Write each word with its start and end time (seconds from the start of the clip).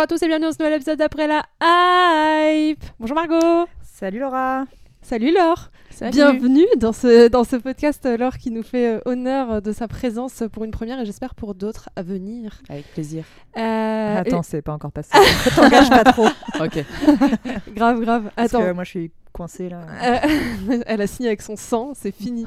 Bonjour 0.00 0.14
à 0.14 0.18
tous 0.18 0.24
et 0.24 0.28
bienvenue 0.28 0.46
dans 0.46 0.52
ce 0.52 0.62
nouvel 0.62 0.76
épisode 0.76 0.98
d'après 0.98 1.26
la 1.26 1.44
hype. 1.62 2.82
Bonjour 2.98 3.14
Margot. 3.14 3.68
Salut 3.82 4.18
Laura. 4.18 4.64
Salut 5.02 5.30
Laure. 5.30 5.70
Bienvenue 6.10 6.64
dans 6.78 6.94
ce, 6.94 7.28
dans 7.28 7.44
ce 7.44 7.56
podcast, 7.56 8.06
euh, 8.06 8.16
Laure 8.16 8.38
qui 8.38 8.50
nous 8.50 8.62
fait 8.62 8.94
euh, 8.94 9.00
honneur 9.04 9.50
euh, 9.52 9.60
de 9.60 9.72
sa 9.72 9.88
présence 9.88 10.42
pour 10.52 10.64
une 10.64 10.70
première 10.70 10.98
et 11.00 11.04
j'espère 11.04 11.34
pour 11.34 11.54
d'autres 11.54 11.90
à 11.96 12.02
venir. 12.02 12.62
Avec 12.70 12.90
plaisir. 12.94 13.24
Euh, 13.58 14.16
Attends, 14.16 14.42
c'est 14.42 14.62
pas 14.62 14.72
encore 14.72 14.90
passé. 14.90 15.10
T'engages 15.54 15.90
pas 15.90 16.04
trop. 16.04 16.28
Ok. 16.60 16.82
grave, 17.74 18.00
grave. 18.00 18.30
Parce 18.34 18.54
Attends. 18.54 18.64
que 18.64 18.72
moi 18.72 18.84
je 18.84 18.88
suis 18.88 19.12
coincée 19.34 19.68
là. 19.68 19.82
Euh, 20.02 20.82
elle 20.86 21.02
a 21.02 21.06
signé 21.06 21.28
avec 21.28 21.42
son 21.42 21.56
sang, 21.56 21.92
c'est 21.94 22.12
fini. 22.14 22.46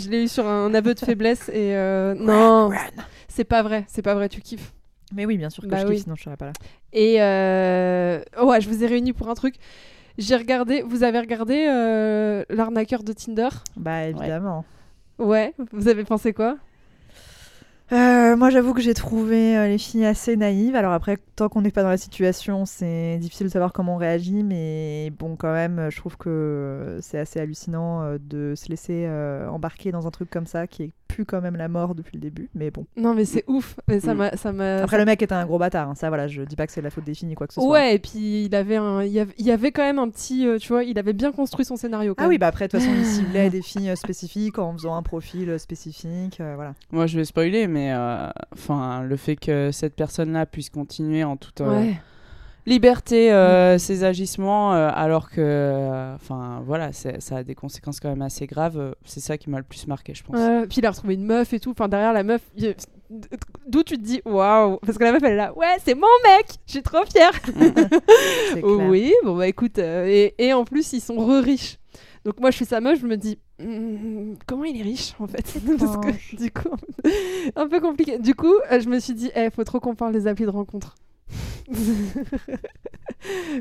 Je 0.00 0.08
l'ai 0.08 0.24
eu 0.24 0.28
sur 0.28 0.46
un 0.46 0.72
aveu 0.72 0.94
de 0.94 1.00
faiblesse 1.00 1.50
et 1.50 1.76
euh, 1.76 2.14
non, 2.14 2.70
c'est 3.28 3.44
pas 3.44 3.62
vrai, 3.62 3.84
c'est 3.88 4.00
pas 4.00 4.14
vrai, 4.14 4.30
tu 4.30 4.40
kiffes. 4.40 4.72
Mais 5.14 5.26
oui, 5.26 5.38
bien 5.38 5.50
sûr 5.50 5.62
que 5.62 5.68
Bah 5.68 5.78
je 5.78 5.86
oui. 5.86 5.94
kiffe, 5.94 6.04
sinon 6.04 6.16
je 6.16 6.22
serais 6.24 6.36
pas 6.36 6.46
là. 6.46 6.52
Et 6.92 7.22
euh, 7.22 8.20
ouais, 8.42 8.60
je 8.60 8.68
vous 8.68 8.82
ai 8.84 8.86
réunis 8.86 9.12
pour 9.12 9.28
un 9.28 9.34
truc. 9.34 9.54
J'ai 10.18 10.36
regardé, 10.36 10.82
vous 10.82 11.02
avez 11.02 11.18
regardé 11.18 11.66
euh, 11.68 12.44
l'arnaqueur 12.48 13.02
de 13.02 13.12
Tinder? 13.12 13.48
Bah 13.76 14.04
évidemment. 14.04 14.64
Ouais, 15.18 15.54
vous 15.72 15.88
avez 15.88 16.04
pensé 16.04 16.32
quoi? 16.32 16.56
Euh, 17.92 18.34
moi 18.36 18.48
j'avoue 18.50 18.72
que 18.72 18.80
j'ai 18.80 18.94
trouvé 18.94 19.56
euh, 19.56 19.68
les 19.68 19.78
filles 19.78 20.06
assez 20.06 20.36
naïves. 20.36 20.74
Alors 20.74 20.92
après, 20.92 21.18
tant 21.36 21.48
qu'on 21.48 21.60
n'est 21.60 21.70
pas 21.70 21.82
dans 21.82 21.90
la 21.90 21.96
situation, 21.98 22.64
c'est 22.64 23.18
difficile 23.20 23.46
de 23.48 23.52
savoir 23.52 23.72
comment 23.72 23.94
on 23.94 23.98
réagit. 23.98 24.42
Mais 24.42 25.12
bon, 25.18 25.36
quand 25.36 25.52
même, 25.52 25.78
euh, 25.78 25.90
je 25.90 25.96
trouve 25.98 26.16
que 26.16 26.98
c'est 27.02 27.18
assez 27.18 27.40
hallucinant 27.40 28.02
euh, 28.02 28.18
de 28.18 28.54
se 28.56 28.68
laisser 28.68 29.04
euh, 29.06 29.48
embarquer 29.48 29.92
dans 29.92 30.06
un 30.06 30.10
truc 30.10 30.30
comme 30.30 30.46
ça 30.46 30.66
qui 30.66 30.84
est 30.84 30.90
plus 31.08 31.24
quand 31.26 31.40
même 31.40 31.54
la 31.56 31.68
mort 31.68 31.94
depuis 31.94 32.16
le 32.16 32.20
début. 32.20 32.48
Mais 32.54 32.70
bon. 32.72 32.86
Non, 32.96 33.14
mais 33.14 33.24
c'est 33.24 33.44
ouf. 33.46 33.76
Mais 33.86 34.00
ça 34.00 34.14
Mm. 34.14 34.16
m'a, 34.16 34.36
ça 34.36 34.52
m'a. 34.52 34.78
Après, 34.82 34.98
le 34.98 35.04
mec 35.04 35.22
était 35.22 35.34
un 35.34 35.44
gros 35.46 35.58
bâtard. 35.58 35.90
hein. 35.90 35.94
Ça, 35.94 36.08
voilà, 36.08 36.26
je 36.26 36.42
dis 36.42 36.56
pas 36.56 36.66
que 36.66 36.72
c'est 36.72 36.80
la 36.82 36.90
faute 36.90 37.04
des 37.04 37.14
filles 37.14 37.28
ni 37.28 37.34
quoi 37.34 37.46
que 37.46 37.54
ce 37.54 37.60
soit. 37.60 37.70
Ouais, 37.70 37.94
et 37.94 37.98
puis 38.00 38.46
il 38.46 38.54
avait 38.56 38.76
un, 38.76 39.02
il 39.04 39.12
y 39.12 39.20
avait, 39.20 39.34
il 39.38 39.48
avait 39.50 39.70
quand 39.70 39.82
même 39.82 39.98
un 40.00 40.08
petit, 40.08 40.46
euh, 40.48 40.58
tu 40.58 40.68
vois, 40.72 40.82
il 40.82 40.98
avait 40.98 41.12
bien 41.12 41.30
construit 41.30 41.64
son 41.64 41.76
scénario. 41.76 42.14
Quand 42.16 42.24
Ah 42.24 42.28
oui, 42.28 42.38
bah 42.38 42.46
après, 42.48 42.66
de 42.66 42.72
toute 42.72 42.80
façon, 42.80 42.92
il 42.96 43.04
ciblait 43.04 43.50
des 43.50 43.62
filles 43.62 43.90
euh, 43.90 43.94
spécifiques 43.96 44.58
en 44.58 44.72
faisant 44.72 44.96
un 44.96 45.02
profil 45.02 45.50
euh, 45.50 45.58
spécifique. 45.58 46.40
euh, 46.40 46.54
voilà. 46.56 46.74
Moi, 46.90 47.06
je 47.06 47.16
vais 47.18 47.24
spoiler, 47.24 47.68
mais 47.68 47.73
euh, 47.92 48.28
enfin, 48.52 49.02
le 49.02 49.16
fait 49.16 49.36
que 49.36 49.70
cette 49.72 49.94
personne-là 49.96 50.46
puisse 50.46 50.70
continuer 50.70 51.24
en 51.24 51.36
toute 51.36 51.60
euh, 51.60 51.70
Ouais. 51.70 51.94
liberté 52.66 53.32
euh, 53.32 53.76
ses 53.78 54.04
agissements, 54.04 54.72
alors 54.72 55.30
que, 55.30 56.14
enfin, 56.14 56.62
voilà, 56.64 56.92
ça 56.92 57.36
a 57.36 57.42
des 57.42 57.54
conséquences 57.54 58.00
quand 58.00 58.08
même 58.08 58.22
assez 58.22 58.46
graves. 58.46 58.94
C'est 59.04 59.20
ça 59.20 59.36
qui 59.38 59.50
m'a 59.50 59.58
le 59.58 59.64
plus 59.64 59.86
marqué, 59.86 60.14
je 60.14 60.22
pense. 60.24 60.38
Puis 60.68 60.78
il 60.78 60.86
a 60.86 60.90
retrouvé 60.90 61.14
une 61.14 61.24
meuf 61.26 61.52
et 61.52 61.60
tout. 61.60 61.70
Enfin, 61.72 61.88
derrière 61.88 62.12
la 62.12 62.22
meuf, 62.22 62.40
il- 62.56 62.74
d'où 63.68 63.82
tu 63.82 63.96
te 63.98 64.02
dis 64.02 64.22
waouh, 64.24 64.78
parce 64.78 64.96
que 64.98 65.04
la 65.04 65.12
meuf 65.12 65.22
elle 65.22 65.34
est 65.34 65.36
là, 65.36 65.54
ouais, 65.56 65.76
c'est 65.84 65.94
mon 65.94 66.06
mec, 66.24 66.46
je 66.66 66.72
suis 66.72 66.82
trop 66.82 67.04
fière. 67.04 67.32
Oui, 68.62 69.12
bon 69.24 69.36
bah 69.36 69.46
écoute, 69.46 69.78
euh, 69.78 70.06
et, 70.06 70.34
et 70.38 70.52
en 70.52 70.64
plus 70.64 70.92
ils 70.92 71.00
sont 71.00 71.16
re-riches. 71.16 71.78
Donc 72.24 72.40
moi 72.40 72.50
je 72.50 72.56
suis 72.56 72.64
sa 72.64 72.80
meuf, 72.80 72.98
je 73.00 73.06
me 73.06 73.16
dis 73.16 73.38
Comment 73.58 74.64
il 74.64 74.80
est 74.80 74.82
riche 74.82 75.14
en 75.18 75.26
fait 75.26 75.54
Parce 75.78 75.96
que 75.98 76.36
du 76.36 76.50
coup, 76.50 76.74
un 77.56 77.68
peu 77.68 77.80
compliqué. 77.80 78.18
Du 78.18 78.34
coup, 78.34 78.54
euh, 78.70 78.80
je 78.80 78.88
me 78.88 78.98
suis 78.98 79.14
dit, 79.14 79.30
il 79.36 79.50
faut 79.50 79.64
trop 79.64 79.80
qu'on 79.80 79.94
parle 79.94 80.12
des 80.12 80.26
applis 80.26 80.44
de 80.44 80.50
rencontre. 80.50 80.96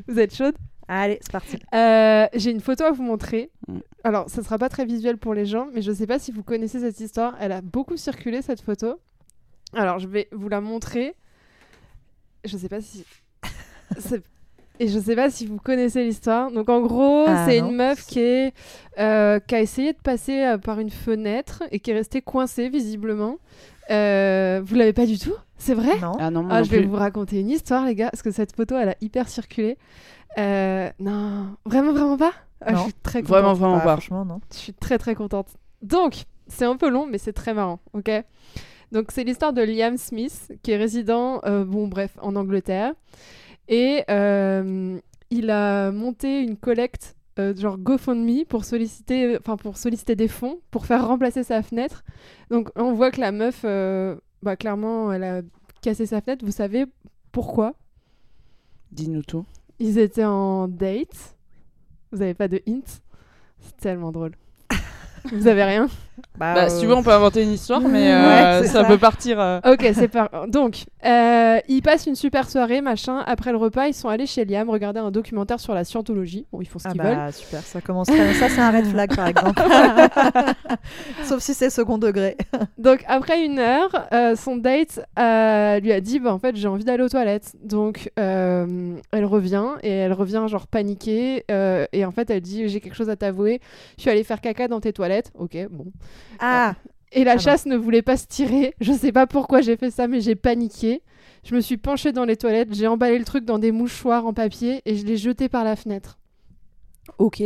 vous 0.07 0.19
êtes 0.19 0.35
chaude 0.35 0.55
Allez, 0.87 1.19
c'est 1.21 1.31
parti. 1.31 1.57
Euh, 1.73 2.27
J'ai 2.33 2.51
une 2.51 2.59
photo 2.59 2.83
à 2.83 2.91
vous 2.91 3.03
montrer. 3.03 3.51
Mm. 3.67 3.79
Alors, 4.03 4.29
ça 4.29 4.43
sera 4.43 4.57
pas 4.57 4.67
très 4.67 4.85
visuel 4.85 5.17
pour 5.17 5.33
les 5.33 5.45
gens, 5.45 5.69
mais 5.73 5.81
je 5.81 5.91
sais 5.91 6.07
pas 6.07 6.19
si 6.19 6.31
vous 6.31 6.43
connaissez 6.43 6.79
cette 6.79 6.99
histoire. 6.99 7.35
Elle 7.39 7.53
a 7.53 7.61
beaucoup 7.61 7.95
circulé 7.95 8.41
cette 8.41 8.61
photo. 8.61 8.99
Alors, 9.73 9.99
je 9.99 10.07
vais 10.07 10.27
vous 10.31 10.49
la 10.49 10.59
montrer. 10.59 11.15
Je 12.43 12.57
sais 12.57 12.67
pas 12.67 12.81
si. 12.81 13.05
Et 14.79 14.87
je 14.87 14.97
sais 14.99 15.15
pas 15.15 15.29
si 15.29 15.45
vous 15.45 15.57
connaissez 15.57 16.03
l'histoire. 16.03 16.51
Donc, 16.51 16.67
en 16.69 16.81
gros, 16.81 17.25
Ah, 17.27 17.45
c'est 17.47 17.59
une 17.59 17.75
meuf 17.75 18.05
qui, 18.07 18.19
est, 18.19 18.53
euh, 18.99 19.39
qui 19.39 19.55
a 19.55 19.61
essayé 19.61 19.93
de 19.93 19.97
passer 19.99 20.43
euh, 20.43 20.57
par 20.57 20.79
une 20.79 20.89
fenêtre 20.89 21.63
et 21.71 21.79
qui 21.79 21.91
est 21.91 21.93
restée 21.93 22.21
coincée, 22.21 22.69
visiblement. 22.69 23.37
Euh, 23.91 24.61
vous 24.65 24.75
l'avez 24.75 24.93
pas 24.93 25.05
du 25.05 25.19
tout? 25.19 25.35
C'est 25.57 25.75
vrai? 25.75 25.99
Non. 26.01 26.13
Ah 26.19 26.31
non, 26.31 26.41
moi 26.43 26.51
ah, 26.55 26.57
non 26.59 26.63
je 26.65 26.71
vais 26.71 26.79
plus. 26.79 26.87
vous 26.87 26.95
raconter 26.95 27.39
une 27.39 27.49
histoire, 27.49 27.85
les 27.85 27.95
gars, 27.95 28.09
parce 28.09 28.23
que 28.23 28.31
cette 28.31 28.55
photo, 28.55 28.75
elle 28.75 28.89
a 28.89 28.95
hyper 29.01 29.29
circulé. 29.29 29.77
Euh, 30.39 30.89
non, 30.99 31.55
vraiment, 31.65 31.93
vraiment 31.93 32.17
pas? 32.17 32.31
Ah, 32.61 32.71
Je 32.71 32.75
Non. 32.75 32.83
suis 32.85 32.93
très 32.93 33.21
contente. 33.21 33.29
Vraiment, 33.37 33.53
vraiment 33.53 33.77
Bah, 33.77 33.83
pas. 33.83 33.91
Franchement, 33.97 34.25
non. 34.25 34.39
Je 34.51 34.57
suis 34.57 34.73
très, 34.73 34.97
très 34.97 35.13
contente. 35.15 35.47
Donc, 35.81 36.23
c'est 36.47 36.65
un 36.65 36.77
peu 36.77 36.89
long, 36.89 37.05
mais 37.05 37.17
c'est 37.19 37.33
très 37.33 37.53
marrant, 37.53 37.79
ok? 37.93 38.09
Donc, 38.91 39.11
c'est 39.11 39.23
l'histoire 39.23 39.53
de 39.53 39.61
Liam 39.61 39.97
Smith, 39.97 40.51
qui 40.63 40.71
est 40.71 40.77
résident, 40.77 41.41
euh, 41.45 41.63
bon, 41.63 41.87
bref, 41.87 42.11
en 42.21 42.35
Angleterre. 42.35 42.93
Et 43.67 44.03
euh, 44.09 44.99
il 45.29 45.49
a 45.49 45.91
monté 45.91 46.41
une 46.41 46.57
collecte, 46.57 47.15
euh, 47.39 47.55
genre 47.55 47.77
GoFundMe, 47.77 48.45
pour 48.45 48.65
solliciter, 48.65 49.37
enfin, 49.39 49.57
pour 49.57 49.77
solliciter 49.77 50.15
des 50.15 50.27
fonds, 50.27 50.59
pour 50.71 50.85
faire 50.85 51.07
remplacer 51.07 51.43
sa 51.43 51.61
fenêtre. 51.63 52.03
Donc, 52.49 52.69
on 52.75 52.93
voit 52.93 53.11
que 53.11 53.21
la 53.21 53.31
meuf, 53.31 53.61
euh, 53.65 54.15
bah, 54.41 54.55
clairement, 54.55 55.11
elle 55.11 55.23
a 55.23 55.41
cassé 55.81 56.05
sa 56.05 56.21
fenêtre. 56.21 56.45
Vous 56.45 56.51
savez 56.51 56.85
pourquoi? 57.31 57.73
Dis-nous 58.91 59.23
tout. 59.23 59.45
ils 59.79 59.97
étaient 59.97 60.23
en 60.23 60.67
date. 60.67 61.35
Vous 62.11 62.21
avez 62.21 62.35
pas 62.35 62.47
de 62.47 62.61
hint? 62.67 63.01
C'est 63.59 63.77
tellement 63.77 64.11
drôle. 64.11 64.35
Vous 65.31 65.47
avez 65.47 65.63
rien? 65.63 65.87
Bah, 66.37 66.55
euh, 66.65 66.69
si 66.69 66.81
tu 66.81 66.87
veux, 66.87 66.95
on 66.95 67.03
peut 67.03 67.11
inventer 67.13 67.43
une 67.43 67.51
histoire, 67.53 67.81
mais 67.81 68.11
euh, 68.13 68.63
ça, 68.63 68.81
ça. 68.81 68.83
peut 68.85 68.97
partir. 68.97 69.39
euh, 69.39 69.59
Ok, 69.65 69.85
c'est 69.93 70.07
pas. 70.07 70.29
Donc, 70.47 70.85
euh, 71.05 71.59
ils 71.67 71.81
passent 71.81 72.05
une 72.07 72.15
super 72.15 72.49
soirée, 72.49 72.81
machin. 72.81 73.23
Après 73.25 73.51
le 73.51 73.57
repas, 73.57 73.87
ils 73.87 73.93
sont 73.93 74.09
allés 74.09 74.25
chez 74.25 74.45
Liam 74.45 74.69
regarder 74.69 74.99
un 74.99 75.11
documentaire 75.11 75.59
sur 75.59 75.73
la 75.73 75.83
scientologie. 75.83 76.45
Bon, 76.51 76.61
ils 76.61 76.67
font 76.67 76.79
ce 76.79 76.87
Ah 76.87 76.91
qu'ils 76.91 77.01
veulent. 77.01 77.15
bah 77.15 77.31
super, 77.31 77.61
ça 77.61 77.81
commence 77.81 78.07
très... 78.07 78.33
Ça 78.33 78.49
c'est 78.49 78.61
un 78.61 78.71
red 78.71 78.85
flag 78.85 79.15
par 79.15 79.27
exemple. 79.27 79.61
Sauf 81.23 81.41
si 81.41 81.53
c'est 81.53 81.69
second 81.69 81.97
degré. 81.97 82.37
Donc, 82.77 83.03
après 83.07 83.43
une 83.45 83.59
heure, 83.59 83.89
euh, 84.13 84.35
son 84.35 84.57
date 84.57 85.05
euh, 85.19 85.79
lui 85.79 85.91
a 85.91 86.01
dit 86.01 86.19
bah, 86.19 86.33
en 86.33 86.39
fait, 86.39 86.55
j'ai 86.55 86.67
envie 86.67 86.83
d'aller 86.83 87.03
aux 87.03 87.09
toilettes. 87.09 87.53
Donc, 87.63 88.11
euh, 88.19 88.95
elle 89.11 89.25
revient 89.25 89.65
et 89.81 89.89
elle 89.91 90.13
revient 90.13 90.45
genre 90.47 90.67
paniquée. 90.67 91.45
euh, 91.51 91.85
et 91.93 92.05
en 92.05 92.11
fait, 92.11 92.29
elle 92.29 92.41
dit 92.41 92.67
j'ai 92.69 92.79
quelque 92.79 92.95
chose 92.95 93.09
à 93.09 93.15
t'avouer. 93.15 93.61
Je 93.97 94.01
suis 94.03 94.09
allée 94.11 94.23
faire 94.23 94.41
caca 94.41 94.67
dans 94.67 94.79
tes 94.79 94.93
toilettes. 94.93 95.31
Ok, 95.37 95.57
bon. 95.71 95.85
Ah, 96.39 96.75
Et 97.11 97.23
la 97.23 97.31
Ah 97.31 97.35
non. 97.35 97.41
chasse 97.41 97.65
ne 97.67 97.75
voulait 97.77 98.01
pas 98.01 98.17
se 98.17 98.25
tirer. 98.27 98.73
Je 98.81 98.91
sais 98.93 99.11
pas 99.11 99.27
pourquoi 99.27 99.61
j'ai 99.61 99.77
fait 99.77 99.91
ça, 99.91 100.07
mais 100.07 100.19
j'ai 100.21 100.35
paniqué. 100.35 101.01
Je 101.43 101.55
me 101.55 101.61
suis 101.61 101.77
penchée 101.77 102.11
dans 102.11 102.25
les 102.25 102.37
toilettes, 102.37 102.73
j'ai 102.73 102.87
emballé 102.87 103.19
le 103.19 103.25
truc 103.25 103.45
dans 103.45 103.59
des 103.59 103.71
mouchoirs 103.71 104.25
en 104.25 104.33
papier 104.33 104.81
et 104.85 104.95
je 104.95 105.05
l'ai 105.05 105.17
jeté 105.17 105.49
par 105.49 105.63
la 105.63 105.75
fenêtre. 105.75 106.17
Ok. 107.17 107.43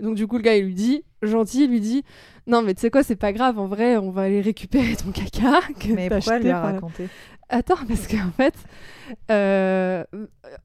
Donc 0.00 0.16
du 0.16 0.26
coup, 0.26 0.36
le 0.36 0.42
gars, 0.42 0.56
il 0.56 0.64
lui 0.66 0.74
dit, 0.74 1.04
gentil, 1.22 1.64
il 1.64 1.70
lui 1.70 1.80
dit, 1.80 2.02
non 2.48 2.60
mais 2.62 2.74
tu 2.74 2.80
sais 2.80 2.90
quoi, 2.90 3.02
c'est 3.04 3.14
pas 3.16 3.32
grave, 3.32 3.58
en 3.58 3.66
vrai, 3.68 3.96
on 3.96 4.10
va 4.10 4.22
aller 4.22 4.40
récupérer 4.40 4.96
ton 4.96 5.12
caca. 5.12 5.60
Que 5.80 5.92
mais 5.92 6.08
pourquoi 6.10 6.38
lui 6.40 6.50
a 6.50 6.60
raconté 6.60 7.08
Attends, 7.48 7.76
parce 7.86 8.08
qu'en 8.08 8.32
fait, 8.36 8.54
euh, 9.30 10.02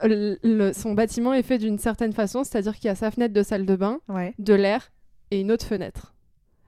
le- 0.03 0.37
le- 0.43 0.73
son 0.73 0.93
bâtiment 0.93 1.33
est 1.33 1.43
fait 1.43 1.59
d'une 1.59 1.77
certaine 1.77 2.13
façon, 2.13 2.43
c'est-à-dire 2.43 2.75
qu'il 2.75 2.85
y 2.85 2.89
a 2.89 2.95
sa 2.95 3.11
fenêtre 3.11 3.33
de 3.33 3.43
salle 3.43 3.65
de 3.67 3.75
bain, 3.75 3.99
Ouais. 4.09 4.33
de 4.39 4.53
l'air 4.55 4.91
et 5.29 5.39
une 5.41 5.51
autre 5.51 5.65
fenêtre. 5.65 6.13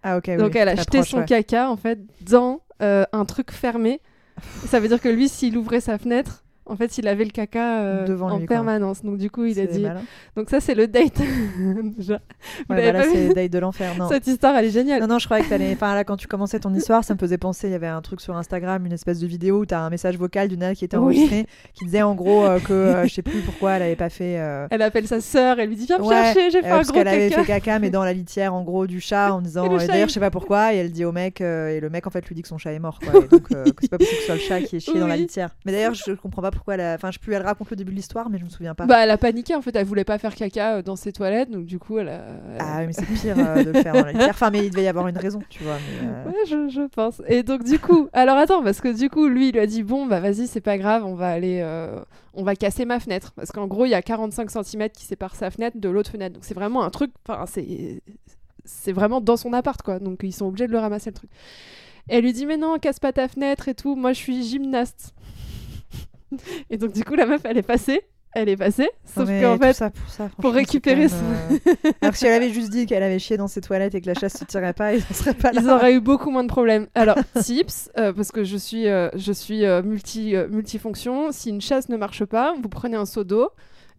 Ah 0.03 0.17
ok. 0.17 0.29
Donc 0.37 0.51
oui, 0.53 0.59
elle 0.59 0.69
a 0.69 0.75
jeté 0.75 0.99
proche, 0.99 1.09
son 1.09 1.19
ouais. 1.19 1.25
caca 1.25 1.69
en 1.69 1.77
fait 1.77 1.99
dans 2.21 2.61
euh, 2.81 3.05
un 3.11 3.25
truc 3.25 3.51
fermé. 3.51 4.01
Ça 4.67 4.79
veut 4.79 4.87
dire 4.87 5.01
que 5.01 5.09
lui, 5.09 5.29
s'il 5.29 5.57
ouvrait 5.57 5.81
sa 5.81 5.97
fenêtre, 5.97 6.42
en 6.65 6.75
fait, 6.75 6.97
il 6.97 7.07
avait 7.07 7.25
le 7.25 7.31
caca 7.31 7.81
euh, 7.81 8.05
Devant 8.07 8.31
en 8.31 8.37
lui, 8.39 8.45
quoi. 8.45 8.55
permanence. 8.55 9.03
Donc 9.03 9.17
du 9.17 9.29
coup, 9.29 9.45
il 9.45 9.59
a 9.59 9.65
dit. 9.65 9.85
Donc 10.35 10.49
ça, 10.49 10.59
c'est 10.59 10.75
le 10.75 10.87
date. 10.87 11.21
Déjà. 11.97 12.19
Vous 12.69 12.75
Ouais, 12.75 12.81
l'avez 12.81 12.91
bah 12.91 12.99
là 12.99 13.05
c'est 13.11 13.33
date 13.33 13.51
de 13.51 13.59
l'enfer. 13.59 13.93
Non. 13.97 14.07
Cette 14.09 14.27
histoire, 14.27 14.55
elle 14.55 14.65
est 14.65 14.69
géniale. 14.71 15.01
Non, 15.01 15.07
non, 15.07 15.19
je 15.19 15.25
croyais 15.25 15.43
que 15.43 15.49
t'allais. 15.49 15.71
Enfin, 15.73 15.93
là, 15.95 16.03
quand 16.03 16.17
tu 16.17 16.27
commençais 16.27 16.59
ton 16.59 16.73
histoire, 16.73 17.03
ça 17.03 17.13
me 17.13 17.19
faisait 17.19 17.37
penser. 17.37 17.67
Il 17.67 17.71
y 17.71 17.75
avait 17.75 17.87
un 17.87 18.01
truc 18.01 18.21
sur 18.21 18.35
Instagram, 18.35 18.85
une 18.85 18.93
espèce 18.93 19.19
de 19.19 19.27
vidéo 19.27 19.59
où 19.61 19.65
t'as 19.65 19.79
un 19.79 19.89
message 19.89 20.17
vocal 20.17 20.47
d'une 20.47 20.59
nana 20.59 20.75
qui 20.75 20.85
était 20.85 20.97
Oui. 20.97 21.03
enregistrée, 21.17 21.47
qui 21.73 21.85
disait 21.85 22.01
en 22.01 22.15
gros 22.15 22.45
euh, 22.45 22.59
que 22.59 22.73
euh, 22.73 23.03
je 23.07 23.13
sais 23.13 23.21
plus 23.21 23.39
pourquoi 23.41 23.73
elle 23.73 23.83
avait 23.83 23.95
pas 23.95 24.09
fait. 24.09 24.39
euh, 24.39 24.67
Elle 24.71 24.81
appelle 24.81 25.07
sa 25.07 25.21
sœur, 25.21 25.59
elle 25.59 25.69
lui 25.69 25.75
dit 25.75 25.85
viens 25.85 25.97
me 25.99 26.03
Ouais, 26.03 26.15
chercher, 26.15 26.51
j'ai 26.51 26.59
euh, 26.59 26.61
fait 26.61 26.69
un 26.69 26.75
parce 26.77 26.87
gros 26.87 26.97
qu'elle 26.97 27.07
avait 27.07 27.29
caca. 27.29 27.41
fait 27.43 27.47
caca, 27.47 27.79
mais 27.79 27.89
dans 27.89 28.03
la 28.03 28.13
litière, 28.13 28.53
en 28.53 28.63
gros, 28.63 28.87
du 28.87 29.01
chat, 29.01 29.33
en 29.33 29.41
disant. 29.41 29.63
Le 29.69 29.77
D'ailleurs, 29.79 29.95
il- 30.05 30.09
je 30.09 30.13
sais 30.13 30.19
pas 30.19 30.31
pourquoi, 30.31 30.73
et 30.73 30.77
elle 30.77 30.91
dit 30.91 31.03
au 31.05 31.11
mec, 31.11 31.41
et 31.41 31.79
le 31.81 31.89
mec, 31.89 32.07
en 32.07 32.09
fait, 32.09 32.25
lui 32.27 32.35
dit 32.35 32.41
que 32.41 32.47
son 32.47 32.57
chat 32.57 32.71
est 32.73 32.79
mort, 32.79 32.99
quoi. 32.99 33.13
Et 33.23 33.27
donc, 33.27 33.47
c'est 33.81 33.89
pas 33.89 33.97
possible 33.97 34.15
que 34.17 34.21
ce 34.21 34.25
soit 34.25 34.35
le 34.35 34.41
chat 34.41 34.61
qui 34.61 34.75
est 34.77 34.79
chié 34.79 34.99
dans 34.99 35.07
la 35.07 35.17
litière. 35.17 35.49
Mais 35.65 35.71
d'ailleurs, 35.71 35.93
je 35.93 36.13
comprends 36.13 36.41
pas 36.41 36.51
pourquoi 36.53 36.75
elle 36.75 36.81
a. 36.81 36.93
Enfin, 36.95 37.11
je 37.11 37.19
peux, 37.19 37.31
elle 37.33 37.41
raconte 37.41 37.69
le 37.71 37.75
début 37.75 37.91
de 37.91 37.95
l'histoire, 37.97 38.29
mais 38.29 38.37
je 38.37 38.43
me 38.43 38.49
souviens 38.49 38.73
pas. 38.75 38.85
Bah, 38.85 39.03
elle 39.03 39.09
a 39.11 39.17
paniqué 39.17 39.55
en 39.55 39.61
fait, 39.61 39.75
elle 39.75 39.85
voulait 39.85 40.03
pas 40.03 40.17
faire 40.17 40.35
caca 40.35 40.75
euh, 40.77 40.81
dans 40.81 40.95
ses 40.95 41.11
toilettes, 41.11 41.49
donc 41.51 41.65
du 41.65 41.79
coup, 41.79 41.97
elle 41.99 42.09
a. 42.09 42.21
Ah 42.59 42.85
mais 42.85 42.93
c'est 42.93 43.05
pire 43.05 43.35
euh, 43.37 43.63
de 43.63 43.71
le 43.71 43.81
faire 43.81 43.93
dans 43.93 44.03
la 44.05 44.11
litière. 44.11 44.29
Enfin, 44.33 44.49
mais 44.51 44.65
il 44.65 44.69
devait 44.69 44.83
y 44.83 44.87
avoir 44.87 45.07
une 45.07 45.17
raison, 45.17 45.41
tu 45.49 45.63
vois. 45.63 45.75
Mais, 46.01 46.07
euh, 46.07 46.25
Ouais, 46.27 46.45
je, 46.47 46.69
je 46.69 46.87
pense. 46.87 47.21
Et 47.27 47.43
donc, 47.43 47.63
du 47.63 47.79
coup, 47.79 48.07
alors 48.13 48.37
attends, 48.37 48.63
parce 48.63 48.81
que 48.81 48.95
du 48.95 49.09
coup, 49.09 49.27
lui, 49.27 49.49
il 49.49 49.53
lui 49.53 49.59
a 49.59 49.67
dit 49.67 49.83
Bon, 49.83 50.05
bah 50.05 50.19
vas-y, 50.19 50.47
c'est 50.47 50.61
pas 50.61 50.77
grave, 50.77 51.05
on 51.05 51.15
va 51.15 51.29
aller. 51.29 51.59
euh, 51.63 51.99
on 52.35 52.43
va 52.43 52.55
casser 52.55 52.85
ma 52.85 52.99
fenêtre. 52.99 53.31
Parce 53.35 53.51
qu'en 53.51 53.67
gros, 53.67 53.85
il 53.85 53.89
y 53.89 53.93
a 53.93 54.01
45 54.01 54.49
cm 54.49 54.89
qui 54.89 55.05
séparent 55.05 55.35
sa 55.35 55.51
fenêtre 55.51 55.77
de 55.79 55.89
l'autre 55.89 56.09
fenêtre. 56.11 56.33
Donc, 56.33 56.45
c'est 56.45 56.55
vraiment 56.55 56.83
un 56.83 56.89
truc. 56.89 57.11
Enfin, 57.27 57.45
c'est. 57.47 58.01
C'est 58.65 58.93
vraiment 58.93 59.19
dans 59.19 59.35
son 59.35 59.51
appart, 59.51 59.81
quoi. 59.81 59.99
Donc, 59.99 60.19
ils 60.23 60.31
sont 60.31 60.45
obligés 60.45 60.67
de 60.67 60.71
le 60.71 60.79
ramasser, 60.79 61.09
le 61.09 61.15
truc. 61.15 61.29
Et 62.09 62.15
elle 62.15 62.23
lui 62.23 62.31
dit 62.33 62.45
Mais 62.45 62.55
non, 62.57 62.79
casse 62.79 62.99
pas 62.99 63.11
ta 63.11 63.27
fenêtre 63.27 63.67
et 63.67 63.75
tout. 63.75 63.95
Moi, 63.95 64.13
je 64.13 64.19
suis 64.19 64.41
gymnaste. 64.43 65.13
Et 66.69 66.77
donc, 66.77 66.93
du 66.93 67.03
coup, 67.03 67.15
la 67.15 67.25
meuf, 67.25 67.41
elle 67.43 67.57
est 67.57 67.63
passée. 67.63 68.01
Elle 68.35 68.49
est 68.49 68.57
passée. 68.57 68.89
Sauf 69.05 69.29
qu'en 69.29 69.57
fait, 69.59 69.73
ça 69.73 69.91
pour, 69.91 70.09
ça, 70.09 70.29
récupérer 70.43 71.07
même, 71.07 71.09
euh, 71.11 71.91
Alors, 72.01 72.15
si 72.15 72.25
elle 72.25 72.33
avait 72.33 72.49
juste 72.49 72.71
dit 72.71 72.87
qu'elle 72.87 73.03
avait 73.03 73.19
chié 73.19 73.37
dans 73.37 73.47
ses 73.47 73.61
toilettes 73.61 73.93
et 73.93 74.01
que 74.01 74.07
la 74.07 74.15
chasse 74.15 74.37
se 74.37 74.43
tirait 74.43 74.73
pas, 74.73 74.95
ils 74.95 75.03
en 75.03 75.13
seraient 75.13 75.35
pas 75.35 75.51
là. 75.51 75.61
ils 75.61 75.69
auraient 75.69 75.93
eu 75.93 75.99
beaucoup 75.99 76.31
moins 76.31 76.43
de 76.43 76.47
problèmes. 76.47 76.87
Alors, 76.95 77.15
tips, 77.41 77.91
euh, 77.99 78.11
parce 78.11 78.31
que 78.31 78.43
je 78.43 78.57
suis, 78.57 78.87
euh, 78.87 79.09
je 79.15 79.31
suis 79.31 79.65
euh, 79.65 79.83
multi, 79.83 80.33
multifonction. 80.49 81.31
Si 81.31 81.49
une 81.49 81.61
chasse 81.61 81.89
ne 81.89 81.97
marche 81.97 82.25
pas, 82.25 82.55
vous 82.59 82.69
prenez 82.69 82.97
un 82.97 83.05
seau 83.05 83.23
d'eau, 83.23 83.51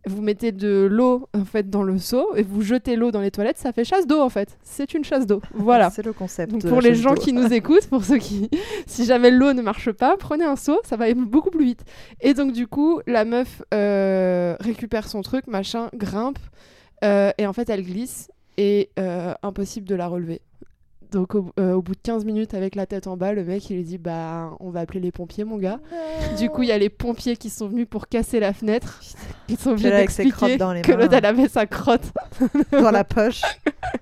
vous 0.06 0.22
mettez 0.22 0.52
de 0.52 0.88
l'eau 0.90 1.28
en 1.34 1.44
fait 1.44 1.70
dans 1.70 1.82
le 1.82 1.98
seau 1.98 2.34
et 2.36 2.42
vous 2.42 2.62
jetez 2.62 2.96
l'eau 2.96 3.10
dans 3.10 3.20
les 3.20 3.30
toilettes. 3.30 3.58
Ça 3.58 3.72
fait 3.72 3.84
chasse 3.84 4.06
d'eau 4.06 4.20
en 4.20 4.28
fait. 4.28 4.58
C'est 4.62 4.94
une 4.94 5.04
chasse 5.04 5.26
d'eau. 5.26 5.40
Voilà. 5.54 5.90
C'est 5.90 6.04
le 6.04 6.12
concept. 6.12 6.52
Donc 6.52 6.66
pour 6.66 6.80
les 6.80 6.94
gens 6.94 7.14
qui 7.14 7.32
nous 7.32 7.52
écoutent, 7.52 7.86
pour 7.88 8.04
ceux 8.04 8.18
qui, 8.18 8.50
si 8.86 9.04
jamais 9.04 9.30
l'eau 9.30 9.52
ne 9.52 9.62
marche 9.62 9.90
pas, 9.92 10.16
prenez 10.18 10.44
un 10.44 10.56
seau, 10.56 10.78
ça 10.84 10.96
va 10.96 11.04
aller 11.04 11.14
beaucoup 11.14 11.50
plus 11.50 11.64
vite. 11.64 11.84
Et 12.20 12.34
donc 12.34 12.52
du 12.52 12.66
coup, 12.66 13.00
la 13.06 13.24
meuf 13.24 13.62
euh, 13.72 14.56
récupère 14.60 15.08
son 15.08 15.22
truc, 15.22 15.46
machin, 15.46 15.88
grimpe, 15.94 16.38
euh, 17.04 17.30
et 17.38 17.46
en 17.46 17.52
fait 17.52 17.68
elle 17.70 17.82
glisse 17.82 18.30
et 18.56 18.90
euh, 18.98 19.34
impossible 19.42 19.86
de 19.86 19.94
la 19.94 20.06
relever. 20.06 20.40
Donc 21.14 21.34
au, 21.36 21.46
euh, 21.60 21.72
au 21.74 21.80
bout 21.80 21.94
de 21.94 22.00
15 22.02 22.24
minutes 22.24 22.54
avec 22.54 22.74
la 22.74 22.86
tête 22.86 23.06
en 23.06 23.16
bas, 23.16 23.32
le 23.32 23.44
mec 23.44 23.70
il 23.70 23.76
lui 23.76 23.84
dit 23.84 23.98
bah 23.98 24.50
on 24.58 24.70
va 24.70 24.80
appeler 24.80 24.98
les 25.00 25.12
pompiers 25.12 25.44
mon 25.44 25.58
gars. 25.58 25.78
Du 26.38 26.50
coup 26.50 26.62
il 26.64 26.68
y 26.68 26.72
a 26.72 26.78
les 26.78 26.88
pompiers 26.90 27.36
qui 27.36 27.50
sont 27.50 27.68
venus 27.68 27.86
pour 27.88 28.08
casser 28.08 28.40
la 28.40 28.52
fenêtre. 28.52 29.00
Ils 29.48 29.56
sont 29.56 29.76
venus 29.76 30.32
crottes 30.32 30.56
dans 30.58 30.72
les 30.72 30.82
que 30.82 30.90
mains. 30.92 30.98
l'autre 30.98 31.14
elle 31.14 31.24
avait 31.26 31.48
sa 31.48 31.66
crotte. 31.66 32.12
dans 32.72 32.90
la 32.90 33.04
poche. 33.04 33.42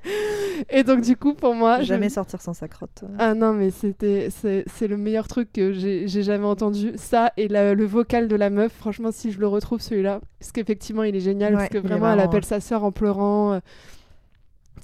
Et 0.71 0.83
donc 0.85 1.03
du 1.03 1.17
coup 1.17 1.35
pour 1.35 1.55
moi 1.55 1.81
je- 1.81 1.87
Jamais 1.87 2.09
sortir 2.09 2.41
sans 2.41 2.55
sa 2.55 2.69
crotte. 2.69 3.05
Ah 3.19 3.35
non, 3.35 3.53
mais 3.53 3.71
c'était 3.71 4.29
c'est 4.31 4.89
le 4.89 4.97
meilleur 4.97 5.29
truc 5.29 5.53
que 5.53 5.73
j'ai 5.73 6.07
jamais 6.09 6.47
entendu. 6.47 6.93
Ça 6.97 7.33
et 7.37 7.49
la- 7.49 7.75
le 7.75 7.85
vocal 7.85 8.27
de 8.29 8.37
la 8.37 8.49
meuf, 8.51 8.73
franchement, 8.73 9.11
si 9.13 9.33
je 9.33 9.39
le 9.39 9.47
retrouve 9.49 9.81
celui-là, 9.81 10.21
parce 10.41 10.53
qu'effectivement 10.53 11.03
il 11.03 11.15
est 11.15 11.21
génial, 11.21 11.53
Ouais, 11.55 11.59
parce 11.59 11.69
que 11.71 11.79
vraiment 11.79 12.13
elle 12.13 12.21
appelle 12.21 12.41
ouais. 12.41 12.47
sa 12.47 12.61
sœur 12.61 12.85
en 12.85 12.93
pleurant. 12.93 13.61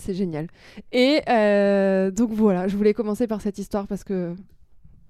C'est 0.00 0.14
génial. 0.14 0.46
Et 0.92 1.20
euh, 1.28 2.10
donc 2.10 2.30
voilà, 2.32 2.68
je 2.68 2.76
voulais 2.76 2.94
commencer 2.94 3.26
par 3.26 3.40
cette 3.40 3.58
histoire 3.58 3.86
parce 3.86 4.04
que 4.04 4.34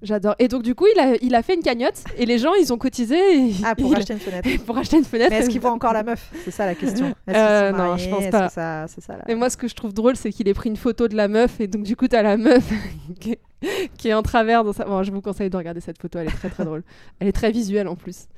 j'adore. 0.02 0.34
Et 0.38 0.48
donc 0.48 0.62
du 0.62 0.74
coup, 0.74 0.86
il 0.94 1.00
a, 1.00 1.16
il 1.20 1.34
a 1.34 1.42
fait 1.42 1.54
une 1.54 1.62
cagnotte 1.62 2.02
et 2.16 2.24
les 2.26 2.38
gens 2.38 2.54
ils 2.54 2.72
ont 2.72 2.78
cotisé 2.78 3.16
et- 3.16 3.52
Ah, 3.64 3.74
pour 3.74 3.94
acheter 3.94 4.14
une 4.14 4.18
fenêtre. 4.20 4.48
pour 4.66 4.78
acheter 4.78 4.96
une 4.98 5.04
fenêtre. 5.04 5.30
Mais 5.30 5.38
est-ce 5.40 5.50
qu'il 5.50 5.60
voit 5.60 5.72
encore 5.72 5.92
la 5.92 6.02
meuf? 6.02 6.30
C'est 6.44 6.50
ça 6.50 6.66
la 6.66 6.74
question. 6.74 7.12
Euh, 7.28 7.70
non, 7.72 7.76
mariés? 7.78 8.04
je 8.04 8.10
pense 8.10 8.26
pas. 8.30 8.48
ça- 8.48 8.86
ça. 8.88 9.16
là 9.16 9.24
Et 9.28 9.34
moi, 9.34 9.50
ce 9.50 9.56
que 9.56 9.68
je 9.68 9.74
trouve 9.74 9.92
drôle, 9.92 10.16
c'est 10.16 10.30
qu'il 10.30 10.48
ait 10.48 10.54
pris 10.54 10.70
une 10.70 10.76
photo 10.76 11.08
de 11.08 11.16
la 11.16 11.28
meuf, 11.28 11.60
et 11.60 11.66
donc 11.66 11.82
du 11.82 11.96
coup, 11.96 12.08
t'as 12.08 12.22
la 12.22 12.36
meuf 12.36 12.64
qui, 13.98 14.08
est, 14.08 14.14
en 14.14 14.22
travers 14.22 14.64
dans 14.64 14.72
sa. 14.72 14.84
Bon, 14.84 15.02
je 15.02 15.10
vous 15.10 15.20
conseille 15.20 15.50
de 15.50 15.56
regarder 15.56 15.80
cette 15.80 16.00
photo, 16.00 16.18
elle 16.18 16.28
est 16.28 16.36
très 16.36 16.50
très 16.50 16.64
drôle. 16.64 16.84
Elle 17.18 17.28
est 17.28 17.32
très 17.32 17.50
visuelle 17.50 17.88
en 17.88 17.96
plus. 17.96 18.28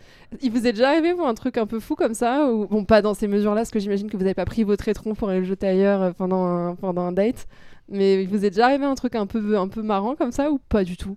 Il 0.41 0.51
vous 0.51 0.67
est 0.67 0.73
déjà 0.73 0.91
arrivé, 0.91 1.13
vous, 1.13 1.25
un 1.25 1.35
truc 1.35 1.59
un 1.59 1.67
peu 1.67 1.81
fou 1.81 1.95
comme 1.95 2.15
ça 2.15 2.51
ou... 2.51 2.67
Bon, 2.67 2.85
pas 2.85 3.03
dans 3.03 3.15
ces 3.15 3.29
mesures-là, 3.29 3.61
parce 3.61 3.71
que 3.71 3.81
j'imagine 3.81 4.09
que 4.09 4.17
vous 4.17 4.23
n'avez 4.23 4.35
pas 4.35 4.45
pris 4.45 4.65
votre 4.65 4.89
étron 4.89 5.15
pour 5.15 5.29
aller 5.29 5.41
le 5.41 5.45
jeter 5.45 5.67
ailleurs 5.67 6.03
euh, 6.03 6.13
pendant 6.13 6.45
un, 6.45 6.75
pendant 6.75 7.03
un 7.03 7.13
date. 7.13 7.47
Mais 7.89 8.23
il 8.23 8.29
vous 8.29 8.45
est 8.45 8.51
déjà 8.51 8.67
arrivé 8.67 8.85
un 8.85 8.95
truc 8.95 9.15
un 9.15 9.27
peu, 9.27 9.59
un 9.59 9.69
peu 9.69 9.83
marrant 9.83 10.15
comme 10.15 10.33
ça, 10.33 10.51
ou 10.51 10.59
pas 10.69 10.85
du 10.85 10.97
tout? 10.97 11.17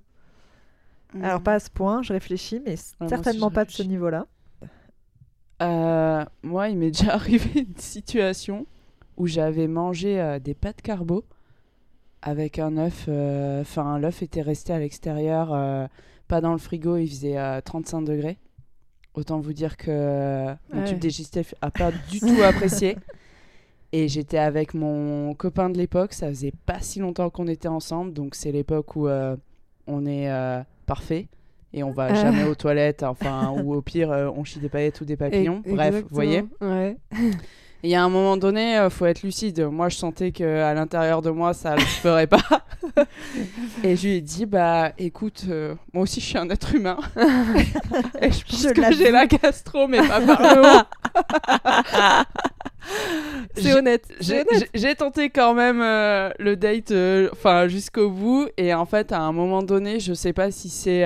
Alors, 1.22 1.42
pas 1.42 1.54
à 1.54 1.60
ce 1.60 1.70
point, 1.70 2.02
je 2.02 2.12
réfléchis, 2.12 2.60
mais 2.66 2.76
moi 3.00 3.08
certainement 3.08 3.48
aussi, 3.48 3.56
pas 3.56 3.66
de 3.66 3.72
ce 3.72 3.84
niveau-là. 3.84 4.26
Euh, 5.62 6.26
moi, 6.42 6.70
il 6.70 6.78
m'est 6.78 6.92
déjà 6.92 7.14
arrivé 7.14 7.62
une 7.62 7.78
situation 7.78 8.66
où 9.18 9.28
j'avais 9.28 9.68
mangé 9.68 10.20
euh, 10.20 10.40
des 10.40 10.56
pâtes 10.56 10.82
carbo 10.82 11.24
avec 12.24 12.60
un 12.60 12.78
œuf. 12.78 13.06
euh, 13.08 13.62
Enfin, 13.62 14.00
l'œuf 14.00 14.22
était 14.24 14.42
resté 14.42 14.74
à 14.74 14.80
l'extérieur, 14.80 15.54
euh, 15.54 15.88
pas 16.28 16.42
dans 16.42 16.52
le 16.54 16.58
frigo, 16.58 16.98
il 16.98 17.08
faisait 17.08 17.38
euh, 17.38 17.62
35 17.62 18.02
degrés. 18.02 18.38
Autant 19.14 19.40
vous 19.40 19.54
dire 19.54 19.78
que 19.78 19.86
euh, 19.92 20.54
mon 20.72 20.82
Ouais. 20.82 20.88
tube 20.88 20.98
digestif 21.00 21.54
a 21.62 21.70
pas 21.70 21.92
du 22.10 22.20
tout 22.20 22.42
apprécié. 22.44 22.98
Et 23.92 24.08
j'étais 24.08 24.40
avec 24.40 24.74
mon 24.74 25.36
copain 25.36 25.70
de 25.70 25.78
l'époque, 25.78 26.14
ça 26.14 26.28
faisait 26.30 26.54
pas 26.66 26.80
si 26.82 27.00
longtemps 27.00 27.30
qu'on 27.30 27.46
était 27.48 27.68
ensemble, 27.68 28.12
donc 28.12 28.34
c'est 28.34 28.52
l'époque 28.52 28.96
où 28.96 29.08
euh, 29.08 29.36
on 29.86 30.08
est 30.08 30.32
euh, 30.32 30.64
parfait 30.88 31.28
et 31.74 31.84
on 31.84 31.92
va 31.92 32.06
Ah. 32.10 32.16
jamais 32.16 32.44
aux 32.46 32.56
toilettes, 32.56 33.04
enfin, 33.04 33.52
ou 33.52 33.76
au 33.76 33.82
pire, 33.84 34.12
euh, 34.12 34.30
on 34.36 34.44
chie 34.44 34.60
des 34.60 34.70
paillettes 34.70 35.00
ou 35.02 35.06
des 35.06 35.16
papillons. 35.18 35.62
E- 35.68 35.74
Bref, 35.76 36.02
vous 36.02 36.08
voyez. 36.16 36.44
Ouais. 36.62 36.98
Et 37.84 37.88
il 37.88 37.92
y 37.92 37.96
a 37.96 38.04
un 38.04 38.10
moment 38.10 38.38
donné, 38.38 38.78
euh, 38.78 38.90
faut 38.90 39.06
être 39.06 39.24
lucide. 39.24 39.60
Moi, 39.70 39.90
je 39.90 39.98
sentais 39.98 40.32
que 40.32 40.62
à 40.62 40.74
l'intérieur 40.74 41.22
de 41.22 41.30
moi, 41.30 41.54
ça 41.54 41.76
le 41.76 41.82
ferait 41.82 42.28
pas. 42.28 42.66
et 43.84 43.98
je 43.98 44.08
lui 44.08 44.16
ai 44.16 44.22
dit, 44.22 44.46
bah, 44.46 44.94
écoute, 44.98 45.44
euh, 45.50 45.76
moi 45.94 46.04
aussi, 46.04 46.22
je 46.22 46.26
suis 46.26 46.38
un 46.38 46.50
être 46.50 46.74
humain. 46.74 46.98
et 48.22 48.32
je 48.32 48.46
pense 48.46 48.62
Je 48.62 48.70
que 48.70 48.94
j'ai 48.94 49.12
la 49.12 49.28
gastro, 49.28 49.88
mais 49.88 50.00
pas 50.08 50.22
par 50.22 50.42
le 50.42 50.62
haut. 50.62 50.84
C'est 53.56 53.74
honnête. 53.74 54.08
J'ai 54.74 54.96
tenté 54.96 55.30
quand 55.30 55.54
même 55.54 55.82
euh, 55.82 56.30
le 56.40 56.56
date, 56.56 56.92
euh, 56.92 57.30
enfin 57.32 57.68
jusqu'au 57.68 58.10
bout, 58.10 58.48
et 58.58 58.74
en 58.74 58.86
fait 58.86 59.12
à 59.12 59.20
un 59.20 59.32
moment 59.32 59.64
donné, 59.64 60.00
je 60.00 60.14
sais 60.14 60.34
pas 60.34 60.52
si 60.52 60.70
c'est, 60.70 61.06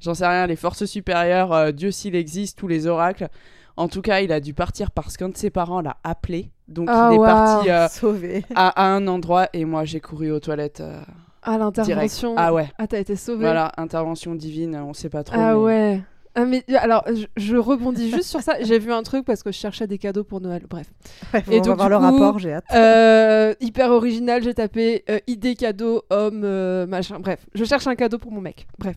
j'en 0.00 0.14
sais 0.14 0.26
rien, 0.26 0.46
les 0.46 0.56
forces 0.56 0.84
supérieures, 0.84 1.52
euh, 1.52 1.72
Dieu 1.72 1.90
s'il 1.90 2.14
existe, 2.14 2.58
tous 2.58 2.68
les 2.68 2.86
oracles. 2.86 3.28
En 3.76 3.88
tout 3.88 4.00
cas, 4.02 4.20
il 4.20 4.32
a 4.32 4.40
dû 4.40 4.54
partir 4.54 4.90
parce 4.90 5.16
qu'un 5.16 5.28
de 5.28 5.36
ses 5.36 5.50
parents 5.50 5.80
l'a 5.82 5.96
appelé, 6.04 6.50
donc 6.68 6.88
Ah, 6.90 7.10
il 7.12 7.16
est 7.16 7.18
parti 7.18 7.70
euh, 7.70 7.88
Sauvé. 7.88 8.44
à, 8.54 8.68
à 8.68 8.86
un 8.88 9.06
endroit, 9.06 9.48
et 9.52 9.64
moi 9.64 9.84
j'ai 9.84 10.00
couru 10.00 10.30
aux 10.30 10.40
toilettes. 10.40 10.80
euh, 10.80 11.00
Ah, 11.42 11.58
l'intervention. 11.58 12.34
Ah 12.38 12.52
ouais, 12.54 12.68
Ah, 12.78 12.86
t'as 12.86 12.98
été 12.98 13.16
sauvée. 13.16 13.44
voilà, 13.44 13.72
intervention 13.76 14.34
divine, 14.34 14.76
on 14.76 14.94
sait 14.94 15.10
pas 15.10 15.22
trop. 15.24 15.36
Ah 15.38 15.52
mais- 15.54 15.60
ouais. 15.60 16.00
Ah 16.38 16.44
mais 16.44 16.62
alors 16.76 17.02
je, 17.08 17.24
je 17.38 17.56
rebondis 17.56 18.10
juste 18.10 18.24
sur 18.28 18.42
ça. 18.42 18.54
J'ai 18.62 18.78
vu 18.78 18.92
un 18.92 19.02
truc 19.02 19.24
parce 19.24 19.42
que 19.42 19.50
je 19.50 19.56
cherchais 19.56 19.86
des 19.86 19.96
cadeaux 19.96 20.22
pour 20.24 20.42
Noël. 20.42 20.64
Bref, 20.68 20.86
Ouais, 21.34 21.42
Et 21.50 21.60
on 21.60 21.62
donc, 21.62 21.78
va 21.78 21.88
voir 21.88 21.88
du 21.88 22.06
le 22.06 22.12
coup, 22.12 22.18
rapport, 22.24 22.38
j'ai 22.38 22.52
hâte. 22.52 22.64
Euh, 22.74 23.54
hyper 23.60 23.90
original. 23.90 24.42
J'ai 24.42 24.52
tapé 24.52 25.02
euh, 25.08 25.18
idée 25.26 25.54
cadeau 25.54 26.02
homme 26.10 26.42
euh, 26.44 26.86
machin. 26.86 27.20
Bref, 27.20 27.46
je 27.54 27.64
cherche 27.64 27.86
un 27.86 27.94
cadeau 27.94 28.18
pour 28.18 28.32
mon 28.32 28.42
mec. 28.42 28.66
Bref. 28.78 28.96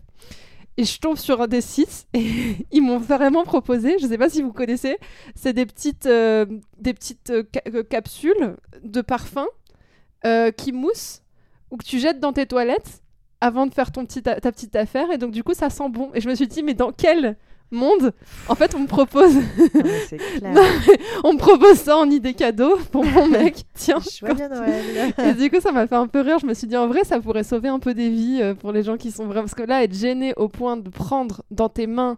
Et 0.79 0.85
je 0.85 0.97
tombe 0.97 1.17
sur 1.17 1.41
un 1.41 1.47
des 1.47 1.59
sites 1.59 2.07
et 2.13 2.55
ils 2.71 2.81
m'ont 2.81 2.99
vraiment 2.99 3.43
proposé, 3.43 3.97
je 3.99 4.07
sais 4.07 4.17
pas 4.17 4.29
si 4.29 4.41
vous 4.41 4.53
connaissez, 4.53 4.97
c'est 5.35 5.51
des 5.51 5.65
petites, 5.65 6.05
euh, 6.05 6.45
des 6.79 6.93
petites 6.93 7.31
euh, 7.31 7.43
euh, 7.67 7.83
capsules 7.83 8.55
de 8.81 9.01
parfum 9.01 9.45
qui 10.55 10.71
moussent 10.71 11.21
ou 11.69 11.77
que 11.77 11.83
tu 11.83 11.99
jettes 11.99 12.19
dans 12.21 12.31
tes 12.31 12.45
toilettes 12.45 13.01
avant 13.41 13.67
de 13.67 13.73
faire 13.73 13.91
ton 13.91 14.05
petit 14.05 14.21
ta 14.21 14.39
petite 14.39 14.75
affaire 14.75 15.11
et 15.11 15.17
donc 15.17 15.31
du 15.31 15.43
coup 15.43 15.53
ça 15.53 15.69
sent 15.69 15.89
bon. 15.89 16.11
Et 16.13 16.21
je 16.21 16.29
me 16.29 16.35
suis 16.35 16.47
dit 16.47 16.63
mais 16.63 16.73
dans 16.73 16.91
quel 16.93 17.37
monde 17.71 18.13
en 18.47 18.55
fait 18.55 18.73
on 18.75 18.79
me 18.79 18.87
propose 18.87 19.35
Non, 20.41 20.61
on 21.23 21.33
me 21.33 21.37
propose 21.37 21.77
ça 21.77 21.97
en 21.97 22.09
idée 22.09 22.33
cadeau 22.33 22.77
pour 22.91 23.05
mon 23.05 23.27
mec. 23.29 23.63
Tiens. 23.73 23.99
Joyeux 24.19 24.47
Noël. 24.47 25.13
Et 25.23 25.33
du 25.33 25.49
coup, 25.49 25.59
ça 25.59 25.71
m'a 25.71 25.87
fait 25.87 25.95
un 25.95 26.07
peu 26.07 26.21
rire. 26.21 26.39
Je 26.39 26.45
me 26.45 26.53
suis 26.53 26.67
dit, 26.67 26.77
en 26.77 26.87
vrai, 26.87 27.03
ça 27.03 27.19
pourrait 27.19 27.43
sauver 27.43 27.69
un 27.69 27.79
peu 27.79 27.93
des 27.93 28.09
vies 28.09 28.39
euh, 28.41 28.53
pour 28.53 28.71
les 28.71 28.83
gens 28.83 28.97
qui 28.97 29.11
sont 29.11 29.25
vraiment. 29.25 29.41
Parce 29.41 29.55
que 29.55 29.63
là, 29.63 29.83
être 29.83 29.93
gêné 29.93 30.33
au 30.37 30.47
point 30.47 30.77
de 30.77 30.89
prendre 30.89 31.43
dans 31.51 31.69
tes 31.69 31.87
mains 31.87 32.17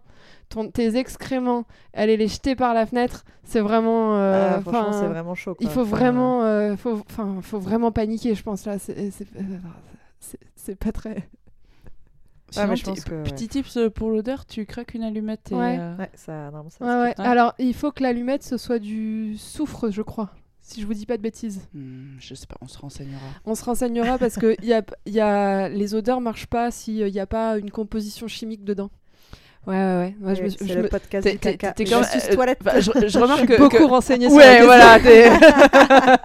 ton, 0.49 0.69
tes 0.69 0.97
excréments, 0.97 1.65
aller 1.93 2.17
les 2.17 2.27
jeter 2.27 2.55
par 2.55 2.73
la 2.73 2.85
fenêtre, 2.85 3.23
c'est 3.43 3.61
vraiment. 3.61 4.17
euh, 4.17 4.55
Ah, 4.57 4.61
franchement, 4.61 4.93
c'est 4.93 5.07
vraiment 5.07 5.35
chaud. 5.35 5.55
Il 5.59 5.69
faut 5.69 5.83
vraiment, 5.83 6.43
euh, 6.43 6.75
faut, 6.75 7.59
vraiment 7.59 7.91
paniquer, 7.91 8.35
je 8.35 8.43
pense 8.43 8.65
là. 8.65 8.75
C'est 10.55 10.75
pas 10.75 10.91
très. 10.91 11.27
Sinon, 12.51 12.67
mais 12.67 12.75
je 12.75 12.83
ti- 12.83 12.89
pense 12.89 13.03
que, 13.05 13.15
ouais. 13.15 13.23
Petit 13.23 13.47
tips 13.47 13.77
euh, 13.77 13.89
pour 13.89 14.09
l'odeur, 14.11 14.45
tu 14.45 14.65
craques 14.65 14.93
une 14.93 15.03
allumette 15.03 15.51
et. 15.51 15.55
Ouais. 15.55 15.77
euh, 15.79 15.95
Ouais, 15.97 16.09
ça, 16.15 16.51
non, 16.51 16.69
ça 16.69 16.85
Ouais, 16.85 16.91
ouais. 17.09 17.15
Ouais. 17.17 17.25
Alors, 17.25 17.53
il 17.59 17.73
faut 17.73 17.91
que 17.91 18.03
l'allumette 18.03 18.43
ce 18.43 18.57
soit 18.57 18.79
du 18.79 19.35
soufre, 19.37 19.89
je 19.89 20.01
crois. 20.01 20.29
Si 20.63 20.79
je 20.79 20.85
vous 20.85 20.93
dis 20.93 21.05
pas 21.05 21.17
de 21.17 21.21
bêtises. 21.23 21.67
hmm, 21.73 22.17
je 22.19 22.33
sais 22.35 22.45
pas, 22.47 22.55
on 22.61 22.67
se 22.67 22.77
renseignera. 22.77 23.19
On 23.45 23.55
se 23.55 23.63
renseignera 23.65 24.17
parce 24.17 24.35
que 24.35 24.55
y 24.63 24.73
a, 24.73 24.83
y 25.07 25.19
a... 25.19 25.67
les 25.69 25.95
odeurs 25.95 26.21
marchent 26.21 26.45
pas 26.47 26.69
s'il 26.71 27.03
n'y 27.05 27.19
a 27.19 27.25
pas 27.27 27.57
une 27.57 27.71
composition 27.71 28.27
chimique 28.27 28.63
dedans. 28.63 28.89
Ouais, 29.67 29.75
ouais, 29.75 29.97
ouais. 29.99 30.15
Moi, 30.19 30.33
je 30.33 30.41
me, 30.43 30.49
suis- 30.49 30.57
c'est 30.59 30.67
je 30.67 30.73
le 30.73 30.83
me- 30.83 30.87
podcast 30.89 31.23
T'es- 31.23 31.33
du 31.33 31.37
caca. 31.39 31.71
t'es 31.73 31.93
euh, 31.93 32.33
toilette. 32.33 32.59
bah, 32.63 32.79
je, 32.79 32.89
je 32.95 33.07
je 33.07 33.19
remarque 33.19 33.39
suis 33.41 33.47
que. 33.47 33.57
beaucoup 33.57 33.77
que- 33.77 33.83
renseignée 33.83 34.27
sur 34.27 34.35
Ouais, 34.37 34.63
voilà, 34.65 34.97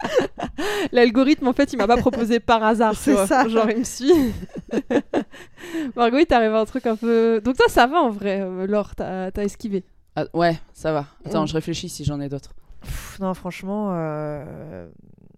L'algorithme, 0.92 1.46
en 1.48 1.52
fait, 1.52 1.72
il 1.72 1.76
m'a 1.76 1.86
pas 1.86 1.96
proposé 1.98 2.40
par 2.40 2.62
hasard. 2.62 2.94
C'est 2.96 3.14
ça. 3.26 3.46
Genre, 3.48 3.70
il 3.70 3.78
me 3.78 3.84
suit. 3.84 4.32
Margot, 5.96 6.18
il 6.18 6.26
t'est 6.26 6.34
arrivé 6.34 6.54
un 6.54 6.64
truc 6.64 6.86
un 6.86 6.96
peu. 6.96 7.40
Donc, 7.44 7.56
toi, 7.56 7.66
ça 7.68 7.86
va 7.86 7.98
en 7.98 8.10
vrai, 8.10 8.40
euh, 8.40 8.66
Laure, 8.66 8.94
t'as 8.94 9.30
t'as 9.30 9.42
esquivé? 9.44 9.84
Ah, 10.14 10.24
ouais, 10.32 10.56
ça 10.72 10.92
va. 10.92 11.06
Attends, 11.26 11.42
Mm. 11.44 11.48
je 11.48 11.52
réfléchis 11.54 11.88
si 11.88 12.04
j'en 12.04 12.20
ai 12.20 12.28
d'autres. 12.28 12.54
Pff, 12.80 13.18
non, 13.20 13.34
franchement, 13.34 13.90
euh, 13.92 14.86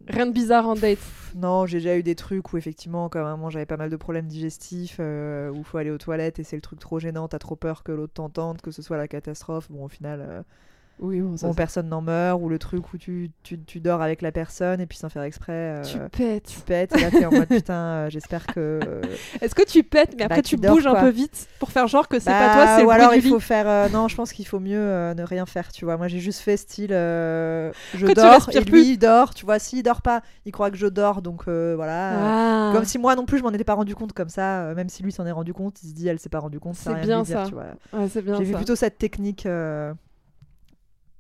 Rien 0.09 0.27
de 0.27 0.33
bizarre 0.33 0.67
en 0.67 0.75
date. 0.75 0.99
non, 1.35 1.67
j'ai 1.67 1.79
déjà 1.79 1.97
eu 1.97 2.03
des 2.03 2.15
trucs 2.15 2.53
où 2.53 2.57
effectivement, 2.57 3.09
quand 3.09 3.23
vraiment 3.23 3.51
j'avais 3.51 3.67
pas 3.67 3.77
mal 3.77 3.91
de 3.91 3.97
problèmes 3.97 4.27
digestifs, 4.27 4.97
euh, 5.01 5.51
où 5.51 5.63
faut 5.63 5.79
aller 5.79 5.91
aux 5.91 5.99
toilettes 5.99 6.39
et 6.39 6.45
c'est 6.45 6.57
le 6.57 6.63
truc 6.63 6.79
trop 6.81 6.99
gênant, 6.99 7.29
t'as 7.29 7.39
trop 7.39 7.57
peur 7.57 7.83
que 7.83 7.93
l'autre 7.93 8.15
t'entende, 8.15 8.61
que 8.63 8.71
ce 8.71 8.81
soit 8.81 8.97
la 8.97 9.07
catastrophe. 9.09 9.71
Bon, 9.71 9.85
au 9.85 9.89
final, 9.89 10.21
euh, 10.21 10.43
Oui, 11.01 11.21
bon, 11.21 11.37
ça, 11.37 11.49
ça- 11.49 11.55
personne 11.55 11.89
n'en 11.89 12.01
meurt, 12.03 12.41
ou 12.43 12.49
le 12.49 12.59
truc 12.59 12.93
où 12.93 12.99
tu, 12.99 13.31
tu, 13.43 13.59
tu 13.61 13.81
dors 13.81 14.03
avec 14.03 14.21
la 14.23 14.33
personne 14.33 14.81
et 14.81 14.87
puis 14.87 14.99
sans 14.99 15.09
faire 15.09 15.23
exprès, 15.23 15.53
euh, 15.53 15.83
tu 15.83 15.93
tu, 15.93 15.99
pètes. 16.11 16.63
pètes. 16.67 16.97
Et 16.97 17.01
là, 17.01 17.11
t'es 17.11 17.25
en 17.25 17.31
mode 17.31 17.49
putain, 17.49 17.75
euh, 17.75 18.11
j'espère 18.11 18.47
que. 18.47 18.81
Est-ce 19.41 19.55
que 19.55 19.65
tu 19.65 19.83
pètes, 19.85 20.11
mais 20.13 20.19
Bah, 20.19 20.25
après 20.27 20.43
tu 20.43 20.57
dors, 20.57 20.75
bouges 20.75 20.87
un 20.87 20.95
peu 21.01 21.09
vite 21.11 21.49
pour 21.61 21.71
faire 21.71 21.87
genre 21.87 22.09
que 22.09 22.19
c'est 22.19 22.31
Bah, 22.31 22.39
pas 22.49 22.55
toi, 22.55 22.77
c'est 22.79 22.85
Ou 22.85 22.91
alors 22.91 23.15
il 23.15 23.23
faut 23.23 23.41
faire. 23.41 23.69
euh, 23.69 23.89
non, 23.91 24.09
je 24.09 24.17
pense 24.17 24.33
qu'il 24.33 24.47
faut 24.47 24.61
mieux 24.61 24.79
ne 25.15 25.23
rien 25.23 25.47
faire, 25.47 25.71
tu 25.73 25.85
vois. 25.85 25.97
Moi, 25.97 26.09
j'ai 26.09 26.19
juste 26.21 26.41
fait 26.41 26.57
style. 26.57 26.91
je 26.91 27.71
Que 28.07 28.13
dors 28.15 28.49
et 28.51 28.61
lui, 28.61 28.65
plus. 28.71 28.83
il 28.87 28.99
dort. 28.99 29.35
Tu 29.35 29.45
vois, 29.45 29.59
s'il 29.59 29.83
dort 29.83 30.03
pas, 30.03 30.23
il 30.47 30.53
croit 30.53 30.71
que 30.71 30.77
je 30.77 30.87
dors, 30.87 31.23
donc 31.23 31.45
voilà. 31.49 32.69
Ah. 32.71 32.73
Comme 32.75 32.85
si 32.85 32.99
moi 32.99 33.15
non 33.15 33.25
plus 33.25 33.39
je 33.39 33.43
m'en 33.43 33.51
étais 33.51 33.65
pas 33.65 33.75
rendu 33.75 33.95
compte 33.95 34.13
comme 34.13 34.29
ça, 34.29 34.75
même 34.75 34.89
si 34.89 35.03
lui 35.03 35.13
s'en 35.13 35.27
est 35.27 35.33
rendu 35.33 35.53
compte, 35.53 35.83
il 35.83 35.89
se 35.91 35.95
dit 35.95 36.09
elle 36.09 36.19
s'est 36.19 36.29
pas 36.29 36.41
rendu 36.41 36.59
compte. 36.61 36.75
C'est 36.75 36.91
a 36.91 36.95
rien 36.95 37.03
bien 37.05 37.17
à 37.17 37.21
lui 37.21 37.27
dire, 37.27 37.39
ça. 37.43 37.47
tu 37.47 37.55
vois. 37.55 37.65
Ouais, 37.93 38.09
c'est 38.09 38.23
bien 38.23 38.37
J'ai 38.37 38.45
vu 38.45 38.53
ça. 38.53 38.57
plutôt 38.59 38.77
cette 38.77 38.99
technique 38.99 39.47
euh, 39.47 39.93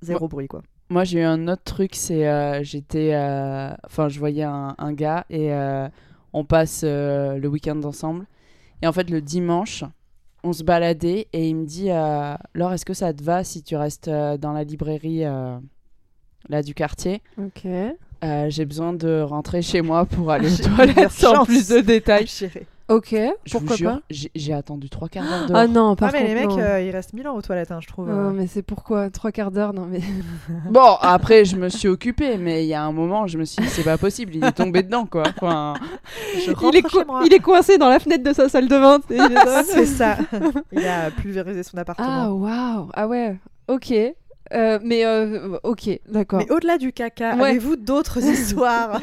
zéro 0.03 0.29
bruit 0.29 0.49
quoi. 0.49 0.63
Moi, 0.91 1.05
j'ai 1.05 1.21
eu 1.21 1.25
un 1.25 1.49
autre 1.49 1.65
truc, 1.65 1.95
c'est 1.95 2.27
euh, 2.27 2.63
j'étais, 2.63 3.11
euh, 3.13 3.71
enfin, 3.85 4.09
je 4.09 4.19
voyais 4.19 4.45
un, 4.45 4.75
un 4.79 4.93
gars 4.95 5.27
et 5.29 5.53
euh, 5.53 5.87
on 6.33 6.45
passe 6.45 6.81
euh, 6.83 7.37
le 7.37 7.47
week-end 7.47 7.83
ensemble. 7.83 8.25
Et 8.81 8.87
en 8.87 8.93
fait, 8.93 9.11
le 9.11 9.21
dimanche, 9.21 9.85
on 10.45 10.55
se 10.55 10.63
baladait 10.65 11.29
et 11.35 11.49
il 11.49 11.57
me 11.57 11.67
dit, 11.67 11.89
Laure, 12.55 12.73
est-ce 12.73 12.87
que 12.87 12.95
ça 12.95 13.13
te 13.13 13.23
va 13.23 13.45
si 13.45 13.63
tu 13.63 13.77
restes 13.77 14.09
dans 14.09 14.53
la 14.53 14.65
librairie 14.65 15.25
là 16.49 16.63
du 16.63 16.75
quartier? 16.75 17.23
Ok. 17.39 17.67
J'ai 18.23 18.65
besoin 18.65 18.93
de 18.95 19.21
rentrer 19.21 19.63
chez 19.63 19.83
moi 19.83 20.07
pour 20.07 20.31
aller 20.31 20.49
aux 20.53 20.69
toilettes 20.75 21.11
sans 21.11 21.45
plus 21.45 21.69
de 21.69 21.81
détails. 21.81 22.29
Ok. 22.89 23.15
Je 23.45 23.53
Pourquoi 23.53 23.71
vous 23.71 23.77
jure, 23.77 23.91
pas 24.09 24.29
j'ai 24.35 24.53
attendu 24.55 24.89
trois 24.89 25.09
quarts 25.11 25.25
d'heure. 25.47 25.57
Ah 25.57 25.67
non, 25.67 25.95
par 25.95 26.09
Ah 26.09 26.13
mais 26.13 26.21
contre, 26.21 26.29
les 26.35 26.41
mecs 26.41 26.49
non. 26.51 26.59
euh, 26.59 26.81
ils 26.81 26.91
restent 26.91 27.13
mille 27.13 27.29
ans 27.29 27.35
aux 27.37 27.43
toilettes 27.43 27.71
hein, 27.71 27.81
je 27.83 27.87
trouve. 27.87 28.09
Non, 28.09 28.29
euh. 28.29 28.31
mais 28.31 28.47
c'est 28.47 28.63
pourquoi 28.63 29.11
Trois 29.11 29.31
quarts 29.31 29.51
d'heure, 29.51 29.75
non 29.75 29.85
mais. 29.91 30.01
Bon, 30.71 30.97
après, 31.03 31.45
je 31.45 31.57
me 31.57 31.69
suis 31.69 31.89
occupée, 31.89 32.39
mais 32.39 32.65
il 32.65 32.69
y 32.69 32.75
a 32.75 32.83
un 32.83 32.93
moment, 32.93 33.27
je 33.27 33.37
me 33.37 33.45
suis 33.45 33.63
dit, 33.63 33.69
c'est 33.69 33.83
pas 33.85 33.99
possible, 33.99 34.37
il 34.37 34.45
est 34.45 34.53
tombé 34.53 34.83
dedans, 34.83 35.05
quoi. 35.05 35.25
Enfin, 35.37 35.75
Je 36.37 36.51
Il 36.51 36.77
est, 36.77 36.83
co- 36.83 37.01
chez 37.01 37.05
moi. 37.05 37.23
il 37.27 37.33
est 37.35 37.41
coincé 37.41 37.77
dans 37.77 37.89
la 37.91 37.99
fenêtre 37.99 38.25
de 38.25 38.33
sa 38.33 38.49
salle 38.49 38.69
de 38.69 38.79
bain. 38.79 38.99
C'est 39.67 39.85
ça. 39.87 40.17
il 40.73 40.87
a 40.87 41.11
pulvérisé 41.11 41.63
son 41.63 41.77
appartement. 41.77 42.09
ah 42.09 42.31
waouh. 42.33 42.89
Ah 42.95 43.07
ouais. 43.07 43.37
Ok. 43.69 43.93
Euh, 44.55 44.79
mais 44.83 45.05
euh, 45.05 45.59
ok, 45.63 45.91
d'accord. 46.09 46.39
mais 46.41 46.51
au-delà 46.51 46.79
du 46.79 46.93
caca, 46.93 47.37
Ouais. 47.37 47.51
avez-vous 47.51 47.77
d'autres 47.77 48.19
histoires 48.25 49.01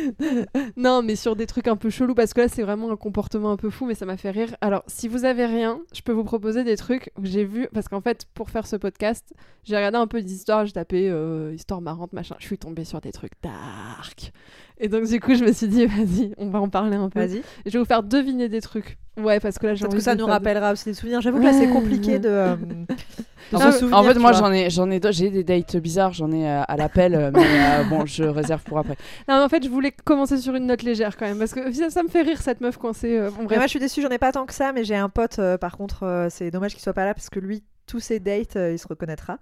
Non, 0.76 1.02
mais 1.02 1.16
sur 1.16 1.36
des 1.36 1.46
trucs 1.46 1.68
un 1.68 1.76
peu 1.76 1.90
chelous, 1.90 2.14
parce 2.14 2.34
que 2.34 2.40
là, 2.40 2.48
c'est 2.48 2.62
vraiment 2.62 2.90
un 2.90 2.96
comportement 2.96 3.52
un 3.52 3.56
peu 3.56 3.70
fou, 3.70 3.86
mais 3.86 3.94
ça 3.94 4.06
m'a 4.06 4.16
fait 4.16 4.30
rire. 4.30 4.54
Alors, 4.60 4.82
si 4.86 5.08
vous 5.08 5.24
avez 5.24 5.46
rien, 5.46 5.80
je 5.94 6.00
peux 6.02 6.12
vous 6.12 6.24
proposer 6.24 6.64
des 6.64 6.76
trucs 6.76 7.10
que 7.16 7.24
j'ai 7.26 7.44
vus, 7.44 7.68
parce 7.72 7.88
qu'en 7.88 8.00
fait, 8.00 8.26
pour 8.34 8.50
faire 8.50 8.66
ce 8.66 8.76
podcast, 8.76 9.32
j'ai 9.64 9.76
regardé 9.76 9.98
un 9.98 10.06
peu 10.06 10.20
des 10.20 10.32
histoires, 10.32 10.66
j'ai 10.66 10.72
tapé 10.72 11.08
euh, 11.08 11.52
histoire 11.54 11.80
marrante, 11.80 12.12
machin. 12.12 12.34
Je 12.38 12.46
suis 12.46 12.58
tombée 12.58 12.84
sur 12.84 13.00
des 13.00 13.12
trucs 13.12 13.32
dark. 13.42 14.32
Et 14.78 14.88
donc, 14.88 15.04
du 15.06 15.20
coup, 15.20 15.34
je 15.34 15.44
me 15.44 15.52
suis 15.52 15.68
dit, 15.68 15.86
vas-y, 15.86 16.34
on 16.38 16.48
va 16.50 16.60
en 16.60 16.68
parler 16.68 16.96
un 16.96 17.08
peu. 17.08 17.20
Vas-y. 17.20 17.42
Je 17.66 17.70
vais 17.72 17.78
vous 17.78 17.84
faire 17.84 18.02
deviner 18.02 18.48
des 18.48 18.60
trucs. 18.60 18.98
Ouais, 19.20 19.38
parce 19.40 19.58
que 19.58 19.66
là, 19.66 19.74
j'ai 19.74 19.80
Peut-être 19.80 19.92
envie 19.92 19.98
que 19.98 20.04
ça 20.04 20.14
de 20.14 20.20
nous 20.20 20.26
rappellera 20.26 20.72
aussi 20.72 20.86
des 20.86 20.94
souvenirs. 20.94 21.20
J'avoue 21.20 21.38
que 21.38 21.44
là 21.44 21.52
c'est 21.52 21.68
compliqué 21.68 22.18
de, 22.18 22.28
euh, 22.30 22.56
En 23.52 23.70
souvenir. 23.70 23.98
en 23.98 24.02
fait, 24.04 24.14
moi, 24.18 24.32
j'en 24.32 24.50
ai, 24.50 24.70
j'en 24.70 24.90
ai, 24.90 24.98
d'autres. 24.98 25.14
j'ai 25.14 25.28
des 25.28 25.44
dates 25.44 25.76
bizarres, 25.76 26.14
j'en 26.14 26.32
ai 26.32 26.48
euh, 26.48 26.62
à 26.66 26.76
l'appel, 26.78 27.14
euh, 27.14 27.30
mais 27.34 27.40
euh, 27.42 27.84
bon, 27.90 28.06
je 28.06 28.24
réserve 28.24 28.62
pour 28.62 28.78
après. 28.78 28.96
Non, 29.28 29.36
mais 29.36 29.42
en 29.42 29.48
fait, 29.50 29.62
je 29.62 29.68
voulais 29.68 29.92
commencer 30.04 30.38
sur 30.38 30.54
une 30.54 30.64
note 30.66 30.82
légère 30.82 31.18
quand 31.18 31.26
même, 31.26 31.38
parce 31.38 31.52
que 31.52 31.70
ça, 31.72 31.90
ça 31.90 32.02
me 32.02 32.08
fait 32.08 32.22
rire 32.22 32.40
cette 32.40 32.62
meuf 32.62 32.78
coincée. 32.78 33.18
euh, 33.18 33.28
bon, 33.28 33.40
Mais 33.40 33.44
bref. 33.48 33.58
moi 33.58 33.66
je 33.66 33.70
suis 33.70 33.78
déçue, 33.80 34.00
j'en 34.00 34.08
ai 34.08 34.16
pas 34.16 34.32
tant 34.32 34.46
que 34.46 34.54
ça, 34.54 34.72
mais 34.72 34.84
j'ai 34.84 34.96
un 34.96 35.10
pote 35.10 35.38
euh, 35.38 35.58
par 35.58 35.76
contre, 35.76 36.04
euh, 36.04 36.28
c'est 36.30 36.50
dommage 36.50 36.72
qu'il 36.72 36.80
soit 36.82 36.94
pas 36.94 37.04
là 37.04 37.12
parce 37.12 37.28
que 37.28 37.40
lui, 37.40 37.62
tous 37.86 38.00
ses 38.00 38.20
dates, 38.20 38.56
euh, 38.56 38.72
il 38.72 38.78
se 38.78 38.86
reconnaîtra. 38.88 39.38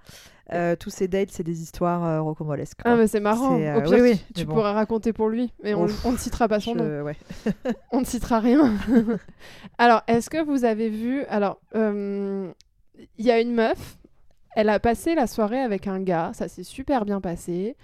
Euh, 0.52 0.74
tous 0.74 0.90
ses 0.90 1.06
dates, 1.06 1.30
c'est 1.30 1.42
des 1.44 1.62
histoires 1.62 2.04
euh, 2.04 2.20
rocambolesques. 2.20 2.80
Ah, 2.84 2.96
mais 2.96 3.06
c'est 3.06 3.20
marrant. 3.20 3.60
Euh, 3.60 3.76
Au 3.76 3.82
pire, 3.82 3.90
oui, 3.92 4.00
oui, 4.00 4.16
tu, 4.16 4.24
mais 4.28 4.34
tu 4.34 4.44
bon. 4.46 4.54
pourras 4.54 4.72
raconter 4.72 5.12
pour 5.12 5.28
lui, 5.28 5.52
mais 5.62 5.74
on, 5.74 5.84
Ouf. 5.84 6.04
on 6.04 6.12
ne 6.12 6.16
citera 6.16 6.48
pas 6.48 6.58
son 6.60 6.74
Je- 6.74 6.78
nom. 6.78 7.02
ouais. 7.02 7.16
On 7.92 8.00
ne 8.00 8.04
citera 8.04 8.40
rien. 8.40 8.72
alors, 9.78 10.02
est-ce 10.08 10.28
que 10.30 10.42
vous 10.42 10.64
avez 10.64 10.88
vu. 10.88 11.22
Alors, 11.26 11.60
il 11.74 12.54
y 13.18 13.30
a 13.30 13.40
une 13.40 13.54
meuf. 13.54 13.96
Elle 14.56 14.68
a 14.68 14.80
passé 14.80 15.14
la 15.14 15.28
soirée 15.28 15.60
avec 15.60 15.86
un 15.86 16.00
gars, 16.00 16.32
ça 16.34 16.48
s'est 16.48 16.64
super 16.64 17.04
bien 17.04 17.20
passé. 17.20 17.76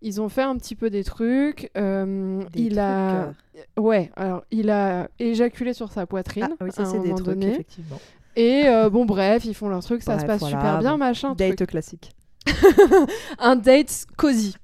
Ils 0.00 0.22
ont 0.22 0.30
fait 0.30 0.40
un 0.42 0.56
petit 0.56 0.74
peu 0.74 0.88
des 0.88 1.04
trucs. 1.04 1.70
Des 1.74 2.46
il 2.54 2.68
trucs, 2.70 2.78
a, 2.78 3.32
ouais, 3.78 4.10
alors 4.16 4.42
il 4.50 4.70
a 4.70 5.08
éjaculé 5.18 5.74
sur 5.74 5.92
sa 5.92 6.06
poitrine 6.06 6.48
Ah 6.52 6.64
oui, 6.64 6.70
à 6.70 6.72
ça 6.72 6.82
un 6.84 6.86
c'est 6.86 7.00
des 7.00 7.10
trucs 7.10 7.26
donné. 7.26 7.48
effectivement. 7.52 8.00
Et 8.36 8.62
euh, 8.66 8.90
bon, 8.90 9.04
bref, 9.04 9.44
ils 9.44 9.54
font 9.54 9.68
leur 9.68 9.82
truc, 9.82 10.02
ça 10.02 10.18
se 10.18 10.26
passe 10.26 10.40
voilà, 10.40 10.56
super 10.58 10.78
bien, 10.80 10.92
bon. 10.92 10.98
machin. 10.98 11.34
Date 11.34 11.56
truc. 11.56 11.70
classique. 11.70 12.12
un 13.38 13.56
date 13.56 14.06
cosy. 14.16 14.54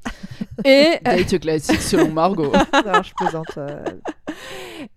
Et 0.64 0.86
euh, 0.94 0.98
Date 1.16 1.38
classique 1.40 1.80
selon 1.80 2.10
Margot. 2.10 2.52
non, 2.72 3.02
je 3.02 3.12
plaisante. 3.14 3.56
euh, 3.58 3.82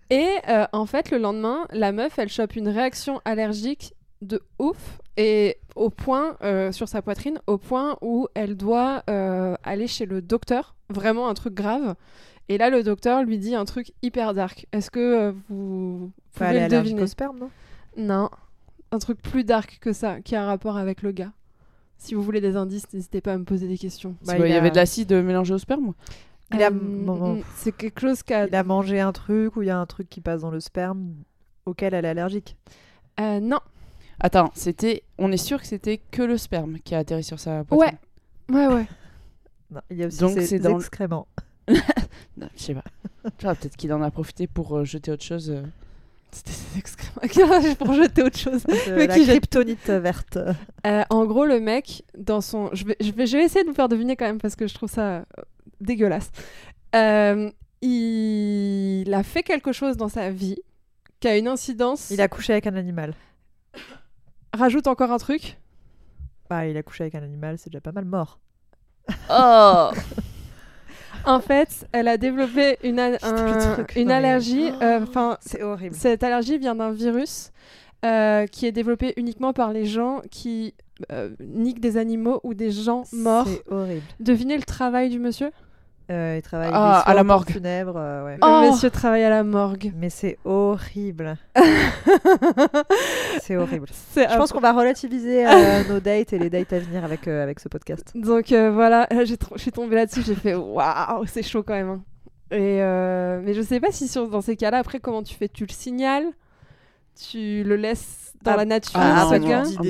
Et 0.09 0.27
euh, 0.49 0.65
en 0.73 0.85
fait, 0.85 1.11
le 1.11 1.17
lendemain, 1.17 1.65
la 1.71 1.91
meuf, 1.91 2.17
elle 2.19 2.29
chope 2.29 2.55
une 2.55 2.67
réaction 2.67 3.21
allergique 3.25 3.93
de 4.21 4.41
ouf 4.59 4.99
et 5.17 5.57
au 5.75 5.89
point 5.89 6.37
euh, 6.43 6.71
sur 6.71 6.87
sa 6.87 7.01
poitrine, 7.01 7.39
au 7.47 7.57
point 7.57 7.97
où 8.01 8.27
elle 8.35 8.55
doit 8.55 9.03
euh, 9.09 9.55
aller 9.63 9.87
chez 9.87 10.05
le 10.05 10.21
docteur, 10.21 10.75
vraiment 10.89 11.27
un 11.29 11.33
truc 11.33 11.53
grave. 11.53 11.95
Et 12.49 12.57
là, 12.57 12.69
le 12.69 12.83
docteur 12.83 13.23
lui 13.23 13.37
dit 13.37 13.55
un 13.55 13.65
truc 13.65 13.93
hyper 14.01 14.33
dark. 14.33 14.65
Est-ce 14.73 14.91
que 14.91 14.99
euh, 14.99 15.31
vous 15.49 16.11
pouvez 16.33 16.45
aller 16.47 16.59
le 16.63 16.67
deviner? 16.67 17.03
au 17.03 17.07
sperme, 17.07 17.37
non? 17.39 17.49
Non, 17.95 18.29
un 18.93 18.99
truc 18.99 19.21
plus 19.21 19.43
dark 19.43 19.79
que 19.81 19.91
ça, 19.93 20.21
qui 20.21 20.35
a 20.35 20.43
un 20.43 20.45
rapport 20.45 20.77
avec 20.77 21.01
le 21.01 21.11
gars. 21.11 21.31
Si 21.97 22.15
vous 22.15 22.21
voulez 22.21 22.41
des 22.41 22.55
indices, 22.55 22.91
n'hésitez 22.93 23.21
pas 23.21 23.33
à 23.33 23.37
me 23.37 23.43
poser 23.45 23.67
des 23.67 23.77
questions. 23.77 24.15
Bah, 24.25 24.37
il 24.37 24.49
y 24.49 24.53
a- 24.53 24.57
avait 24.57 24.71
de 24.71 24.75
l'acide 24.75 25.11
mélangé 25.13 25.53
au 25.53 25.57
sperme 25.57 25.93
Il 26.53 26.61
a, 26.61 26.67
Euh, 26.67 26.71
mm, 26.71 27.41
C'est 27.55 27.71
quelque 27.71 28.01
chose 28.01 28.23
qui 28.23 28.33
a... 28.33 28.45
il 28.47 28.55
a 28.55 28.63
mangé 28.63 28.99
un 28.99 29.11
truc 29.11 29.55
ou 29.55 29.61
il 29.61 29.67
y 29.67 29.71
a 29.71 29.77
un 29.79 29.85
truc 29.85 30.09
qui 30.09 30.21
passe 30.21 30.41
dans 30.41 30.51
le 30.51 30.59
sperme 30.59 31.13
auquel 31.65 31.93
elle 31.93 32.05
est 32.05 32.09
allergique. 32.09 32.57
Euh, 33.19 33.39
non, 33.39 33.59
Attends, 34.19 34.51
c'était. 34.53 35.03
On 35.17 35.31
est 35.31 35.37
sûr 35.37 35.59
que 35.59 35.65
c'était 35.67 35.97
que 36.11 36.21
le 36.21 36.37
sperme 36.37 36.77
qui 36.79 36.93
a 36.93 36.99
atterri 36.99 37.23
sur 37.23 37.39
sa 37.39 37.63
poitrine 37.63 37.97
ouais, 38.49 38.67
ouais. 38.67 38.85
Non, 39.71 39.81
il 39.89 39.97
y 39.97 40.03
a 40.03 40.07
aussi 40.07 40.19
Donc, 40.19 40.33
ses 40.33 40.45
c'est 40.45 40.59
dans 40.59 40.77
excréments. 40.77 41.27
Je 41.67 41.73
sais 42.55 42.75
pas. 42.75 42.83
Peut-être 43.37 43.75
qu'il 43.75 43.91
en 43.91 44.01
a 44.01 44.11
profité 44.11 44.45
pour 44.47 44.77
euh, 44.77 44.83
jeter 44.85 45.11
autre 45.11 45.23
chose. 45.23 45.55
C'était 46.33 46.51
des 46.73 46.79
excréments 46.79 47.75
pour 47.75 47.93
jeter 47.93 48.23
autre 48.23 48.37
chose. 48.37 48.63
De 48.63 48.95
Mais 48.95 49.07
la 49.07 49.17
kryptonite 49.17 49.89
verte. 49.89 50.39
Euh, 50.85 51.03
en 51.09 51.25
gros, 51.25 51.45
le 51.45 51.59
mec, 51.59 52.03
dans 52.17 52.41
son. 52.41 52.69
Je 52.73 52.85
vais, 52.85 52.97
je, 52.99 53.11
vais, 53.11 53.27
je 53.27 53.37
vais 53.37 53.43
essayer 53.43 53.63
de 53.63 53.69
vous 53.69 53.75
faire 53.75 53.89
deviner 53.89 54.15
quand 54.15 54.25
même 54.25 54.39
parce 54.39 54.55
que 54.55 54.67
je 54.67 54.73
trouve 54.73 54.89
ça 54.89 55.17
euh, 55.17 55.23
dégueulasse. 55.79 56.31
Euh, 56.95 57.51
il 57.81 59.13
a 59.13 59.23
fait 59.23 59.43
quelque 59.43 59.71
chose 59.71 59.97
dans 59.97 60.09
sa 60.09 60.31
vie 60.31 60.57
qui 61.19 61.27
a 61.27 61.37
une 61.37 61.47
incidence. 61.47 62.09
Il 62.09 62.21
a 62.21 62.27
couché 62.27 62.53
avec 62.53 62.67
un 62.67 62.75
animal. 62.75 63.13
Rajoute 64.53 64.87
encore 64.87 65.11
un 65.11 65.17
truc. 65.17 65.57
Bah, 66.49 66.67
il 66.67 66.77
a 66.77 66.83
couché 66.83 67.03
avec 67.03 67.15
un 67.15 67.23
animal, 67.23 67.57
c'est 67.57 67.69
déjà 67.69 67.81
pas 67.81 67.91
mal 67.91 68.05
mort. 68.05 68.39
Oh 69.29 69.91
En 71.25 71.39
fait, 71.39 71.87
elle 71.91 72.07
a 72.07 72.17
développé 72.17 72.77
une, 72.83 72.99
a- 72.99 73.13
Putain, 73.13 73.45
le 73.45 73.51
un- 73.51 73.73
truc, 73.73 73.93
une 73.95 74.11
allergie. 74.11 74.71
euh, 74.81 74.99
C'est 75.41 75.61
horrible. 75.63 75.95
cette 75.95 76.23
allergie 76.23 76.57
vient 76.57 76.75
d'un 76.75 76.91
virus 76.91 77.51
euh, 78.05 78.45
qui 78.47 78.65
est 78.65 78.71
développé 78.73 79.13
uniquement 79.15 79.53
par 79.53 79.71
les 79.71 79.85
gens 79.85 80.21
qui 80.29 80.73
euh, 81.11 81.29
niquent 81.39 81.79
des 81.79 81.97
animaux 81.97 82.39
ou 82.43 82.53
des 82.53 82.71
gens 82.71 83.03
morts. 83.13 83.47
C'est 83.47 83.63
horrible. 83.71 84.01
Devinez 84.19 84.57
le 84.57 84.63
travail 84.63 85.09
du 85.09 85.19
monsieur? 85.19 85.51
Euh, 86.11 86.35
il 86.37 86.41
travaille 86.41 86.69
Ah, 86.73 86.99
à 86.99 87.13
la 87.13 87.23
morgue. 87.23 87.49
funèbres, 87.49 87.95
euh, 87.95 88.25
ouais. 88.25 88.33
Le 88.35 88.39
Oh 88.43 88.69
monsieur 88.71 88.89
travaille 88.89 89.23
à 89.23 89.29
la 89.29 89.43
morgue. 89.43 89.91
Mais 89.95 90.09
c'est 90.09 90.37
horrible. 90.43 91.37
c'est 93.41 93.55
horrible. 93.55 93.87
Je 94.15 94.37
pense 94.37 94.51
qu'on 94.51 94.59
va 94.59 94.73
relativiser 94.73 95.47
euh, 95.47 95.83
nos 95.89 95.99
dates 95.99 96.33
et 96.33 96.39
les 96.39 96.49
dates 96.49 96.73
à 96.73 96.79
venir 96.79 97.03
avec, 97.03 97.27
euh, 97.27 97.41
avec 97.43 97.59
ce 97.59 97.69
podcast. 97.69 98.11
Donc 98.15 98.51
euh, 98.51 98.71
voilà, 98.71 99.07
là, 99.11 99.25
j'ai 99.25 99.35
tr- 99.35 99.53
je 99.55 99.61
suis 99.61 99.71
tombée 99.71 99.95
là-dessus, 99.95 100.21
j'ai 100.23 100.35
fait 100.35 100.55
waouh, 100.55 101.25
c'est 101.25 101.43
chaud 101.43 101.63
quand 101.63 101.73
même. 101.73 101.89
hein. 101.89 102.01
Et 102.51 102.81
euh, 102.81 103.41
mais 103.43 103.53
je 103.53 103.61
sais 103.61 103.79
pas 103.79 103.91
si 103.91 104.07
sur, 104.07 104.27
dans 104.27 104.41
ces 104.41 104.55
cas-là, 104.55 104.77
après, 104.79 104.99
comment 104.99 105.23
tu 105.23 105.33
fais? 105.35 105.47
Tu 105.47 105.65
le 105.65 105.73
signales? 105.73 106.25
Tu 107.29 107.63
le 107.63 107.75
laisses 107.75 108.33
dans 108.43 108.51
Ah, 108.53 108.57
la 108.57 108.65
nature 108.65 108.99
Ah. 109.01 109.29
Ah, 109.31 109.37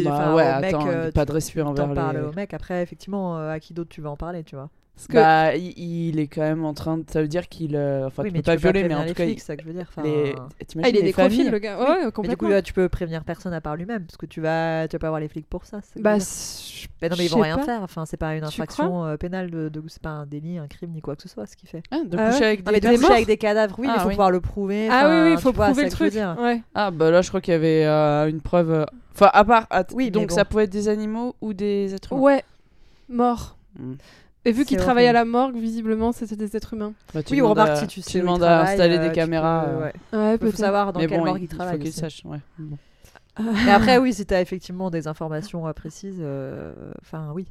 bah 0.03 0.35
ouais, 0.35 0.61
mec, 0.61 0.73
attends, 0.73 0.87
euh, 0.87 1.11
pas 1.11 1.25
de 1.25 1.31
respect 1.31 1.61
envers 1.61 1.91
parles 1.93 2.17
les... 2.17 2.21
au 2.23 2.31
mec. 2.33 2.53
Après, 2.53 2.81
effectivement, 2.83 3.37
euh, 3.37 3.51
à 3.51 3.59
qui 3.59 3.73
d'autre 3.73 3.89
tu 3.89 4.01
vas 4.01 4.09
en 4.11 4.17
parler, 4.17 4.43
tu 4.43 4.55
vois? 4.55 4.69
Parce 4.95 5.07
que 5.07 5.13
Bah, 5.13 5.55
il, 5.55 5.73
il 6.09 6.19
est 6.19 6.27
quand 6.27 6.41
même 6.41 6.63
en 6.65 6.75
train 6.75 6.99
de... 6.99 7.03
Ça 7.09 7.21
veut 7.21 7.27
dire 7.27 7.49
qu'il... 7.49 7.75
euh, 7.75 8.05
Enfin, 8.05 8.21
oui, 8.23 8.29
tu 8.29 8.33
mais 8.35 8.39
peux 8.41 8.45
pas 8.45 8.51
peux 8.57 8.61
violer, 8.61 8.83
mais 8.87 8.93
en 8.93 9.05
tout 9.07 9.13
cas... 9.15 9.23
flics, 9.23 9.37
il- 9.37 9.39
c'est 9.39 9.47
ça 9.47 9.55
que 9.57 9.63
je 9.63 9.67
veux 9.67 9.73
dire. 9.73 9.87
Enfin, 9.89 10.03
les... 10.03 10.35
ah, 10.37 10.89
il 10.89 10.97
est 10.97 11.11
familles 11.11 11.49
le 11.49 11.57
gars. 11.57 11.79
Ouais, 11.79 11.97
Mais 11.99 12.05
du 12.05 12.11
complètement. 12.11 12.47
coup, 12.47 12.53
là, 12.53 12.61
tu 12.61 12.73
peux 12.73 12.87
prévenir 12.89 13.23
personne 13.23 13.53
à 13.53 13.59
part 13.61 13.75
lui-même, 13.75 14.03
parce 14.05 14.17
que 14.17 14.27
tu 14.27 14.39
vas, 14.39 14.87
tu 14.87 14.95
vas 14.95 14.99
pas 14.99 15.07
avoir 15.07 15.19
les 15.19 15.27
flics 15.27 15.49
pour 15.49 15.65
ça. 15.65 15.79
bah, 15.99 16.19
je- 16.19 16.87
Bah 17.01 17.09
non, 17.09 17.15
mais 17.17 17.25
ils 17.25 17.31
vont 17.31 17.39
rien 17.41 17.57
pas. 17.57 17.63
faire. 17.63 17.81
Enfin, 17.81 18.05
c'est 18.05 18.17
pas 18.17 18.35
une 18.35 18.43
infraction 18.43 19.03
euh, 19.05 19.17
pénale, 19.17 19.49
de, 19.49 19.69
de- 19.69 19.83
c'est 19.87 20.01
pas 20.01 20.09
un 20.11 20.25
délit, 20.27 20.59
un 20.59 20.67
crime, 20.67 20.91
ni 20.91 21.01
quoi 21.01 21.15
que 21.15 21.23
ce 21.23 21.27
soit, 21.29 21.47
ce 21.47 21.55
qu'il 21.57 21.67
fait. 21.69 21.81
Ah, 21.89 22.01
de 22.05 22.15
Ah 22.15 22.27
coucher 22.27 22.39
ouais. 22.41 22.45
avec 22.45 22.59
Non, 22.65 22.71
des... 22.71 22.71
mais 22.71 22.79
de 22.95 22.97
coucher 23.01 23.13
avec 23.13 23.25
des 23.27 23.37
cadavres, 23.37 23.75
oui, 23.79 23.87
mais 23.87 23.93
Ah 23.93 23.97
il 23.97 24.01
faut 24.01 24.07
oui. 24.09 24.13
pouvoir 24.13 24.31
le 24.31 24.41
prouver. 24.41 24.87
Ah 24.91 25.09
oui, 25.09 25.29
oui, 25.29 25.33
il 25.33 25.41
faut 25.41 25.53
prouver 25.53 25.85
le 25.85 25.89
truc. 25.89 26.13
Ah, 26.75 26.91
bah 26.91 27.09
là, 27.09 27.23
je 27.23 27.29
crois 27.29 27.41
qu'il 27.41 27.53
y 27.53 27.55
avait 27.55 27.83
euh, 27.85 28.29
une 28.29 28.41
preuve... 28.41 28.71
euh, 28.71 28.85
Enfin, 29.15 29.31
à 29.33 29.43
part... 29.43 29.67
Oui, 29.93 30.11
donc 30.11 30.29
ça 30.31 30.45
pouvait 30.45 30.65
être 30.65 30.69
des 30.71 30.87
animaux 30.87 31.35
ou 31.41 31.53
des 31.53 31.95
êtres 31.95 32.13
humains 32.13 32.21
Ouais. 32.21 32.43
morts. 33.09 33.57
Et 34.45 34.51
vu 34.51 34.59
C'est 34.63 34.65
qu'ils 34.65 34.77
travaillent 34.77 35.07
à 35.07 35.13
la 35.13 35.23
morgue, 35.25 35.55
visiblement, 35.55 36.11
c'était 36.11 36.35
des 36.35 36.55
êtres 36.57 36.73
humains. 36.73 36.93
Bah, 37.13 37.23
tu 37.23 37.33
Oui, 37.33 37.41
on 37.41 37.49
remarque 37.49 37.77
si 37.77 37.87
tu 37.87 38.01
sais. 38.01 38.11
Tu 38.11 38.19
demandes 38.19 38.43
à 38.43 38.61
installer 38.61 38.97
euh, 38.97 39.01
des 39.03 39.09
tu 39.09 39.15
caméras. 39.15 39.65
peux- 39.65 39.71
euh, 39.71 39.79
ouais. 39.79 39.93
Ouais, 40.13 40.31
Faut 40.33 40.37
peut-être. 40.39 40.57
savoir 40.57 40.91
dans 40.93 40.99
Mais 40.99 41.07
quelle 41.07 41.19
bon, 41.19 41.25
morgue 41.25 41.41
il 41.41 41.49
il 41.51 41.55
faut 41.55 41.77
qu'ils 41.77 41.93
sachent. 41.93 42.23
Ouais. 42.25 42.39
Bon. 42.59 42.77
Mais 43.65 43.71
après, 43.71 43.97
oui, 43.97 44.13
si 44.13 44.25
t'as 44.25 44.41
effectivement 44.41 44.89
des 44.91 45.07
informations 45.07 45.71
précises, 45.73 46.19
euh, 46.19 46.73
enfin 47.01 47.31
oui. 47.33 47.47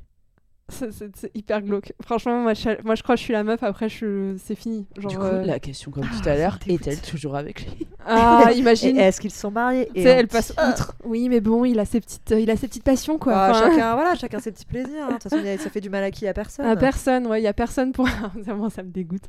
C'est- 0.69 1.31
hyper 1.35 1.61
glauque. 1.61 1.93
Franchement, 2.03 2.41
moi 2.41 2.55
je, 2.55 2.71
moi, 2.85 2.95
je 2.95 3.03
crois 3.03 3.15
que 3.17 3.19
je 3.19 3.25
suis 3.25 3.33
la 3.35 3.45
meuf, 3.45 3.63
après, 3.63 3.89
je 3.91 4.37
c'est 4.43 4.55
fini. 4.55 4.87
Genre, 4.97 5.11
Du 5.11 5.19
coup, 5.19 5.25
euh, 5.25 5.45
la 5.45 5.59
question 5.61 5.91
comme 5.91 6.05
tout 6.05 6.09
Ah, 6.25 6.31
à 6.31 6.37
l'heure, 6.37 6.59
est-elle 6.67 7.01
toujours 7.03 7.37
avec 7.37 7.63
lui? 7.67 7.87
Ah, 8.07 8.51
imagine. 8.57 8.97
est-ce 8.97 9.21
qu'ils 9.21 9.33
sont 9.33 9.51
mariés 9.51 9.91
Et 9.95 10.03
elle 10.05 10.29
passe 10.29 10.53
outre. 10.53 10.95
Oui, 11.05 11.29
mais 11.29 11.41
bon, 11.41 11.65
il 11.67 11.79
a 11.79 11.85
ses 11.85 12.01
petites, 12.01 12.31
il 12.39 12.51
a 12.51 12.57
ses 12.57 12.69
petites 12.69 12.85
passions, 12.85 13.19
quoi. 13.19 13.33
Enfin, 13.51 13.69
chacun, 13.71 13.95
voilà, 13.97 14.15
chacun 14.15 14.39
ses 14.41 14.51
petits 14.53 14.65
plaisirs. 14.65 15.05
hein. 15.05 15.09
De 15.09 15.13
toute 15.15 15.25
façon, 15.25 15.37
a- 15.45 15.59
ça 15.59 15.69
fait 15.69 15.81
du 15.83 15.91
mal 15.91 16.05
à 16.05 16.11
qui? 16.11 16.27
À 16.27 16.33
personne. 16.33 16.65
À 16.65 16.75
personne, 16.77 17.27
ouais, 17.27 17.41
il 17.41 17.45
y 17.45 17.49
a 17.49 17.53
personne 17.53 17.93
pour. 17.93 18.07
Vraiment, 18.35 18.71
ça 18.71 18.83
me 18.83 18.91
dégoûte. 18.91 19.25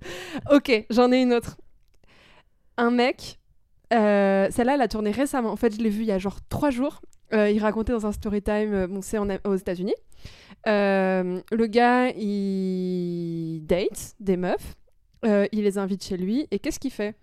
Ok, 0.52 0.86
j'en 0.92 1.12
ai 1.12 1.22
une 1.22 1.34
autre. 1.34 1.58
Un 2.78 2.90
mec, 2.92 3.40
euh, 3.94 4.48
celle-là, 4.50 4.76
elle 4.76 4.82
a 4.82 4.88
tourné 4.88 5.12
récemment. 5.12 5.52
En 5.52 5.56
fait, 5.58 5.76
je 5.76 5.80
l'ai 5.82 5.90
vue 5.90 6.02
il 6.04 6.08
y 6.08 6.12
a 6.12 6.20
genre 6.20 6.38
trois 6.50 6.70
jours. 6.70 7.02
Euh, 7.34 7.50
il 7.50 7.60
racontait 7.60 7.92
dans 7.94 8.06
un 8.06 8.12
story 8.12 8.42
time, 8.42 8.74
euh, 8.74 8.88
bon, 8.88 9.02
c'est 9.02 9.18
aux 9.18 9.56
États-Unis. 9.56 9.96
Euh, 10.68 11.42
le 11.52 11.66
gars, 11.68 12.10
il 12.10 13.66
date 13.66 14.14
des 14.20 14.38
meufs. 14.38 14.76
Euh, 15.26 15.48
il 15.52 15.64
les 15.64 15.78
invite 15.78 16.04
chez 16.04 16.18
lui. 16.18 16.48
Et 16.52 16.60
qu'est-ce 16.60 16.80
qu'il 16.80 16.92
fait? 16.92 17.16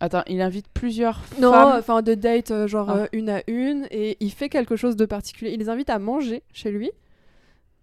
Attends, 0.00 0.22
il 0.28 0.40
invite 0.40 0.68
plusieurs 0.72 1.20
Non, 1.40 1.50
femmes? 1.52 1.78
enfin 1.80 2.02
de 2.02 2.14
date, 2.14 2.66
genre 2.68 2.88
Ah. 2.90 2.96
euh, 2.98 3.06
une 3.12 3.28
à 3.30 3.42
une. 3.48 3.88
Et 3.90 4.16
il 4.20 4.30
fait 4.30 4.48
quelque 4.48 4.76
chose 4.76 4.94
de 4.94 5.04
particulier. 5.06 5.50
Il 5.52 5.58
les 5.58 5.68
invite 5.68 5.90
à 5.90 5.98
manger 5.98 6.42
chez 6.52 6.70
lui. 6.70 6.90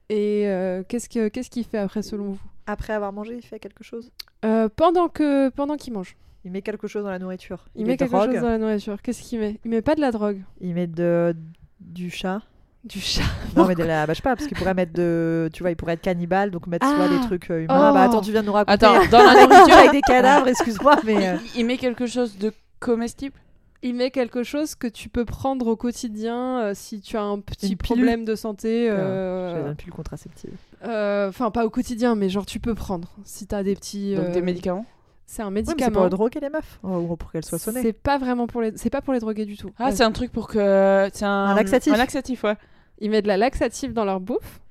Et 0.09 0.43
euh, 0.47 0.83
qu'est-ce 0.87 1.09
que- 1.09 1.27
qu'est-ce 1.27 1.49
qu'il 1.49 1.65
fait 1.65 1.79
après, 1.79 2.01
selon 2.03 2.25
vous? 2.31 2.39
Après 2.67 2.93
avoir 2.93 3.11
mangé, 3.11 3.35
il 3.35 3.41
fait 3.45 3.59
quelque 3.59 3.83
chose? 3.83 4.11
Euh, 4.45 4.69
pendant 4.73 5.09
que 5.09 5.49
pendant 5.49 5.75
qu'il 5.75 5.93
mange. 5.93 6.15
Il 6.45 6.51
met 6.51 6.61
quelque 6.61 6.87
chose 6.87 7.03
dans 7.03 7.09
la 7.09 7.19
nourriture. 7.19 7.65
Il, 7.75 7.85
met 7.85 7.91
met 7.93 7.97
quelque 7.97 8.11
drogue. 8.11 8.31
chose 8.31 8.41
dans 8.41 8.49
la 8.49 8.57
nourriture. 8.59 9.01
Qu'est-ce 9.01 9.21
qu'il 9.23 9.39
met? 9.39 9.59
Il 9.65 9.71
met 9.71 9.81
pas 9.81 9.95
de 9.95 10.01
la 10.01 10.11
drogue. 10.11 10.41
Il 10.61 10.73
met 10.75 10.87
de 10.87 11.35
du 11.81 12.09
chat. 12.11 12.41
Du 12.83 12.99
chat. 13.01 13.23
Non 13.55 13.65
mais 13.67 13.73
de 13.75 13.83
la, 13.83 14.05
bah, 14.05 14.13
je 14.13 14.17
sais 14.17 14.21
pas 14.21 14.35
parce 14.35 14.47
qu'il 14.47 14.55
pourrait 14.55 14.75
mettre 14.75 14.93
de, 14.93 15.49
tu 15.53 15.63
vois, 15.63 15.71
il 15.71 15.75
pourrait 15.75 15.93
être 15.93 16.01
cannibale 16.03 16.51
donc 16.51 16.67
mettre 16.67 16.85
soit 16.87 17.05
Ah. 17.09 17.17
des 17.19 17.19
trucs 17.25 17.49
euh, 17.49 17.63
humains. 17.63 17.89
Oh. 17.89 17.93
Bah 17.95 18.03
attends, 18.03 18.21
tu 18.21 18.31
viens 18.31 18.41
de 18.41 18.45
nous 18.47 18.53
raconter. 18.53 18.85
Attends, 18.85 19.05
dans 19.11 19.23
la 19.23 19.33
nourriture, 19.47 19.75
avec 19.75 19.91
des 19.91 20.01
cadavres, 20.07 20.47
excuse-moi, 20.47 20.97
mais 21.03 21.29
euh, 21.29 21.37
il 21.55 21.65
met 21.65 21.77
quelque 21.77 22.05
chose 22.05 22.37
de 22.37 22.53
comestible? 22.79 23.35
Il 23.81 23.93
met 23.95 24.09
quelque 24.11 24.41
chose 24.43 24.73
que 24.75 24.87
tu 24.87 25.09
peux 25.09 25.25
prendre 25.25 25.67
au 25.67 25.75
quotidien 25.75 26.59
euh, 26.61 26.71
si 26.75 27.01
tu 27.01 27.17
as 27.17 27.21
un 27.23 27.39
petit 27.39 27.75
pilule. 27.75 27.77
problème 27.77 28.25
de 28.25 28.35
santé. 28.35 28.87
je 28.87 28.93
euh, 28.95 29.63
donne 29.65 29.75
plus 29.75 29.87
le 29.87 29.95
contraceptif. 29.95 30.49
euh, 30.85 31.29
Enfin, 31.29 31.49
pas 31.51 31.65
au 31.65 31.69
quotidien, 31.69 32.15
mais 32.15 32.29
genre 32.29 32.45
tu 32.45 32.59
peux 32.59 32.73
prendre 32.75 33.09
si 33.25 33.45
t'as 33.47 33.63
des 33.63 33.75
petits. 33.75 34.15
Donc 34.15 34.31
des 34.31 34.41
médicaments? 34.41 34.85
C'est 35.27 35.41
un 35.41 35.45
Ouais, 35.45 35.51
mais 35.51 35.63
c'est 35.65 35.71
médicament. 35.71 36.01
pour 36.01 36.09
droguer 36.09 36.39
les 36.39 36.49
meufs 36.49 36.79
ou 36.83 37.15
pour 37.17 37.31
qu'elles 37.31 37.43
soient 37.45 37.57
sonnées. 37.59 37.81
c'est 37.81 37.93
pas 37.93 38.17
vraiment 38.17 38.45
pour 38.47 38.61
les. 38.61 38.73
C'est 38.77 38.89
pas 38.89 39.01
pour 39.01 39.13
les 39.13 39.19
droguer 39.19 39.45
du 39.45 39.57
tout. 39.57 39.71
Ah, 39.79 39.85
Ouais. 39.85 39.91
c'est 39.91 40.03
un 40.03 40.11
truc 40.11 40.31
pour 40.31 40.47
que. 40.47 41.09
C'est 41.13 41.25
un... 41.25 41.29
Un 41.45 41.55
laxatif. 41.55 41.93
Un 41.93 41.97
laxatif, 41.97 42.43
ouais. 42.43 42.55
Ils 42.99 43.09
mettent 43.09 43.23
de 43.23 43.29
la 43.29 43.37
laxative 43.37 43.91
dans 43.93 44.05
leur 44.05 44.19
bouffe. 44.19 44.61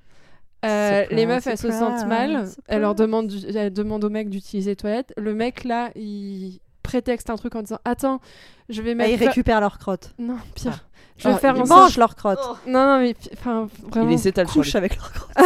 Euh, 0.64 1.04
les 1.10 1.26
meufs, 1.26 1.46
elles 1.46 1.58
se 1.58 1.70
sentent 1.70 2.06
mal. 2.06 2.48
Elles 2.68 2.80
leur 2.80 2.94
demandent, 2.94 3.26
du- 3.26 3.46
elles 3.54 3.72
demandent 3.72 4.04
au 4.04 4.10
mec 4.10 4.30
d'utiliser 4.30 4.70
les 4.70 4.76
toilettes. 4.76 5.12
Le 5.18 5.34
mec, 5.34 5.64
là, 5.64 5.90
il 5.94 6.60
prétexte 6.82 7.28
un 7.30 7.36
truc 7.36 7.54
en 7.54 7.60
disant 7.62 7.78
Attends, 7.84 8.20
je 8.70 8.80
vais 8.80 8.92
Ah, 8.92 8.94
mettre. 8.94 9.10
ils 9.10 9.26
récupèrent 9.26 9.60
leurs 9.60 9.78
crottes. 9.78 10.14
Non, 10.18 10.36
pire. 10.54 10.72
Ah. 10.82 10.93
Je 11.16 11.28
vais 11.28 11.34
Ah, 11.34 11.38
faire 11.38 11.54
ils 11.56 11.60
en 11.60 11.64
Ils 11.64 11.68
sorte. 11.68 11.80
mangent 11.80 11.96
leurs 11.98 12.16
crottes. 12.16 12.58
Non, 12.66 12.86
non, 12.86 12.98
mais 13.00 13.14
enfin, 13.34 13.68
vraiment. 13.88 14.08
Il 14.08 14.12
les 14.12 14.18
s'étale 14.18 14.46
sur 14.48 14.54
Couchent 14.62 14.72
les- 14.72 14.78
avec 14.78 14.96
leurs 14.96 15.12
crottes. 15.12 15.30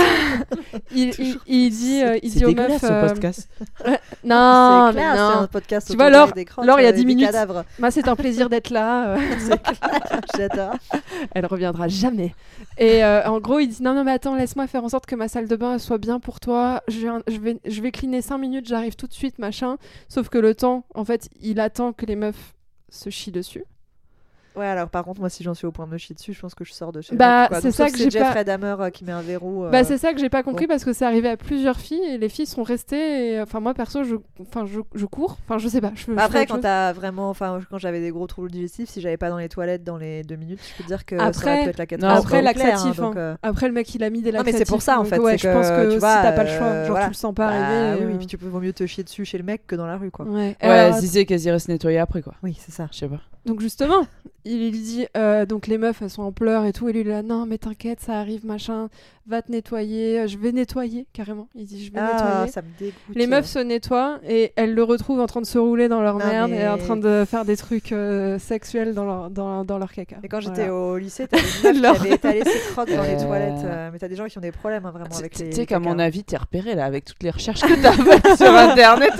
Il, 0.94 1.10
il, 1.18 1.38
il 1.46 1.70
dit, 1.70 2.02
euh, 2.02 2.18
il 2.22 2.30
C'est 2.32 2.38
dit 2.38 2.44
aux 2.46 2.54
meufs. 2.54 2.80
ce 2.80 2.86
euh, 2.86 3.06
podcast. 3.08 3.48
Non, 4.24 4.88
c'est 4.90 4.96
mais 4.96 5.02
c'est 5.02 5.18
un 5.18 5.46
podcast. 5.46 5.90
Tu 5.90 5.96
vois, 5.96 6.08
Laure- 6.10 6.32
des 6.32 6.44
crottes, 6.46 6.64
Laure, 6.66 6.80
il 6.80 6.84
y 6.84 6.86
a 6.86 6.90
euh, 6.90 6.92
10 6.92 6.98
des 7.00 7.04
minutes. 7.04 7.26
cadavres. 7.26 7.64
Moi, 7.78 7.90
c'est 7.90 8.08
un 8.08 8.16
plaisir 8.16 8.48
d'être 8.48 8.70
là. 8.70 9.10
euh, 9.10 9.18
C'est 9.38 9.62
clair, 9.62 10.20
J'adore. 10.36 10.74
Elle 11.34 11.46
reviendra 11.46 11.86
jamais. 11.88 12.34
Et 12.78 13.04
euh, 13.04 13.26
en 13.28 13.38
gros, 13.38 13.58
il 13.58 13.68
dit 13.68 13.82
non, 13.82 13.92
non, 13.94 14.04
mais 14.04 14.12
attends, 14.12 14.34
laisse-moi 14.34 14.66
faire 14.66 14.84
en 14.84 14.88
sorte 14.88 15.04
que 15.06 15.14
ma 15.16 15.28
salle 15.28 15.48
de 15.48 15.56
bain 15.56 15.74
elle 15.74 15.80
soit 15.80 15.98
bien 15.98 16.18
pour 16.18 16.40
toi. 16.40 16.82
Je 16.88 17.00
vais, 17.00 17.08
je 17.28 17.38
vais, 17.40 17.58
je 17.66 17.80
vais 17.82 17.90
cleaner 17.92 18.22
5 18.22 18.38
minutes, 18.38 18.66
j'arrive 18.66 18.96
tout 18.96 19.06
de 19.06 19.12
suite, 19.12 19.38
machin. 19.38 19.76
Sauf 20.08 20.28
que 20.30 20.38
le 20.38 20.54
temps, 20.54 20.84
en 20.94 21.04
fait, 21.04 21.28
il 21.40 21.60
attend 21.60 21.92
que 21.92 22.06
les 22.06 22.16
meufs 22.16 22.54
se 22.90 23.10
chient 23.10 23.32
dessus. 23.32 23.64
Ouais, 24.58 24.66
alors 24.66 24.88
par 24.88 25.04
contre, 25.04 25.20
moi, 25.20 25.28
si 25.30 25.42
j'en 25.44 25.54
suis 25.54 25.66
au 25.66 25.70
point 25.72 25.86
de 25.86 25.92
me 25.92 25.98
chier 25.98 26.14
dessus, 26.14 26.32
je 26.32 26.40
pense 26.40 26.54
que 26.54 26.64
je 26.64 26.72
sors 26.72 26.90
de 26.92 27.00
chez 27.00 27.14
Bah, 27.14 27.48
c'est 27.60 27.70
ça 27.70 27.86
que 27.90 27.96
si 27.96 28.04
j'ai 28.04 28.10
c'est 28.10 28.18
pas- 28.18 28.24
Jeffrey 28.26 28.44
Dahmer 28.44 28.74
euh, 28.80 28.90
qui 28.90 29.04
met 29.04 29.12
un 29.12 29.20
verrou. 29.22 29.64
euh, 29.64 29.70
Bah, 29.70 29.84
c'est 29.84 29.98
ça 29.98 30.12
que 30.12 30.18
j'ai 30.20 30.28
pas 30.28 30.42
compris 30.42 30.66
bon. 30.66 30.72
parce 30.72 30.84
que 30.84 30.92
c'est 30.92 31.04
arrivé 31.04 31.28
à 31.28 31.36
plusieurs 31.36 31.76
filles 31.78 32.02
et 32.08 32.18
les 32.18 32.28
filles 32.28 32.46
sont 32.46 32.62
restées. 32.64 33.34
et, 33.34 33.40
Enfin, 33.40 33.60
moi, 33.60 33.72
perso, 33.74 34.02
je, 34.04 34.16
enfin, 34.40 34.66
je, 34.66 34.80
je 34.94 35.06
cours. 35.06 35.38
Enfin, 35.46 35.58
je 35.58 35.68
sais 35.68 35.80
pas. 35.80 35.92
Je, 35.94 36.12
Bah, 36.12 36.24
après, 36.24 36.46
quand 36.46 36.60
t'as 36.60 36.92
vraiment, 36.92 37.30
enfin, 37.30 37.60
quand 37.70 37.78
j'avais 37.78 38.00
des 38.00 38.10
gros 38.10 38.26
troubles 38.26 38.50
digestifs, 38.50 38.88
si 38.88 39.00
j'avais 39.00 39.16
pas 39.16 39.30
dans 39.30 39.38
les 39.38 39.48
toilettes 39.48 39.84
dans 39.84 39.96
les 39.96 40.22
deux 40.24 40.36
minutes, 40.36 40.60
je 40.72 40.76
peux 40.76 40.82
te 40.82 40.88
dire 40.88 41.04
que 41.04 41.16
ça 41.16 41.24
Après- 41.24 41.52
aurait 41.52 41.62
pu 41.64 41.68
être 41.70 41.78
la 41.78 41.84
Non, 41.84 41.88
catastrophe. 41.88 42.24
Après, 42.24 42.38
hein, 42.38 42.42
laxatif. 42.42 42.96
donc, 42.96 43.14
hein. 43.16 43.18
euh, 43.20 43.36
Après, 43.42 43.68
le 43.68 43.74
mec, 43.74 43.94
il 43.94 44.02
a 44.02 44.10
mis 44.10 44.22
des 44.22 44.32
Non, 44.32 44.38
mais 44.38 44.44
laxatifs. 44.52 44.58
c'est 44.66 44.72
pour 44.72 44.82
ça, 44.82 44.98
en 44.98 45.04
fait, 45.04 45.18
Ouais, 45.18 45.38
c'est 45.38 45.48
je 45.48 45.54
pense 45.54 45.68
que, 45.68 45.90
si 45.92 45.98
t'as 46.00 46.32
pas 46.32 46.44
le 46.44 46.50
choix, 46.50 46.84
genre, 46.84 46.98
tu 47.00 47.08
le 47.08 47.14
sens 47.14 47.34
pas 47.34 47.48
bah, 47.48 47.54
arriver. 47.92 48.06
oui, 48.06 48.14
puis 48.18 48.26
tu 48.26 48.38
peux 48.38 48.46
vaut 48.48 48.60
mieux 48.60 48.72
te 48.72 48.84
chier 48.86 49.04
dessus 49.04 49.24
chez 49.24 49.38
le 49.38 49.44
mec 49.44 49.66
que 49.66 49.76
dans 49.76 49.86
la 49.86 49.96
rue, 49.96 50.10
quoi. 50.10 50.24
Ouais. 50.26 50.56
Alors, 50.60 50.98
Zizé 50.98 51.24
qu'elles 51.26 51.42
iraient 51.44 51.58
se 51.58 51.70
nettoyer 51.70 51.98
après, 51.98 52.22
quoi. 52.22 52.34
Oui, 52.42 52.56
c'est 52.58 52.72
ça. 52.72 52.88
Je 52.90 52.98
sais 52.98 53.08
pas. 53.08 53.20
Donc 53.46 53.60
justement, 53.60 54.06
il 54.48 54.70
lui 54.70 54.78
dit, 54.80 55.06
euh, 55.16 55.46
donc 55.46 55.66
les 55.66 55.78
meufs 55.78 56.00
elles 56.02 56.10
sont 56.10 56.22
en 56.22 56.32
pleurs 56.32 56.64
et 56.64 56.72
tout, 56.72 56.88
et 56.88 56.92
lui 56.92 57.00
il 57.00 57.08
est 57.08 57.10
là, 57.10 57.22
non 57.22 57.46
mais 57.46 57.58
t'inquiète, 57.58 58.00
ça 58.00 58.14
arrive, 58.18 58.44
machin, 58.46 58.88
va 59.26 59.42
te 59.42 59.52
nettoyer, 59.52 60.26
je 60.26 60.38
vais 60.38 60.52
nettoyer 60.52 61.06
carrément. 61.12 61.48
Il 61.54 61.66
dit, 61.66 61.84
je 61.84 61.92
vais 61.92 61.98
Ah, 62.00 62.12
nettoyer. 62.40 62.50
ça 62.52 62.62
me 62.62 62.68
dégoûte. 62.78 62.94
Les 63.14 63.26
meufs 63.26 63.44
se 63.46 63.58
nettoient 63.58 64.20
et 64.26 64.52
elles 64.56 64.74
le 64.74 64.82
retrouvent 64.82 65.20
en 65.20 65.26
train 65.26 65.42
de 65.42 65.46
se 65.46 65.58
rouler 65.58 65.88
dans 65.88 66.00
leur 66.00 66.14
Non, 66.18 66.24
merde 66.26 66.50
et 66.52 66.66
en 66.66 66.78
train 66.78 66.96
de 66.96 67.24
faire 67.28 67.44
des 67.44 67.56
trucs 67.58 67.92
euh, 67.92 68.38
sexuels 68.38 68.94
dans 68.94 69.04
leur, 69.04 69.28
dans, 69.30 69.64
dans 69.64 69.76
leur 69.76 69.92
caca. 69.92 70.16
Et 70.22 70.28
quand 70.28 70.40
j'étais 70.40 70.70
au 70.70 70.96
lycée, 70.96 71.26
t'avais 71.28 71.42
une 71.74 71.80
meuf 71.80 71.82
Leur- 71.82 72.02
qui 72.02 72.08
étalé 72.12 72.42
ses 72.44 72.72
crottes 72.72 72.88
dans 72.90 73.02
les 73.02 73.22
Euh. 73.22 73.26
toilettes. 73.26 73.64
euh, 73.64 73.90
mais 73.92 73.98
t'as 73.98 74.08
des 74.08 74.16
gens 74.16 74.26
qui 74.26 74.38
ont 74.38 74.40
des 74.40 74.52
problèmes 74.52 74.86
hein, 74.86 74.90
vraiment 74.92 75.14
avec 75.14 75.34
Tu 75.34 75.44
les. 75.44 75.52
sais 75.52 75.60
les 75.60 75.66
qu'à 75.66 75.78
mon 75.78 75.98
avis, 75.98 76.24
t'es 76.24 76.36
repéré 76.38 76.74
là 76.74 76.86
avec 76.86 77.04
toutes 77.04 77.22
les 77.22 77.30
recherches 77.30 77.60
que 77.60 77.82
t'as 77.82 77.92
faites 77.92 78.36
sur 78.38 78.54
internet. 78.54 79.12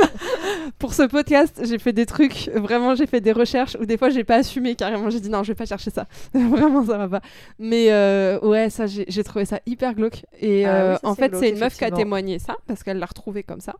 Pour 0.79 0.95
ce 0.95 1.03
podcast, 1.03 1.61
j'ai 1.65 1.79
fait 1.79 1.93
des 1.93 2.07
trucs, 2.07 2.51
vraiment 2.55 2.95
j'ai 2.95 3.07
fait 3.07 3.21
des 3.21 3.33
recherches 3.33 3.77
où 3.81 3.85
des 3.85 3.97
fois 3.99 4.11
j'ai 4.11 4.25
pas 4.25 4.37
assumé 4.37 4.75
carrément, 4.75 5.11
j'ai 5.19 5.25
dit 5.25 5.31
non 5.31 5.43
je 5.43 5.53
vais 5.53 5.57
pas 5.57 5.67
chercher 5.67 5.91
ça, 5.91 6.07
vraiment 6.35 6.85
ça 6.85 6.97
va 6.99 7.09
pas. 7.09 7.21
Mais 7.59 7.91
euh, 7.91 8.39
ouais 8.41 8.71
ça 8.71 8.87
j'ai 8.87 9.25
trouvé 9.25 9.45
ça 9.45 9.61
hyper 9.67 9.95
glauque 9.95 10.25
et 10.41 10.65
Ah 10.65 10.75
euh, 10.75 10.93
oui, 11.03 11.09
en 11.11 11.15
fait 11.15 11.35
c'est 11.37 11.51
une 11.51 11.59
meuf 11.59 11.77
qui 11.77 11.85
a 11.85 11.91
témoigné 11.91 12.39
ça 12.39 12.57
parce 12.67 12.83
qu'elle 12.83 12.99
l'a 12.99 13.07
retrouvé 13.07 13.43
comme 13.43 13.61
ça. 13.61 13.75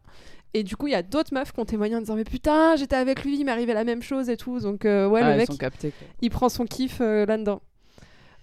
Et 0.55 0.63
du 0.63 0.77
coup 0.77 0.87
il 0.87 0.93
y 0.93 0.97
a 0.97 1.03
d'autres 1.03 1.35
meufs 1.35 1.53
qui 1.53 1.61
ont 1.61 1.65
témoigné 1.65 1.95
en 1.97 2.01
disant 2.01 2.17
mais 2.17 2.25
putain 2.25 2.77
j'étais 2.77 2.97
avec 2.97 3.25
lui, 3.25 3.39
il 3.39 3.49
arrivé 3.49 3.75
la 3.75 3.85
même 3.85 4.03
chose 4.03 4.29
et 4.31 4.37
tout. 4.37 4.61
Donc 4.61 4.85
euh, 4.85 5.07
ouais 5.07 5.21
Ah, 5.23 5.33
le 5.33 5.37
mec 5.37 5.49
captés. 5.59 5.93
il 6.21 6.31
prend 6.31 6.49
son 6.49 6.65
kiff 6.65 6.99
euh, 7.01 7.27
là-dedans. 7.27 7.61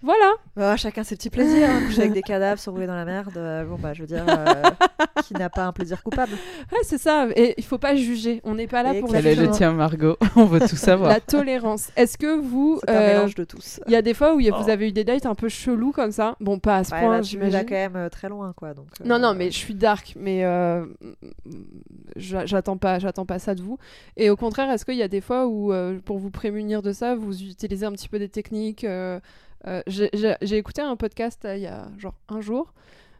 Voilà, 0.06 0.32
Ah, 0.72 0.76
chacun 0.76 1.02
ses 1.02 1.16
petits 1.16 1.30
plaisirs. 1.30 1.68
hein. 1.68 1.80
Coucher 1.84 2.02
avec 2.02 2.12
des 2.12 2.22
cadavres, 2.22 2.60
se 2.60 2.70
rouler 2.70 2.86
dans 2.86 2.94
la 2.94 3.04
merde. 3.04 3.32
euh, 3.36 3.64
bon, 3.64 3.74
bah, 3.76 3.92
je 3.92 4.02
veux 4.02 4.06
dire, 4.06 4.24
euh, 4.28 4.62
qui 5.24 5.34
n'a 5.34 5.50
pas 5.50 5.64
un 5.64 5.72
plaisir 5.72 6.00
coupable 6.00 6.30
ouais, 6.32 6.78
c'est 6.84 6.96
ça. 6.98 7.26
Et 7.34 7.54
il 7.58 7.64
faut 7.64 7.76
pas 7.78 7.96
juger. 7.96 8.40
On 8.44 8.54
n'est 8.54 8.68
pas 8.68 8.84
là 8.84 8.94
Et 8.94 9.00
pour 9.00 9.10
Quel 9.10 9.26
est 9.26 9.34
le 9.34 9.50
tien, 9.50 9.72
Margot 9.72 10.16
On 10.36 10.44
veut 10.44 10.60
tout 10.60 10.76
savoir. 10.76 11.10
la 11.10 11.18
tolérance. 11.20 11.88
Est-ce 11.96 12.16
que 12.18 12.38
vous, 12.38 12.78
C'est 12.84 12.90
un 12.90 12.94
euh, 13.00 13.12
mélange 13.14 13.34
de 13.34 13.42
tous. 13.42 13.80
il 13.86 13.92
y 13.92 13.96
a 13.96 14.02
des 14.02 14.14
fois 14.14 14.34
où 14.36 14.40
il 14.40 14.46
y 14.46 14.48
a- 14.48 14.56
vous 14.56 14.64
Oh. 14.68 14.70
avez 14.70 14.88
eu 14.88 14.92
des 14.92 15.02
dates 15.04 15.26
un 15.26 15.34
peu 15.34 15.48
chelous 15.48 15.90
comme 15.90 16.12
ça? 16.12 16.36
Bon, 16.40 16.60
pas 16.60 16.76
à 16.76 16.84
ce 16.84 16.92
Ouais, 16.94 17.00
point, 17.00 17.16
là, 17.16 17.22
tu 17.22 17.36
quand 17.38 17.70
même 17.70 17.96
euh, 17.96 18.08
très 18.08 18.28
loin, 18.28 18.52
quoi. 18.56 18.74
Donc, 18.74 18.86
Non, 19.04 19.16
euh, 19.16 19.18
non, 19.18 19.34
mais 19.34 19.50
je 19.50 19.56
suis 19.56 19.74
dark, 19.74 20.14
mais 20.16 20.44
euh, 20.44 20.84
j'a- 22.16 22.46
j'attends 22.46 22.76
pas, 22.76 22.98
j'attends 22.98 23.26
pas 23.26 23.38
ça 23.38 23.54
de 23.54 23.62
vous. 23.62 23.78
Et 24.16 24.30
au 24.30 24.36
contraire, 24.36 24.70
est-ce 24.70 24.84
qu'il 24.84 24.94
y 24.96 25.02
a 25.02 25.08
des 25.08 25.20
fois 25.20 25.46
où, 25.46 25.72
euh, 25.72 25.98
pour 26.04 26.18
vous 26.18 26.30
prémunir 26.30 26.82
de 26.82 26.92
ça, 26.92 27.14
vous 27.16 27.42
utilisez 27.42 27.86
un 27.86 27.92
petit 27.92 28.08
peu 28.08 28.18
des 28.18 28.28
techniques 28.28 28.84
euh, 29.68 29.82
J'ai 29.86 30.56
écouté 30.56 30.82
un 30.82 30.96
podcast 30.96 31.44
euh, 31.44 31.56
il 31.56 31.62
y 31.62 31.66
a 31.66 31.88
genre 31.98 32.14
un 32.28 32.40
jour 32.40 32.72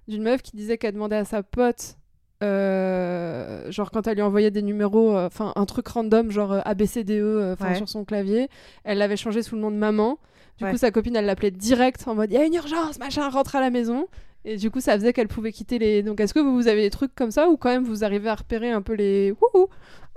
d'une 0.09 0.23
meuf 0.23 0.43
qui 0.43 0.57
disait 0.57 0.79
qu'elle 0.79 0.95
demandait 0.95 1.17
à 1.17 1.25
sa 1.25 1.43
pote, 1.43 1.97
euh, 2.43 3.71
genre 3.71 3.91
quand 3.91 4.07
elle 4.07 4.15
lui 4.17 4.23
envoyait 4.23 4.51
des 4.51 4.63
numéros, 4.63 5.17
enfin 5.19 5.53
un 5.57 5.67
truc 5.67 5.89
random, 5.89 6.31
genre 6.31 6.61
ABCDE, 6.65 7.57
Ouais. 7.61 7.75
sur 7.77 7.89
son 7.89 8.05
clavier, 8.05 8.49
elle 8.85 8.99
l'avait 8.99 9.17
changé 9.17 9.43
sous 9.43 9.57
le 9.57 9.61
nom 9.63 9.71
de 9.71 9.77
maman. 9.77 10.19
Du 10.59 10.65
Ouais. 10.65 10.71
coup, 10.71 10.77
sa 10.79 10.91
copine, 10.91 11.17
elle 11.17 11.27
l'appelait 11.27 11.51
direct 11.51 12.07
en 12.09 12.15
mode 12.15 12.31
il 12.31 12.35
y 12.35 12.39
a 12.39 12.45
une 12.45 12.55
urgence, 12.55 12.99
machin, 12.99 13.29
rentre 13.29 13.57
à 13.57 13.61
la 13.61 13.71
maison. 13.71 14.07
Et 14.49 14.57
du 14.57 14.71
coup, 14.71 14.81
ça 14.81 14.95
faisait 14.95 15.13
qu'elle 15.13 15.27
pouvait 15.29 15.51
quitter 15.53 15.79
les. 15.81 16.03
Donc, 16.05 16.21
est-ce 16.21 16.33
que 16.33 16.39
vous, 16.39 16.55
vous 16.55 16.69
avez 16.69 16.83
des 16.83 16.91
trucs 16.91 17.13
comme 17.17 17.33
ça 17.33 17.49
ou 17.49 17.57
quand 17.57 17.69
même 17.69 17.83
vous 17.85 18.05
arrivez 18.05 18.29
à 18.29 18.37
repérer 18.37 18.71
un 18.71 18.81
peu 18.81 18.93
les. 18.95 19.33
Wouhou 19.33 19.67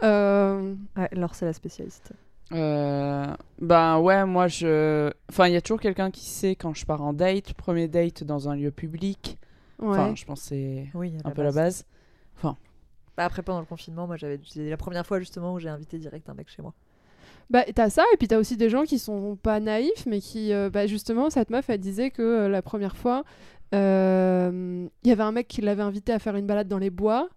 Ouais, 0.03 1.09
Laure, 1.13 1.33
c'est 1.35 1.45
la 1.45 1.53
spécialiste. 1.53 2.11
Euh, 2.51 3.27
ben 3.59 3.99
ouais, 3.99 4.25
moi 4.25 4.47
je. 4.47 5.11
Enfin, 5.29 5.47
il 5.47 5.53
y 5.53 5.57
a 5.57 5.61
toujours 5.61 5.79
quelqu'un 5.79 6.09
qui 6.09 6.25
sait 6.25 6.55
quand 6.55 6.73
je 6.73 6.85
pars 6.85 7.01
en 7.01 7.13
date, 7.13 7.53
premier 7.53 7.87
date 7.87 8.23
dans 8.23 8.49
un 8.49 8.55
lieu 8.55 8.71
public. 8.71 9.37
Ouais. 9.79 9.89
Enfin, 9.89 10.15
je 10.15 10.25
pense 10.25 10.41
que 10.41 10.47
c'est 10.47 10.87
Oui, 10.93 11.13
un 11.23 11.31
peu 11.31 11.43
la 11.43 11.51
base. 11.51 11.85
Bah, 13.19 13.25
après, 13.25 13.41
pendant 13.41 13.59
le 13.59 13.65
confinement, 13.65 14.07
moi, 14.07 14.15
j'avais 14.15 14.39
c'est 14.45 14.69
la 14.69 14.77
première 14.77 15.05
fois 15.05 15.19
justement 15.19 15.53
où 15.53 15.59
j'ai 15.59 15.67
invité 15.67 15.97
direct 15.97 16.29
un 16.29 16.33
mec 16.33 16.47
chez 16.47 16.61
moi. 16.61 16.73
Bah, 17.49 17.65
t'as 17.75 17.89
ça, 17.89 18.03
et 18.13 18.17
puis 18.17 18.29
t'as 18.29 18.37
aussi 18.37 18.55
des 18.55 18.69
gens 18.69 18.83
qui 18.83 18.97
sont 18.97 19.35
pas 19.35 19.59
naïfs, 19.59 20.05
mais 20.05 20.21
qui, 20.21 20.53
euh, 20.53 20.69
bah, 20.69 20.87
justement, 20.87 21.29
cette 21.29 21.49
meuf, 21.49 21.69
elle 21.69 21.81
disait 21.81 22.11
que 22.11 22.21
euh, 22.21 22.47
la 22.47 22.61
première 22.61 22.95
fois, 22.95 23.25
euh, 23.75 24.87
il 25.03 25.09
y 25.09 25.11
avait 25.11 25.23
un 25.23 25.33
mec 25.33 25.49
qui 25.49 25.59
l'avait 25.59 25.83
invité 25.83 26.13
à 26.13 26.19
faire 26.19 26.37
une 26.37 26.47
balade 26.47 26.69
dans 26.69 26.77
les 26.77 26.89
bois, 26.89 27.27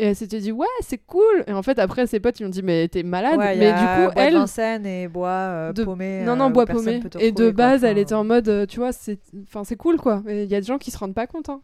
et 0.00 0.06
elle 0.06 0.16
s'était 0.16 0.40
dit, 0.40 0.50
ouais, 0.52 0.66
c'est 0.80 0.98
cool. 0.98 1.44
Et 1.46 1.52
en 1.52 1.62
fait, 1.62 1.78
après, 1.78 2.06
ses 2.06 2.20
potes, 2.20 2.40
ils 2.40 2.46
ont 2.46 2.50
dit, 2.50 2.62
mais 2.62 2.88
t'es 2.88 3.02
malade. 3.02 3.38
Ouais, 3.38 3.56
y 3.56 3.58
mais 3.60 3.66
a 3.70 3.72
du 3.72 4.06
coup, 4.08 4.14
bois 4.14 4.22
elle. 4.24 4.34
Vincennes 4.34 4.86
et 4.86 5.08
bois 5.08 5.28
euh, 5.28 5.72
de- 5.72 5.84
paumé. 5.84 6.22
Non, 6.24 6.32
euh, 6.32 6.36
non, 6.36 6.46
où 6.46 6.50
bois 6.50 6.66
paumé. 6.66 7.00
Et 7.18 7.32
de 7.32 7.44
quoi. 7.44 7.52
base, 7.52 7.84
elle 7.84 7.98
était 7.98 8.14
en 8.14 8.24
mode, 8.24 8.48
euh, 8.48 8.66
tu 8.66 8.78
vois, 8.78 8.92
c'est 8.92 9.18
enfin, 9.42 9.62
c'est 9.64 9.76
cool, 9.76 9.98
quoi. 9.98 10.22
Il 10.28 10.44
y 10.44 10.54
a 10.54 10.60
des 10.60 10.66
gens 10.66 10.78
qui 10.78 10.90
se 10.90 10.98
rendent 10.98 11.14
pas 11.14 11.26
compte. 11.26 11.48
hein. 11.48 11.60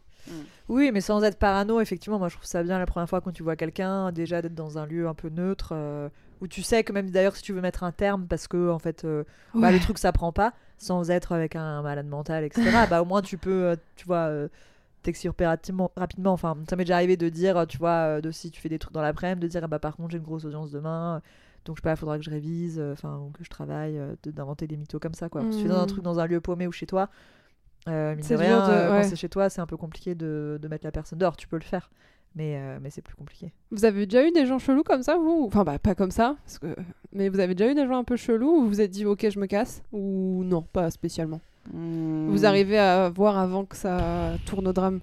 Oui, 0.68 0.90
mais 0.92 1.00
sans 1.00 1.22
être 1.22 1.38
parano, 1.38 1.80
effectivement, 1.80 2.18
moi 2.18 2.28
je 2.28 2.34
trouve 2.34 2.46
ça 2.46 2.62
bien 2.64 2.78
la 2.80 2.86
première 2.86 3.08
fois 3.08 3.20
quand 3.20 3.30
tu 3.30 3.44
vois 3.44 3.54
quelqu'un, 3.54 4.10
déjà 4.10 4.42
d'être 4.42 4.54
dans 4.56 4.76
un 4.78 4.84
lieu 4.84 5.06
un 5.06 5.14
peu 5.14 5.28
neutre, 5.28 5.68
euh, 5.72 6.08
où 6.40 6.48
tu 6.48 6.62
sais 6.62 6.82
que 6.82 6.92
même 6.92 7.10
d'ailleurs 7.10 7.36
si 7.36 7.42
tu 7.42 7.52
veux 7.52 7.60
mettre 7.60 7.84
un 7.84 7.92
terme 7.92 8.26
parce 8.26 8.48
que 8.48 8.68
en 8.70 8.80
fait 8.80 9.04
euh, 9.04 9.22
bah, 9.54 9.70
le 9.70 9.78
truc 9.78 9.98
ça 9.98 10.10
prend 10.10 10.32
pas, 10.32 10.52
sans 10.78 11.12
être 11.12 11.30
avec 11.30 11.54
un 11.54 11.80
malade 11.82 12.08
mental, 12.08 12.42
etc. 12.42 12.60
bah 12.90 13.00
au 13.02 13.04
moins 13.04 13.22
tu 13.22 13.38
peux, 13.38 13.66
euh, 13.66 13.76
tu 13.94 14.04
vois, 14.06 14.26
euh, 14.26 14.48
t'extirper 15.06 15.46
rapidement, 15.46 15.90
rapidement. 15.96 16.32
Enfin, 16.32 16.56
ça 16.68 16.76
m'est 16.76 16.84
déjà 16.84 16.96
arrivé 16.96 17.16
de 17.16 17.28
dire, 17.28 17.66
tu 17.66 17.78
vois, 17.78 18.16
euh, 18.18 18.20
de 18.20 18.30
si 18.30 18.50
tu 18.50 18.60
fais 18.60 18.68
des 18.68 18.78
trucs 18.78 18.92
dans 18.92 19.02
l'après-midi, 19.02 19.40
de 19.40 19.46
dire 19.48 19.60
ah 19.64 19.68
bah 19.68 19.78
par 19.78 19.96
contre 19.96 20.10
j'ai 20.10 20.18
une 20.18 20.24
grosse 20.24 20.44
audience 20.44 20.70
demain. 20.70 21.22
Donc 21.64 21.76
je 21.76 21.80
sais 21.80 21.84
pas, 21.84 21.92
il 21.92 21.96
faudra 21.96 22.16
que 22.18 22.24
je 22.24 22.30
révise, 22.30 22.78
euh, 22.78 22.92
enfin 22.92 23.18
ou 23.18 23.30
que 23.30 23.42
je 23.42 23.50
travaille, 23.50 23.98
euh, 23.98 24.14
de- 24.22 24.30
d'inventer 24.30 24.66
des 24.68 24.76
mythos 24.76 25.00
comme 25.00 25.14
ça 25.14 25.28
quoi. 25.28 25.42
Si 25.50 25.56
tu 25.56 25.62
fais 25.64 25.68
dans 25.68 25.76
un 25.78 25.82
Mhm. 25.82 25.86
truc 25.88 26.04
dans 26.04 26.20
un 26.20 26.26
lieu 26.26 26.40
paumé 26.40 26.66
ou 26.66 26.72
chez 26.72 26.86
toi, 26.86 27.08
euh, 27.88 28.14
C'est 28.20 28.28
dur 28.34 28.38
rien, 28.38 28.58
de- 28.60 28.90
ouais. 28.90 29.02
quand 29.02 29.08
c'est 29.08 29.16
chez 29.16 29.28
toi, 29.28 29.48
c'est 29.48 29.60
un 29.60 29.66
peu 29.66 29.76
compliqué 29.76 30.14
de, 30.14 30.58
de 30.60 30.68
mettre 30.68 30.84
la 30.84 30.92
personne 30.92 31.18
dehors. 31.18 31.36
Tu 31.36 31.48
peux 31.48 31.56
le 31.56 31.62
faire, 31.64 31.90
mais, 32.34 32.56
euh, 32.58 32.78
mais 32.80 32.90
c'est 32.90 33.02
plus 33.02 33.14
compliqué. 33.16 33.52
Vous 33.70 33.84
avez 33.84 34.06
déjà 34.06 34.26
eu 34.26 34.30
des 34.32 34.44
gens 34.46 34.58
chelous 34.58 34.82
comme 34.84 35.02
ça, 35.02 35.16
vous? 35.16 35.44
Enfin, 35.46 35.64
bah, 35.64 35.78
pas 35.78 35.94
comme 35.94 36.10
ça, 36.12 36.36
parce 36.44 36.58
que... 36.58 36.74
mais 37.12 37.28
vous 37.28 37.38
avez 37.40 37.54
déjà 37.54 37.70
eu 37.70 37.74
des 37.74 37.86
gens 37.86 37.98
un 37.98 38.04
peu 38.04 38.16
chelous 38.16 38.48
où 38.58 38.60
vous 38.62 38.68
vous 38.68 38.80
êtes 38.80 38.90
dit, 38.90 39.04
ok, 39.06 39.28
je 39.30 39.38
me 39.38 39.46
casse? 39.46 39.82
Ou 39.92 40.42
non, 40.44 40.62
pas 40.62 40.90
spécialement? 40.90 41.40
Hmm. 41.72 42.28
Vous 42.30 42.46
arrivez 42.46 42.78
à 42.78 43.08
voir 43.10 43.38
avant 43.38 43.64
que 43.64 43.76
ça 43.76 44.34
tourne 44.46 44.68
au 44.68 44.72
drame 44.72 45.00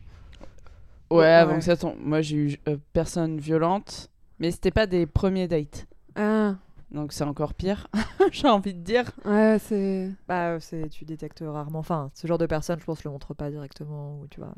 Ouais, 1.10 1.26
avant 1.28 1.54
Ouais. 1.54 1.60
que 1.60 1.64
ça 1.66 1.78
tombe. 1.78 1.96
Moi, 2.00 2.22
j'ai 2.22 2.38
eu 2.38 2.60
euh, 2.68 2.78
personne 2.94 3.38
violente, 3.40 4.10
mais 4.40 4.52
c'était 4.52 4.72
pas 4.72 4.88
des 4.88 5.06
premiers 5.06 5.48
dates. 5.48 5.86
Ah, 6.16 6.56
Donc 6.92 7.12
c'est 7.14 7.24
encore 7.24 7.54
pire, 7.54 7.88
j'ai 8.32 8.48
envie 8.48 8.74
de 8.74 8.80
dire. 8.80 9.12
ouais, 9.26 9.58
c'est... 9.60 10.10
Bah, 10.28 10.60
c'est 10.60 10.90
tu 10.90 11.06
détectes 11.06 11.44
rarement. 11.46 11.80
Enfin, 11.80 12.10
ce 12.14 12.26
genre 12.28 12.38
de 12.38 12.46
personne, 12.46 12.80
je 12.80 12.86
pense, 12.86 13.04
le 13.04 13.12
montre 13.12 13.34
pas 13.34 13.50
directement 13.52 14.20
ou 14.22 14.28
tu 14.28 14.40
vois. 14.40 14.54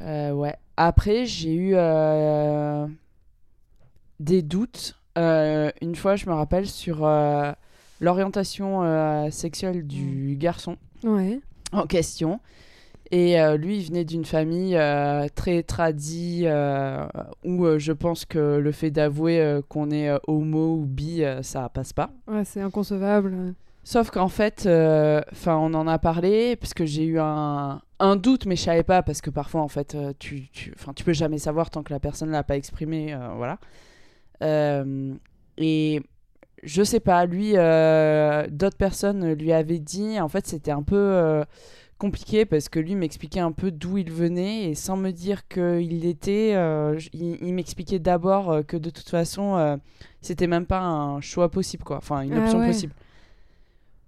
Euh, 0.00 0.32
ouais. 0.32 0.56
Après, 0.76 1.26
j'ai 1.26 1.52
eu 1.54 1.72
euh, 1.74 2.86
des 4.20 4.42
doutes. 4.42 4.98
Euh, 5.18 5.70
une 5.80 5.94
fois, 5.94 6.16
je 6.16 6.26
me 6.28 6.32
rappelle, 6.34 6.66
sur 6.66 7.04
euh, 7.04 7.52
l'orientation 8.02 8.82
euh, 8.82 9.30
sexuelle 9.30 9.86
du 9.86 10.36
garçon 10.38 10.76
Ouais. 11.04 11.40
en 11.72 11.86
question. 11.86 12.40
Et 13.10 13.38
euh, 13.40 13.56
lui, 13.58 13.78
il 13.78 13.84
venait 13.86 14.04
d'une 14.04 14.24
famille 14.24 14.74
euh, 14.76 15.26
très 15.34 15.62
tradie, 15.62 16.44
euh, 16.46 17.06
où 17.44 17.66
je 17.78 17.92
pense 17.92 18.24
que 18.24 18.56
le 18.58 18.72
fait 18.72 18.90
d'avouer 18.90 19.60
qu'on 19.68 19.90
est 19.90 20.10
homo 20.26 20.76
ou 20.76 20.84
bi, 20.86 21.22
ça 21.42 21.68
passe 21.68 21.92
pas. 21.92 22.10
Ouais, 22.26 22.44
c'est 22.44 22.60
inconcevable. 22.62 23.54
Sauf 23.84 24.10
qu'en 24.10 24.28
fait, 24.28 24.64
euh, 24.66 25.20
'fin, 25.32 25.56
on 25.56 25.74
en 25.74 25.86
a 25.88 25.98
parlé 25.98 26.56
parce 26.56 26.72
que 26.72 26.86
j'ai 26.86 27.04
eu 27.04 27.18
un, 27.18 27.82
un 27.98 28.16
doute, 28.16 28.46
mais 28.46 28.56
je 28.56 28.62
savais 28.62 28.84
pas 28.84 29.02
parce 29.02 29.20
que 29.20 29.28
parfois, 29.30 29.60
en 29.60 29.68
fait, 29.68 29.96
tu, 30.18 30.48
tu, 30.50 30.72
tu 30.94 31.04
peux 31.04 31.12
jamais 31.12 31.38
savoir 31.38 31.68
tant 31.68 31.82
que 31.82 31.92
la 31.92 32.00
personne 32.00 32.30
l'a 32.30 32.44
pas 32.44 32.56
exprimé, 32.56 33.14
voilà. 33.36 33.58
Et 35.58 36.00
je 36.62 36.82
sais 36.82 37.00
pas, 37.00 37.24
lui, 37.26 37.52
euh, 37.56 38.46
d'autres 38.50 38.76
personnes 38.76 39.32
lui 39.34 39.52
avaient 39.52 39.78
dit, 39.80 40.20
en 40.20 40.28
fait, 40.28 40.46
c'était 40.46 40.70
un 40.70 40.82
peu 40.82 40.96
euh, 40.96 41.44
compliqué 41.98 42.44
parce 42.44 42.68
que 42.68 42.78
lui 42.78 42.94
m'expliquait 42.94 43.40
un 43.40 43.52
peu 43.52 43.70
d'où 43.70 43.98
il 43.98 44.10
venait 44.10 44.70
et 44.70 44.74
sans 44.74 44.96
me 44.96 45.10
dire 45.10 45.46
qu'il 45.48 46.04
était, 46.06 46.52
euh, 46.54 46.98
il, 47.12 47.38
il 47.42 47.54
m'expliquait 47.54 47.98
d'abord 47.98 48.50
euh, 48.50 48.62
que 48.62 48.76
de 48.76 48.90
toute 48.90 49.08
façon, 49.08 49.78
c'était 50.20 50.46
même 50.46 50.66
pas 50.66 50.80
un 50.80 51.20
choix 51.20 51.50
possible, 51.50 51.84
quoi, 51.84 51.96
enfin 51.98 52.22
une 52.22 52.34
Ah 52.34 52.40
option 52.42 52.60
ouais. 52.60 52.66
possible. 52.68 52.92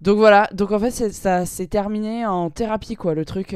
Donc 0.01 0.17
voilà, 0.17 0.49
donc 0.51 0.71
en 0.71 0.79
fait 0.79 0.91
ça 0.91 1.45
s'est 1.45 1.67
terminé 1.67 2.25
en 2.25 2.49
thérapie 2.49 2.95
quoi 2.95 3.15
le 3.15 3.23
truc. 3.23 3.55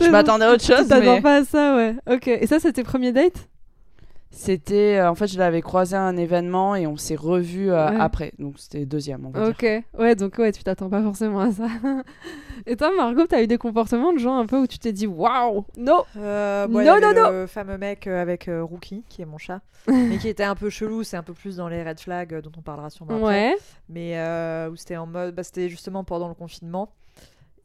je 0.00 0.10
m'attendais 0.10 0.44
à 0.44 0.52
autre 0.52 0.64
chose 0.64 0.86
T'attends 0.88 1.14
mais 1.16 1.22
pas 1.22 1.36
à 1.36 1.44
ça, 1.44 1.74
ouais. 1.74 1.96
Ok. 2.10 2.28
Et 2.28 2.46
ça, 2.46 2.60
c'était 2.60 2.82
premier 2.84 3.12
date? 3.12 3.48
C'était 4.34 4.98
euh, 4.98 5.08
en 5.10 5.14
fait 5.14 5.26
je 5.28 5.38
l'avais 5.38 5.62
croisé 5.62 5.96
à 5.96 6.02
un 6.02 6.16
événement 6.16 6.74
et 6.76 6.86
on 6.86 6.96
s'est 6.96 7.14
revu 7.14 7.70
Ouais. 7.70 7.76
après 8.00 8.32
donc 8.38 8.58
c'était 8.58 8.84
deuxième 8.84 9.24
on 9.26 9.30
va 9.30 9.50
dire. 9.50 9.50
Ok. 9.50 10.00
Ouais, 10.00 10.14
donc 10.16 10.36
ouais, 10.38 10.52
tu 10.52 10.62
t'attends 10.64 10.90
pas 10.90 11.02
forcément 11.02 11.40
à 11.40 11.50
ça. 11.52 11.66
Et 12.66 12.76
toi, 12.76 12.90
Margot, 12.96 13.26
t'as 13.26 13.42
eu 13.42 13.46
des 13.46 13.58
comportements 13.58 14.12
de 14.12 14.18
gens 14.18 14.38
un 14.38 14.46
peu 14.46 14.58
où 14.58 14.66
tu 14.66 14.78
t'es 14.78 14.92
dit, 14.92 15.06
waouh, 15.06 15.66
no 15.76 16.04
Euh, 16.16 16.66
Non, 16.66 16.80
il 16.80 16.86
y 16.86 16.88
avait 16.88 17.12
non, 17.12 17.30
le 17.30 17.46
fameux 17.46 17.76
mec 17.76 18.06
euh, 18.06 18.22
avec 18.22 18.48
euh, 18.48 18.62
Rookie, 18.64 19.04
qui 19.08 19.20
est 19.20 19.26
mon 19.26 19.36
chat, 19.38 19.60
mais 19.88 20.16
qui 20.18 20.28
était 20.28 20.44
un 20.44 20.54
peu 20.54 20.70
chelou. 20.70 21.02
C'est 21.02 21.16
un 21.18 21.22
peu 21.22 21.34
plus 21.34 21.56
dans 21.56 21.68
les 21.68 21.82
red 21.82 22.00
flags 22.00 22.32
euh, 22.32 22.40
dont 22.40 22.52
on 22.56 22.62
parlera 22.62 22.88
sûrement 22.90 23.16
après. 23.16 23.26
Ouais. 23.50 23.56
mais 23.90 24.18
euh, 24.18 24.70
où 24.70 24.76
c'était 24.76 24.96
en 24.96 25.06
mode 25.06 25.34
bah, 25.34 25.42
c'était 25.42 25.68
justement 25.68 26.04
pendant 26.04 26.28
le 26.28 26.34
confinement 26.34 26.90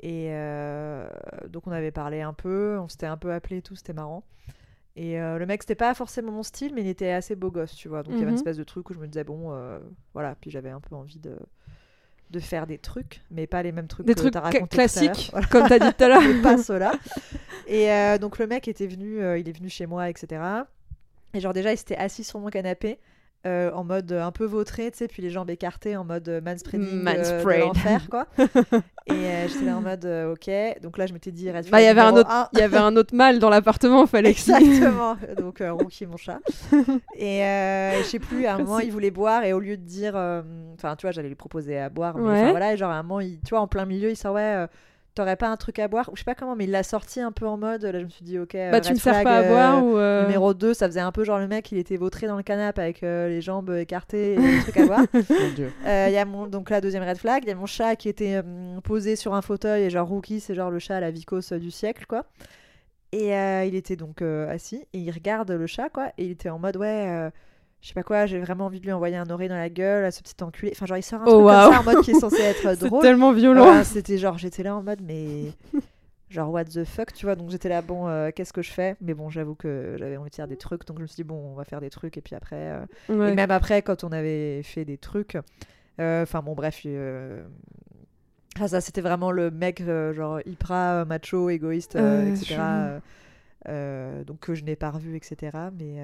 et 0.01 0.27
euh, 0.31 1.07
donc 1.49 1.63
on 1.67 1.71
avait 1.71 1.91
parlé 1.91 2.21
un 2.21 2.33
peu 2.33 2.77
on 2.81 2.87
s'était 2.87 3.05
un 3.05 3.17
peu 3.17 3.31
appelé 3.33 3.57
et 3.57 3.61
tout 3.61 3.75
c'était 3.75 3.93
marrant 3.93 4.23
et 4.95 5.19
euh, 5.19 5.37
le 5.37 5.45
mec 5.45 5.61
c'était 5.63 5.75
pas 5.75 5.93
forcément 5.93 6.31
mon 6.31 6.43
style 6.43 6.73
mais 6.73 6.81
il 6.81 6.87
était 6.87 7.11
assez 7.11 7.35
beau 7.35 7.51
gosse 7.51 7.75
tu 7.75 7.87
vois 7.89 8.03
donc 8.03 8.13
il 8.13 8.19
y 8.19 8.21
avait 8.21 8.25
une 8.25 8.29
Mhm. 8.31 8.35
espèce 8.35 8.57
de 8.57 8.63
truc 8.63 8.89
où 8.89 8.93
je 8.93 8.99
me 8.99 9.07
disais 9.07 9.23
bon 9.23 9.53
euh, 9.53 9.79
voilà 10.13 10.35
puis 10.39 10.49
j'avais 10.51 10.69
un 10.71 10.79
peu 10.81 10.95
envie 10.95 11.19
de 11.19 11.37
de 12.31 12.39
faire 12.39 12.67
des 12.67 12.77
trucs 12.77 13.21
mais 13.31 13.47
pas 13.47 13.63
les 13.63 13.71
mêmes 13.71 13.87
trucs 13.87 14.05
Des 14.05 14.13
que 14.13 14.19
trucs 14.19 14.33
cla- 14.35 14.39
raconté 14.41 14.67
classiques, 14.77 15.29
Voilà. 15.31 15.47
comme 15.47 15.67
t'as 15.67 15.79
dit 15.79 15.93
tout 15.97 16.03
à 16.03 16.07
l'heure. 16.09 16.21
Pas 16.43 16.57
ceux-là. 16.59 16.91
Et 17.67 17.91
euh, 17.91 18.17
donc 18.19 18.37
le 18.37 18.45
mec 18.47 18.67
était 18.67 18.85
venu, 18.87 19.17
il 19.39 19.49
est 19.49 19.57
venu 19.57 19.67
chez 19.69 19.85
moi, 19.87 20.09
etc. 20.11 20.39
Et 21.33 21.39
genre 21.39 21.53
déjà, 21.53 21.71
il 21.71 21.77
s'était 21.77 21.97
assis 21.97 22.23
sur 22.23 22.39
mon 22.39 22.49
canapé. 22.49 22.99
Euh, 23.47 23.71
en 23.71 23.83
mode 23.85 24.11
un 24.11 24.31
peu 24.31 24.43
vautré, 24.45 24.91
tu 24.91 24.97
sais, 24.97 25.07
puis 25.07 25.21
les 25.21 25.29
jambes 25.29 25.49
écartées 25.49 25.95
en 25.95 26.03
mode 26.03 26.27
euh, 26.27 26.41
manspreading 26.41 26.87
euh, 27.07 27.13
de 27.13 27.17
Manspread. 27.17 27.59
l'enfer, 27.61 28.07
quoi. 28.09 28.25
Et 29.07 29.13
euh, 29.13 29.47
j'étais 29.47 29.65
là 29.65 29.77
en 29.77 29.81
mode, 29.81 30.05
euh, 30.05 30.33
ok. 30.33 30.81
Donc 30.81 30.97
là, 30.97 31.05
je 31.07 31.13
m'étais 31.13 31.31
dit, 31.31 31.49
Bah, 31.71 31.81
il 31.81 31.85
y 31.85 31.87
avait 31.87 32.01
un 32.01 32.15
autre, 32.15 32.29
il 32.53 32.59
y 32.59 32.61
avait 32.61 32.77
un 32.77 32.95
autre 32.97 33.15
mâle 33.15 33.39
dans 33.39 33.49
l'appartement, 33.49 34.05
fallait. 34.07 34.29
Exactement. 34.31 35.15
Donc 35.37 35.63
Rookie, 35.65 36.05
mon 36.05 36.17
chat. 36.17 36.39
Et 37.15 37.39
je 37.41 38.03
sais 38.03 38.19
plus, 38.19 38.45
à 38.45 38.55
un 38.55 38.57
moment, 38.59 38.79
il 38.79 38.91
voulait 38.91 39.11
boire 39.11 39.43
et 39.43 39.53
au 39.53 39.59
lieu 39.59 39.77
de 39.77 39.83
dire, 39.83 40.15
enfin, 40.75 40.95
tu 40.95 41.05
vois, 41.05 41.11
j'allais 41.11 41.29
lui 41.29 41.35
proposer 41.35 41.79
à 41.79 41.89
boire, 41.89 42.17
mais 42.17 42.29
Ouais. 42.29 42.49
voilà, 42.51 42.73
et 42.73 42.77
genre 42.77 42.91
à 42.91 42.95
un 42.95 43.03
moment, 43.03 43.19
il, 43.21 43.39
tu 43.41 43.49
vois, 43.51 43.61
en 43.61 43.67
plein 43.67 43.85
milieu, 43.85 44.09
il 44.11 44.15
sort, 44.15 44.35
ouais. 44.35 44.65
Euh, 45.19 45.23
T'aurais 45.23 45.35
pas 45.35 45.49
un 45.49 45.57
truc 45.57 45.79
à 45.79 45.87
boire 45.87 46.09
Ou 46.11 46.15
je 46.15 46.21
sais 46.21 46.25
pas 46.25 46.35
comment, 46.35 46.55
mais 46.55 46.63
il 46.63 46.71
l'a 46.71 46.83
sorti 46.83 47.19
un 47.19 47.31
peu 47.31 47.45
en 47.47 47.57
mode. 47.57 47.83
Là, 47.83 47.99
je 47.99 48.05
me 48.05 48.09
suis 48.09 48.23
dit, 48.23 48.39
ok. 48.39 48.55
euh, 48.55 48.71
Bah, 48.71 48.79
tu 48.81 48.87
red 48.89 48.95
me 48.95 48.99
sers 49.01 49.13
flag, 49.13 49.23
pas 49.25 49.37
à 49.37 49.41
euh, 49.43 49.49
boire 49.49 49.83
ou. 49.85 49.97
euh, 49.97 50.23
Numéro 50.23 50.53
2, 50.53 50.73
ça 50.73 50.87
faisait 50.87 50.99
un 50.99 51.11
peu 51.11 51.23
genre 51.23 51.39
le 51.39 51.47
mec, 51.47 51.71
il 51.71 51.77
était 51.77 51.97
vautré 51.97 52.27
dans 52.27 52.37
le 52.37 52.43
canapé 52.43 52.81
avec 52.81 53.03
euh, 53.03 53.27
les 53.29 53.41
jambes 53.41 53.69
écartées 53.77 54.33
et 54.33 54.37
des 54.37 54.59
trucs 54.61 54.77
à 54.77 54.85
boire. 54.85 55.01
Mon 55.13 55.53
Dieu. 55.55 55.71
Euh, 55.85 56.05
Il 56.09 56.13
y 56.13 56.17
a 56.17 56.25
mon, 56.25 56.47
donc 56.47 56.69
la 56.69 56.81
deuxième 56.81 57.03
red 57.03 57.17
flag, 57.17 57.43
il 57.43 57.49
y 57.49 57.51
a 57.51 57.55
mon 57.55 57.65
chat 57.65 57.95
qui 57.95 58.09
était 58.09 58.35
euh, 58.43 58.79
posé 58.83 59.15
sur 59.15 59.33
un 59.33 59.41
fauteuil 59.41 59.83
et 59.83 59.89
genre 59.89 60.07
Rookie, 60.07 60.39
c'est 60.39 60.55
genre 60.55 60.71
le 60.71 60.79
chat 60.79 60.95
à 60.95 60.99
la 60.99 61.11
vicose 61.11 61.51
du 61.53 61.71
siècle 61.71 62.05
quoi. 62.07 62.25
Et 63.11 63.35
euh, 63.35 63.65
il 63.65 63.75
était 63.75 63.95
donc 63.95 64.21
euh, 64.21 64.47
assis 64.53 64.85
et 64.93 64.99
il 64.99 65.11
regarde 65.11 65.49
le 65.51 65.65
chat 65.67 65.89
quoi 65.89 66.09
et 66.17 66.25
il 66.25 66.31
était 66.31 66.49
en 66.49 66.59
mode 66.59 66.77
ouais, 66.77 67.05
euh, 67.07 67.29
je 67.81 67.87
sais 67.87 67.93
pas 67.93 68.03
quoi, 68.03 68.25
j'ai 68.25 68.39
vraiment 68.39 68.65
envie 68.65 68.79
de 68.79 68.85
lui 68.85 68.91
envoyer 68.91 69.15
un 69.15 69.29
oreille 69.29 69.47
dans 69.49 69.55
la 69.55 69.69
gueule 69.69 70.03
à 70.05 70.11
ce 70.11 70.21
petit 70.21 70.35
enculé. 70.43 70.71
Enfin 70.75 70.85
genre 70.85 70.97
il 70.97 71.03
sort 71.03 71.21
un 71.21 71.25
Oh, 71.27 71.29
truc 71.29 71.45
comme 71.47 71.73
ça 71.73 71.79
en 71.79 71.83
mode 71.83 72.03
qui 72.03 72.11
est 72.11 72.19
censé 72.19 72.41
être 72.41 72.61
C'est 72.79 72.87
drôle. 72.87 73.01
tellement 73.01 73.31
violent. 73.31 73.63
Voilà, 73.63 73.83
c'était 73.83 74.17
genre 74.17 74.37
j'étais 74.37 74.63
là 74.63 74.75
en 74.75 74.83
mode 74.83 74.99
mais 75.01 75.53
genre 76.29 76.51
what 76.51 76.65
the 76.65 76.83
fuck 76.83 77.13
tu 77.13 77.25
vois 77.25 77.35
donc 77.35 77.49
j'étais 77.49 77.69
là 77.69 77.81
bon 77.81 78.07
euh, 78.07 78.29
qu'est-ce 78.35 78.51
que 78.53 78.61
je 78.61 78.71
fais? 78.71 78.95
Mais 79.01 79.13
bon 79.13 79.29
j'avoue 79.29 79.55
que 79.55 79.95
j'avais 79.97 80.17
envie 80.17 80.29
de 80.29 80.35
faire 80.35 80.47
des 80.47 80.57
trucs 80.57 80.85
donc 80.85 80.97
je 80.97 81.03
me 81.03 81.07
suis 81.07 81.15
dit 81.15 81.23
bon 81.23 81.35
on 81.51 81.55
va 81.55 81.63
faire 81.63 81.79
des 81.81 81.89
trucs 81.89 82.17
et 82.17 82.21
puis 82.21 82.35
après 82.35 82.55
euh, 82.71 82.85
Ouais. 83.15 83.31
et 83.31 83.35
même 83.35 83.51
après, 83.51 83.81
quand 83.81 84.03
on 84.03 84.11
avait 84.11 84.61
fait 84.63 84.83
des 84.85 84.97
trucs, 84.97 85.37
euh, 85.99 86.23
enfin 86.23 86.41
bon, 86.41 86.53
bref, 86.55 86.85
ah, 88.59 88.67
ça 88.67 88.81
c'était 88.81 89.01
vraiment 89.01 89.31
le 89.31 89.51
mec, 89.51 89.81
genre 90.13 90.41
hyper 90.45 91.05
macho, 91.05 91.49
égoïste, 91.49 91.95
etc. 91.95 92.57
donc 94.25 94.39
que 94.41 94.53
je 94.53 94.63
n'ai 94.65 94.75
pas 94.75 94.91
revu, 94.91 95.15
etc. 95.15 95.57
Mais, 95.77 95.95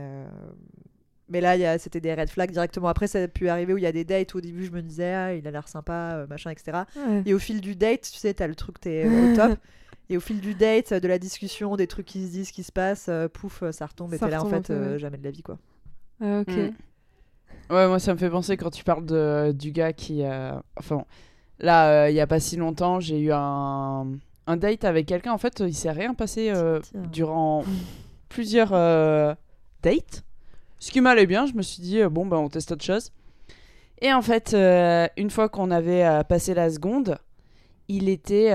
mais 1.29 1.41
là, 1.41 1.55
il 1.55 1.61
y 1.61 1.65
a- 1.65 1.77
c'était 1.79 1.99
des 2.01 2.13
red 2.13 2.29
flags 2.29 2.51
directement. 2.51 2.87
Après, 2.87 3.07
ça 3.07 3.21
a 3.23 3.27
pu 3.27 3.49
arriver 3.49 3.73
où 3.73 3.77
il 3.77 3.83
y 3.83 3.87
a 3.87 3.91
des 3.91 4.03
dates 4.03 4.33
où 4.33 4.37
au 4.37 4.41
début 4.41 4.65
je 4.65 4.71
me 4.71 4.81
disais, 4.81 5.13
ah, 5.13 5.33
il 5.33 5.47
a 5.47 5.51
l'air 5.51 5.67
sympa, 5.67 6.13
euh, 6.15 6.27
machin, 6.27 6.51
etc. 6.51 6.79
Ouais. 6.95 7.23
Et 7.25 7.33
au 7.33 7.39
fil 7.39 7.61
du 7.61 7.75
date, 7.75 8.01
tu 8.11 8.17
sais, 8.19 8.33
t'as 8.33 8.47
le 8.47 8.55
truc, 8.55 8.79
t'es 8.79 9.07
au 9.07 9.35
top. 9.35 9.57
Et 10.09 10.17
au 10.17 10.19
fil 10.19 10.39
du 10.39 10.53
date, 10.53 10.93
de 10.93 11.07
la 11.07 11.17
discussion, 11.17 11.75
des 11.75 11.87
trucs 11.87 12.05
qui 12.05 12.23
se 12.27 12.31
disent, 12.31 12.51
qui 12.51 12.61
se 12.61 12.71
passent, 12.71 13.07
euh, 13.09 13.27
pouf, 13.27 13.63
ça 13.71 13.87
retombe. 13.87 14.13
Et 14.13 14.19
Ça 14.19 14.27
t'es 14.27 14.31
là, 14.33 14.43
en 14.43 14.47
fait, 14.49 14.69
euh, 14.69 14.93
ouais. 14.93 14.99
jamais 14.99 15.17
de 15.17 15.23
la 15.23 15.31
vie, 15.31 15.41
quoi. 15.41 15.57
Ah, 16.21 16.41
ok. 16.41 16.55
Mm. 16.55 17.73
Ouais, 17.73 17.87
moi 17.87 17.97
ça 17.97 18.13
me 18.13 18.19
fait 18.19 18.29
penser 18.29 18.55
quand 18.57 18.69
tu 18.69 18.83
parles 18.83 19.05
de, 19.07 19.51
du 19.51 19.71
gars 19.71 19.93
qui. 19.93 20.23
euh, 20.23 20.51
Enfin, 20.77 21.05
là, 21.59 22.03
euh, 22.05 22.09
il 22.11 22.15
y 22.15 22.19
a 22.19 22.27
pas 22.27 22.39
si 22.39 22.55
longtemps, 22.57 22.99
j'ai 22.99 23.19
eu 23.19 23.31
un, 23.31 24.05
un 24.45 24.57
date 24.57 24.83
avec 24.85 25.07
quelqu'un. 25.07 25.33
En 25.33 25.39
fait, 25.39 25.59
il 25.61 25.73
s'est 25.73 25.89
rien 25.91 26.13
passé 26.13 26.51
euh, 26.51 26.79
durant 27.11 27.63
plusieurs 28.29 28.73
euh, 28.73 29.33
dates. 29.81 30.23
Ce 30.85 30.91
qui 30.91 31.01
m'allait 31.01 31.25
bien, 31.25 31.47
je 31.47 31.53
me 31.53 31.63
suis 31.63 31.81
dit, 31.81 31.99
euh, 31.99 32.09
bon, 32.09 32.27
bah, 32.27 32.37
on 32.37 32.47
teste 32.47 32.71
autre 32.71 32.83
chose. 32.83 33.11
Et 34.03 34.13
en 34.13 34.21
fait, 34.21 34.53
euh, 34.53 35.07
une 35.17 35.31
fois 35.31 35.49
qu'on 35.49 35.71
avait 35.71 36.05
euh, 36.05 36.21
passé 36.21 36.53
la 36.53 36.69
seconde, 36.69 37.17
il 37.87 38.07
était 38.07 38.51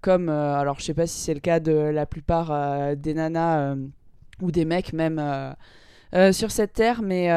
comme. 0.00 0.30
alors, 0.30 0.80
je 0.80 0.86
sais 0.86 0.94
pas 0.94 1.06
si 1.06 1.18
c'est 1.20 1.34
le 1.34 1.40
cas 1.40 1.60
de 1.60 1.72
la 1.72 2.06
plupart 2.06 2.96
des 2.96 3.12
nanas 3.12 3.74
ou 4.40 4.50
des 4.50 4.64
mecs, 4.64 4.94
même 4.94 5.54
sur 6.32 6.50
cette 6.50 6.74
terre, 6.74 7.02
mais 7.02 7.30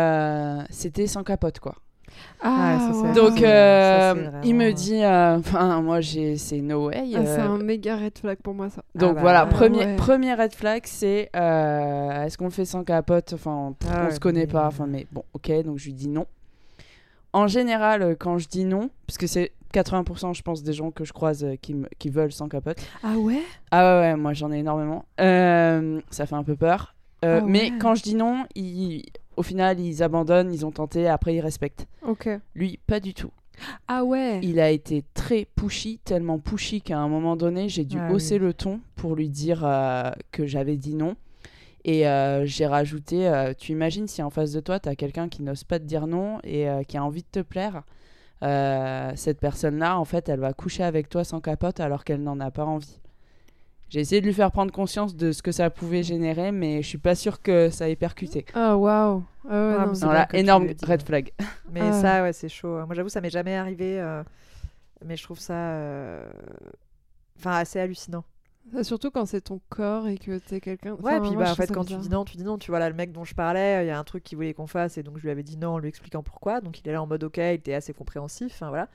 c'était 0.69 1.07
sans 1.07 1.23
capote, 1.23 1.59
quoi. 1.59 1.75
Ah, 2.41 2.77
Ouais, 2.79 2.93
ça, 2.93 2.99
ouais. 3.01 3.13
Donc, 3.13 3.41
euh, 3.43 4.13
vraiment, 4.15 4.41
il 4.43 4.55
me 4.55 4.71
dit. 4.71 5.03
euh, 5.03 5.37
Enfin, 5.37 5.81
moi, 5.81 6.01
j'ai 6.01 6.37
c'est 6.37 6.61
no 6.61 6.87
way. 6.87 6.95
Ah, 7.15 7.25
c'est 7.25 7.39
euh, 7.39 7.49
un 7.49 7.57
méga 7.57 7.97
red 7.97 8.17
flag 8.17 8.37
pour 8.43 8.53
moi, 8.53 8.69
ça. 8.69 8.81
donc 8.95 9.11
Ah 9.11 9.13
bah, 9.15 9.21
voilà, 9.21 9.45
premier, 9.45 9.79
Ouais. 9.79 9.95
premier 9.95 10.33
red 10.33 10.53
flag, 10.53 10.81
c'est 10.85 11.29
euh, 11.35 12.23
est-ce 12.25 12.37
qu'on 12.37 12.45
le 12.45 12.51
fait 12.51 12.65
sans 12.65 12.83
capote? 12.83 13.33
Enfin, 13.33 13.73
pff, 13.79 13.89
Ah 13.93 14.07
on 14.09 14.13
se 14.13 14.19
connaît 14.19 14.41
mais- 14.41 14.47
pas. 14.47 14.67
Enfin, 14.67 14.85
mais 14.87 15.05
bon, 15.11 15.23
ok, 15.33 15.51
donc 15.63 15.77
je 15.77 15.85
lui 15.85 15.93
dis 15.93 16.07
non. 16.07 16.25
En 17.33 17.47
général, 17.47 18.15
quand 18.19 18.37
je 18.39 18.47
dis 18.47 18.65
non, 18.65 18.89
parce 19.05 19.17
que 19.17 19.27
c'est 19.27 19.51
80%, 19.73 20.33
je 20.33 20.41
pense, 20.41 20.63
des 20.63 20.73
gens 20.73 20.89
que 20.89 21.05
je 21.05 21.13
croise 21.13 21.43
euh, 21.43 21.55
qui, 21.61 21.75
me- 21.75 21.87
qui 21.99 22.09
veulent 22.09 22.31
sans 22.31 22.47
capote. 22.49 22.77
Ah 23.03 23.17
ouais? 23.19 23.41
Ah 23.69 23.83
ouais, 23.83 24.01
ouais, 24.01 24.15
moi 24.15 24.33
j'en 24.33 24.51
ai 24.51 24.57
énormément. 24.59 25.05
Euh, 25.21 26.01
ça 26.09 26.25
fait 26.25 26.35
un 26.35 26.43
peu 26.43 26.55
peur. 26.55 26.95
Euh, 27.23 27.39
Ah 27.43 27.45
Mais 27.45 27.71
ouais. 27.71 27.77
quand 27.79 27.93
je 27.95 28.01
dis 28.01 28.15
non, 28.15 28.45
ils- 28.55 29.05
au 29.39 29.43
final, 29.43 29.79
ils 29.79 30.03
abandonnent, 30.03 30.53
ils 30.53 30.65
ont 30.65 30.71
tenté, 30.71 31.07
après 31.07 31.33
ils 31.33 31.39
respectent. 31.39 31.87
Ok. 32.05 32.27
Lui, 32.55 32.77
pas 32.87 32.99
du 32.99 33.13
tout. 33.13 33.31
Ah 33.87 34.03
ouais 34.03 34.41
Il 34.43 34.59
a 34.59 34.69
été 34.69 35.05
très 35.13 35.45
pushy, 35.45 35.99
tellement 36.03 36.39
pushy 36.39 36.81
qu'à 36.81 36.97
un 36.99 37.07
moment 37.07 37.37
donné, 37.37 37.69
j'ai 37.69 37.85
dû 37.85 37.97
Ah 37.99 38.11
hausser 38.11 38.35
oui. 38.35 38.41
le 38.41 38.53
ton 38.53 38.81
pour 38.97 39.15
lui 39.15 39.29
dire 39.29 39.61
euh, 39.63 40.11
que 40.33 40.45
j'avais 40.45 40.75
dit 40.75 40.93
non. 40.93 41.15
Et 41.85 42.05
euh, 42.05 42.45
j'ai 42.45 42.67
rajouté, 42.67 43.29
euh, 43.29 43.53
tu 43.57 43.71
imagines 43.71 44.07
si 44.07 44.21
en 44.21 44.29
face 44.29 44.51
de 44.51 44.59
toi, 44.59 44.77
tu 44.81 44.89
as 44.89 44.95
quelqu'un 44.95 45.29
qui 45.29 45.41
n'ose 45.41 45.63
pas 45.63 45.79
te 45.79 45.85
dire 45.85 46.05
non 46.05 46.39
et 46.43 46.67
qui 46.89 46.97
a 46.97 47.03
envie 47.03 47.23
de 47.23 47.27
te 47.31 47.39
plaire. 47.41 47.83
cette 49.15 49.39
personne-là, 49.39 49.97
en 49.97 50.05
fait, 50.05 50.27
elle 50.27 50.41
va 50.41 50.51
coucher 50.51 50.83
avec 50.83 51.07
toi 51.07 51.23
sans 51.23 51.39
capote 51.39 51.79
alors 51.79 52.03
qu'elle 52.03 52.23
n'en 52.23 52.41
a 52.41 52.51
pas 52.51 52.65
envie. 52.65 52.99
J'ai 53.89 53.99
essayé 54.01 54.21
de 54.21 54.25
lui 54.27 54.33
faire 54.33 54.51
prendre 54.51 54.71
conscience 54.71 55.15
de 55.15 55.31
ce 55.31 55.41
que 55.41 55.51
ça 55.51 55.69
pouvait 55.69 56.03
générer, 56.03 56.51
mais 56.51 56.81
je 56.83 56.87
suis 56.87 56.97
pas 56.99 57.15
sûre 57.15 57.41
que 57.41 57.69
ça 57.69 57.89
ait 57.89 57.95
percuté. 57.95 58.45
Ah 58.53 58.77
waouh 58.77 59.17
ouais, 59.45 59.51
Ah, 59.51 59.85
non, 59.87 60.25
que 60.25 60.31
tu 60.31 60.37
énorme 60.37 60.67
red 60.83 61.01
flag. 61.03 61.31
Mais 61.71 61.81
Ah. 61.81 61.93
ça, 61.93 62.23
ouais, 62.23 62.33
c'est 62.33 62.49
chaud. 62.49 62.85
Moi, 62.85 62.93
j'avoue, 62.95 63.09
ça 63.09 63.19
m'est 63.21 63.29
jamais 63.31 63.55
arrivé. 63.55 63.99
euh, 63.99 64.23
Mais 65.05 65.15
je 65.17 65.23
trouve 65.23 65.39
ça. 65.39 65.53
euh, 65.55 66.29
Enfin, 67.37 67.51
assez 67.55 67.79
hallucinant. 67.79 68.23
Surtout 68.83 69.09
quand 69.09 69.25
c'est 69.25 69.41
ton 69.41 69.59
corps 69.69 70.07
et 70.07 70.17
que 70.19 70.37
t'es 70.37 70.59
quelqu'un. 70.59 70.91
Ouais, 70.95 71.13
Enfin, 71.15 71.21
puis 71.21 71.31
moi, 71.31 71.45
bah, 71.45 71.51
en 71.53 71.55
fait, 71.55 71.71
quand 71.71 71.85
tu 71.85 71.95
dis 71.95 72.09
non, 72.09 72.25
tu 72.25 72.37
dis 72.37 72.43
non. 72.43 72.57
Tu 72.59 72.69
vois, 72.69 72.79
là, 72.79 72.89
le 72.89 72.95
mec 72.95 73.11
dont 73.11 73.23
je 73.23 73.33
parlais, 73.33 73.83
il 73.83 73.87
y 73.87 73.91
a 73.91 73.97
un 73.97 74.03
truc 74.03 74.23
qu'il 74.23 74.35
voulait 74.35 74.53
qu'on 74.53 74.67
fasse, 74.67 74.97
et 74.99 75.03
donc 75.03 75.17
je 75.17 75.23
lui 75.23 75.31
avais 75.31 75.41
dit 75.41 75.57
non 75.57 75.69
en 75.69 75.77
lui 75.79 75.87
expliquant 75.89 76.21
pourquoi. 76.21 76.61
Donc 76.61 76.79
il 76.79 76.87
est 76.87 76.91
là 76.91 77.01
en 77.01 77.07
mode 77.07 77.23
ok, 77.23 77.37
il 77.37 77.43
était 77.53 77.73
assez 77.73 77.93
compréhensif, 77.93 78.51
enfin 78.53 78.67
voilà. 78.69 78.87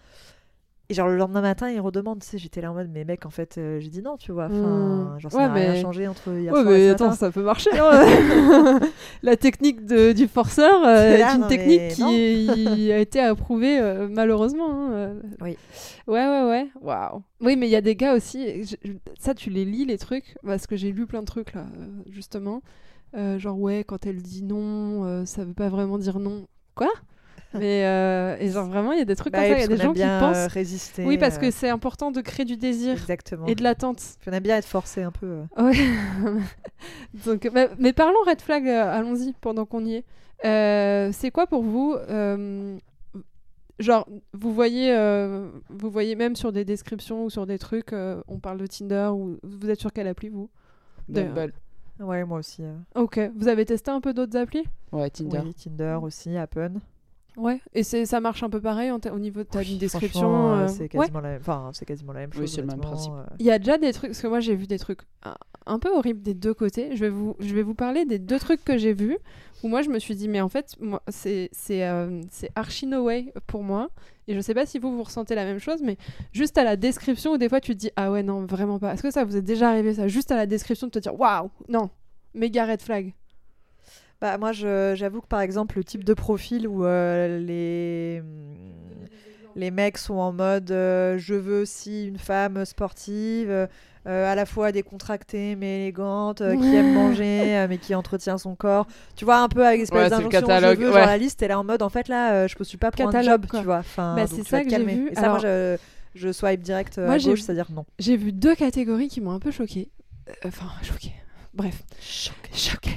Et 0.91 0.95
genre 0.95 1.09
le 1.09 1.17
lendemain 1.17 1.41
matin, 1.41 1.71
il 1.71 1.81
redemande, 1.81 2.21
tu 2.21 2.27
sais, 2.29 2.37
j'étais 2.37 2.61
là 2.61 2.71
en 2.71 2.75
mode, 2.75 2.91
mais 2.93 3.05
mec, 3.05 3.25
en 3.25 3.31
fait, 3.31 3.57
euh, 3.57 3.81
j'ai 3.81 3.89
dit 3.89 4.03
non, 4.03 4.19
tu 4.19 4.33
vois. 4.33 4.47
Enfin, 4.47 5.15
Hmm. 5.17 5.19
genre, 5.19 5.33
ça 5.33 5.39
Ouais, 5.39 5.47
n'a 5.49 5.55
rien 5.55 5.81
changé 5.81 6.07
entre 6.07 6.29
hier 6.39 6.53
Ouais, 6.53 6.61
soir 6.61 6.75
et 6.75 6.79
mais 6.79 6.89
ce 6.89 6.93
attends, 6.93 7.05
matin. 7.07 7.17
ça 7.17 7.31
peut 7.31 7.43
marcher. 7.43 7.71
hein. 7.79 8.81
La 9.23 9.37
technique 9.37 9.87
de- 9.87 10.13
du 10.13 10.29
forceur 10.29 10.85
euh, 10.85 10.97
est 11.15 11.19
là, 11.19 11.35
une 11.37 11.41
non, 11.41 11.49
technique 11.49 11.89
qui 11.95 12.93
a 12.93 12.99
été 12.99 13.19
approuvée 13.21 13.79
euh, 13.81 14.09
malheureusement. 14.11 14.69
hein, 14.71 14.93
euh. 14.93 15.21
Oui. 15.41 15.57
Ouais, 16.07 16.27
ouais, 16.29 16.45
ouais. 16.51 16.69
Waouh. 16.83 17.23
Oui, 17.41 17.57
mais 17.57 17.67
il 17.67 17.71
y 17.71 17.77
a 17.77 17.81
des 17.81 17.97
gars 17.97 18.13
aussi. 18.15 18.65
je- 18.65 18.77
ça, 19.19 19.33
tu 19.33 19.49
les 19.49 19.65
lis 19.65 19.87
les 19.87 19.97
trucs 19.97 20.37
parce 20.45 20.67
que 20.67 20.77
j'ai 20.77 20.93
lu 20.93 21.07
plein 21.07 21.21
de 21.21 21.27
trucs 21.27 21.55
là, 21.55 21.63
euh, 21.81 21.87
justement. 22.11 22.61
Genre 23.39 23.59
ouais, 23.59 23.85
quand 23.85 24.07
elle 24.07 24.21
dit 24.21 24.43
non, 24.43 25.25
ça 25.25 25.45
veut 25.45 25.55
pas 25.55 25.69
vraiment 25.69 25.99
dire 25.99 26.19
non. 26.19 26.47
Quoi? 26.75 26.91
Mais 27.55 27.85
euh, 27.85 28.37
et 28.41 28.51
genre 28.51 28.67
vraiment, 28.67 28.93
il 28.93 28.99
y 28.99 29.03
a 29.03 29.05
des 29.05 29.17
trucs 29.17 29.33
Bah 29.33 29.39
comme 29.41 29.49
ça. 29.49 29.57
Il 29.57 29.61
y 29.61 29.65
a 29.65 29.69
des 29.69 29.77
gens 29.77 29.93
qui 29.93 30.01
pensent. 30.01 30.37
euh, 30.37 30.47
résister. 30.49 31.05
oui, 31.05 31.19
parce 31.19 31.37
euh, 31.37 31.41
que 31.41 31.51
c'est 31.51 31.69
important 31.71 32.11
de 32.11 32.21
créer 32.21 32.45
du 32.45 32.57
désir 32.57 32.93
Exactement. 32.93 33.47
et 33.47 33.55
de 33.55 33.63
l'attente. 33.63 34.03
Puis 34.21 34.31
on 34.31 34.33
aime 34.35 34.43
bien 34.43 34.57
être 34.57 34.65
forcé 34.67 35.03
un 35.03 35.13
peu. 35.13 35.27
euh. 35.59 35.63
Ouais. 35.63 35.73
Donc, 37.27 37.49
mais, 37.53 37.69
mais 37.79 37.93
parlons 37.93 38.19
red 38.27 38.41
flag, 38.41 38.67
euh, 38.69 38.93
allons-y 38.93 39.33
pendant 39.41 39.65
qu'on 39.67 39.85
y 39.85 39.95
est. 39.97 40.05
Euh, 40.45 41.11
c'est 41.13 41.31
quoi 41.31 41.47
pour 41.47 41.63
vous 41.63 41.95
euh, 42.11 42.77
Genre, 43.81 44.07
vous 44.33 44.53
voyez, 44.55 44.95
euh, 44.95 45.49
vous 45.69 45.91
voyez 45.91 46.15
même 46.15 46.37
sur 46.37 46.53
des 46.53 46.65
descriptions 46.65 47.25
ou 47.25 47.31
sur 47.31 47.45
des 47.47 47.59
trucs, 47.59 47.93
euh, 47.93 48.23
on 48.29 48.39
parle 48.39 48.59
de 48.59 48.67
Tinder 48.67 49.11
ou 49.13 49.37
vous 49.43 49.69
êtes 49.71 49.81
sur 49.81 49.93
quelle 49.93 50.07
appli 50.07 50.29
vous? 50.29 50.49
Bumble. 51.09 51.53
Ouais, 52.01 52.25
moi 52.25 52.39
aussi. 52.39 52.63
euh. 52.63 52.75
Ok. 52.95 53.19
Vous 53.37 53.49
avez 53.49 53.65
testé 53.65 53.91
un 53.91 54.01
peu 54.01 54.13
d'autres 54.15 54.37
applis? 54.37 54.65
Ouais, 54.93 55.11
Tinder. 55.11 55.41
Oui, 55.45 55.55
Tinder 55.55 55.99
aussi, 56.03 56.37
Appen. 56.37 56.75
Ouais. 57.37 57.61
Et 57.75 57.83
c'est 57.83 58.07
ça 58.07 58.21
marche 58.21 58.43
un 58.43 58.51
peu 58.51 58.61
pareil 58.61 58.91
au 58.93 59.19
niveau 59.19 59.41
de 59.41 59.49
ta 59.49 59.59
Oui, 59.61 59.77
description. 59.77 60.53
euh, 60.53 60.65
euh, 60.65 60.69
c'est 60.69 60.83
ouais. 60.83 60.89
quasiment, 60.89 61.21
la 61.21 61.29
même... 61.31 61.41
enfin, 61.41 61.71
c'est 61.73 61.85
quasiment 61.85 62.13
la 62.13 62.21
même 62.21 62.31
Oui, 62.35 62.43
chose. 62.43 62.55
c'est 62.55 62.61
le 62.61 62.67
même 62.69 62.81
principe. 62.81 63.13
euh. 63.13 63.25
Il 63.39 63.47
y 63.47 63.51
a 63.51 63.59
déjà 63.59 63.77
des 63.79 63.93
trucs, 63.93 64.11
parce 64.11 64.21
que 64.23 64.27
moi 64.29 64.41
j'ai 64.41 64.55
vu 64.55 64.67
des 64.67 64.79
trucs 64.79 65.01
un, 65.25 65.35
un 65.67 65.79
peu 65.79 65.91
horribles 65.95 66.23
des 66.23 66.35
deux 66.35 66.55
côtés. 66.55 66.95
Je 66.95 67.01
vais 67.01 67.11
vous, 67.11 67.35
je 67.41 67.55
vais 67.55 67.63
vous 67.63 67.75
parler 67.75 68.05
des 68.05 68.19
deux 68.19 68.39
trucs 68.39 68.65
que 68.65 68.79
j'ai 68.79 68.93
vus 68.93 69.19
où 69.63 69.69
moi 69.69 69.83
je 69.83 69.89
me 69.91 69.99
suis 69.99 70.15
dit, 70.15 70.29
mais 70.29 70.41
en 70.41 70.49
fait, 70.49 70.77
c'est 71.09 71.49
c'est 71.53 71.85
euh, 71.89 72.21
c'est 72.31 72.51
archi 72.55 72.87
no 72.87 73.05
way 73.05 73.33
pour 73.47 73.63
moi. 73.63 73.89
Et 74.29 74.35
je 74.35 74.41
sais 74.41 74.55
pas 74.55 74.65
si 74.65 74.79
vous 74.79 74.97
vous 74.97 75.03
ressentez 75.03 75.35
la 75.35 75.45
même 75.45 75.59
chose, 75.59 75.83
mais 75.83 75.97
juste 76.33 76.57
à 76.57 76.65
la 76.65 76.77
description 76.77 77.33
où 77.33 77.37
des 77.39 77.49
fois 77.49 77.61
tu 77.61 77.73
te 77.75 77.79
dis, 77.79 77.91
ah 77.97 78.11
ouais, 78.11 78.23
non, 78.23 78.47
vraiment 78.47 78.79
pas. 78.79 78.95
Est-ce 78.95 79.03
que 79.03 79.11
ça 79.11 79.25
vous 79.25 79.37
est 79.37 79.43
déjà 79.43 79.69
arrivé 79.71 79.93
ça 79.95 80.09
Juste 80.09 80.31
à 80.33 80.37
la 80.37 80.47
description 80.47 80.87
de 80.87 80.93
te 80.93 80.99
dire, 80.99 81.19
waouh, 81.19 81.51
non, 81.69 81.91
méga 82.35 82.65
red 82.65 82.81
flag. 82.81 83.13
Bah, 84.25 84.39
moi, 84.39 84.53
je- 84.53 84.95
j'avoue 84.97 85.21
que 85.21 85.27
par 85.27 85.43
exemple, 85.43 85.77
le 85.77 85.85
type 85.85 86.03
de 86.03 86.15
profil 86.15 86.67
où 86.67 86.87
euh, 86.87 87.39
les... 87.41 88.23
les 89.55 89.71
mecs 89.71 89.99
sont 89.99 90.15
en 90.15 90.33
mode 90.33 90.71
euh, 90.71 91.19
je 91.19 91.35
veux 91.35 91.61
aussi 91.61 92.07
une 92.07 92.17
femme 92.17 92.65
sportive, 92.65 93.51
euh, 93.51 93.67
euh, 94.07 94.33
à 94.33 94.35
la 94.35 94.47
fois 94.47 94.73
décontractée 94.73 95.57
mais 95.57 95.83
élégante, 95.83 96.41
euh, 96.41 96.57
qui 96.57 96.75
aime 96.75 96.95
manger 96.95 97.55
euh, 97.59 97.67
mais 97.69 97.77
qui 97.77 97.95
entretient 97.95 98.39
son 98.39 98.55
corps. 98.55 98.87
Tu 99.15 99.27
vois, 99.27 99.41
un 99.41 99.49
peu 99.51 99.67
avec 99.67 99.83
espèce 99.83 100.05
Ouais, 100.05 100.09
d'injonction 100.09 100.41
je 100.41 100.67
veux, 100.81 100.87
ouais. 100.89 100.93
genre 101.01 101.07
la 101.07 101.19
liste, 101.19 101.43
et 101.43 101.49
là 101.49 101.59
en 101.61 101.65
mode 101.65 101.83
en 101.83 101.91
fait 101.91 102.09
là, 102.09 102.33
euh, 102.33 102.49
je 102.49 102.57
postule 102.57 102.79
pas 102.79 102.91
pour 102.91 103.03
un 103.07 103.13
Catalogue, 103.13 103.43
job, 103.43 103.47
quoi. 103.51 103.59
tu 103.61 103.67
vois. 103.67 103.79
Enfin, 103.81 104.15
Bah, 104.17 104.27
c'est 104.27 104.43
ça 104.43 104.65
que 104.65 104.71
j'ai 104.71 104.83
vu. 104.83 105.11
Et 105.11 105.15
ça, 105.17 105.21
moi, 105.29 105.39
Alors- 105.39 105.41
je, 105.41 105.77
je 106.15 106.33
swipe 106.33 106.63
direct 106.63 106.97
Moi, 106.97 107.17
gauche, 107.19 107.25
vu- 107.27 107.37
c'est-à-dire 107.43 107.67
non. 107.73 107.85
J'ai 107.99 108.17
vu 108.17 108.33
deux 108.33 108.55
catégories 108.55 109.09
qui 109.09 109.21
m'ont 109.21 109.33
un 109.33 109.39
peu 109.39 109.51
choquée. 109.51 109.91
Enfin, 110.47 110.65
choquée. 110.83 111.13
Bref. 111.53 111.83
Choquée. 112.01 112.91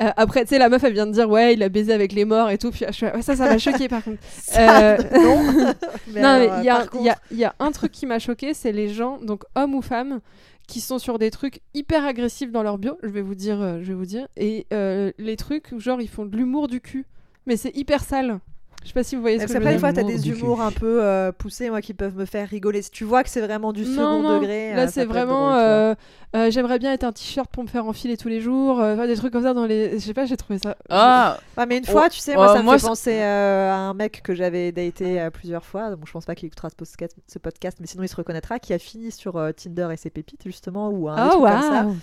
Euh, 0.00 0.10
après, 0.16 0.42
tu 0.44 0.48
sais, 0.50 0.58
la 0.58 0.68
meuf, 0.68 0.82
elle 0.84 0.92
vient 0.94 1.06
de 1.06 1.12
dire, 1.12 1.28
ouais, 1.28 1.54
il 1.54 1.62
a 1.62 1.68
baisé 1.68 1.92
avec 1.92 2.12
les 2.12 2.24
morts 2.24 2.50
et 2.50 2.58
tout. 2.58 2.70
Puis 2.70 2.84
je 2.88 2.92
suis 2.92 3.06
là, 3.06 3.14
ouais, 3.14 3.22
ça, 3.22 3.36
ça 3.36 3.44
m'a 3.46 3.58
choquée 3.58 3.88
par 3.88 4.02
contre. 4.02 4.18
Euh, 4.56 4.96
non. 5.14 5.74
Mais 6.08 6.20
non, 6.22 6.38
mais 6.38 6.50
il 6.58 6.64
y, 6.64 6.70
a- 6.70 6.86
y 7.30 7.40
y 7.42 7.46
un 7.58 7.70
truc 7.72 7.92
qui 7.92 8.06
m'a 8.06 8.18
choqué, 8.18 8.54
c'est 8.54 8.72
les 8.72 8.88
gens, 8.88 9.18
donc 9.20 9.44
hommes 9.54 9.74
ou 9.74 9.82
femmes, 9.82 10.20
qui 10.66 10.80
sont 10.80 10.98
sur 10.98 11.18
des 11.18 11.30
trucs 11.30 11.60
hyper 11.74 12.04
agressifs 12.06 12.50
dans 12.52 12.62
leur 12.62 12.78
bio. 12.78 12.96
Je 13.02 13.08
vais 13.08 13.22
vous 13.22 13.34
dire, 13.34 13.60
euh, 13.60 13.78
je 13.82 13.88
vais 13.88 13.94
vous 13.94 14.06
dire. 14.06 14.26
Et 14.36 14.66
euh, 14.72 15.12
les 15.18 15.36
trucs, 15.36 15.76
genre, 15.78 16.00
ils 16.00 16.08
font 16.08 16.24
de 16.24 16.36
l'humour 16.36 16.68
du 16.68 16.80
cul. 16.80 17.04
Mais 17.46 17.56
c'est 17.56 17.76
hyper 17.76 18.02
sale. 18.04 18.38
Je 18.82 18.88
sais 18.88 18.94
pas 18.94 19.04
si 19.04 19.14
vous 19.14 19.20
voyez 19.22 19.36
ce 19.38 19.42
Parce 19.42 19.52
que 19.52 19.54
je 19.54 19.58
veux 19.58 19.64
qu'après, 19.64 19.78
dire. 19.78 19.92
des 19.92 19.94
fois, 19.94 20.02
t'as 20.02 20.02
des 20.18 20.28
humours 20.28 20.60
un 20.60 20.72
peu 20.72 21.04
euh, 21.04 21.30
poussés, 21.30 21.70
moi, 21.70 21.80
qui 21.80 21.94
peuvent 21.94 22.16
me 22.16 22.24
faire 22.24 22.48
rigoler. 22.48 22.82
Si 22.82 22.90
tu 22.90 23.04
vois 23.04 23.22
que 23.22 23.30
c'est 23.30 23.40
vraiment 23.40 23.72
du 23.72 23.84
Non, 23.84 23.88
second 23.92 24.22
non, 24.22 24.38
degré, 24.40 24.74
Là, 24.74 24.82
euh, 24.82 24.86
ça 24.86 24.92
c'est 24.92 25.04
vraiment. 25.04 25.54
euh, 25.54 25.94
euh, 26.34 26.50
J'aimerais 26.50 26.80
bien 26.80 26.92
être 26.92 27.04
un 27.04 27.12
t-shirt 27.12 27.48
pour 27.48 27.62
me 27.62 27.68
faire 27.68 27.86
enfiler 27.86 28.16
tous 28.16 28.26
les 28.28 28.40
jours. 28.40 28.80
euh, 28.80 29.06
des 29.06 29.14
trucs 29.14 29.32
comme 29.32 29.44
ça 29.44 29.54
dans 29.54 29.66
les. 29.66 29.92
Je 30.00 30.04
sais 30.04 30.14
pas, 30.14 30.26
j'ai 30.26 30.36
trouvé 30.36 30.58
ça. 30.58 30.76
Ah, 30.90 31.38
Ouais, 31.56 31.66
mais 31.66 31.78
une 31.78 31.84
Oh, 31.88 31.92
fois, 31.92 32.08
tu 32.10 32.18
sais, 32.18 32.34
moi, 32.34 32.50
euh, 32.50 32.54
ça 32.54 32.58
me 32.58 32.64
moi, 32.64 32.78
fait 32.78 32.86
penser 32.86 33.20
euh, 33.20 33.70
à 33.70 33.76
un 33.76 33.94
mec 33.94 34.20
que 34.24 34.34
j'avais 34.34 34.72
daté 34.72 35.20
euh, 35.20 35.30
plusieurs 35.30 35.64
fois. 35.64 35.94
Bon, 35.94 36.04
je 36.04 36.12
pense 36.12 36.24
pas 36.24 36.34
qu'il 36.34 36.46
écoutera 36.48 36.68
ce 36.68 36.74
podcast, 36.74 37.16
ce 37.28 37.38
podcast, 37.38 37.78
mais 37.80 37.86
sinon 37.86 38.02
il 38.02 38.08
se 38.08 38.16
reconnaîtra, 38.16 38.58
qui 38.58 38.72
a 38.74 38.78
fini 38.80 39.12
sur 39.12 39.36
euh, 39.36 39.52
Tinder 39.52 39.88
et 39.92 39.96
ses 39.96 40.10
pépites, 40.10 40.42
justement, 40.44 40.88
ou 40.90 41.08
un 41.08 41.14
des 41.16 41.22
Oh, 41.36 41.38
trucs 41.40 41.52
comme 41.52 41.62
ça. 41.62 41.84
waouh! 41.84 41.96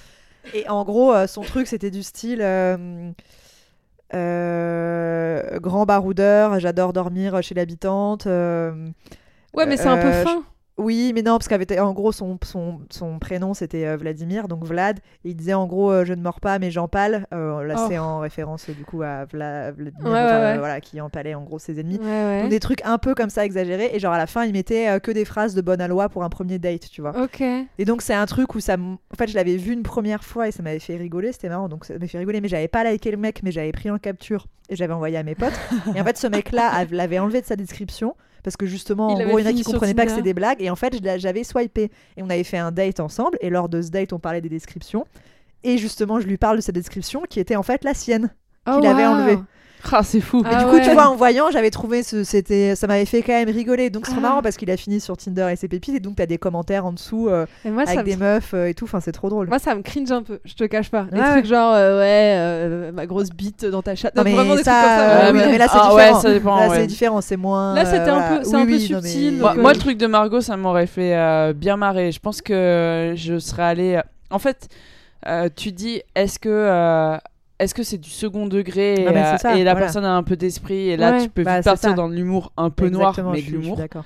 Et 0.54 0.70
en 0.70 0.86
gros, 0.86 1.13
euh, 1.13 1.28
son 1.28 1.42
truc, 1.42 1.68
c'était 1.68 1.92
du 1.92 2.04
style 2.04 2.42
grand 5.60 5.86
baroudeur, 5.86 6.60
j'adore 6.60 6.93
dormir 6.93 7.41
chez 7.43 7.56
l'habitante. 7.56 8.28
euh, 8.28 8.89
Ouais, 9.54 9.65
mais 9.65 9.78
c'est 9.78 9.88
un 9.88 9.98
peu 9.98 10.08
Euh, 10.08 10.24
fin. 10.24 10.43
Oui, 10.80 11.12
mais 11.13 11.22
non, 11.22 11.38
parce 11.38 11.48
qu'en 11.48 11.94
gros, 11.94 12.12
son, 12.12 12.38
son, 12.44 12.80
son 12.89 13.20
prénom 13.20 13.54
c'était 13.54 13.86
euh, 13.86 13.98
Vladimir, 13.98 14.48
donc 14.48 14.63
Vlad. 14.65 15.00
Et 15.26 15.30
il 15.30 15.36
disait 15.36 15.54
en 15.54 15.68
gros, 15.68 15.92
euh, 15.92 16.06
je 16.06 16.13
ne 16.13 16.22
mords 16.22 16.39
pas, 16.39 16.58
mais 16.60 16.72
j'empale. 16.72 17.28
Euh, 17.34 17.63
là, 17.63 17.76
Oh. 17.78 17.86
c'est 17.89 17.98
en 17.98 18.20
référence 18.20 18.70
euh, 18.70 18.74
du 18.74 18.84
coup 18.86 19.02
à 19.02 19.26
Vla- 19.26 19.72
Vladimir, 19.72 20.06
Ouais, 20.06 20.12
ouais, 20.12 20.20
enfin, 20.26 20.39
ouais. 20.54 20.58
voilà, 20.58 20.82
qui 20.82 21.00
empalait 21.02 21.36
en 21.36 21.44
gros 21.44 21.60
ses 21.60 21.80
ennemis. 21.80 22.00
Ouais. 22.02 22.42
Donc 22.42 22.50
des 22.50 22.60
trucs 22.60 22.84
un 22.86 22.98
peu 22.98 23.13
comme 23.15 23.30
ça 23.30 23.46
exagérés. 23.46 23.92
Et 23.94 24.00
genre 24.00 24.13
à 24.13 24.18
la 24.18 24.28
fin, 24.28 24.46
il 24.46 24.54
mettait 24.54 25.00
que 25.02 25.12
des 25.12 25.26
phrases 25.26 25.54
de 25.56 25.62
bonne 25.62 25.82
aloi 25.82 26.10
pour 26.10 26.24
un 26.24 26.30
premier 26.30 26.60
date, 26.60 26.89
tu 26.89 27.02
vois. 27.02 27.20
Ok. 27.22 27.42
Et 27.42 27.86
donc 27.86 28.02
c'est 28.02 28.13
un 28.13 28.26
truc 28.26 28.56
où 28.56 28.60
ça, 28.60 28.74
m- 28.74 28.98
en 29.13 29.15
fait, 29.18 29.28
je 29.28 29.36
l'avais 29.36 29.58
vu 29.58 29.74
une 29.74 29.84
première 29.84 30.24
fois 30.24 30.48
et 30.48 30.52
ça 30.52 30.63
m'avait 30.63 30.80
fait 30.80 30.96
rigoler, 30.98 31.32
c'était 31.32 31.50
marrant. 31.50 31.70
Donc 31.70 31.86
ça 31.86 31.94
m'avait 31.94 32.08
fait 32.08 32.18
rigoler, 32.20 32.42
mais 32.42 32.48
j'avais 32.48 32.68
pas 32.68 32.84
liké 32.89 33.12
le 33.12 33.18
mec, 33.18 33.42
mais 33.44 33.52
j'avais 33.52 33.72
pris 33.72 33.89
en 33.92 33.98
capture 33.98 34.48
et 34.70 34.76
j'avais 34.76 34.94
envoyé 34.94 35.18
à 35.18 35.24
mes 35.24 35.36
potes. 35.36 35.54
et 35.96 36.00
en 36.02 36.04
fait, 36.06 36.18
ce 36.18 36.28
mec-là 36.28 36.70
av- 36.74 36.94
l'avait 36.94 37.20
enlevé 37.20 37.42
de 37.42 37.46
sa 37.46 37.56
description 37.56 38.15
parce 38.43 38.58
que 38.58 38.65
justement, 38.65 39.17
Il 39.17 39.23
en 39.23 39.28
gros, 39.28 39.39
il 39.39 39.43
y 39.43 39.47
en 39.47 39.49
a 39.49 39.54
qui 39.54 39.63
comprenaient 39.63 39.93
pas 39.93 40.06
que 40.06 40.12
c'était 40.12 40.23
des 40.23 40.34
blagues. 40.34 40.62
Et 40.62 40.69
en 40.69 40.75
fait, 40.75 40.95
j'avais 41.17 41.43
swipé 41.43 41.91
et 42.17 42.23
on 42.23 42.30
avait 42.30 42.43
fait 42.43 42.58
un 42.58 42.71
date 42.71 42.99
ensemble. 42.99 43.38
Et 43.41 43.49
lors 43.49 43.69
de 43.69 43.82
ce 43.82 43.89
date, 43.89 44.13
on 44.13 44.19
parlait 44.19 44.41
des 44.41 44.49
descriptions. 44.49 45.06
Et 45.63 45.78
justement, 45.78 46.19
je 46.19 46.28
lui 46.28 46.38
parle 46.38 46.58
de 46.58 46.62
cette 46.62 46.75
description 46.75 47.23
qui 47.30 47.39
était 47.39 47.56
en 47.56 47.63
fait 47.63 47.84
la 47.84 47.93
sienne. 47.93 48.34
Oh, 48.67 48.78
qu'il 48.80 48.88
avait 48.88 49.04
waouh. 49.06 49.13
enlevé. 49.15 49.38
Ah, 49.92 50.04
c'est 50.04 50.20
fou. 50.20 50.44
Ah 50.46 50.60
du 50.60 50.65
coup, 50.65 50.76
ouais. 50.76 50.82
tu 50.84 50.92
vois, 50.92 51.08
en 51.10 51.15
voyant, 51.15 51.52
j'avais 51.52 51.70
trouvé 51.70 52.04
ce, 52.04 52.24
c'était, 52.24 52.76
ça 52.76 52.86
m'avait 52.88 53.06
fait 53.06 53.22
quand 53.22 53.32
même 53.34 53.50
rigoler. 53.50 53.89
Donc 53.89 54.06
c'est 54.06 54.12
trop 54.12 54.20
Ah. 54.24 54.28
marrant 54.28 54.42
parce 54.42 54.58
qu'il 54.58 54.70
a 54.72 54.78
fini 54.78 55.00
sur 55.00 55.15
Tinder 55.18 55.48
et 55.52 55.56
ses 55.56 55.68
pépites, 55.68 55.96
et 55.96 56.00
donc 56.00 56.18
t'as 56.18 56.26
des 56.26 56.38
commentaires 56.38 56.86
en 56.86 56.92
dessous 56.92 57.30
euh, 57.30 57.46
moi, 57.65 57.84
avec 57.84 58.00
me... 58.00 58.04
des 58.04 58.15
meufs 58.18 58.54
euh, 58.54 58.68
et 58.68 58.74
tout. 58.74 58.86
Enfin, 58.86 59.00
c'est 59.00 59.12
trop 59.13 59.30
drôle. 59.30 59.48
moi, 59.48 59.58
ça 59.60 59.74
me 59.76 59.82
cringe 59.82 60.12
un 60.12 60.22
peu, 60.22 60.39
je 60.44 60.54
te 60.54 60.63
cache 60.65 60.89
pas. 60.92 61.04
Des 61.12 61.20
Ouais, 61.20 61.32
trucs 61.32 61.46
genre, 61.46 61.74
euh, 61.74 62.00
ouais, 62.00 62.36
euh, 62.38 62.92
ma 62.92 63.06
grosse 63.06 63.30
bite 63.30 63.65
dans 63.65 63.82
ta 63.82 63.96
chatte. 63.96 64.15
Non, 64.15 64.24
mais 64.24 64.34
vraiment 64.34 64.56
des 64.56 64.63
ça, 64.63 64.72
trucs 64.72 64.84
comme 64.84 64.98
ça. 64.98 65.26
euh, 65.28 65.32
oui, 65.32 65.39
mais 65.52 65.58
là, 65.58 65.68
c'est 65.70 65.78
Ah 65.80 65.96
ouais, 65.96 66.04
différent. 66.13 66.34
dépend. 66.34 66.60
Là, 66.60 66.70
ouais. 66.70 66.76
c'est 66.76 66.88
différent, 66.88 67.22
c'est 67.22 67.38
moins. 67.38 67.74
Là, 67.74 67.86
c'était 67.86 68.00
euh, 68.10 68.15
un 68.15 68.22
peu- 68.22 68.28
voilà. 68.28 68.44
c'est 68.44 68.56
Oui, 68.56 68.62
un 68.62 68.65
peu 68.65 68.72
oui, 68.74 68.89
non, 68.92 69.00
mais- 69.02 69.10
subtil, 69.10 69.38
Moi, 69.39 69.54
donc, 69.54 69.62
moi, 69.62 69.74
le 69.74 69.80
truc 69.80 69.98
de 69.98 70.08
Margot, 70.08 70.42
ça 70.42 70.58
m'aurait 70.58 70.88
fait 70.88 71.54
bien 71.54 71.78
marrer. 71.78 72.12
Je 72.12 72.20
pense 72.20 72.42
que 72.42 73.13
je 73.15 73.39
serais 73.39 73.63
allée. 73.63 74.02
En 74.30 74.39
fait, 74.39 74.68
tu 75.56 75.72
dis, 75.72 76.02
est-ce 76.15 76.38
que. 76.38 77.18
Euh, 77.60 77.63
est-ce 77.63 77.74
que 77.74 77.84
c'est 77.84 77.98
du 77.98 78.10
second 78.10 78.48
degré 78.48 78.93
et, 79.02 79.06
Non, 79.06 79.15
euh, 79.15 79.38
ça, 79.38 79.56
et 79.58 79.63
la 79.63 79.72
voilà. 79.74 79.86
personne 79.88 80.06
a 80.06 80.13
un 80.15 80.24
peu 80.24 80.36
d'esprit 80.36 80.89
et 80.89 80.98
là 80.98 81.12
Ouais. 81.13 81.24
tu 81.24 81.30
peux 81.30 81.43
Bah, 81.43 81.62
partir 81.62 81.89
ça. 81.89 81.93
dans 81.95 82.10
de 82.10 82.15
l'humour 82.15 82.52
un 82.58 82.69
peu 82.69 82.89
noir 82.89 83.15
mais 83.32 83.41
de 83.41 83.52
l'humour 83.52 83.78
d'accord. 83.78 84.04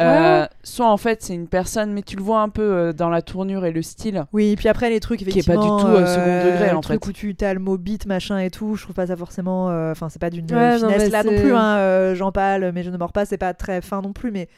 Euh, 0.00 0.42
Ouais. 0.42 0.48
soit 0.62 0.88
en 0.88 0.96
fait 0.96 1.22
c'est 1.24 1.34
une 1.34 1.48
personne 1.48 1.92
mais 1.92 2.02
tu 2.02 2.14
le 2.14 2.22
vois 2.22 2.40
un 2.40 2.50
peu 2.50 2.62
euh, 2.62 2.92
dans 2.92 3.08
la 3.08 3.20
tournure 3.20 3.64
et 3.64 3.72
le 3.72 3.82
style 3.82 4.26
Oui, 4.32 4.54
puis 4.56 4.68
après 4.68 4.90
les 4.90 5.00
trucs 5.00 5.22
est 5.22 5.44
pas 5.46 5.56
du 5.56 5.66
tout, 5.66 5.86
euh, 5.88 6.06
second 6.06 6.52
degré, 6.52 6.70
le 6.70 6.76
en 6.76 6.80
truc 6.80 7.04
fait. 7.04 7.10
où 7.10 7.12
tu 7.12 7.34
t'as 7.34 7.52
le 7.52 7.58
mot 7.58 7.76
beat 7.76 8.06
machin 8.06 8.38
et 8.38 8.48
tout, 8.50 8.76
je 8.76 8.82
trouve 8.84 8.94
pas 8.94 9.08
ça 9.08 9.16
forcément. 9.16 9.70
euh, 9.70 9.90
Enfin, 9.90 10.08
c'est 10.08 10.20
pas 10.20 10.30
d'une 10.30 10.44
Ouais, 10.52 10.56
euh, 10.56 10.78
non, 10.78 10.88
finesse 10.90 11.10
là 11.10 11.24
non 11.24 11.34
plus. 11.40 11.52
Hein, 11.52 11.76
euh, 11.78 12.14
J'en 12.14 12.30
parle, 12.30 12.70
mais 12.72 12.84
je 12.84 12.90
ne 12.90 12.96
mords 12.96 13.12
pas. 13.12 13.24
C'est 13.24 13.38
pas 13.38 13.54
très 13.54 13.80
fin 13.80 14.00
non 14.00 14.12
plus, 14.12 14.30
mais 14.30 14.48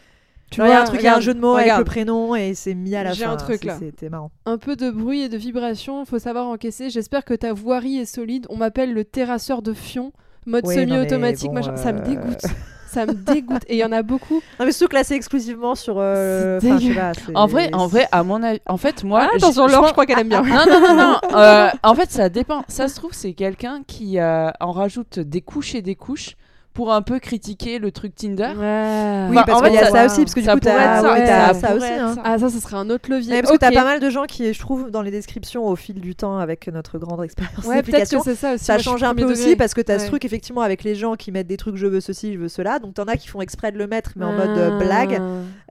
Tu 0.51 0.57
genre, 0.59 0.67
il 0.67 0.71
y 0.71 0.73
a 0.73 0.77
vois, 0.77 0.83
un 0.83 0.87
truc, 0.87 1.01
il 1.01 1.05
y 1.05 1.09
a 1.09 1.17
un 1.17 1.21
jeu 1.21 1.33
de 1.35 1.41
mots 1.41 1.55
avec 1.57 1.77
le 1.79 1.85
prénom 1.85 2.35
et 2.35 2.55
c'est 2.55 2.75
mis 2.75 2.95
à 2.97 3.05
la 3.05 3.11
fin. 3.11 3.17
J'ai 3.17 3.25
un 3.25 3.37
truc, 3.37 3.59
c'est- 3.63 3.67
là. 3.69 3.77
C'était 3.79 4.09
marrant. 4.09 4.31
Un 4.47 4.59
peu 4.59 4.75
de 4.77 4.91
bruit 4.91 5.23
et 5.23 5.29
de 5.29 5.37
vibration, 5.37 6.05
faut 6.05 6.19
savoir 6.19 6.47
encaisser. 6.49 6.91
J'espère 6.91 7.25
que 7.25 7.35
ta 7.35 7.53
voirie 7.53 7.99
est 7.99 8.05
solide. 8.05 8.47
On 8.51 8.57
m'appelle 8.57 8.93
le 8.93 9.05
terrasseur 9.05 9.63
de 9.63 9.73
fion, 9.73 10.13
mode 10.47 10.67
Oui, 10.67 10.75
semi-automatique, 10.75 11.49
bon, 11.49 11.55
machin. 11.55 11.77
Ça 11.77 11.93
me 11.93 12.01
euh, 12.01 12.03
dégoûte. 12.03 12.43
ça 12.89 13.07
me 13.07 13.13
dégoûte. 13.15 13.63
Et 13.69 13.77
il 13.77 13.79
y 13.79 13.85
en 13.85 13.93
a 13.93 14.03
beaucoup. 14.03 14.43
Non, 14.59 14.67
mais 14.67 14.73
surtout 14.73 14.89
que 14.91 14.97
là, 14.97 15.05
c'est 15.05 15.15
exclusivement 15.15 15.77
sur. 15.77 15.95
euh, 15.99 16.59
C'est 16.61 16.67
enfin, 16.73 16.79
je 16.79 16.83
sais 16.83 16.89
dégueu. 16.89 17.01
pas, 17.01 17.13
c'est- 17.15 17.33
en 17.37 17.47
vrai 17.47 17.71
en 17.73 17.87
vrai 17.87 18.09
à 18.11 18.25
mon 18.25 18.43
avis 18.43 18.61
en 18.67 18.77
fait 18.77 19.05
moi 19.05 19.21
Ah, 19.31 19.37
attention, 19.37 19.69
je 19.69 19.73
Laure, 19.73 19.81
pense- 19.83 19.89
je 19.91 19.93
crois 19.93 20.07
qu'elle 20.07 20.19
aime 20.19 20.29
bien. 20.29 20.43
non 20.43 20.67
non 20.67 20.81
non 20.81 20.95
non 20.97 21.17
euh, 21.37 21.69
en 21.85 21.95
fait 21.95 22.11
ça 22.11 22.29
dépend 22.29 22.65
ça 22.67 22.89
se 22.89 22.97
trouve 22.97 23.13
c'est 23.15 23.35
quelqu'un 23.35 23.83
qui 23.87 24.19
euh, 24.19 24.51
en 24.59 24.73
rajoute 24.73 25.21
des 25.21 25.41
couches 25.43 25.77
et 25.77 25.83
des 25.83 25.95
couches 25.95 26.35
pour 26.73 26.93
un 26.93 27.03
peu 27.03 27.19
critiquer 27.19 27.79
le 27.81 27.91
truc 27.91 28.15
Tinder 28.15 28.53
Ouais. 28.57 29.27
Oui, 29.31 29.37
Enfin, 29.37 29.45
parce 29.45 29.63
qu'il 29.63 29.75
y 29.75 29.79
a 29.79 29.85
ça- 29.87 29.91
ça 29.91 30.07
aussi, 30.07 30.21
parce 30.21 30.35
que 30.35 30.41
du 30.41 30.47
ça 30.47 30.53
coup, 30.55 30.61
t'as 30.61 31.03
ça, 31.03 31.13
ouais, 31.13 31.27
ça 31.61 31.75
aussi. 31.75 31.87
hein. 31.87 32.15
Ah, 32.25 32.39
ça, 32.39 32.49
ce 32.49 32.61
serait 32.61 32.77
un 32.77 32.89
autre 32.91 33.11
levier. 33.11 33.33
Ouais, 33.35 33.43
parce 33.43 33.53
que 33.53 33.59
t'as 33.59 33.73
pas 33.73 33.85
mal 33.85 33.99
de 34.01 34.09
gens 34.09 34.25
qui, 34.25 34.53
je 34.55 34.59
trouve, 34.61 34.91
dans 34.91 35.03
les 35.03 35.11
descriptions 35.11 35.67
au 35.67 35.75
fil 35.77 36.01
du 36.01 36.15
temps 36.15 36.39
avec 36.39 36.69
notre 36.69 36.99
grande 36.99 37.23
expérience 37.25 37.65
Ouais, 37.67 37.83
peut-être 37.83 37.87
d'application, 37.87 38.19
que 38.21 38.25
c'est 38.25 38.35
ça 38.37 38.55
aussi. 38.55 38.65
ça 38.65 38.79
change 38.79 39.03
un 39.03 39.15
peu 39.15 39.25
aussi 39.25 39.57
parce 39.57 39.75
que 39.75 39.81
t'as 39.81 39.99
ce 39.99 40.07
truc 40.07 40.25
effectivement 40.25 40.61
avec 40.63 40.85
les 40.85 40.95
gens 40.95 41.17
qui 41.17 41.33
mettent 41.33 41.49
des 41.49 41.57
trucs 41.57 41.77
je 41.77 41.87
veux 41.87 42.01
ceci, 42.01 42.35
je 42.35 42.39
veux 42.39 42.49
cela. 42.49 42.79
Donc 42.79 42.95
t'en 42.95 43.05
as 43.05 43.17
qui 43.17 43.29
font 43.29 43.41
exprès 43.41 43.73
de 43.73 43.79
le 43.79 43.87
mettre 43.89 44.13
mais 44.17 44.25
en 44.25 44.33
mode 44.33 44.57
euh, 44.57 44.71
Ah. 44.81 44.85
blague, 44.85 45.21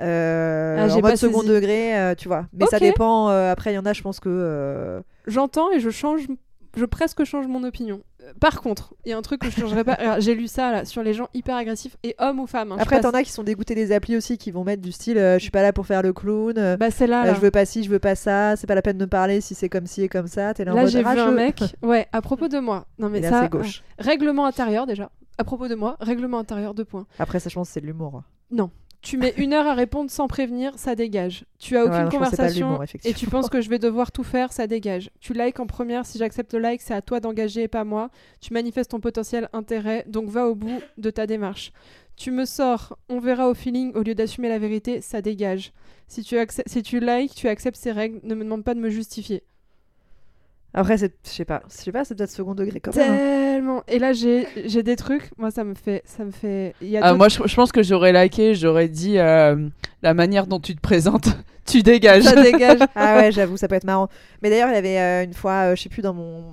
euh, 0.02 0.78
Ah, 0.80 0.88
j'ai 0.90 0.96
en 0.96 1.02
pas 1.02 1.10
mode 1.10 1.18
second 1.18 1.42
saisi. 1.42 1.54
degré, 1.54 1.98
euh, 1.98 2.16
tu 2.16 2.28
vois. 2.28 2.46
Mais 2.54 2.66
ça 2.68 2.80
dépend. 2.80 3.30
euh, 3.30 3.52
après, 3.52 3.72
il 3.72 3.76
y 3.76 3.80
en 3.80 3.86
a, 3.86 3.94
je 3.94 4.02
pense 4.02 4.20
que. 4.20 5.02
J'entends 5.28 5.72
et 5.72 5.80
je 5.80 5.90
change, 5.90 6.22
je 6.76 6.86
presque 6.86 7.24
change 7.24 7.48
mon 7.48 7.64
opinion. 7.64 8.02
Par 8.40 8.62
contre, 8.62 8.94
il 9.06 9.10
y 9.10 9.14
a 9.14 9.18
un 9.18 9.22
truc 9.22 9.42
que 9.42 9.50
je 9.50 9.60
changerais 9.60 9.84
pas. 9.84 10.20
J'ai 10.20 10.36
lu 10.36 10.48
ça 10.48 10.72
là 10.72 10.86
sur 10.86 11.04
les 11.04 11.14
gens 11.14 11.30
hyper 11.34 11.56
agressifs 11.56 11.98
et 12.04 12.16
hommes 12.20 12.40
ou 12.40 12.48
femmes. 12.48 12.72
hein, 12.72 12.78
Après, 12.80 13.00
t'en 13.02 13.12
as 13.12 13.24
qui 13.24 13.32
sont 13.32 13.44
dégoûtés 13.44 13.76
des 13.76 13.92
applis 13.92 14.16
aussi, 14.18 14.38
qui 14.38 14.52
vont 14.52 14.64
mettre 14.64 14.82
du 14.82 14.92
style 14.92 15.18
euh, 15.18 15.36
je 15.38 15.42
suis 15.44 15.52
pas 15.52 15.62
là 15.62 15.74
pour 15.74 15.86
faire 15.86 16.02
le 16.02 16.14
clown. 16.14 16.58
euh, 16.58 16.78
Bah 16.78 16.92
c'est 16.92 17.08
là. 17.08 17.24
euh, 17.24 17.26
là. 17.28 17.34
je 17.34 17.40
veux 17.40 17.52
pas 17.52 17.66
ci, 17.66 17.84
je 17.84 17.90
veux 17.90 18.00
pas 18.00 18.16
ça. 18.16 18.56
C'est 18.56 18.68
pas 18.68 18.76
la 18.76 18.82
peine 18.82 18.98
de 18.98 19.06
me 19.06 19.10
parler 19.10 19.42
si 19.42 19.56
c'est 19.56 19.70
comme 19.70 19.88
ci 19.88 20.04
et 20.04 20.10
comme 20.10 20.28
ça. 20.28 20.54
Là, 20.58 20.86
j'ai 20.86 21.00
vu 21.00 21.06
un 21.06 21.10
rageux. 21.26 21.36
mec. 21.36 21.64
Ouais, 21.82 22.08
à 22.12 22.22
propos 22.22 22.48
de 22.48 22.60
moi. 22.60 22.86
Non 23.00 23.10
mais 23.10 23.20
Et 23.20 23.22
là, 23.22 23.30
ça. 23.30 23.48
gauche. 23.48 23.84
euh, 24.00 24.04
règlement 24.04 24.46
intérieur 24.46 24.86
déjà. 24.86 25.10
À 25.38 25.44
propos 25.46 25.68
de 25.70 25.76
moi, 25.76 25.96
règlement 26.02 26.40
intérieur 26.40 26.74
deux 26.74 26.86
points. 26.86 27.08
Après, 27.18 27.40
ça, 27.40 27.50
je 27.50 27.56
pense 27.56 27.70
c'est 27.70 27.80
de 27.82 27.86
l'humour. 27.86 28.24
Tu 29.02 29.18
mets 29.18 29.34
une 29.38 29.54
heure 29.54 29.66
à 29.66 29.76
répondre 29.76 30.12
sans 30.12 30.28
prévenir, 30.28 30.78
ça 30.78 30.94
dégage. 30.94 31.46
Tu 31.58 31.78
as 31.78 31.86
aucune 31.86 32.10
conversation 32.10 32.80
et 33.06 33.14
tu 33.14 33.28
penses 33.28 33.50
que 33.50 33.62
je 33.62 33.70
vais 33.70 33.80
devoir 33.80 34.12
tout 34.12 34.24
faire, 34.24 34.52
ça 34.52 34.68
dégage. 34.68 35.10
Tu 35.22 35.34
likes 35.34 35.60
en 35.60 35.68
première, 35.68 36.06
si 36.06 36.18
j'accepte 36.18 36.54
le 36.54 36.60
like, 36.60 36.82
c'est 36.82 36.94
à 36.94 37.02
toi 37.02 37.20
d'engager 37.20 37.64
et 37.64 37.68
pas 37.70 37.86
moi. 37.86 38.10
Tu 38.42 38.54
manifestes 38.54 38.92
ton 38.92 39.00
potentiel 39.00 39.48
intérêt, 39.54 40.04
donc 40.08 40.30
va 40.30 40.48
au 40.48 40.56
bout 40.56 40.82
de 40.98 41.10
ta 41.10 41.28
démarche. 41.28 41.72
Tu 42.18 42.32
me 42.32 42.44
sors, 42.44 42.98
on 43.08 43.20
verra 43.20 43.50
au 43.50 43.54
feeling 43.54 43.94
au 43.94 44.04
lieu 44.04 44.16
d'assumer 44.16 44.50
la 44.50 44.60
vérité, 44.60 45.00
ça 45.00 45.22
dégage. 45.22 45.72
Si 46.10 46.22
tu, 46.22 46.36
si 46.66 46.84
tu 46.84 47.00
likes, 47.00 47.34
tu 47.34 47.48
acceptes 47.48 47.78
ces 47.78 47.94
règles, 47.94 48.20
ne 48.24 48.36
me 48.36 48.44
demande 48.44 48.66
pas 48.66 48.74
de 48.74 48.82
me 48.82 48.90
justifier. 48.90 49.44
Après, 50.74 50.98
c'est- 50.98 51.16
je 51.26 51.30
sais 51.32 51.46
pas. 51.46 51.64
Je 51.70 51.76
sais 51.76 51.92
pas, 51.92 52.06
c'est 52.06 52.16
peut-être 52.16 52.30
second 52.30 52.54
degré 52.54 52.80
quand 52.80 52.96
même. 52.96 53.12
hein. 53.12 53.16
Tellement. 53.18 53.84
Et 53.88 53.98
là, 54.00 54.14
j'ai 54.14 54.48
j'ai 54.66 54.84
des 54.84 54.96
trucs, 54.96 55.32
moi 55.38 55.50
ça 55.52 55.64
me 55.64 55.74
fait. 55.74 56.02
Ça 56.06 56.24
me 56.24 56.32
fait... 56.32 56.76
Il 56.82 56.90
y 56.90 56.98
a 56.98 57.02
Ah, 57.04 57.14
moi 57.16 57.28
je, 57.28 57.40
je 57.46 57.56
pense 57.56 57.72
que 57.72 57.82
j'aurais 57.84 58.14
liké 58.14 58.54
j'aurais 58.56 58.88
dit 58.88 59.18
euh, 59.18 59.68
la 60.04 60.14
manière 60.14 60.46
dont 60.48 60.60
tu 60.60 60.76
te 60.76 60.82
présentes 60.82 61.28
tu 61.66 61.82
dégages 61.82 62.24
Ça 62.24 62.42
dégage. 62.42 62.80
Ah 62.96 63.18
ouais, 63.18 63.32
j'avoue, 63.32 63.58
ça 63.58 63.68
peut 63.68 63.76
être 63.76 63.84
marrant. 63.84 64.10
Mais 64.42 64.50
d'ailleurs, 64.50 64.70
il 64.70 64.76
y 64.76 64.78
avait 64.78 65.00
euh, 65.00 65.24
une 65.24 65.34
fois, 65.34 65.72
euh, 65.72 65.76
je 65.76 65.82
sais 65.84 65.90
plus, 65.90 66.02
dans 66.04 66.14
mon 66.14 66.44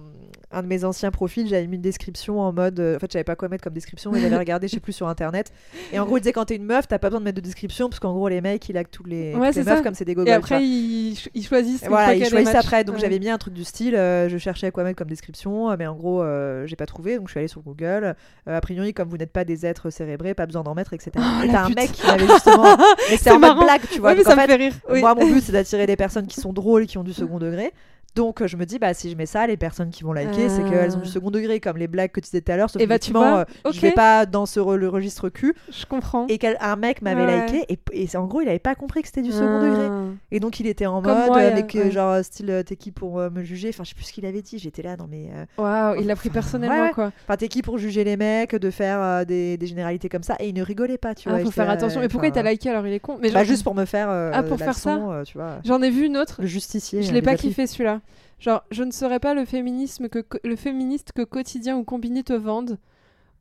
un 0.57 0.63
de 0.63 0.69
mes 0.69 0.85
anciens 0.85 1.11
profils, 1.11 1.47
j'avais 1.47 1.67
mis 1.67 1.77
une 1.77 1.83
description 1.83 2.41
en 2.41 2.53
mode. 2.53 2.81
euh, 2.81 2.97
en 2.97 2.99
fait, 2.99 3.07
je 3.11 3.13
savais 3.13 3.25
pas 3.25 3.37
quoi 3.37 3.49
mettre 3.49 3.63
comme 3.63 3.75
description, 3.75 4.11
mais 4.11 4.21
j'avais 4.21 4.37
regardé, 4.37 4.69
je 4.69 4.75
sais 4.75 4.81
plus, 4.81 4.93
sur 4.95 5.07
internet. 5.07 5.53
Et 5.93 5.99
en 5.99 6.07
gros, 6.07 6.17
il 6.17 6.21
disait 6.21 6.33
quand 6.33 6.47
t'es 6.47 6.57
une 6.57 6.65
meuf, 6.65 6.89
t'as 6.89 6.99
pas 6.99 7.09
besoin 7.09 7.21
de 7.21 7.25
mettre 7.27 7.37
de 7.37 7.41
description, 7.43 7.89
parce 7.89 8.01
qu'en 8.01 8.13
gros, 8.15 8.29
les 8.29 8.41
mecs, 8.41 8.67
ils 8.69 8.73
laquent 8.73 8.91
tous 8.91 9.05
les, 9.05 9.35
Ouais, 9.35 9.35
toutes 9.35 9.45
les 9.45 9.53
c'est 9.53 9.69
meufs 9.71 9.79
ça. 9.79 9.85
comme 9.85 9.95
c'est 9.95 10.05
des 10.07 10.13
Et 10.13 10.15
gogoles. 10.15 10.33
après, 10.33 10.59
tu 10.59 10.65
vois. 10.65 11.31
ils, 11.35 11.45
choisissent. 11.47 11.83
Et 11.83 11.89
voilà, 11.89 12.15
ils 12.15 12.25
choisissent 12.25 12.55
après. 12.55 12.85
Donc 12.85 12.97
Ouais. 12.97 13.01
j'avais 13.03 13.19
mis 13.19 13.29
un 13.29 13.39
truc 13.39 13.53
du 13.55 13.65
style, 13.65 13.95
euh, 13.95 14.29
je 14.31 14.39
cherchais 14.39 14.67
à 14.69 14.71
quoi 14.71 14.83
mettre 14.85 14.97
comme 14.97 15.09
description, 15.09 15.71
euh, 15.71 15.77
mais 15.79 15.87
en 15.87 15.95
gros, 15.95 16.23
euh, 16.23 16.67
j'ai 16.67 16.77
pas 16.77 16.87
trouvé, 16.87 17.19
donc 17.19 17.29
je 17.29 17.33
suis 17.33 17.39
allée 17.39 17.49
sur 17.49 17.61
Google. 17.61 18.15
A 18.47 18.61
priori, 18.61 18.95
comme 18.95 19.09
vous 19.11 19.19
n'êtes 19.19 19.33
pas 19.33 19.45
des 19.45 19.67
êtres 19.67 19.91
cérébrés, 19.91 20.33
pas 20.35 20.47
besoin 20.47 20.63
d'en 20.63 20.75
mettre, 20.75 20.93
etc. 20.95 21.11
Oh, 21.17 21.43
et 21.45 21.49
t'as 21.49 21.65
un 21.65 21.69
mec 21.69 21.93
qui 21.93 22.07
avait 22.09 22.27
justement. 22.27 22.77
mais 23.11 23.17
c'était 23.19 23.33
en 23.33 23.39
mode 23.41 23.59
blague, 23.59 23.83
tu 23.93 24.01
vois. 24.01 24.11
Ouais, 24.11 24.17
Donc, 24.17 24.27
en 24.27 24.31
ça 24.31 24.37
me 24.37 24.41
fait, 24.41 24.47
fait 24.47 24.57
rire. 24.57 24.73
Moi, 24.89 25.15
mon 25.15 25.27
but, 25.27 25.41
c'est 25.45 25.53
d'attirer 25.53 25.87
des 25.87 25.97
personnes 25.97 26.27
qui 26.27 26.41
sont 26.41 26.53
drôles, 26.53 26.87
qui 26.87 26.97
ont 26.99 27.05
du 27.05 27.13
second 27.13 27.39
degré. 27.39 27.73
Donc, 28.17 28.41
euh, 28.43 28.47
je 28.49 28.57
me 28.57 28.65
dis, 28.65 28.79
bah, 28.79 28.95
si 28.95 29.11
je 29.11 29.17
mets 29.17 29.27
ça, 29.27 29.47
les 29.47 29.57
personnes 29.57 29.91
qui 29.91 30.03
vont 30.03 30.13
liker, 30.13 30.49
c'est 30.49 30.65
qu'elles 30.65 30.97
ont 30.97 31.01
du 31.01 31.09
Ah. 31.09 31.13
second 31.13 31.31
degré, 31.31 31.61
comme 31.61 31.77
les 31.77 31.87
blagues 31.87 32.11
que 32.11 32.21
tu 32.21 32.25
disais 32.25 32.41
tout 32.41 32.51
à 32.51 32.57
l'heure. 32.57 32.71
Sauf 32.71 32.81
Et 32.83 32.87
bah, 32.87 32.99
tu 32.99 33.13
vois, 33.13 33.41
euh, 33.67 33.71
je 33.73 33.79
vais 33.81 33.93
pas 33.93 34.27
dans 34.27 34.47
ce 34.47 34.59
re- 34.59 34.75
le 34.77 34.89
registre 34.89 35.29
cul. 35.29 35.55
Je 35.71 35.85
comprends. 35.87 36.27
Et 36.29 36.39
qu'un 36.39 36.77
mec 36.77 37.03
m'avait 37.03 37.25
Ouais. 37.27 37.47
liké, 37.47 37.65
et, 37.69 37.79
et 37.93 38.07
c'est- 38.07 38.17
en 38.17 38.25
gros, 38.27 38.41
il 38.41 38.49
avait 38.49 38.59
pas 38.59 38.75
compris 38.75 39.03
que 39.03 39.09
c'était 39.09 39.23
du 39.23 39.33
second 39.33 39.61
degré. 39.63 39.87
Ah. 39.91 40.03
Et 40.31 40.41
donc, 40.41 40.59
il 40.61 40.67
était 40.67 40.87
en 40.87 41.03
Comme 41.03 41.15
mode, 41.15 41.27
moi, 41.27 41.37
euh, 41.37 41.41
il 41.41 41.45
y 41.45 41.53
a- 41.53 41.55
mais 41.55 41.67
que, 41.67 41.79
ouais. 41.79 41.91
genre, 41.91 42.25
style, 42.25 42.51
euh, 42.51 42.63
t'es 42.63 42.77
qui 42.77 42.91
pour 42.91 43.19
euh, 43.21 43.29
me 43.31 43.43
juger? 43.45 43.69
Enfin, 43.69 43.85
je 43.85 43.91
sais 43.91 43.95
plus 43.95 44.05
ce 44.05 44.13
qu'il 44.13 44.25
avait 44.27 44.43
dit. 44.43 44.59
J'étais 44.59 44.83
là, 44.83 44.97
mais. 45.11 45.29
euh, 45.35 45.45
Waouh, 45.63 46.01
il 46.01 46.07
l'a 46.07 46.17
pris 46.17 46.31
personnellement, 46.31 46.85
ouais, 46.87 46.93
quoi. 46.93 47.13
Enfin, 47.25 47.37
t'es 47.37 47.49
qui 47.49 47.61
pour 47.61 47.77
juger 47.77 48.03
les 48.03 48.17
mecs, 48.17 48.55
de 48.57 48.71
faire 48.71 48.99
euh, 49.03 49.25
des, 49.27 49.59
des 49.59 49.67
généralités 49.67 50.09
comme 50.09 50.23
ça? 50.23 50.37
Et 50.41 50.49
il 50.49 50.55
ne 50.55 50.63
rigolait 50.63 50.97
pas, 50.99 51.15
tu 51.15 51.29
Ah, 51.29 51.33
vois. 51.35 51.41
faut 51.45 51.51
faire 51.51 51.69
attention. 51.69 52.01
Mais 52.01 52.09
pourquoi 52.09 52.29
il 52.29 52.33
t'a 52.33 52.43
liké 52.43 52.71
alors 52.71 52.87
Il 52.87 52.95
est 52.95 53.01
con? 53.01 53.19
Mais 53.21 53.31
Bah, 53.31 53.45
juste 53.45 53.63
pour 53.63 53.75
me 53.75 53.85
faire. 53.85 54.09
euh, 54.09 54.31
Ah, 54.33 54.43
pour 54.43 54.57
faire 54.59 54.75
ça 54.75 54.97
euh, 54.97 55.23
tu 55.25 55.37
vois. 55.37 55.59
J'en 55.65 55.83
ai 55.83 55.91
vu 55.91 56.07
une 56.07 56.17
autre. 56.17 56.37
Le 56.41 56.47
justicier. 56.47 57.03
Je 57.03 57.11
euh, 57.11 57.13
l'ai 57.13 57.23
pas 57.23 57.35
kiffé 57.37 57.67
celui-là. 57.67 58.01
Genre, 58.39 58.63
je 58.71 58.85
ne 58.85 58.91
serais 58.91 59.21
pas 59.21 59.35
le 59.35 59.45
féminisme 59.45 60.09
que 60.09 60.25
le 60.45 60.57
féministe 60.57 61.13
que 61.13 61.23
quotidien 61.23 61.77
ou 61.77 61.85
combiné 61.85 62.23
te 62.23 62.33
vendent. 62.33 62.79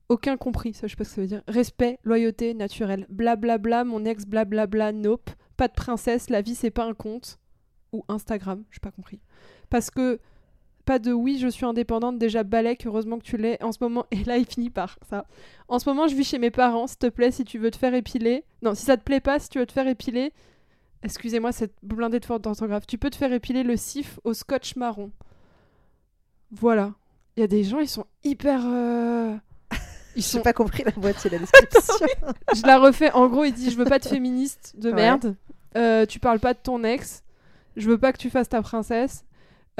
Aucun 0.08 0.38
compris, 0.38 0.74
ça 0.74 0.88
je 0.88 0.92
sais 0.92 0.98
pas 0.98 1.04
ce 1.04 1.10
que 1.10 1.16
ça 1.16 1.22
veut 1.22 1.28
dire. 1.28 1.44
Respect, 1.48 2.00
loyauté, 2.04 2.54
naturel. 2.54 3.06
Blablabla, 3.10 3.84
mon 3.84 4.06
ex, 4.06 4.26
blablabla, 4.26 4.92
nope. 4.92 5.30
Pas 5.58 5.68
de 5.68 5.74
princesse, 5.74 6.30
la 6.30 6.42
vie 6.42 6.56
c'est 6.56 6.72
pas 6.72 6.86
un 6.86 6.94
conte. 6.94 7.40
Ou 7.92 8.04
Instagram, 8.08 8.64
j'ai 8.72 8.80
pas 8.80 8.92
compris. 8.92 9.20
Parce 9.70 9.90
que 9.90 10.20
pas 10.86 11.00
de 11.00 11.12
oui, 11.12 11.40
je 11.40 11.48
suis 11.48 11.66
indépendante, 11.66 12.20
déjà 12.20 12.44
balèque, 12.44 12.86
heureusement 12.86 13.18
que 13.18 13.24
tu 13.24 13.38
l'es. 13.38 13.62
En 13.64 13.72
ce 13.72 13.80
moment, 13.82 14.06
et 14.12 14.24
là 14.24 14.38
il 14.38 14.46
finit 14.46 14.70
par 14.70 14.98
ça. 15.10 15.26
En 15.68 15.80
ce 15.80 15.90
moment, 15.90 16.08
je 16.08 16.16
vis 16.16 16.24
chez 16.24 16.40
mes 16.40 16.52
parents, 16.52 16.88
s'il 16.88 17.00
te 17.00 17.08
plaît, 17.08 17.32
si 17.32 17.44
tu 17.44 17.58
veux 17.58 17.72
te 17.72 17.78
faire 17.78 17.94
épiler. 17.94 18.46
Non, 18.62 18.76
si 18.76 18.86
ça 18.86 18.96
te 18.96 19.04
plaît 19.04 19.20
pas, 19.20 19.40
si 19.40 19.50
tu 19.50 19.60
veux 19.60 19.66
te 19.66 19.74
faire 19.74 19.88
épiler, 19.88 20.32
Excusez-moi, 21.06 21.52
cette 21.52 21.74
blindée 21.84 22.20
de 22.20 22.26
faute 22.26 22.42
d'orthographe. 22.44 22.86
Tu 22.88 22.98
peux 22.98 23.10
te 23.10 23.16
faire 23.16 23.32
épiler 23.32 23.64
le 23.64 23.78
cif 23.78 24.20
au 24.24 24.34
scotch 24.34 24.76
marron. 24.76 25.12
Voilà. 26.52 26.94
Il 27.38 27.42
y 27.42 27.44
a 27.44 27.48
des 27.48 27.64
gens, 27.64 27.80
ils 27.80 27.88
sont 27.90 28.06
hyper. 28.24 28.62
euh, 28.66 29.36
Ils 30.16 30.24
sont. 30.24 30.42
pas 30.42 30.54
compris 30.54 30.84
la 30.84 30.92
moitié 30.98 31.30
de 31.30 31.36
la 31.36 31.40
description. 31.42 32.06
Je 32.56 32.66
la 32.66 32.80
refais. 32.80 33.12
En 33.12 33.28
gros, 33.28 33.44
il 33.44 33.54
dit 33.54 33.70
Je 33.72 33.78
veux 33.78 33.86
pas 33.86 34.00
de 34.00 34.06
féministe 34.06 34.74
de 34.78 34.90
Ouais. 34.90 34.96
merde. 34.96 35.36
Euh, 35.78 36.06
tu 36.06 36.20
parles 36.20 36.40
pas 36.40 36.54
de 36.54 36.60
ton 36.62 36.84
ex. 36.84 37.24
Je 37.76 37.90
veux 37.90 37.98
pas 37.98 38.14
que 38.14 38.18
tu 38.18 38.30
fasses 38.30 38.48
ta 38.50 38.62
princesse. 38.62 39.26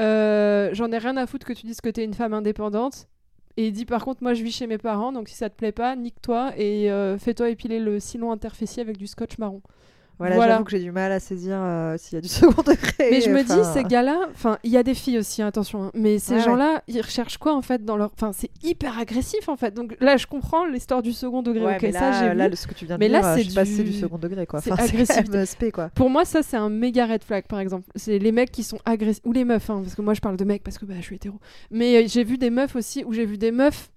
Euh, 0.00 0.68
J'en 0.74 0.92
ai 0.92 0.98
rien 0.98 1.16
à 1.16 1.26
foutre 1.26 1.46
que 1.46 1.54
tu 1.54 1.64
dises 1.66 1.80
que 1.80 1.88
t'es 1.88 2.04
une 2.04 2.12
femme 2.14 2.34
indépendante. 2.34 3.08
Et 3.56 3.68
il 3.68 3.72
dit 3.72 3.86
par 3.86 4.04
contre, 4.04 4.22
moi 4.22 4.34
je 4.34 4.42
vis 4.42 4.52
chez 4.52 4.66
mes 4.66 4.76
parents, 4.76 5.12
donc 5.12 5.30
si 5.30 5.34
ça 5.34 5.48
te 5.48 5.56
plaît 5.56 5.72
pas, 5.72 5.96
nique-toi 5.96 6.52
et 6.58 6.90
euh, 6.90 7.16
fais-toi 7.16 7.48
épiler 7.48 7.78
le 7.80 7.98
sillon 8.00 8.30
interfécier 8.30 8.82
avec 8.82 8.98
du 8.98 9.06
scotch 9.06 9.38
marron. 9.38 9.62
Voilà, 10.18 10.36
Voilà. 10.36 10.52
j'avoue 10.54 10.64
que 10.64 10.70
j'ai 10.70 10.80
du 10.80 10.92
mal 10.92 11.12
à 11.12 11.20
saisir 11.20 11.56
euh, 11.60 11.96
s'il 11.98 12.14
y 12.16 12.18
a 12.18 12.20
du 12.22 12.28
second 12.28 12.62
degré. 12.62 13.10
Mais 13.10 13.20
je 13.20 13.30
me 13.30 13.42
dis, 13.42 13.64
ces 13.74 13.84
gars-là, 13.84 14.28
enfin, 14.30 14.56
il 14.64 14.70
y 14.70 14.76
a 14.78 14.82
des 14.82 14.94
filles 14.94 15.18
aussi, 15.18 15.42
hein, 15.42 15.46
attention, 15.48 15.84
hein, 15.84 15.90
mais 15.94 16.18
ces 16.18 16.34
Ouais, 16.36 16.40
gens-là, 16.40 16.82
ils 16.88 17.00
recherchent 17.02 17.36
quoi 17.38 17.54
en 17.54 17.60
fait 17.62 17.84
dans 17.84 17.96
leur. 17.96 18.10
Enfin, 18.14 18.32
c'est 18.32 18.50
hyper 18.64 18.98
agressif 18.98 19.48
en 19.48 19.56
fait. 19.56 19.74
Donc 19.74 19.94
là, 20.00 20.16
je 20.16 20.26
comprends 20.26 20.64
l'histoire 20.64 21.02
du 21.02 21.12
second 21.12 21.42
degré, 21.42 21.64
ouais, 21.66 21.78
mais 21.82 21.92
ça 21.92 22.00
là, 22.10 22.28
j'ai 22.30 22.34
là, 22.34 22.56
ce 22.56 22.66
que 22.66 22.74
tu 22.74 22.86
viens 22.86 22.96
de 22.96 23.00
Mais 23.00 23.08
dire, 23.10 23.24
euh, 23.26 23.36
c'est 23.36 23.82
du- 23.84 23.92
second 23.92 24.18
degré, 24.18 24.46
quoi. 24.46 24.60
c'est 24.62 24.72
Enfin, 24.72 25.44
spé, 25.44 25.70
quoi. 25.70 25.90
Pour 25.94 26.08
moi, 26.08 26.24
ça, 26.24 26.42
c'est 26.42 26.56
un 26.56 26.70
méga 26.70 27.06
red 27.06 27.22
flag, 27.22 27.44
par 27.46 27.60
exemple. 27.60 27.86
C'est 27.94 28.18
les 28.18 28.32
mecs 28.32 28.50
qui 28.50 28.62
sont 28.62 28.78
agressifs. 28.86 29.22
Ou 29.24 29.32
les 29.32 29.44
meufs, 29.44 29.68
hein, 29.70 29.80
parce 29.82 29.94
que 29.94 30.02
moi, 30.02 30.14
je 30.14 30.20
parle 30.20 30.36
de 30.36 30.44
mecs 30.44 30.62
parce 30.62 30.78
que 30.78 30.86
bah, 30.86 30.94
je 30.98 31.02
suis 31.02 31.16
hétéro. 31.16 31.36
Mais 31.70 31.96
euh, 31.96 32.08
j'ai 32.08 32.24
vu 32.24 32.38
des 32.38 32.50
meufs 32.50 32.74
aussi, 32.76 33.04
où 33.04 33.12
j'ai 33.12 33.26
vu 33.26 33.36
des 33.38 33.50
meufs 33.52 33.90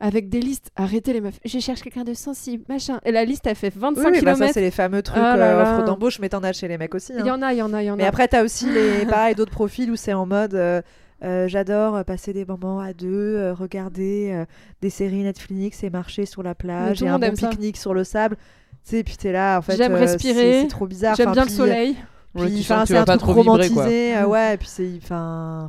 avec 0.00 0.28
des 0.28 0.40
listes. 0.40 0.70
Arrêtez 0.76 1.12
les 1.12 1.20
meufs. 1.20 1.38
Je 1.44 1.58
cherche 1.58 1.82
quelqu'un 1.82 2.04
de 2.04 2.14
sensible, 2.14 2.64
machin. 2.68 3.00
Et 3.04 3.12
la 3.12 3.24
liste, 3.24 3.46
elle 3.46 3.54
fait 3.56 3.72
25 3.74 4.00
Oui, 4.04 4.10
oui, 4.14 4.20
bah 4.22 4.32
ça, 4.32 4.36
km. 4.38 4.54
c'est 4.54 4.60
les 4.60 4.70
fameux 4.70 5.02
trucs 5.02 5.22
Ah 5.22 5.36
là 5.36 5.52
euh, 5.52 5.62
là. 5.62 5.74
offre 5.76 5.84
d'embauche, 5.84 6.18
mais 6.18 6.28
t'en 6.28 6.42
as 6.42 6.52
chez 6.52 6.68
les 6.68 6.78
mecs 6.78 6.94
aussi. 6.94 7.12
Il 7.18 7.24
y 7.24 7.28
hein. 7.30 7.34
en 7.38 7.42
a, 7.42 7.52
il 7.52 7.58
y 7.58 7.62
en 7.62 7.72
a, 7.72 7.82
il 7.82 7.86
y 7.86 7.90
en 7.90 7.96
Mais 7.96 8.04
a. 8.04 8.08
après, 8.08 8.28
t'as 8.28 8.42
aussi 8.44 8.66
les, 8.70 9.06
pareil, 9.10 9.34
d'autres 9.34 9.52
profils 9.52 9.90
où 9.90 9.96
c'est 9.96 10.12
en 10.12 10.26
mode 10.26 10.54
euh, 10.54 10.82
euh, 11.24 11.46
j'adore 11.46 12.04
passer 12.04 12.32
des 12.32 12.44
moments 12.44 12.80
à 12.80 12.92
deux, 12.92 13.36
euh, 13.36 13.54
regarder 13.54 14.30
euh, 14.32 14.44
des 14.80 14.90
séries 14.90 15.22
Netflix 15.22 15.84
et 15.84 15.90
marcher 15.90 16.26
sur 16.26 16.42
la 16.42 16.54
plage 16.56 17.00
et 17.02 17.08
un 17.08 17.18
bon 17.20 17.32
pique-nique 17.32 17.76
sur 17.76 17.94
le 17.94 18.02
sable. 18.04 18.36
Tu 18.84 18.96
sais, 18.96 19.04
puis 19.04 19.16
t'es 19.16 19.30
là, 19.30 19.58
en 19.58 19.62
fait. 19.62 19.76
J'aime 19.76 19.92
euh, 19.94 19.98
respirer, 19.98 20.62
c'est- 20.62 20.66
trop 20.68 20.86
bizarre. 20.88 21.14
J'aime 21.14 21.30
bien 21.30 21.42
le 21.42 21.46
puis, 21.46 21.56
soleil. 21.56 21.96
Ouais, 22.34 22.46
puis, 22.46 22.54
tu 22.54 22.60
enfin, 22.62 22.78
sens 22.80 22.82
que 22.82 22.86
tu 22.88 22.92
c'est 22.94 22.98
un 22.98 23.04
truc 23.18 23.20
trop 23.20 23.34
vibrer, 23.42 23.68
romantisé. 23.68 24.16
euh, 24.16 24.26
ouais, 24.26 24.54
et 24.54 24.56
puis 24.56 24.66
c'est. 24.68 24.90
Enfin. 25.00 25.68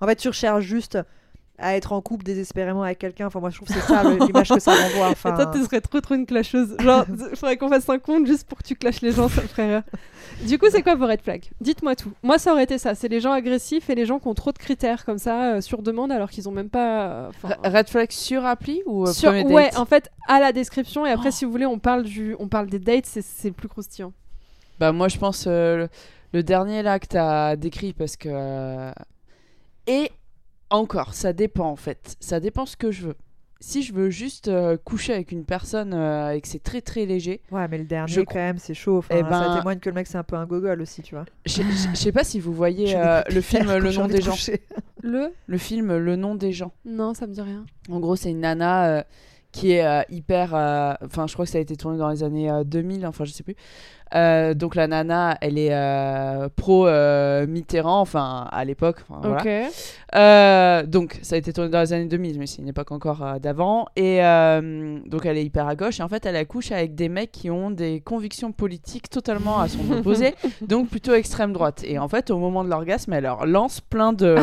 En 0.00 0.06
fait, 0.06 0.16
tu 0.16 0.28
recherches 0.28 0.64
juste 0.64 0.98
à 1.58 1.76
être 1.76 1.92
en 1.92 2.00
couple 2.00 2.24
désespérément 2.24 2.82
avec 2.82 2.98
quelqu'un. 2.98 3.26
Enfin, 3.26 3.40
moi, 3.40 3.50
je 3.50 3.56
trouve 3.56 3.68
que 3.68 3.74
c'est 3.74 3.80
ça 3.80 4.02
l'image 4.26 4.48
que 4.48 4.60
ça 4.60 4.72
renvoie. 4.72 5.08
Enfin, 5.08 5.32
Et 5.32 5.36
toi, 5.42 5.50
tu 5.54 5.62
serais 5.64 5.80
trop 5.80 6.00
trop 6.00 6.14
une 6.14 6.26
clasheuse. 6.26 6.76
Genre, 6.80 7.04
il 7.30 7.36
faudrait 7.36 7.56
qu'on 7.56 7.68
fasse 7.68 7.88
un 7.88 7.98
compte 7.98 8.26
juste 8.26 8.46
pour 8.46 8.58
que 8.58 8.64
tu 8.64 8.74
clashes 8.76 9.00
les 9.00 9.12
gens, 9.12 9.28
ça 9.28 9.42
me 9.42 9.46
ferait 9.46 9.66
rire. 9.76 9.82
Du 10.46 10.58
coup, 10.58 10.66
c'est 10.70 10.82
quoi 10.82 10.94
vos 10.96 11.06
red 11.06 11.22
flags? 11.22 11.44
Dites-moi 11.60 11.96
tout. 11.96 12.12
Moi, 12.22 12.38
ça 12.38 12.52
aurait 12.52 12.64
été 12.64 12.76
ça. 12.78 12.94
C'est 12.94 13.08
les 13.08 13.20
gens 13.20 13.32
agressifs 13.32 13.88
et 13.88 13.94
les 13.94 14.04
gens 14.04 14.18
qui 14.18 14.28
ont 14.28 14.34
trop 14.34 14.52
de 14.52 14.58
critères 14.58 15.04
comme 15.04 15.18
ça 15.18 15.54
euh, 15.54 15.60
sur 15.62 15.80
demande 15.82 16.12
alors 16.12 16.28
qu'ils 16.30 16.48
ont 16.48 16.52
même 16.52 16.68
pas. 16.68 17.06
euh, 17.08 17.30
Red 17.64 17.88
flag 17.88 18.10
sur 18.10 18.44
appli 18.44 18.82
ou 18.84 19.04
euh, 19.06 19.12
sur- 19.12 19.32
date 19.32 19.46
ouais, 19.46 19.74
en 19.76 19.86
fait, 19.86 20.10
à 20.28 20.40
la 20.40 20.52
description 20.52 21.06
et 21.06 21.10
après, 21.10 21.28
Oh. 21.28 21.32
si 21.32 21.44
vous 21.46 21.50
voulez, 21.52 21.64
on 21.66 21.78
parle 21.78 22.02
du, 22.02 22.36
on 22.38 22.48
parle 22.48 22.66
des 22.66 22.78
dates, 22.78 23.06
c'est 23.06 23.48
le 23.48 23.54
plus 23.54 23.68
croustillant. 23.68 24.12
Bah 24.78 24.92
moi 24.92 25.08
je 25.08 25.16
pense 25.16 25.46
euh, 25.48 25.76
le, 25.78 25.88
le 26.34 26.42
dernier 26.42 26.82
là 26.82 26.98
que 26.98 27.06
t'as 27.06 27.56
décrit 27.56 27.94
parce 27.94 28.18
que 28.18 28.28
euh, 28.30 28.92
et 29.86 30.10
encore 30.70 31.14
ça 31.14 31.32
dépend 31.32 31.68
en 31.70 31.76
fait 31.76 32.16
ça 32.20 32.40
dépend 32.40 32.66
ce 32.66 32.76
que 32.76 32.90
je 32.90 33.06
veux 33.06 33.14
si 33.58 33.82
je 33.82 33.94
veux 33.94 34.10
juste 34.10 34.48
euh, 34.48 34.76
coucher 34.76 35.14
avec 35.14 35.32
une 35.32 35.44
personne 35.46 35.94
euh, 35.94 36.30
et 36.32 36.40
que 36.42 36.46
c'est 36.48 36.62
très 36.62 36.82
très 36.82 37.06
léger 37.06 37.40
Ouais, 37.50 37.66
mais 37.68 37.78
le 37.78 37.84
dernier, 37.84 38.12
Je 38.12 38.20
quand 38.20 38.34
même, 38.34 38.58
c'est 38.58 38.74
chaud. 38.74 38.98
Enfin, 38.98 39.14
Eh 39.16 39.22
Ça 39.22 39.28
ben- 39.30 39.56
témoigne 39.56 39.78
que 39.78 39.88
le 39.88 39.94
mec, 39.94 40.06
c'est 40.06 40.18
un 40.18 40.22
peu 40.22 40.36
un 40.36 40.44
gogol 40.44 40.82
aussi, 40.82 41.00
tu 41.00 41.14
vois. 41.14 41.24
je 41.46 41.62
sais 41.94 42.12
pas 42.12 42.22
si 42.22 42.38
vous 42.38 42.52
voyez 42.52 42.94
euh, 42.94 43.22
le 43.30 43.40
film 43.40 43.72
Le 43.74 43.92
nom 43.92 44.08
des 44.08 44.18
de 44.18 44.22
gens. 44.22 44.34
Le 45.02 45.32
le 45.46 45.58
film 45.58 45.96
Le 45.96 46.16
nom 46.16 46.34
des 46.34 46.52
gens 46.52 46.72
Non, 46.84 47.14
ça 47.14 47.26
me 47.26 47.32
dit 47.32 47.40
rien. 47.40 47.64
En 47.90 47.98
gros, 47.98 48.14
c'est 48.14 48.30
une 48.30 48.40
nana 48.40 48.98
euh, 48.98 49.02
qui 49.52 49.72
est 49.72 49.86
euh, 49.86 50.02
hyper. 50.10 50.54
euh, 50.54 50.92
Enfin, 51.02 51.26
je 51.26 51.32
crois 51.32 51.46
que 51.46 51.50
ça 51.50 51.56
a 51.56 51.62
été 51.62 51.76
tourné 51.76 51.96
dans 51.96 52.10
les 52.10 52.22
années 52.22 52.50
euh, 52.50 52.62
2000, 52.62 53.06
enfin, 53.06 53.24
je 53.24 53.32
sais 53.32 53.42
plus. 53.42 53.56
Euh, 54.14 54.54
donc, 54.54 54.74
la 54.74 54.86
nana, 54.86 55.36
elle 55.40 55.58
est 55.58 55.72
euh, 55.72 56.48
pro 56.54 56.86
euh, 56.86 57.46
Mitterrand, 57.46 58.00
enfin, 58.00 58.48
à 58.52 58.64
l'époque. 58.64 58.98
enfin, 59.08 59.20
voilà. 59.22 59.42
Ok. 59.42 60.90
Donc, 60.90 61.18
ça 61.22 61.34
a 61.34 61.38
été 61.38 61.52
tourné 61.52 61.70
dans 61.70 61.80
les 61.80 61.92
années 61.92 62.06
2000, 62.06 62.38
mais 62.38 62.46
c'est 62.46 62.62
une 62.62 62.68
époque 62.68 62.92
encore 62.92 63.40
d'avant. 63.40 63.86
Et 63.96 64.18
donc, 65.06 65.26
elle 65.26 65.38
est 65.38 65.44
hyper 65.44 65.66
à 65.66 65.74
gauche. 65.74 66.00
Et 66.00 66.02
en 66.02 66.08
fait, 66.08 66.24
elle 66.26 66.36
accouche 66.36 66.72
avec 66.72 66.94
des 66.94 67.08
mecs 67.08 67.32
qui 67.32 67.50
ont 67.50 67.70
des 67.70 68.00
convictions 68.00 68.52
politiques 68.52 69.10
totalement 69.10 69.60
à 69.60 69.68
son 69.68 69.90
opposé, 69.98 70.34
donc 70.60 70.88
plutôt 70.88 71.14
extrême 71.14 71.52
droite. 71.52 71.82
Et 71.84 71.98
en 71.98 72.08
fait, 72.08 72.30
au 72.30 72.38
moment 72.38 72.64
de 72.64 72.70
l'orgasme, 72.70 73.12
elle 73.12 73.24
leur 73.24 73.46
lance 73.46 73.80
plein 73.80 74.12
de, 74.12 74.36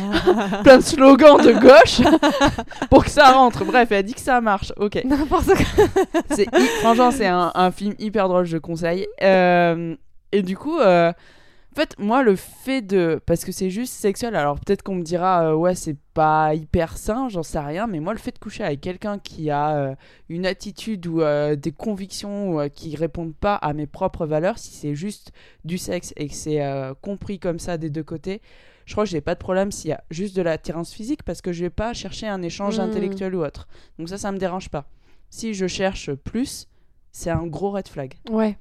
plein 0.62 0.78
de 0.78 0.82
slogans 0.82 1.38
de 1.38 1.52
gauche 1.52 2.06
pour 2.90 3.04
que 3.04 3.10
ça 3.10 3.32
rentre. 3.32 3.64
Bref, 3.64 3.90
elle 3.92 4.04
dit 4.04 4.14
que 4.14 4.20
ça 4.20 4.40
marche. 4.40 4.72
Ok. 4.76 5.02
N'importe 5.04 5.46
quoi. 5.46 5.84
C'est 6.30 6.46
franchement, 6.80 7.10
c'est 7.10 7.26
un, 7.26 7.52
un 7.54 7.70
film 7.70 7.94
hyper 7.98 8.28
drôle, 8.28 8.44
je 8.44 8.58
conseille. 8.58 8.95
Euh, 9.22 9.96
et 10.32 10.42
du 10.42 10.56
coup, 10.56 10.78
euh, 10.78 11.10
en 11.10 11.74
fait, 11.74 11.94
moi, 11.98 12.22
le 12.22 12.36
fait 12.36 12.82
de. 12.82 13.20
Parce 13.26 13.44
que 13.44 13.52
c'est 13.52 13.70
juste 13.70 13.92
sexuel, 13.92 14.34
alors 14.36 14.58
peut-être 14.58 14.82
qu'on 14.82 14.94
me 14.94 15.02
dira, 15.02 15.50
euh, 15.50 15.54
ouais, 15.54 15.74
c'est 15.74 15.96
pas 16.14 16.54
hyper 16.54 16.96
sain, 16.96 17.28
j'en 17.28 17.42
sais 17.42 17.58
rien, 17.58 17.86
mais 17.86 18.00
moi, 18.00 18.12
le 18.12 18.18
fait 18.18 18.32
de 18.32 18.38
coucher 18.38 18.64
avec 18.64 18.80
quelqu'un 18.80 19.18
qui 19.18 19.50
a 19.50 19.94
une 20.28 20.46
attitude 20.46 21.06
ou 21.06 21.20
des 21.56 21.72
convictions 21.72 22.68
qui 22.70 22.96
répondent 22.96 23.34
pas 23.36 23.56
à 23.56 23.72
mes 23.74 23.86
propres 23.86 24.26
valeurs, 24.26 24.58
si 24.58 24.72
c'est 24.72 24.94
juste 24.94 25.32
du 25.64 25.76
sexe 25.78 26.14
et 26.16 26.28
que 26.28 26.34
c'est 26.34 26.62
compris 27.02 27.38
comme 27.38 27.58
ça 27.58 27.76
des 27.76 27.90
deux 27.90 28.02
côtés. 28.04 28.40
Je 28.86 28.92
crois 28.94 29.02
que 29.04 29.10
j'ai 29.10 29.20
pas 29.20 29.34
de 29.34 29.40
problème 29.40 29.72
s'il 29.72 29.90
y 29.90 29.92
a 29.92 30.02
juste 30.10 30.36
de 30.36 30.42
l'attirance 30.42 30.92
physique 30.92 31.24
parce 31.24 31.42
que 31.42 31.52
je 31.52 31.64
vais 31.64 31.70
pas 31.70 31.92
chercher 31.92 32.28
un 32.28 32.40
échange 32.40 32.78
Mm. 32.78 32.82
intellectuel 32.82 33.34
ou 33.34 33.44
autre. 33.44 33.66
Donc 33.98 34.08
ça, 34.08 34.16
ça 34.16 34.30
me 34.30 34.38
dérange 34.38 34.68
pas. 34.70 34.88
Si 35.28 35.54
je 35.54 35.66
cherche 35.66 36.12
plus, 36.14 36.68
c'est 37.10 37.30
un 37.30 37.46
gros 37.48 37.72
red 37.72 37.88
flag. 37.88 38.14
Ouais. 38.30 38.56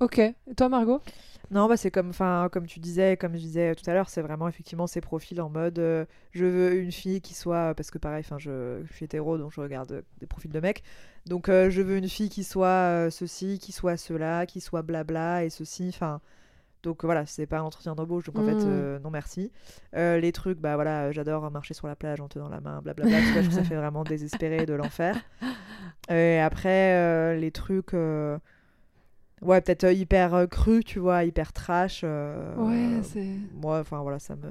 Ok. 0.00 0.18
Et 0.18 0.34
toi, 0.56 0.68
Margot? 0.68 1.00
Non, 1.50 1.66
bah 1.66 1.78
c'est 1.78 1.90
comme, 1.90 2.10
enfin, 2.10 2.48
comme 2.52 2.66
tu 2.66 2.78
disais, 2.78 3.16
comme 3.16 3.32
je 3.32 3.38
disais 3.38 3.74
tout 3.74 3.88
à 3.88 3.94
l'heure, 3.94 4.10
c'est 4.10 4.20
vraiment 4.20 4.48
effectivement 4.48 4.86
ces 4.86 5.00
profils 5.00 5.40
en 5.40 5.48
mode 5.48 5.78
euh, 5.78 6.04
je 6.32 6.44
veux 6.44 6.74
une 6.76 6.92
fille 6.92 7.22
qui 7.22 7.32
soit, 7.32 7.72
parce 7.74 7.90
que 7.90 7.96
pareil, 7.96 8.20
enfin, 8.20 8.38
je, 8.38 8.82
je 8.84 8.92
suis 8.92 9.06
hétéro 9.06 9.38
donc 9.38 9.52
je 9.54 9.60
regarde 9.62 10.04
des 10.20 10.26
profils 10.26 10.50
de 10.50 10.60
mecs, 10.60 10.82
donc 11.24 11.48
euh, 11.48 11.70
je 11.70 11.80
veux 11.80 11.96
une 11.96 12.08
fille 12.08 12.28
qui 12.28 12.44
soit 12.44 12.66
euh, 12.66 13.10
ceci, 13.10 13.58
qui 13.58 13.72
soit 13.72 13.96
cela, 13.96 14.44
qui 14.44 14.60
soit 14.60 14.82
blabla 14.82 15.44
et 15.44 15.50
ceci, 15.50 15.88
enfin. 15.88 16.20
Donc 16.84 17.04
voilà, 17.04 17.26
c'est 17.26 17.46
pas 17.46 17.58
un 17.58 17.62
entretien 17.62 17.96
d'embauche, 17.96 18.24
donc 18.26 18.38
en 18.38 18.44
fait, 18.44 18.54
Mm. 18.54 18.68
euh, 18.68 18.98
non 19.00 19.10
merci. 19.10 19.50
Les 19.94 20.30
trucs, 20.32 20.60
bah 20.60 20.76
voilà, 20.76 21.10
j'adore 21.10 21.50
marcher 21.50 21.74
sur 21.74 21.88
la 21.88 21.96
plage 21.96 22.20
en 22.20 22.28
tenant 22.28 22.48
la 22.48 22.60
main, 22.60 22.80
blablabla, 22.82 23.20
trouve 23.32 23.48
que 23.48 23.54
ça 23.54 23.64
fait 23.64 23.74
vraiment 23.74 24.04
désespéré 24.04 24.64
de 24.64 24.74
l'enfer. 24.74 25.16
Et 26.08 26.38
après, 26.38 27.36
les 27.36 27.50
trucs, 27.50 27.94
ouais, 29.42 29.60
peut-être 29.60 29.84
euh, 29.84 29.92
hyper 29.92 30.34
euh, 30.34 30.46
cru, 30.46 30.82
tu 30.84 30.98
vois, 30.98 31.24
hyper 31.24 31.52
trash. 31.52 32.02
euh, 32.04 32.54
Ouais, 32.56 33.02
c'est. 33.02 33.26
Moi, 33.54 33.80
enfin 33.80 34.00
voilà, 34.02 34.18
ça 34.18 34.36
me. 34.36 34.48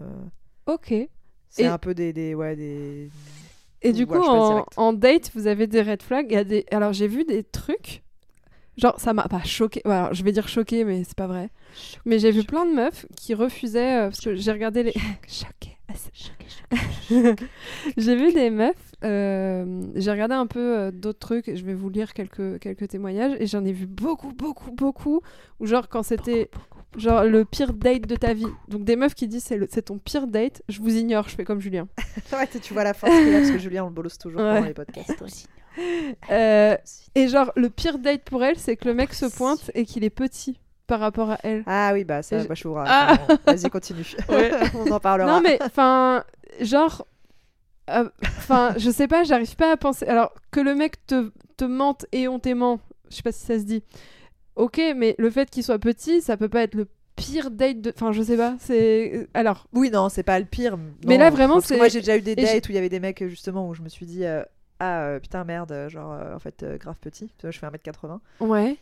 Ok. 0.65 0.93
C'est 1.49 1.63
Et- 1.63 1.65
un 1.67 1.77
peu 1.77 1.93
des, 1.93 2.13
des, 2.13 2.33
ouais, 2.35 2.55
des. 2.55 3.09
Et 3.83 3.93
du 3.93 4.07
coup, 4.07 4.15
en, 4.77 4.93
date, 4.93 5.31
vous 5.35 5.47
avez 5.47 5.67
des 5.67 5.81
red 5.83 6.01
flags. 6.01 6.31
Y 6.31 6.35
a 6.35 6.43
des... 6.43 6.65
Alors, 6.71 6.93
j'ai 6.93 7.07
vu 7.07 7.23
des 7.23 7.43
trucs. 7.43 8.01
Genre, 8.75 8.99
ça 8.99 9.13
m'a 9.13 9.27
pas 9.27 9.43
choqué. 9.43 9.81
Ouais, 9.85 9.93
alors, 9.93 10.13
je 10.13 10.23
vais 10.23 10.31
dire 10.31 10.47
choqué, 10.47 10.83
mais 10.83 11.03
c'est 11.03 11.15
pas 11.15 11.27
vrai. 11.27 11.49
Mais 12.05 12.17
j'ai 12.19 12.31
vu 12.31 12.43
plein 12.43 12.65
de 12.65 12.73
meufs 12.73 13.05
qui 13.15 13.33
refusaient. 13.35 14.01
euh, 14.01 14.09
parce 14.09 14.19
que 14.21 14.35
j'ai 14.35 14.51
regardé 14.51 14.83
les. 14.83 14.93
choqué. 15.27 15.77
J'ai 17.97 18.15
vu 18.15 18.33
des 18.33 18.49
meufs. 18.49 18.86
Euh, 19.03 19.81
j'ai 19.95 20.11
regardé 20.11 20.33
un 20.35 20.47
peu 20.47 20.77
euh, 20.77 20.91
d'autres 20.91 21.19
trucs. 21.19 21.53
Je 21.55 21.63
vais 21.63 21.73
vous 21.73 21.89
lire 21.89 22.13
quelques, 22.13 22.59
quelques 22.59 22.87
témoignages. 22.87 23.35
Et 23.39 23.47
j'en 23.47 23.63
ai 23.65 23.71
vu 23.71 23.85
beaucoup, 23.87 24.31
beaucoup, 24.33 24.71
beaucoup. 24.71 25.21
Ou 25.59 25.65
genre, 25.65 25.87
quand 25.89 26.03
c'était. 26.03 26.49
Genre 26.97 27.25
le 27.25 27.43
pire 27.45 27.73
date 27.73 28.07
de 28.07 28.15
ta 28.15 28.33
vie. 28.33 28.47
Donc 28.69 28.83
des 28.83 28.95
meufs 28.95 29.13
qui 29.13 29.27
disent 29.27 29.43
c'est 29.43 29.57
le- 29.57 29.67
c'est 29.69 29.83
ton 29.83 29.99
pire 29.99 30.25
date, 30.25 30.63
je 30.69 30.79
vous 30.81 30.95
ignore, 30.97 31.27
je 31.29 31.35
fais 31.35 31.43
comme 31.43 31.59
Julien. 31.59 31.87
ouais, 32.33 32.47
tu 32.61 32.73
vois 32.73 32.83
la 32.85 32.93
force 32.95 33.13
qu'il 33.13 33.35
a, 33.35 33.39
parce 33.39 33.51
que 33.51 33.57
Julien, 33.59 33.83
on 33.83 33.87
le 33.89 33.93
bolosse 33.93 34.17
toujours 34.17 34.39
Ouais. 34.41 34.53
pendant 34.55 34.65
les 34.67 34.73
podcasts. 34.73 35.23
Euh, 36.31 36.75
et 37.13 37.27
genre, 37.27 37.51
le 37.55 37.69
pire 37.69 37.99
date 37.99 38.23
pour 38.23 38.43
elle, 38.43 38.57
c'est 38.57 38.77
que 38.77 38.87
le 38.87 38.93
mec 38.95 39.13
se 39.13 39.25
pointe 39.25 39.69
et 39.75 39.85
qu'il 39.85 40.03
est 40.05 40.09
petit 40.09 40.59
par 40.87 40.99
rapport 40.99 41.31
à 41.31 41.37
elle. 41.43 41.63
Ah 41.67 41.91
oui, 41.93 42.03
bah 42.03 42.23
ça, 42.23 42.43
bah, 42.45 42.55
je. 42.55 42.67
Ah. 42.77 43.17
Vas-y, 43.45 43.69
continue. 43.69 44.15
Ouais. 44.29 44.51
on 44.73 44.89
en 44.89 44.99
parlera. 44.99 45.29
Non, 45.29 45.41
mais 45.41 45.59
enfin, 45.61 46.23
genre, 46.61 47.05
euh, 47.89 48.09
enfin, 48.23 48.73
je 48.77 48.89
sais 48.91 49.07
pas, 49.07 49.23
j'arrive 49.23 49.55
pas 49.55 49.71
à 49.71 49.77
penser. 49.77 50.05
Alors, 50.07 50.33
que 50.51 50.59
le 50.59 50.75
mec 50.75 51.05
te, 51.07 51.31
te 51.57 51.65
mente 51.65 52.05
et 52.11 52.27
on 52.27 52.39
t'aimant, 52.39 52.79
je 53.09 53.15
sais 53.17 53.23
pas 53.23 53.31
si 53.31 53.45
ça 53.45 53.57
se 53.59 53.63
dit. 53.63 53.83
Ok, 54.55 54.81
mais 54.95 55.15
le 55.17 55.29
fait 55.29 55.49
qu'il 55.49 55.63
soit 55.63 55.79
petit, 55.79 56.21
ça 56.21 56.35
peut 56.38 56.49
pas 56.49 56.63
être 56.63 56.75
le 56.75 56.88
pire 57.15 57.51
date 57.51 57.81
de. 57.81 57.91
Enfin, 57.95 58.11
je 58.11 58.21
sais 58.23 58.38
pas, 58.38 58.55
c'est. 58.59 59.27
Alors, 59.33 59.67
Oui, 59.73 59.89
non, 59.91 60.09
c'est 60.09 60.23
pas 60.23 60.39
le 60.39 60.45
pire. 60.45 60.77
Mais 61.05 61.17
là, 61.17 61.29
vraiment, 61.29 61.59
c'est- 61.61 61.77
Moi, 61.77 61.88
j'ai 61.89 61.99
déjà 61.99 62.17
eu 62.17 62.21
des 62.21 62.35
dates 62.35 62.67
où 62.67 62.71
il 62.71 62.75
y 62.75 62.77
avait 62.79 62.89
des 62.89 62.99
mecs, 62.99 63.23
justement, 63.27 63.67
où 63.69 63.73
je 63.73 63.81
me 63.81 63.89
suis 63.89 64.05
dit. 64.05 64.25
euh, 64.25 64.43
ah 64.79 65.01
euh, 65.05 65.19
putain 65.19 65.43
merde 65.43 65.71
euh, 65.71 65.89
genre 65.89 66.13
euh, 66.13 66.35
en 66.35 66.38
fait 66.38 66.61
euh, 66.61 66.77
grave 66.77 66.97
petit 67.01 67.31
je 67.43 67.49
fais 67.49 67.65
1m80 67.65 68.19
ouais. 68.41 68.77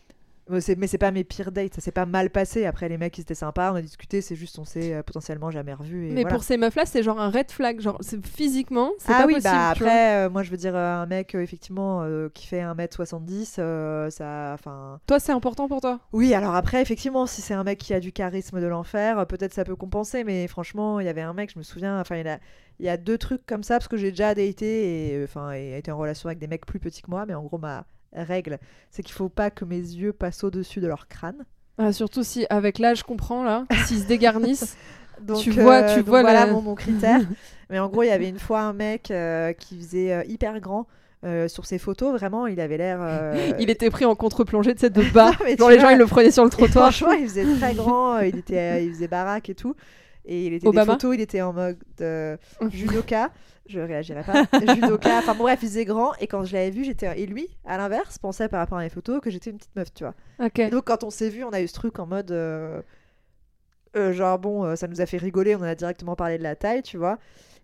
Mais 0.50 0.62
c'est- 0.62 0.98
pas 0.98 1.12
mes 1.12 1.24
pires 1.24 1.52
dates 1.52 1.74
ça 1.74 1.82
s'est 1.82 1.92
pas 1.92 2.06
mal 2.06 2.30
passé 2.30 2.66
après 2.66 2.88
les 2.88 2.98
mecs 2.98 3.18
ils 3.18 3.22
étaient 3.22 3.34
sympas 3.36 3.72
on 3.72 3.76
a 3.76 3.82
discuté 3.82 4.22
c'est 4.22 4.36
juste 4.36 4.60
on 4.60 4.66
s'est 4.66 4.94
euh, 4.94 5.02
potentiellement 5.04 5.50
jamais 5.52 5.74
revu 5.74 6.06
et 6.08 6.12
Mais 6.12 6.22
voilà. 6.22 6.36
pour 6.36 6.44
ces 6.44 6.58
meufs-là, 6.58 6.86
c'est 6.86 7.02
genre 7.04 7.20
un 7.20 7.30
red 7.32 7.50
flag. 7.52 7.82
Genre, 7.82 8.00
physiquement, 8.24 8.92
c'est 9.00 9.12
ah 9.12 9.22
pas 9.22 9.26
oui 9.26 9.34
possible. 9.36 9.54
bah 9.54 9.70
après 9.70 10.26
euh, 10.26 10.30
moi 10.30 10.44
je 10.44 10.52
veux 10.52 10.58
dire 10.58 10.76
euh, 10.76 10.98
un 11.02 11.06
mec 11.08 11.34
euh, 11.36 11.42
effectivement 11.42 12.08
qui 12.34 12.48
fait 12.48 12.62
1m70 12.62 13.56
euh, 13.60 14.10
ça 14.10 14.52
enfin 14.54 15.00
Toi, 15.08 15.20
c'est 15.20 15.32
important 15.32 15.68
pour 15.68 15.82
toi? 15.82 16.00
oui 16.14 16.34
alors 16.34 16.56
après 16.56 16.82
effectivement 16.82 17.26
si 17.26 17.42
c'est 17.42 17.54
un 17.54 17.64
mec 17.64 17.80
qui 17.80 17.94
a 17.94 18.00
du 18.00 18.12
charisme 18.12 18.62
de 18.62 18.68
l'enfer 18.68 19.26
peut-être 19.28 19.54
ça 19.54 19.64
peut 19.66 19.76
compenser 19.76 20.24
mais 20.24 20.48
franchement 20.48 21.00
il 21.00 21.06
y 21.06 21.10
avait 21.10 21.22
un 21.22 21.34
mec 21.34 21.52
je 21.54 21.58
me 21.60 21.64
souviens 21.64 22.00
enfin 22.00 22.18
il 22.18 22.28
a 22.28 22.40
il 22.80 22.86
y 22.86 22.90
a 22.90 22.98
deux 22.98 23.18
trucs 23.18 23.46
comme 23.46 23.64
ça 23.64 23.76
parce 23.76 23.88
que 23.88 23.98
j'ai 23.98 24.12
déjà 24.12 24.36
daté 24.36 25.14
et 25.18 25.24
enfin 25.24 25.54
et 25.54 25.78
été 25.78 25.92
en 25.92 25.98
relation 25.98 26.28
avec 26.28 26.40
des 26.40 26.48
mecs 26.48 26.66
plus 26.66 26.80
petits 26.80 27.02
que 27.02 27.10
moi 27.10 27.26
mais 27.26 27.34
en 27.34 27.44
gros 27.44 27.58
ma 27.58 27.86
règle 28.24 28.58
c'est 28.90 29.04
qu'il 29.04 29.14
faut 29.14 29.30
pas 29.30 29.50
que 29.52 29.66
mes 29.66 29.76
yeux 29.78 30.14
passent 30.14 30.44
au-dessus 30.44 30.80
de 30.80 30.88
leur 30.88 31.08
crâne 31.08 31.46
Ah, 31.78 31.92
surtout 31.94 32.24
si, 32.24 32.46
avec 32.50 32.80
l'âge, 32.80 33.00
je 33.00 33.04
comprends 33.04 33.44
là, 33.44 33.66
s'ils 33.86 34.00
se 34.02 34.08
dégarnissent. 34.08 34.78
Donc, 35.22 35.40
Tu 35.40 35.52
vois- 35.52 35.84
tu 35.84 36.00
donc 36.00 36.08
vois 36.08 36.22
voilà 36.22 36.46
la- 36.46 36.52
mon, 36.52 36.62
mon 36.62 36.76
critère. 36.76 37.22
Mais 37.70 37.80
en 37.80 37.88
gros, 37.90 38.04
il 38.04 38.08
y 38.08 38.12
avait 38.12 38.30
une 38.30 38.40
fois 38.40 38.62
un 38.62 38.74
mec 38.74 39.10
euh, 39.12 39.54
qui 39.54 39.78
faisait 39.78 40.12
euh, 40.14 40.24
hyper 40.28 40.60
grand 40.60 40.88
euh, 41.24 41.48
sur 41.48 41.66
ses 41.66 41.78
photos. 41.80 42.12
Vraiment, 42.12 42.46
il 42.48 42.60
avait 42.60 42.78
l'air. 42.78 43.00
euh, 43.02 43.52
Il 43.60 43.70
était 43.70 43.90
pris 43.90 44.06
en 44.06 44.14
contre-plongée, 44.16 44.76
tu 44.76 44.82
sais, 44.82 44.90
de 44.90 45.02
bas. 45.14 45.32
Genre, 45.58 45.70
les 45.70 45.80
gens, 45.80 45.90
ils 45.90 45.98
le 45.98 46.06
prenaient 46.06 46.32
sur 46.32 46.44
le 46.44 46.50
et 46.50 46.52
trottoir. 46.52 46.92
Franchement, 46.94 47.14
il 47.14 47.28
faisait 47.28 47.46
très 47.58 47.74
grand. 47.74 48.18
euh, 48.18 48.28
il, 48.28 48.38
était, 48.38 48.58
euh, 48.58 48.80
il 48.82 48.92
faisait 48.94 49.08
baraque 49.08 49.50
et 49.50 49.56
tout. 49.56 49.74
Et 50.26 50.46
il 50.48 50.54
était 50.54 50.68
Obama 50.68 50.86
des 50.86 50.92
photos, 51.00 51.16
il 51.16 51.22
était 51.22 51.42
en 51.42 51.54
mode 51.54 51.78
euh, 52.02 52.36
judoka. 52.72 53.32
Je 53.68 53.80
réagirais 53.80 54.24
pas. 54.24 54.44
Judoka, 54.76 55.18
enfin 55.20 55.34
bon, 55.34 55.44
bref, 55.44 55.60
il 55.64 55.68
faisait 55.70 55.86
grand. 55.86 56.14
Et 56.20 56.28
quand 56.28 56.44
je 56.46 56.54
l'avais 56.54 56.70
vu, 56.72 56.84
j'étais. 56.84 57.20
Et 57.22 57.26
lui, 57.26 57.48
à 57.66 57.78
l'inverse, 57.78 58.18
pensait 58.18 58.48
par 58.50 58.60
rapport 58.60 58.78
à 58.78 58.82
mes 58.82 58.90
photos 58.90 59.20
que 59.22 59.30
j'étais 59.30 59.50
une 59.50 59.58
petite 59.58 59.76
meuf, 59.76 59.94
tu 59.94 60.04
vois. 60.04 60.14
Donc, 60.70 60.86
quand 60.86 61.04
on 61.04 61.10
s'est 61.10 61.30
vu, 61.30 61.44
on 61.44 61.50
a 61.52 61.62
eu 61.62 61.68
ce 61.68 61.74
truc 61.74 62.00
en 62.00 62.06
mode. 62.06 62.32
euh, 62.32 62.82
euh, 63.96 64.12
genre, 64.14 64.38
bon, 64.40 64.66
euh, 64.66 64.76
ça 64.76 64.88
nous 64.88 65.00
a 65.02 65.06
fait 65.06 65.18
rigoler, 65.18 65.56
on 65.56 65.62
a 65.62 65.74
directement 65.74 66.16
parlé 66.16 66.38
de 66.38 66.44
la 66.44 66.56
taille, 66.56 66.82
tu 66.84 66.98
vois. 66.98 67.18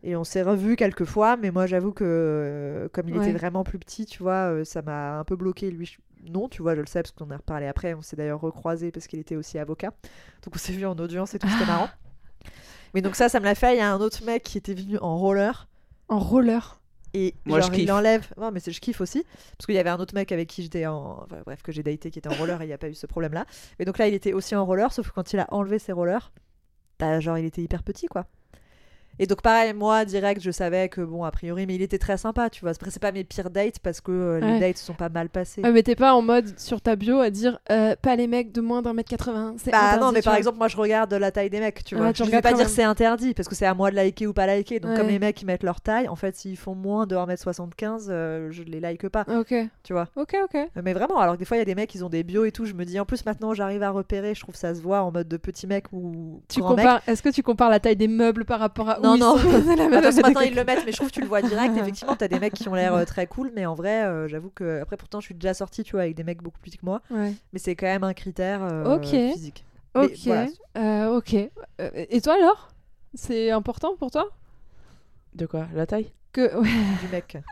Et 0.04 0.16
on 0.16 0.24
s'est 0.24 0.42
revus 0.42 0.76
quelques 0.78 1.06
fois, 1.06 1.38
mais 1.38 1.52
moi, 1.52 1.68
j'avoue 1.68 1.92
que 1.92 2.90
comme 2.94 3.10
il 3.10 3.18
Ouais. 3.18 3.30
était 3.30 3.38
vraiment 3.38 3.64
plus 3.64 3.78
petit, 3.78 4.06
tu 4.06 4.24
vois, 4.24 4.64
ça 4.66 4.82
m'a 4.82 5.20
un 5.20 5.24
peu 5.26 5.36
bloqué. 5.36 5.70
Lui, 5.70 5.86
je- 5.86 6.00
non, 6.32 6.48
tu 6.50 6.62
vois, 6.62 6.74
je 6.76 6.80
le 6.82 6.88
sais 6.88 7.02
parce 7.04 7.12
qu'on 7.12 7.30
a 7.32 7.38
reparlé 7.38 7.68
après. 7.68 7.94
On 7.94 8.02
s'est 8.02 8.16
d'ailleurs 8.16 8.40
recroisé 8.42 8.92
parce 8.92 9.08
qu'il 9.08 9.20
était 9.20 9.36
aussi 9.36 9.60
avocat. 9.60 9.90
Donc, 10.44 10.56
on 10.56 10.58
s'est 10.58 10.74
vu 10.74 10.86
en 10.86 10.96
audience 10.98 11.36
et 11.36 11.40
tout, 11.40 11.48
c'était 11.50 11.66
marrant. 11.68 11.90
Mais 12.94 13.02
donc, 13.02 13.16
ça, 13.16 13.30
ça 13.30 13.40
me 13.40 13.46
l'a 13.46 13.54
fait. 13.56 13.76
Il 13.76 13.78
y 13.78 13.82
a 13.82 13.92
un 13.94 14.00
autre 14.00 14.24
mec 14.26 14.44
qui 14.44 14.58
était 14.58 14.74
venu 14.74 14.98
en 15.00 15.18
roller. 15.18 15.68
En 16.12 16.20
roller. 16.20 16.80
Et 17.14 17.34
Moi, 17.46 17.60
genre, 17.60 17.70
je 17.74 17.78
il 17.78 17.82
kiffe. 17.86 17.90
enlève. 17.92 18.28
Non, 18.38 18.52
mais 18.52 18.60
c'est- 18.62 18.72
je 18.72 18.80
kiffe 18.80 19.02
aussi. 19.02 19.26
Parce 19.58 19.66
qu'il 19.66 19.76
y 19.76 19.80
avait 19.80 19.90
un 19.90 19.98
autre 20.00 20.14
mec 20.14 20.32
avec 20.32 20.48
qui 20.48 20.62
j'étais 20.64 20.86
en. 20.86 21.24
enfin, 21.24 21.42
bref, 21.46 21.62
que 21.64 21.72
j'ai 21.72 21.84
daté 21.84 22.10
qui 22.12 22.20
était 22.20 22.30
en 22.30 22.36
roller 22.36 22.62
et 22.62 22.66
il 22.66 22.68
n'y 22.68 22.74
a 22.74 22.78
pas 22.78 22.88
eu 22.90 22.94
ce 22.94 23.06
problème-là. 23.08 23.46
Et 23.80 23.86
donc 23.86 23.98
là, 23.98 24.08
il 24.08 24.14
était 24.14 24.32
aussi 24.34 24.56
en 24.56 24.66
roller, 24.66 24.94
sauf 24.94 25.10
que 25.10 25.14
quand 25.14 25.34
il 25.34 25.40
a 25.40 25.48
enlevé 25.54 25.78
ses 25.80 25.92
rollers, 25.92 26.32
t'as- 26.98 27.20
genre, 27.20 27.38
il 27.38 27.46
était 27.46 27.62
hyper 27.62 27.84
petit, 27.84 28.06
quoi. 28.08 28.26
Et 29.20 29.28
donc, 29.28 29.42
pareil, 29.42 29.74
moi, 29.74 30.06
direct, 30.06 30.42
je 30.42 30.52
savais 30.52 30.90
que, 30.90 31.02
bon, 31.02 31.24
a 31.24 31.32
priori, 31.32 31.66
mais 31.68 31.76
il 31.76 31.82
était 31.82 31.98
très 32.00 32.18
sympa, 32.18 32.50
tu 32.50 32.62
vois. 32.62 32.72
Après, 32.72 32.90
c'est 32.90 33.02
pas 33.02 33.12
mes 33.12 33.24
pires 33.24 33.50
dates 33.50 33.80
parce 33.80 34.02
que 34.02 34.12
euh, 34.12 34.40
Ouais. 34.42 34.54
les 34.54 34.60
dates 34.60 34.78
sont 34.78 34.94
pas 34.94 35.10
mal 35.10 35.30
passées. 35.30 35.62
Ouais, 35.62 35.72
mais 35.72 35.84
t'es 35.84 35.96
pas 35.96 36.14
en 36.14 36.22
mode 36.22 36.58
sur 36.60 36.82
ta 36.82 36.96
bio 36.96 37.20
à 37.20 37.30
dire 37.30 37.60
euh, 37.72 37.96
pas 38.02 38.16
les 38.16 38.28
mecs 38.28 38.52
de 38.52 38.62
moins 38.62 38.82
d'un 38.82 38.94
mètre 38.94 39.10
80. 39.10 39.56
C'est 39.58 39.72
Bah 39.72 39.78
interdit, 39.80 40.06
non, 40.06 40.12
mais 40.12 40.22
par 40.22 40.34
vois. 40.34 40.38
exemple, 40.40 40.58
moi 40.58 40.68
je 40.68 40.78
regarde 40.78 41.14
la 41.14 41.32
taille 41.32 41.50
des 41.50 41.60
mecs, 41.60 41.84
tu 41.84 41.96
Ah, 41.96 42.00
vois. 42.00 42.14
tu 42.14 42.24
je 42.26 42.30
vais 42.32 42.42
pas 42.42 42.54
dire 42.54 42.68
c'est 42.70 42.84
interdit 42.84 43.34
parce 43.34 43.48
que 43.48 43.56
c'est 43.56 43.66
à 43.66 43.74
moi 43.74 43.92
de 43.92 43.96
liker 43.96 44.26
ou 44.28 44.34
pas 44.34 44.48
liker. 44.48 44.80
Donc, 44.80 44.96
comme 44.96 45.08
les 45.08 45.20
mecs 45.20 45.36
qui 45.36 45.46
mettent 45.46 45.64
leur 45.64 45.82
taille, 45.82 46.08
en 46.08 46.16
fait, 46.16 46.36
s'ils 46.36 46.58
font 46.58 46.74
moins 46.76 47.06
de 47.06 47.16
1m75, 47.16 48.08
euh, 48.10 48.48
je 48.52 48.64
les 48.64 48.80
like 48.80 49.08
pas, 49.10 49.26
Ok, 49.28 49.54
tu 49.84 49.94
vois. 49.94 50.08
ok, 50.16 50.36
ok. 50.44 50.58
Mais 50.84 50.94
vraiment, 50.94 51.20
alors 51.20 51.36
que 51.36 51.40
des 51.40 51.46
fois, 51.46 51.58
il 51.58 51.60
y 51.60 51.64
a 51.64 51.66
des 51.66 51.76
mecs, 51.76 51.94
ils 51.94 52.04
ont 52.06 52.10
des 52.10 52.24
bios 52.24 52.46
et 52.46 52.52
tout. 52.52 52.66
Je 52.66 52.74
me 52.74 52.86
dis, 52.86 53.00
en 53.00 53.06
plus, 53.06 53.26
maintenant, 53.26 53.54
j'arrive 53.54 53.84
à 53.84 53.90
repérer. 53.92 54.34
Je 54.36 54.42
trouve 54.42 54.56
ça 54.56 54.74
se 54.74 54.82
voit 54.82 55.02
en 55.02 55.12
mode 55.12 55.28
de 55.28 55.38
petit 55.38 55.68
mec 55.68 55.86
ou 55.92 56.42
Tu 56.50 56.62
compares, 56.62 57.02
est-ce 57.08 57.22
que 57.22 57.30
tu 57.30 57.44
compares 57.44 57.70
la 57.70 57.80
taille 57.80 57.96
des 57.96 58.08
meubles 58.08 58.46
par 58.46 58.60
rapport 58.60 58.90
à 58.90 59.00
Non, 59.00 59.11
non. 59.18 59.36
même 59.38 59.94
Attends, 59.94 60.12
chose. 60.12 60.22
maintenant, 60.22 60.42
ils 60.42 60.56
le 60.56 60.64
mettent, 60.64 60.86
mais 60.86 60.92
je 60.92 60.98
trouve 60.98 61.10
que 61.10 61.14
tu 61.16 61.22
le 61.22 61.28
vois 61.28 61.42
direct. 61.42 61.76
Effectivement, 61.78 62.16
t'as 62.16 62.28
des 62.28 62.40
mecs 62.40 62.54
qui 62.54 62.68
ont 62.70 62.76
l'air 62.76 62.94
euh, 62.94 63.06
très 63.06 63.28
cool, 63.28 63.52
mais 63.56 63.66
en 63.66 63.76
vrai, 63.76 64.04
euh, 64.06 64.28
j'avoue 64.28 64.50
que. 64.50 64.82
Après, 64.82 64.98
pourtant, 64.98 65.20
je 65.20 65.26
suis 65.26 65.36
déjà 65.36 65.54
sortie, 65.54 65.84
tu 65.84 65.92
vois, 65.94 66.02
avec 66.02 66.16
des 66.16 66.24
mecs 66.24 66.42
beaucoup 66.42 66.60
plus 66.60 66.70
petits 66.72 66.78
que 66.80 66.86
moi. 66.86 67.02
Ouais. 67.12 67.34
Mais 67.54 67.60
c'est 67.60 67.76
quand 67.76 67.86
même 67.88 68.04
un 68.04 68.14
critère 68.14 68.62
euh, 68.64 68.96
Ok. 68.98 69.06
physique. 69.08 69.66
Mais 69.96 70.06
Ok, 70.06 70.12
voilà. 70.26 70.46
euh, 70.78 71.18
ok. 71.18 71.34
Euh, 71.36 71.90
et 71.96 72.22
toi 72.22 72.36
alors? 72.36 72.70
C'est 73.14 73.52
important 73.52 73.96
pour 73.98 74.10
toi? 74.12 74.30
De 75.36 75.46
quoi? 75.46 75.68
La 75.76 75.86
taille? 75.86 76.12
Que 76.32 76.56
ouais. 76.58 76.70
Du 77.02 77.08
mec. 77.12 77.38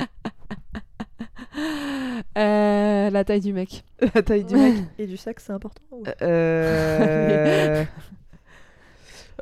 Euh, 2.38 3.10
la 3.10 3.24
taille 3.24 3.40
du 3.42 3.54
mec. 3.54 3.84
La 4.14 4.22
taille 4.22 4.44
du 4.44 4.56
mec 4.56 4.76
Et 4.98 5.08
du 5.08 5.18
sexe, 5.18 5.46
c'est 5.48 5.54
important 5.54 5.82
ou- 5.92 6.04
Euh... 6.22 7.84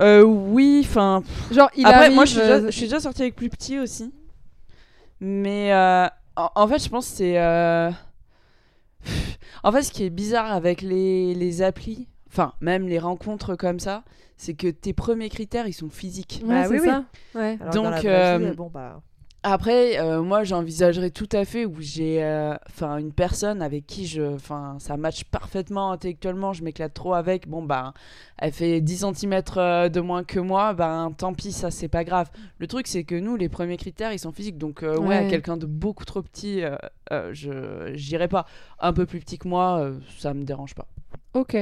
euh, 0.02 0.22
oui, 0.24 0.82
enfin. 0.86 1.24
Genre 1.52 1.70
il 1.76 1.86
Après, 1.86 2.00
arrive, 2.06 2.16
moi, 2.16 2.26
je 2.26 2.32
suis, 2.32 2.40
déjà, 2.40 2.54
euh, 2.56 2.66
je 2.68 2.72
suis 2.72 2.86
déjà 2.86 3.00
sortie 3.00 3.22
avec 3.24 3.36
plus 3.36 3.50
petit 3.50 3.80
aussi. 3.80 4.14
Mais 5.20 5.74
euh, 5.74 6.06
en, 6.36 6.50
en 6.56 6.68
fait, 6.68 6.84
je 6.84 6.90
pense 6.90 7.10
que 7.10 7.16
c'est. 7.18 7.38
euh, 7.40 7.90
En 9.64 9.72
fait, 9.72 9.84
ce 9.84 9.92
qui 9.92 10.04
est 10.04 10.10
bizarre 10.10 10.52
avec 10.52 10.82
les, 10.82 11.34
les 11.34 11.62
applis, 11.62 12.08
enfin, 12.30 12.54
même 12.62 12.88
les 12.88 13.00
rencontres 13.00 13.56
comme 13.56 13.80
ça, 13.80 14.04
c'est 14.38 14.54
que 14.54 14.68
tes 14.68 14.94
premiers 14.94 15.30
critères, 15.30 15.68
ils 15.68 15.74
sont 15.74 15.90
physiques. 15.90 16.42
Ouais, 16.44 16.50
Bah 16.50 16.64
c'est 16.66 16.74
oui, 16.74 16.80
oui. 16.82 16.88
ça. 16.88 17.06
Ouais. 17.36 17.58
Alors, 17.60 17.74
dans 17.74 17.84
la 17.90 17.92
Donc, 17.98 18.06
vraie 18.06 18.40
vie, 18.40 18.56
bon, 18.56 18.70
bah. 18.72 19.02
Après, 19.50 19.98
euh, 19.98 20.22
moi, 20.22 20.44
j'envisagerais 20.44 21.10
tout 21.10 21.30
à 21.32 21.46
fait 21.46 21.64
où 21.66 21.76
j'ai 21.80 22.22
euh, 22.22 22.54
une 22.82 23.14
personne 23.14 23.62
avec 23.62 23.86
qui 23.88 24.06
je, 24.06 24.22
enfin, 24.36 24.76
ça 24.80 24.98
match 24.98 25.24
parfaitement 25.24 25.92
intellectuellement, 25.94 26.52
je 26.52 26.64
m'éclate 26.66 26.94
trop 26.94 27.14
avec. 27.14 27.48
Bon, 27.48 27.64
bah, 27.64 27.94
elle 28.38 28.52
fait 28.52 28.82
10 28.82 29.06
cm 29.16 29.42
de 29.90 30.00
moins 30.02 30.26
que 30.26 30.42
moi, 30.42 30.74
ben 30.74 31.14
tant 31.18 31.34
pis, 31.34 31.54
ça 31.54 31.72
c'est 31.72 31.88
pas 31.88 32.04
grave. 32.04 32.30
Le 32.60 32.68
truc, 32.68 32.88
c'est 32.88 33.06
que 33.06 33.16
nous, 33.16 33.38
les 33.38 33.48
premiers 33.48 33.78
critères, 33.78 34.12
ils 34.12 34.20
sont 34.20 34.34
physiques. 34.34 34.58
Donc, 34.58 34.84
euh, 34.84 34.98
ouais, 34.98 35.08
Ouais. 35.08 35.28
quelqu'un 35.30 35.56
de 35.56 35.66
beaucoup 35.66 36.04
trop 36.04 36.22
petit, 36.22 36.62
euh, 36.64 36.76
euh, 37.14 37.30
je 37.34 37.92
j'irai 37.96 38.28
pas. 38.28 38.46
Un 38.82 38.92
peu 38.92 39.06
plus 39.06 39.22
petit 39.22 39.38
que 39.38 39.48
moi, 39.48 39.80
euh, 39.80 39.98
ça 40.18 40.34
me 40.34 40.44
dérange 40.44 40.76
pas. 40.76 40.88
Ok. 41.34 41.56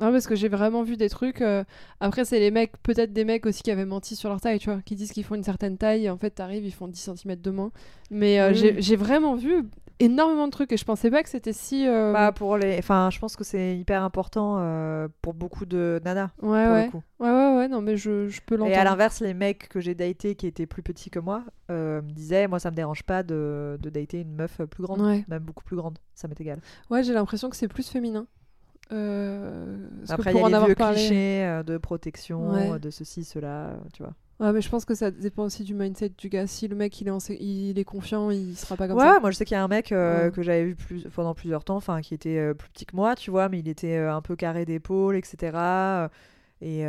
Non, 0.00 0.10
parce 0.10 0.26
que 0.26 0.34
j'ai 0.34 0.48
vraiment 0.48 0.82
vu 0.82 0.96
des 0.96 1.08
trucs. 1.08 1.40
euh, 1.40 1.62
Après, 2.00 2.24
c'est 2.24 2.40
les 2.40 2.50
mecs, 2.50 2.72
peut-être 2.82 3.12
des 3.12 3.24
mecs 3.24 3.46
aussi 3.46 3.62
qui 3.62 3.70
avaient 3.70 3.84
menti 3.84 4.16
sur 4.16 4.28
leur 4.28 4.40
taille, 4.40 4.58
tu 4.58 4.70
vois, 4.70 4.80
qui 4.82 4.96
disent 4.96 5.12
qu'ils 5.12 5.24
font 5.24 5.36
une 5.36 5.44
certaine 5.44 5.78
taille 5.78 6.06
et 6.06 6.10
en 6.10 6.18
fait, 6.18 6.30
t'arrives, 6.30 6.64
ils 6.66 6.72
font 6.74 6.88
10 6.88 6.98
cm 7.14 7.36
de 7.36 7.50
moins. 7.50 7.70
Mais 8.10 8.40
euh, 8.40 8.48
Oui. 8.48 8.54
j'ai- 8.56 8.82
j'ai 8.82 8.96
vraiment 8.96 9.34
vu 9.36 9.64
énormément 10.00 10.46
de 10.46 10.50
trucs 10.50 10.72
et 10.72 10.76
je 10.76 10.84
pensais 10.84 11.08
pas 11.10 11.22
que 11.22 11.28
c'était 11.28 11.52
si. 11.52 11.86
euh, 11.86 12.12
Bah, 12.12 12.32
pour 12.32 12.56
les... 12.56 12.76
Enfin, 12.78 13.08
je 13.12 13.20
pense 13.20 13.36
que 13.36 13.44
c'est 13.44 13.76
hyper 13.78 14.02
important 14.02 14.56
euh, 14.58 15.06
pour 15.22 15.32
beaucoup 15.34 15.64
de 15.64 16.00
nanas, 16.04 16.30
ouais, 16.42 16.64
pour 16.66 16.74
ouais. 16.74 16.88
coup. 16.90 17.02
Ouais, 17.20 17.30
ouais, 17.30 17.56
ouais, 17.58 17.68
non, 17.68 17.80
mais 17.80 17.96
je, 17.96 18.26
je 18.28 18.40
peux 18.44 18.56
Et 18.56 18.58
l'entendre. 18.58 18.76
à 18.78 18.84
l'inverse, 18.84 19.20
les 19.20 19.32
mecs 19.34 19.68
que 19.68 19.78
j'ai 19.78 19.94
datés 19.94 20.34
qui 20.34 20.48
étaient 20.48 20.66
plus 20.66 20.82
petits 20.82 21.10
que 21.10 21.20
moi 21.20 21.44
euh, 21.70 22.02
me 22.02 22.10
disaient 22.10 22.48
Moi, 22.48 22.58
ça 22.58 22.72
me 22.72 22.76
dérange 22.76 23.04
pas 23.04 23.22
de, 23.22 23.78
de 23.80 23.90
dater 23.90 24.22
une 24.22 24.34
meuf 24.34 24.60
plus 24.68 24.82
grande, 24.82 25.00
Ouais. 25.02 25.24
même 25.28 25.44
beaucoup 25.44 25.62
plus 25.64 25.76
grande, 25.76 25.98
ça 26.16 26.26
m'est 26.26 26.40
égal. 26.40 26.58
Ouais, 26.90 27.04
j'ai 27.04 27.12
l'impression 27.12 27.48
que 27.48 27.54
c'est 27.56 27.68
plus 27.68 27.88
féminin. 27.88 28.26
Euh, 28.92 29.78
Après, 30.08 30.32
il 30.32 30.36
y 30.36 30.40
a 30.40 30.44
en 30.44 30.48
les 30.48 30.66
vieux 30.66 30.74
parlé- 30.74 30.96
clichés 30.96 31.44
euh, 31.44 31.62
de 31.62 31.78
protection, 31.78 32.50
Ouais. 32.52 32.70
euh, 32.72 32.78
de 32.78 32.90
ceci, 32.90 33.24
cela, 33.24 33.76
tu 33.92 34.02
vois. 34.02 34.12
Ouais, 34.40 34.52
mais 34.52 34.60
je 34.60 34.68
pense 34.68 34.84
que 34.84 34.94
ça 34.94 35.10
dépend 35.12 35.44
aussi 35.44 35.62
du 35.62 35.74
mindset 35.74 36.10
du 36.18 36.28
gars. 36.28 36.46
Si 36.48 36.66
le 36.68 36.74
mec 36.76 37.00
il 37.00 37.06
est, 37.06 37.10
en 37.12 37.18
il 37.40 37.78
est 37.78 37.84
confiant, 37.84 38.30
il 38.30 38.56
sera 38.56 38.76
pas 38.76 38.88
comme 38.88 38.98
ouais, 38.98 39.04
ça. 39.04 39.20
moi 39.20 39.30
je 39.30 39.36
sais 39.36 39.44
qu'il 39.44 39.54
y 39.54 39.58
a 39.58 39.62
un 39.62 39.68
mec 39.68 39.92
euh, 39.92 40.24
Ouais. 40.26 40.30
que 40.32 40.42
j'avais 40.42 40.64
vu 40.64 40.74
plus, 40.74 41.04
pendant 41.14 41.34
plusieurs 41.34 41.62
temps, 41.64 41.76
enfin 41.76 42.00
qui 42.00 42.14
était 42.14 42.36
euh, 42.38 42.52
plus 42.52 42.68
petit 42.70 42.84
que 42.84 42.96
moi, 42.96 43.14
tu 43.14 43.30
vois, 43.30 43.48
mais 43.48 43.60
il 43.60 43.68
était 43.68 43.96
un 43.96 44.20
peu 44.22 44.34
carré 44.34 44.64
d'épaule, 44.64 45.14
etc. 45.16 45.56
Et 46.60 46.84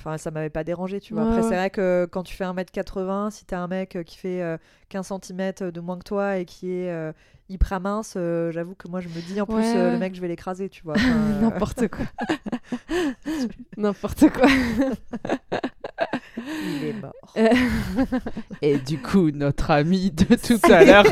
enfin, 0.00 0.18
ça 0.18 0.30
m'avait 0.30 0.50
pas 0.50 0.64
dérangé, 0.64 0.98
tu 1.00 1.14
vois. 1.14 1.22
Ouais, 1.24 1.28
Après, 1.28 1.42
ouais. 1.42 1.48
c'est 1.48 1.56
vrai 1.56 1.70
que 1.70 2.08
quand 2.10 2.22
tu 2.22 2.34
fais 2.34 2.44
1m80, 2.44 3.30
si 3.30 3.44
t'as 3.44 3.58
un 3.58 3.68
mec 3.68 3.96
euh, 3.96 4.02
qui 4.02 4.16
fait 4.16 4.42
euh, 4.42 4.56
15 4.88 5.12
cm 5.22 5.70
de 5.70 5.80
moins 5.80 5.98
que 5.98 6.04
toi 6.04 6.38
et 6.38 6.44
qui 6.44 6.70
est 6.72 6.90
euh, 6.90 7.12
hyper 7.48 7.80
mince, 7.80 8.14
euh, 8.16 8.50
j'avoue 8.52 8.74
que 8.74 8.88
moi 8.88 9.00
je 9.00 9.08
me 9.08 9.20
dis 9.20 9.40
en 9.40 9.46
plus, 9.46 9.54
Ouais, 9.56 9.76
euh, 9.76 9.92
le 9.92 9.98
mec, 9.98 10.14
je 10.14 10.20
vais 10.20 10.28
l'écraser, 10.28 10.68
tu 10.68 10.82
vois. 10.82 10.94
Enfin, 10.96 11.08
euh, 11.08 11.40
N'importe 11.42 11.88
quoi. 11.88 12.04
N'importe 13.76 14.30
quoi. 14.30 14.46
il 16.46 16.84
est 16.84 16.92
mort. 16.94 17.12
Euh, 17.36 17.48
Et 18.62 18.78
du 18.78 18.98
coup, 18.98 19.30
notre 19.30 19.70
ami 19.70 20.10
de 20.10 20.34
tout 20.36 20.58
à 20.72 20.84
l'heure 20.84 21.04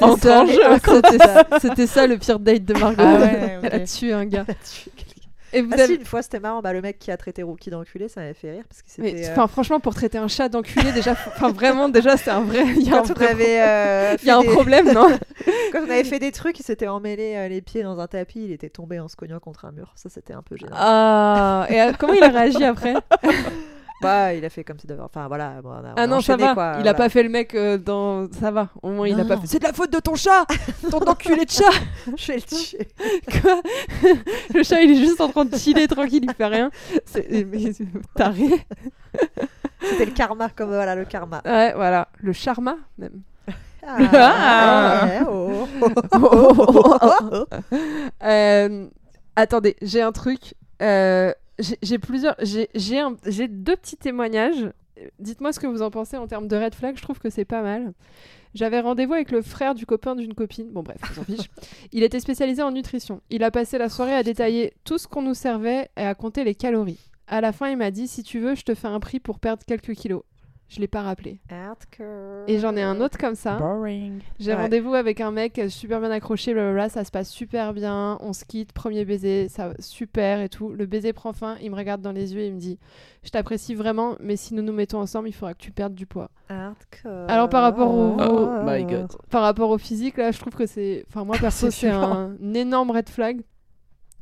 entre 0.00 0.22
ça, 0.22 0.42
en 0.42 0.46
jeu. 0.46 0.60
c'était 0.84 1.18
ça, 1.18 1.46
c'était 1.60 1.86
ça 1.86 2.06
le 2.06 2.18
pire 2.18 2.38
date 2.38 2.64
de 2.64 2.74
Margot. 2.74 3.02
Ah 3.04 3.14
ouais, 3.20 3.56
ok. 3.58 3.68
Elle 3.72 3.82
a 3.82 3.86
tué 3.86 4.12
un 4.12 4.24
gars. 4.26 4.44
Il 4.46 4.50
a 4.50 4.54
tué 4.54 4.90
quelqu'un. 4.96 5.13
Et 5.54 5.62
vous 5.62 5.70
Ah 5.72 5.76
si, 5.76 5.82
avez... 5.82 5.94
une 5.94 6.04
fois 6.04 6.22
c'était 6.22 6.40
marrant, 6.40 6.60
bah, 6.60 6.72
le 6.72 6.82
mec 6.82 6.98
qui 6.98 7.10
a 7.10 7.16
traité 7.16 7.42
Rookie 7.42 7.70
d'enculé, 7.70 8.08
ça 8.08 8.20
m'avait 8.20 8.34
fait 8.34 8.50
rire 8.50 8.64
parce 8.68 8.82
que 8.82 8.90
c'était. 8.90 9.28
euh, 9.28 9.46
franchement, 9.46 9.80
pour 9.80 9.94
traiter 9.94 10.18
un 10.18 10.28
chat 10.28 10.48
d'enculé, 10.48 10.92
déjà, 10.92 11.12
enfin, 11.12 11.50
vraiment, 11.52 11.88
déjà, 11.88 12.16
c'est 12.16 12.30
un 12.30 12.42
vrai. 12.42 12.64
Il 12.76 12.82
y 12.88 12.92
a 12.92 12.98
un, 12.98 13.02
on 13.02 13.22
avait 13.22 13.62
euh, 13.62 14.16
il 14.20 14.26
y 14.26 14.30
a 14.30 14.34
fait 14.34 14.38
un 14.38 14.40
des- 14.42 14.48
problème, 14.48 14.92
non 14.92 15.08
Quand 15.72 15.80
on 15.80 15.90
avait 15.90 16.04
fait 16.04 16.18
des 16.18 16.32
trucs, 16.32 16.58
il 16.60 16.62
s'était 16.64 16.86
emmêlé 16.88 17.34
euh, 17.36 17.48
les 17.48 17.60
pieds 17.60 17.82
dans 17.82 17.98
un 18.00 18.06
tapis, 18.06 18.44
il 18.44 18.52
était 18.52 18.68
tombé 18.70 18.98
en 19.00 19.08
se 19.08 19.16
cognant 19.16 19.40
contre 19.40 19.64
un 19.64 19.72
mur. 19.72 19.92
Ça, 19.96 20.08
c'était 20.08 20.32
un 20.34 20.42
peu 20.42 20.56
gênant. 20.56 20.76
Ah, 20.76 21.66
et 21.70 21.92
comment 21.98 22.12
il 22.12 22.22
a 22.22 22.28
réagi 22.28 22.62
après? 22.64 22.94
Bah, 24.02 24.34
il 24.34 24.44
a 24.44 24.50
fait 24.50 24.64
comme 24.64 24.78
si 24.78 24.86
de... 24.86 24.96
Enfin, 25.00 25.28
voilà. 25.28 25.62
bon, 25.62 25.70
on 25.70 25.72
a- 25.72 25.90
on 25.90 25.94
Ah 25.96 26.02
a 26.02 26.06
non, 26.06 26.20
ça 26.20 26.34
enchaîné, 26.34 26.44
va. 26.48 26.54
quoi, 26.54 26.64
il 26.74 26.78
a 26.80 26.80
voilà. 26.82 26.94
pas 26.94 27.08
fait 27.08 27.22
le 27.22 27.28
mec 27.30 27.54
euh, 27.54 27.78
dans. 27.78 28.28
Ça 28.32 28.50
va. 28.50 28.68
Au 28.82 28.90
moins, 28.90 29.08
il 29.08 29.18
a 29.18 29.24
pas 29.24 29.36
Non. 29.36 29.40
fait. 29.42 29.46
C'est 29.46 29.58
de 29.60 29.64
la 29.64 29.72
faute 29.72 29.90
de 29.92 29.98
ton 30.00 30.14
chat 30.14 30.44
Ton 30.90 30.98
enculé 31.08 31.44
de 31.44 31.50
chat 31.50 31.70
Je 32.16 32.26
vais 32.26 32.36
le 32.36 32.42
tuer. 32.42 32.88
Quoi? 33.40 33.60
Le 34.54 34.62
chat, 34.62 34.82
il 34.82 34.90
est 34.90 34.96
juste 35.06 35.20
en 35.20 35.28
train 35.28 35.44
de 35.44 35.56
chiller 35.56 35.86
tranquille, 35.88 36.24
il 36.28 36.34
fait 36.34 36.44
rien. 36.46 36.70
C'est 37.06 37.46
mais 37.50 37.72
c'est 37.72 37.86
taré. 38.14 38.66
C'était 39.82 40.06
le 40.06 40.12
karma, 40.12 40.48
comme 40.50 40.68
voilà, 40.68 40.94
le 40.96 41.04
karma. 41.04 41.40
Ouais, 41.44 41.72
voilà. 41.74 42.08
Le 42.18 42.32
charma, 42.32 42.76
même. 42.98 43.22
Ah, 43.86 45.06
ouais, 45.06 45.26
oh. 45.30 45.66
Euh, 48.24 48.86
attendez, 49.36 49.76
j'ai 49.82 50.02
un 50.02 50.12
truc. 50.12 50.54
Euh, 50.82 51.32
j'ai 51.58 51.98
plusieurs. 51.98 52.36
J'ai 52.42 53.48
deux 53.48 53.76
petits 53.76 53.96
témoignages. 53.96 54.70
Dites-moi 55.18 55.52
ce 55.52 55.60
que 55.60 55.66
vous 55.66 55.82
en 55.82 55.90
pensez 55.90 56.16
en 56.16 56.26
termes 56.26 56.48
de 56.48 56.56
red 56.56 56.74
flag. 56.74 56.96
Je 56.96 57.02
trouve 57.02 57.18
que 57.18 57.30
c'est 57.30 57.44
pas 57.44 57.62
mal. 57.62 57.92
J'avais 58.54 58.80
rendez-vous 58.80 59.14
avec 59.14 59.32
le 59.32 59.42
frère 59.42 59.74
du 59.74 59.84
copain 59.86 60.14
d'une 60.14 60.34
copine. 60.34 60.70
Bon, 60.70 60.82
bref, 60.82 60.98
on 61.18 61.24
fiche. 61.24 61.50
Il 61.92 62.04
était 62.04 62.20
spécialisé 62.20 62.62
en 62.62 62.70
nutrition. 62.70 63.20
Il 63.30 63.42
a 63.42 63.50
passé 63.50 63.78
la 63.78 63.88
soirée 63.88 64.14
à 64.14 64.22
détailler 64.22 64.74
tout 64.84 64.98
ce 64.98 65.08
qu'on 65.08 65.22
nous 65.22 65.34
servait 65.34 65.90
et 65.96 66.02
à 66.02 66.14
compter 66.14 66.44
les 66.44 66.54
calories. 66.54 67.10
À 67.26 67.40
la 67.40 67.52
fin, 67.52 67.68
il 67.68 67.76
m'a 67.76 67.90
dit 67.90 68.06
Si 68.06 68.22
tu 68.22 68.38
veux, 68.38 68.54
je 68.54 68.62
te 68.62 68.74
fais 68.74 68.86
un 68.86 69.00
prix 69.00 69.18
pour 69.18 69.40
perdre 69.40 69.64
quelques 69.66 69.94
kilos. 69.94 70.22
Je 70.74 70.80
l'ai 70.80 70.88
pas 70.88 71.02
rappelé. 71.02 71.38
Et 72.48 72.58
j'en 72.58 72.74
ai 72.76 72.82
un 72.82 73.00
autre 73.00 73.16
comme 73.16 73.36
ça. 73.36 73.58
Boring. 73.58 74.18
J'ai 74.40 74.52
Ouais. 74.54 74.60
rendez-vous 74.62 74.94
avec 74.94 75.20
un 75.20 75.30
mec 75.30 75.60
super 75.68 76.00
bien 76.00 76.10
accroché, 76.10 76.52
blablabla, 76.52 76.88
ça 76.88 77.04
se 77.04 77.12
passe 77.12 77.30
super 77.30 77.72
bien, 77.74 78.18
on 78.20 78.32
se 78.32 78.44
quitte, 78.44 78.72
premier 78.72 79.04
baiser, 79.04 79.48
ça 79.48 79.72
super 79.78 80.40
et 80.40 80.48
tout. 80.48 80.70
Le 80.70 80.86
baiser 80.86 81.12
prend 81.12 81.32
fin, 81.32 81.56
il 81.62 81.70
me 81.70 81.76
regarde 81.76 82.02
dans 82.02 82.10
les 82.10 82.34
yeux 82.34 82.40
et 82.40 82.48
il 82.48 82.54
me 82.54 82.58
dit 82.58 82.78
Je 83.22 83.30
t'apprécie 83.30 83.74
vraiment, 83.76 84.16
mais 84.20 84.34
si 84.36 84.52
nous 84.52 84.62
nous 84.62 84.72
mettons 84.72 84.98
ensemble, 84.98 85.28
il 85.28 85.32
faudra 85.32 85.54
que 85.54 85.60
tu 85.62 85.70
perdes 85.70 85.94
du 85.94 86.06
poids. 86.06 86.30
Hardcore. 86.48 87.30
Alors, 87.30 87.48
par 87.48 87.62
rapport 87.62 87.94
au- 87.94 88.16
Oh 88.18 88.48
my 88.64 88.84
God. 88.84 89.12
Par 89.30 89.42
rapport 89.42 89.70
au 89.70 89.78
physique, 89.78 90.16
là, 90.16 90.32
je 90.32 90.40
trouve 90.40 90.54
que 90.54 90.66
c'est. 90.66 91.04
Enfin, 91.08 91.24
moi 91.24 91.36
perso, 91.40 91.70
C'est 91.70 91.88
un 91.88 92.36
énorme 92.52 92.90
red 92.90 93.08
flag. 93.08 93.42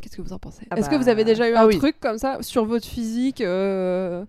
Qu'est-ce 0.03 0.16
que 0.16 0.22
vous 0.22 0.32
en 0.32 0.38
pensez? 0.38 0.66
Ah 0.70 0.76
Est-ce 0.76 0.90
que 0.90 0.96
bah, 0.96 1.00
vous 1.03 1.09
avez 1.09 1.24
déjà 1.24 1.48
eu 1.48 1.55
ah 1.55 1.62
un 1.62 1.66
oui. 1.66 1.78
truc 1.78 1.98
comme 2.00 2.18
ça 2.18 2.38
sur 2.42 2.64
votre 2.64 2.86
physique 2.86 3.40
euh, 3.40 4.24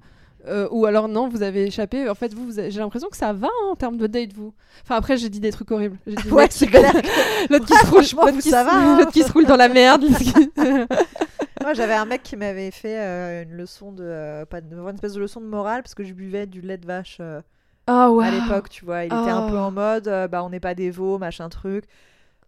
euh, 0.47 0.67
ou 0.71 0.85
alors 0.85 1.07
non, 1.07 1.29
vous 1.29 1.41
avez 1.43 1.65
échappé. 1.67 2.09
En 2.09 2.15
fait, 2.15 2.33
vous, 2.33 2.45
vous 2.45 2.59
avez- 2.59 2.69
j'ai 2.71 2.79
l'impression 2.79 3.07
que 3.09 3.17
ça 3.17 3.31
va 3.33 3.47
hein, 3.47 3.69
en 3.71 3.75
termes 3.75 3.97
de 3.97 4.07
date, 4.07 4.33
vous. 4.33 4.53
Enfin, 4.83 4.95
après, 4.95 5.17
j'ai 5.17 5.29
dit 5.29 5.39
des 5.39 5.51
trucs 5.51 5.71
horribles. 5.71 5.97
J'ai 6.07 6.15
dit, 6.15 6.27
Ouais, 6.31 6.47
c'est 6.49 6.67
clair. 6.67 6.93
L'autre 7.49 7.65
qui 7.65 7.73
se 7.73 7.85
roule, 7.87 8.25
l'autre 8.27 8.39
qui, 8.41 8.49
ça 8.49 8.61
se- 8.61 8.65
va, 8.65 8.73
hein. 8.75 8.97
l'autre 8.99 9.11
qui 9.11 9.23
se 9.23 9.31
roule 9.31 9.45
dans 9.45 9.55
la 9.57 9.69
merde. 9.69 10.03
Moi, 11.61 11.73
j'avais 11.73 11.93
un 11.93 12.05
mec 12.05 12.23
qui 12.23 12.35
m'avait 12.35 12.71
fait 12.71 12.97
euh, 12.99 13.43
une 13.43 13.53
leçon 13.53 13.91
de. 13.91 14.03
euh, 14.03 14.45
pas 14.45 14.59
de, 14.61 14.75
une 14.75 14.93
espèce 14.95 15.13
de 15.13 15.19
leçon 15.21 15.39
de 15.39 15.45
morale 15.45 15.81
parce 15.81 15.95
que 15.95 16.03
je 16.03 16.13
buvais 16.13 16.45
du 16.45 16.59
lait 16.61 16.77
de 16.77 16.85
vache 16.85 17.17
euh, 17.21 17.41
Ah 17.87 18.11
ouais. 18.11 18.25
à 18.27 18.31
l'époque, 18.31 18.69
tu 18.69 18.83
vois. 18.83 19.03
Il 19.03 19.07
était 19.07 19.15
un 19.15 19.47
peu 19.49 19.57
Ah. 19.57 19.63
en 19.67 19.71
mode, 19.71 20.07
euh, 20.07 20.27
bah, 20.27 20.43
on 20.43 20.49
n'est 20.49 20.59
pas 20.59 20.75
des 20.75 20.89
veaux, 20.91 21.17
machin 21.17 21.47
truc. 21.49 21.85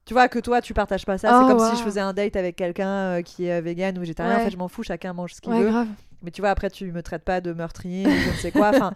Tu 0.05 0.13
vois, 0.13 0.27
que 0.27 0.37
toi, 0.39 0.61
tu 0.61 0.73
partages 0.73 1.05
pas 1.05 1.17
ça. 1.17 1.39
C'est 1.41 1.47
comme 1.47 1.59
si 1.59 1.75
je 1.77 1.83
faisais 1.83 1.99
un 1.99 2.13
date 2.13 2.35
avec 2.35 2.55
quelqu'un 2.55 2.87
euh, 3.17 3.21
qui 3.23 3.45
est 3.45 3.59
vegan 3.61 3.97
ou 3.97 4.01
végétarien. 4.01 4.35
En 4.35 4.37
Ouais. 4.37 4.43
fait, 4.43 4.51
je 4.51 4.57
m'en 4.57 4.67
fous, 4.67 4.83
chacun 4.83 5.13
mange 5.13 5.33
ce 5.33 5.41
qu'il 5.41 5.51
Ouais, 5.51 5.63
veut. 5.63 5.69
grave. 5.71 5.87
Mais 6.21 6.31
tu 6.31 6.41
vois, 6.41 6.49
après, 6.51 6.69
tu 6.69 6.91
me 6.91 7.01
traites 7.01 7.23
pas 7.23 7.41
de 7.41 7.53
meurtrier 7.53 8.03
je 8.09 8.29
ne 8.29 8.33
sais 8.35 8.51
quoi. 8.51 8.69
Enfin, 8.69 8.93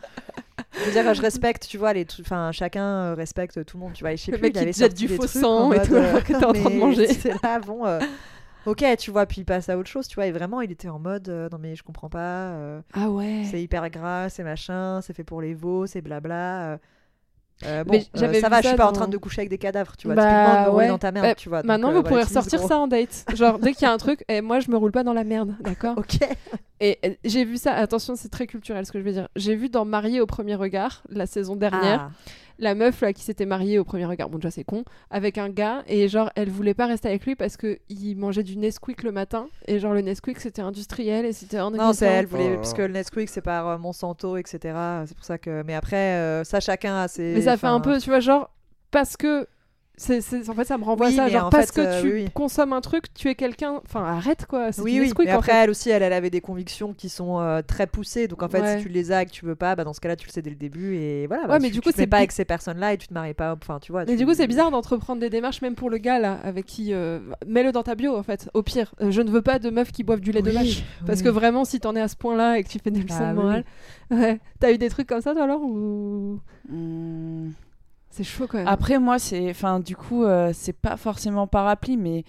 je 0.80 0.84
veux 0.86 0.92
dire, 0.92 1.14
je 1.14 1.22
respecte, 1.22 1.68
tu 1.68 1.78
vois, 1.80 1.94
les. 1.94 2.06
Enfin, 2.22 2.52
chacun 2.52 2.84
euh, 2.86 3.14
respecte 3.16 3.66
tout 3.66 3.78
le 3.78 3.84
monde, 3.84 3.94
tu 3.94 4.04
vois. 4.04 4.14
Et 4.14 4.18
je 4.18 4.24
sais 4.26 4.32
Le 4.32 4.38
plus, 4.38 4.48
mec 4.48 4.56
il 4.56 4.60
avait 4.60 4.74
jette 4.74 4.94
du 4.94 5.08
faux 5.08 5.26
sang 5.28 5.68
en 5.70 5.72
et 5.74 5.82
tout, 5.82 5.96
euh, 5.96 6.22
que 6.22 6.28
t'es 6.28 6.46
en 6.46 6.54
train 6.54 6.70
de 6.70 6.76
manger. 6.80 7.08
C'est 7.08 7.34
là, 7.44 7.60
bon. 7.60 7.86
euh, 7.86 8.00
Ok, 8.66 8.84
tu 9.00 9.10
vois, 9.10 9.26
puis 9.26 9.42
il 9.42 9.46
passe 9.46 9.70
à 9.70 9.78
autre 9.78 9.90
chose, 9.90 10.08
tu 10.08 10.16
vois. 10.16 10.28
Et 10.28 10.32
vraiment, 10.32 10.62
il 10.62 10.72
était 10.72 10.90
en 10.90 11.00
mode, 11.00 11.30
euh, 11.30 11.50
non 11.52 11.58
mais 11.60 11.76
je 11.76 11.82
comprends 11.82 12.10
pas. 12.10 12.54
Ah 12.94 13.10
ouais. 13.10 13.44
c'est 13.50 13.62
hyper 13.64 13.90
gras, 13.90 14.30
c'est 14.30 14.44
machin, 14.44 15.00
c'est 15.02 15.14
fait 15.14 15.24
pour 15.24 15.42
les 15.42 15.54
veaux, 15.56 15.88
c'est 15.88 16.02
blabla. 16.02 16.78
Euh. 17.66 17.84
Bon, 17.84 17.96
euh, 17.96 18.34
ça 18.42 18.50
va, 18.50 18.62
je 18.62 18.68
suis 18.68 18.78
pas 18.78 18.88
en 18.88 18.92
train 18.94 19.08
de 19.08 19.18
coucher 19.18 19.42
avec 19.42 19.50
des 19.50 19.58
cadavres, 19.58 19.96
tu 19.98 20.08
vois. 20.08 20.16
Bah, 20.16 20.24
Typiquement, 20.24 20.76
ouais. 20.78 20.88
dans 20.88 20.98
ta 20.98 21.12
merde, 21.12 21.26
Bah, 21.26 21.36
tu 21.36 21.50
vois. 21.50 21.62
donc, 21.62 21.68
Maintenant, 21.68 21.90
euh, 21.90 21.94
vous 21.94 22.04
pourrez 22.04 22.24
ressortir 22.24 22.62
ça 22.62 22.78
en 22.78 22.88
date. 22.88 23.26
Genre, 23.36 23.60
dès 23.60 23.74
qu'il 23.74 23.84
y 23.84 23.86
a 23.86 23.92
un 23.92 23.98
truc, 23.98 24.24
et 24.30 24.42
moi, 24.42 24.60
je 24.60 24.72
me 24.72 24.78
roule 24.78 24.92
pas 24.92 25.04
dans 25.04 25.14
la 25.14 25.24
merde, 25.24 25.56
d'accord 25.62 25.94
Ok. 25.98 26.20
Et 26.82 26.98
euh, 27.06 27.10
j'ai 27.26 27.44
vu 27.46 27.58
ça, 27.58 27.74
attention, 27.74 28.16
c'est 28.16 28.30
très 28.30 28.48
culturel 28.48 28.86
ce 28.86 28.92
que 28.92 29.00
je 29.00 29.04
vais 29.04 29.12
dire. 29.14 29.28
J'ai 29.36 29.56
vu 29.56 29.70
dans 29.70 29.84
Marié 29.86 30.22
au 30.22 30.26
premier 30.26 30.56
regard, 30.56 31.04
la 31.10 31.26
saison 31.26 31.56
dernière, 31.58 32.10
Ah. 32.10 32.12
la 32.58 32.74
meuf 32.76 33.02
là 33.02 33.12
qui 33.14 33.22
s'était 33.24 33.46
mariée 33.46 33.80
au 33.80 33.84
premier 33.84 34.06
regard, 34.06 34.30
bon 34.30 34.38
déjà 34.38 34.50
c'est 34.52 34.64
con, 34.64 34.84
avec 35.10 35.38
un 35.38 35.50
gars, 35.50 35.84
et 35.88 36.08
genre 36.08 36.30
elle 36.36 36.50
voulait 36.50 36.74
pas 36.74 36.88
rester 36.88 37.08
avec 37.10 37.26
lui 37.26 37.36
parce 37.36 37.58
que 37.58 37.80
il 37.90 38.16
mangeait 38.16 38.44
du 38.44 38.58
Nesquik 38.58 39.04
le 39.04 39.12
matin, 39.12 39.48
et 39.68 39.80
genre 39.80 39.94
le 39.94 40.02
Nesquik 40.02 40.40
c'était 40.40 40.62
industriel 40.62 41.26
et 41.26 41.34
c'était 41.34 41.58
un 41.58 41.72
Non, 41.72 41.92
c'est 41.94 42.06
elle 42.06 42.26
voulait, 42.28 42.52
Oh. 42.54 42.58
parce 42.58 42.74
que 42.74 42.82
le 42.82 42.94
Nesquik 42.94 43.28
c'est 43.30 43.42
par 43.42 43.68
euh, 43.68 43.78
Monsanto, 43.78 44.38
etc. 44.38 44.60
C'est 45.06 45.16
pour 45.16 45.26
ça 45.26 45.38
que. 45.38 45.64
Mais 45.66 45.76
après, 45.76 46.16
euh, 46.16 46.44
ça 46.46 46.60
chacun 46.62 46.96
a 46.96 47.08
ses. 47.10 47.34
Mais 47.34 47.42
ça 47.42 47.58
fait 47.58 47.68
un 47.68 47.80
peu, 47.82 47.98
tu 48.00 48.10
vois, 48.10 48.20
genre, 48.22 48.50
parce 48.92 49.18
que. 49.18 49.48
C'est, 50.02 50.22
c'est- 50.22 50.50
en 50.50 50.54
fait, 50.54 50.64
ça 50.64 50.78
me 50.78 50.86
renvoie 50.86 51.08
Oui, 51.08 51.20
à 51.20 51.26
ça. 51.26 51.28
Genre, 51.28 51.50
parce 51.50 51.72
fait, 51.72 51.82
que 51.82 51.88
euh, 51.88 52.02
tu 52.02 52.14
oui. 52.14 52.26
consommes 52.34 52.72
un 52.72 52.80
truc, 52.80 53.14
tu 53.14 53.28
es 53.28 53.36
quelqu'un. 53.36 53.82
Enfin, 53.86 54.02
arrête 54.06 54.46
quoi. 54.46 54.72
C'est 54.72 54.82
Oui, 54.82 54.94
du 54.94 55.02
oui. 55.02 55.12
En 55.30 55.36
après, 55.36 55.52
fait. 55.52 55.58
elle 55.58 55.70
aussi, 55.70 55.90
elle, 55.90 56.02
elle 56.04 56.14
avait 56.14 56.30
des 56.30 56.40
convictions 56.40 56.94
qui 56.94 57.10
sont 57.10 57.40
euh, 57.42 57.62
très 57.62 57.86
poussées. 57.86 58.30
Donc 58.30 58.42
en 58.42 58.48
fait, 58.48 58.62
Ouais. 58.62 58.78
si 58.78 58.84
tu 58.84 58.90
les 58.90 59.12
as 59.12 59.24
et 59.24 59.26
que 59.26 59.32
tu 59.32 59.44
veux 59.46 59.56
pas, 59.56 59.76
bah, 59.76 59.84
dans 59.84 59.92
ce 59.92 60.00
cas-là, 60.00 60.16
tu 60.16 60.26
le 60.28 60.32
sais 60.32 60.42
dès 60.42 60.50
le 60.52 60.56
début. 60.56 60.96
Et 60.96 61.28
voilà. 61.28 61.44
Ouais, 61.44 61.50
bah, 61.50 61.60
mais 61.62 61.68
tu, 61.68 61.74
du 61.74 61.82
coup, 61.82 61.90
c'est 61.94 62.08
pas 62.08 62.18
avec 62.20 62.32
ces 62.32 62.46
personnes-là 62.46 62.94
et 62.94 62.98
tu 62.98 63.10
te 63.10 63.14
maries 63.14 63.34
pas. 63.34 63.54
Enfin, 63.62 63.80
tu 63.82 63.92
vois. 63.92 64.06
Mais 64.06 64.14
tu- 64.14 64.20
du 64.20 64.26
coup, 64.26 64.34
c'est 64.34 64.48
bizarre 64.48 64.72
d'entreprendre 64.72 65.20
des 65.20 65.30
démarches, 65.30 65.62
même 65.62 65.76
pour 65.76 65.90
le 65.90 65.98
gars 65.98 66.18
là, 66.20 66.40
avec 66.46 66.66
qui. 66.66 66.94
euh, 66.94 67.20
Mets-le 67.46 67.74
dans 67.74 67.84
ta 67.84 67.96
bio 67.96 68.16
en 68.16 68.24
fait. 68.24 68.50
Au 68.54 68.64
pire, 68.64 68.94
Euh, 69.02 69.12
je 69.12 69.22
ne 69.22 69.30
veux 69.30 69.42
pas 69.42 69.60
de 69.60 69.70
meufs 69.70 69.92
qui 69.92 70.04
boivent 70.04 70.22
du 70.22 70.32
lait 70.32 70.42
de 70.42 70.50
Oui, 70.50 70.56
vache. 70.56 70.84
Parce 71.06 71.22
que 71.22 71.28
vraiment, 71.30 71.66
si 71.66 71.82
t'en 71.82 71.94
es 71.98 72.02
à 72.02 72.08
ce 72.08 72.16
point-là 72.16 72.58
et 72.58 72.64
que 72.64 72.70
tu 72.70 72.80
fais 72.82 72.92
des 72.92 73.02
leçons 73.02 73.16
Ah, 73.20 73.32
de 73.32 73.36
morale. 73.36 73.66
Ouais. 74.12 74.40
T'as 74.62 74.72
eu 74.72 74.78
des 74.78 74.90
trucs 74.90 75.08
comme 75.08 75.20
ça 75.22 75.34
toi 75.34 75.44
alors 75.44 75.62
ou. 75.62 76.40
Hmm. 76.70 77.50
C'est 78.12 78.24
chaud 78.24 78.48
quand 78.50 78.58
même. 78.58 78.68
Après, 78.68 79.00
moi, 79.00 79.20
c'est. 79.20 79.50
Enfin, 79.50 79.80
du 79.80 79.96
coup, 79.96 80.24
euh, 80.24 80.52
c'est 80.54 80.74
pas 80.74 80.98
forcément 80.98 81.48
par 81.48 81.68
appli, 81.68 81.96
mais. 81.98 82.24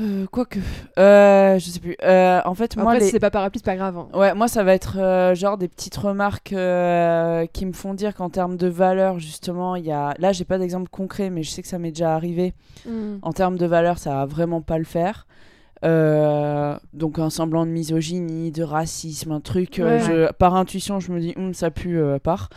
Euh, 0.00 0.26
Quoique. 0.30 0.60
Euh, 0.98 1.58
je 1.58 1.70
sais 1.70 1.80
plus. 1.80 1.96
Euh, 2.04 2.40
en 2.44 2.54
fait, 2.54 2.76
moi, 2.76 2.84
Après, 2.92 3.00
les... 3.00 3.04
si 3.06 3.10
c'est 3.12 3.18
pas 3.20 3.30
parapluie, 3.30 3.58
c'est 3.58 3.64
pas 3.64 3.76
grave. 3.76 3.96
hein. 3.98 4.08
Ouais, 4.14 4.32
moi 4.32 4.46
ça 4.46 4.62
va 4.62 4.72
être 4.72 4.96
euh, 5.00 5.34
genre 5.34 5.58
des 5.58 5.66
petites 5.66 5.96
remarques 5.96 6.50
qui 6.50 7.66
me 7.66 7.72
font 7.72 7.94
dire 7.94 8.14
qu'en 8.14 8.30
termes 8.30 8.56
de 8.56 8.68
valeur, 8.68 9.18
justement, 9.18 9.74
il 9.74 9.84
y 9.84 9.90
a. 9.90 10.14
Là, 10.18 10.30
j'ai 10.32 10.44
pas 10.44 10.58
d'exemple 10.58 10.88
concret, 10.88 11.30
mais 11.30 11.42
je 11.42 11.50
sais 11.50 11.62
que 11.62 11.68
ça 11.68 11.78
m'est 11.78 11.90
déjà 11.90 12.14
arrivé. 12.14 12.54
Mm. 12.86 13.16
En 13.22 13.32
termes 13.32 13.56
de 13.58 13.66
valeur, 13.66 13.98
ça 13.98 14.10
va 14.14 14.26
vraiment 14.26 14.60
pas 14.60 14.78
le 14.78 14.84
faire. 14.84 15.26
Donc 15.82 17.18
un 17.18 17.30
semblant 17.30 17.66
de 17.66 17.70
misogynie, 17.72 18.52
de 18.52 18.62
racisme, 18.62 19.32
un 19.32 19.40
truc. 19.40 19.80
Ouais. 19.82 19.98
je, 20.00 20.30
par 20.32 20.54
intuition, 20.54 21.00
je 21.00 21.10
me 21.10 21.18
dis, 21.20 21.34
Hum, 21.36 21.54
ça 21.54 21.70
pue, 21.72 22.00
part. 22.22 22.50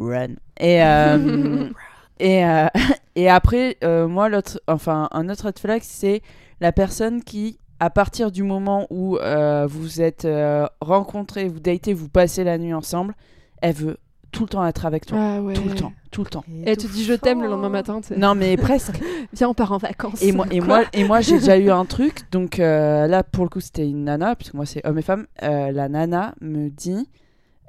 Run. 0.00 0.34
Et, 0.58 0.82
euh, 0.82 1.68
et, 2.18 2.44
euh, 2.44 2.66
et 3.14 3.28
après, 3.28 3.76
euh, 3.84 4.08
moi, 4.08 4.28
l'autre, 4.28 4.60
enfin, 4.66 5.08
un 5.12 5.28
autre 5.28 5.46
red 5.46 5.58
flag, 5.58 5.82
c'est 5.84 6.22
la 6.60 6.72
personne 6.72 7.22
qui, 7.22 7.58
à 7.78 7.90
partir 7.90 8.32
du 8.32 8.42
moment 8.42 8.86
où 8.90 9.16
euh, 9.18 9.66
vous 9.68 10.00
êtes 10.00 10.24
euh, 10.24 10.66
rencontrés, 10.80 11.48
vous 11.48 11.60
datez, 11.60 11.92
vous 11.94 12.08
passez 12.08 12.44
la 12.44 12.58
nuit 12.58 12.74
ensemble, 12.74 13.14
elle 13.62 13.74
veut 13.74 13.98
tout 14.32 14.44
le 14.44 14.48
temps 14.48 14.66
être 14.66 14.86
avec 14.86 15.06
toi. 15.06 15.18
Ah 15.20 15.42
ouais. 15.42 15.54
Tout 15.54 15.68
le 15.68 15.74
temps, 15.74 15.92
tout 16.10 16.24
le 16.24 16.30
temps. 16.30 16.44
Et 16.64 16.70
elle 16.70 16.76
te 16.76 16.86
dit 16.86 17.04
je 17.04 17.14
t'aime 17.14 17.42
le 17.42 17.48
lendemain 17.48 17.68
matin. 17.68 18.00
Non, 18.16 18.34
mais 18.34 18.56
presque. 18.56 19.00
Viens, 19.32 19.48
on 19.48 19.54
part 19.54 19.72
en 19.72 19.78
vacances. 19.78 20.22
Et 20.22 20.32
moi, 20.32 20.46
et 20.50 20.60
moi, 20.60 20.82
et 20.92 21.04
moi 21.04 21.20
j'ai 21.20 21.38
déjà 21.38 21.58
eu 21.58 21.70
un 21.70 21.84
truc. 21.84 22.30
Donc 22.30 22.58
euh, 22.58 23.06
là, 23.06 23.22
pour 23.22 23.44
le 23.44 23.50
coup, 23.50 23.60
c'était 23.60 23.88
une 23.88 24.04
nana, 24.04 24.36
puisque 24.36 24.54
moi, 24.54 24.66
c'est 24.66 24.86
homme 24.86 24.98
et 24.98 25.02
femme. 25.02 25.26
Euh, 25.42 25.72
la 25.72 25.88
nana 25.88 26.34
me 26.40 26.68
dit 26.68 27.08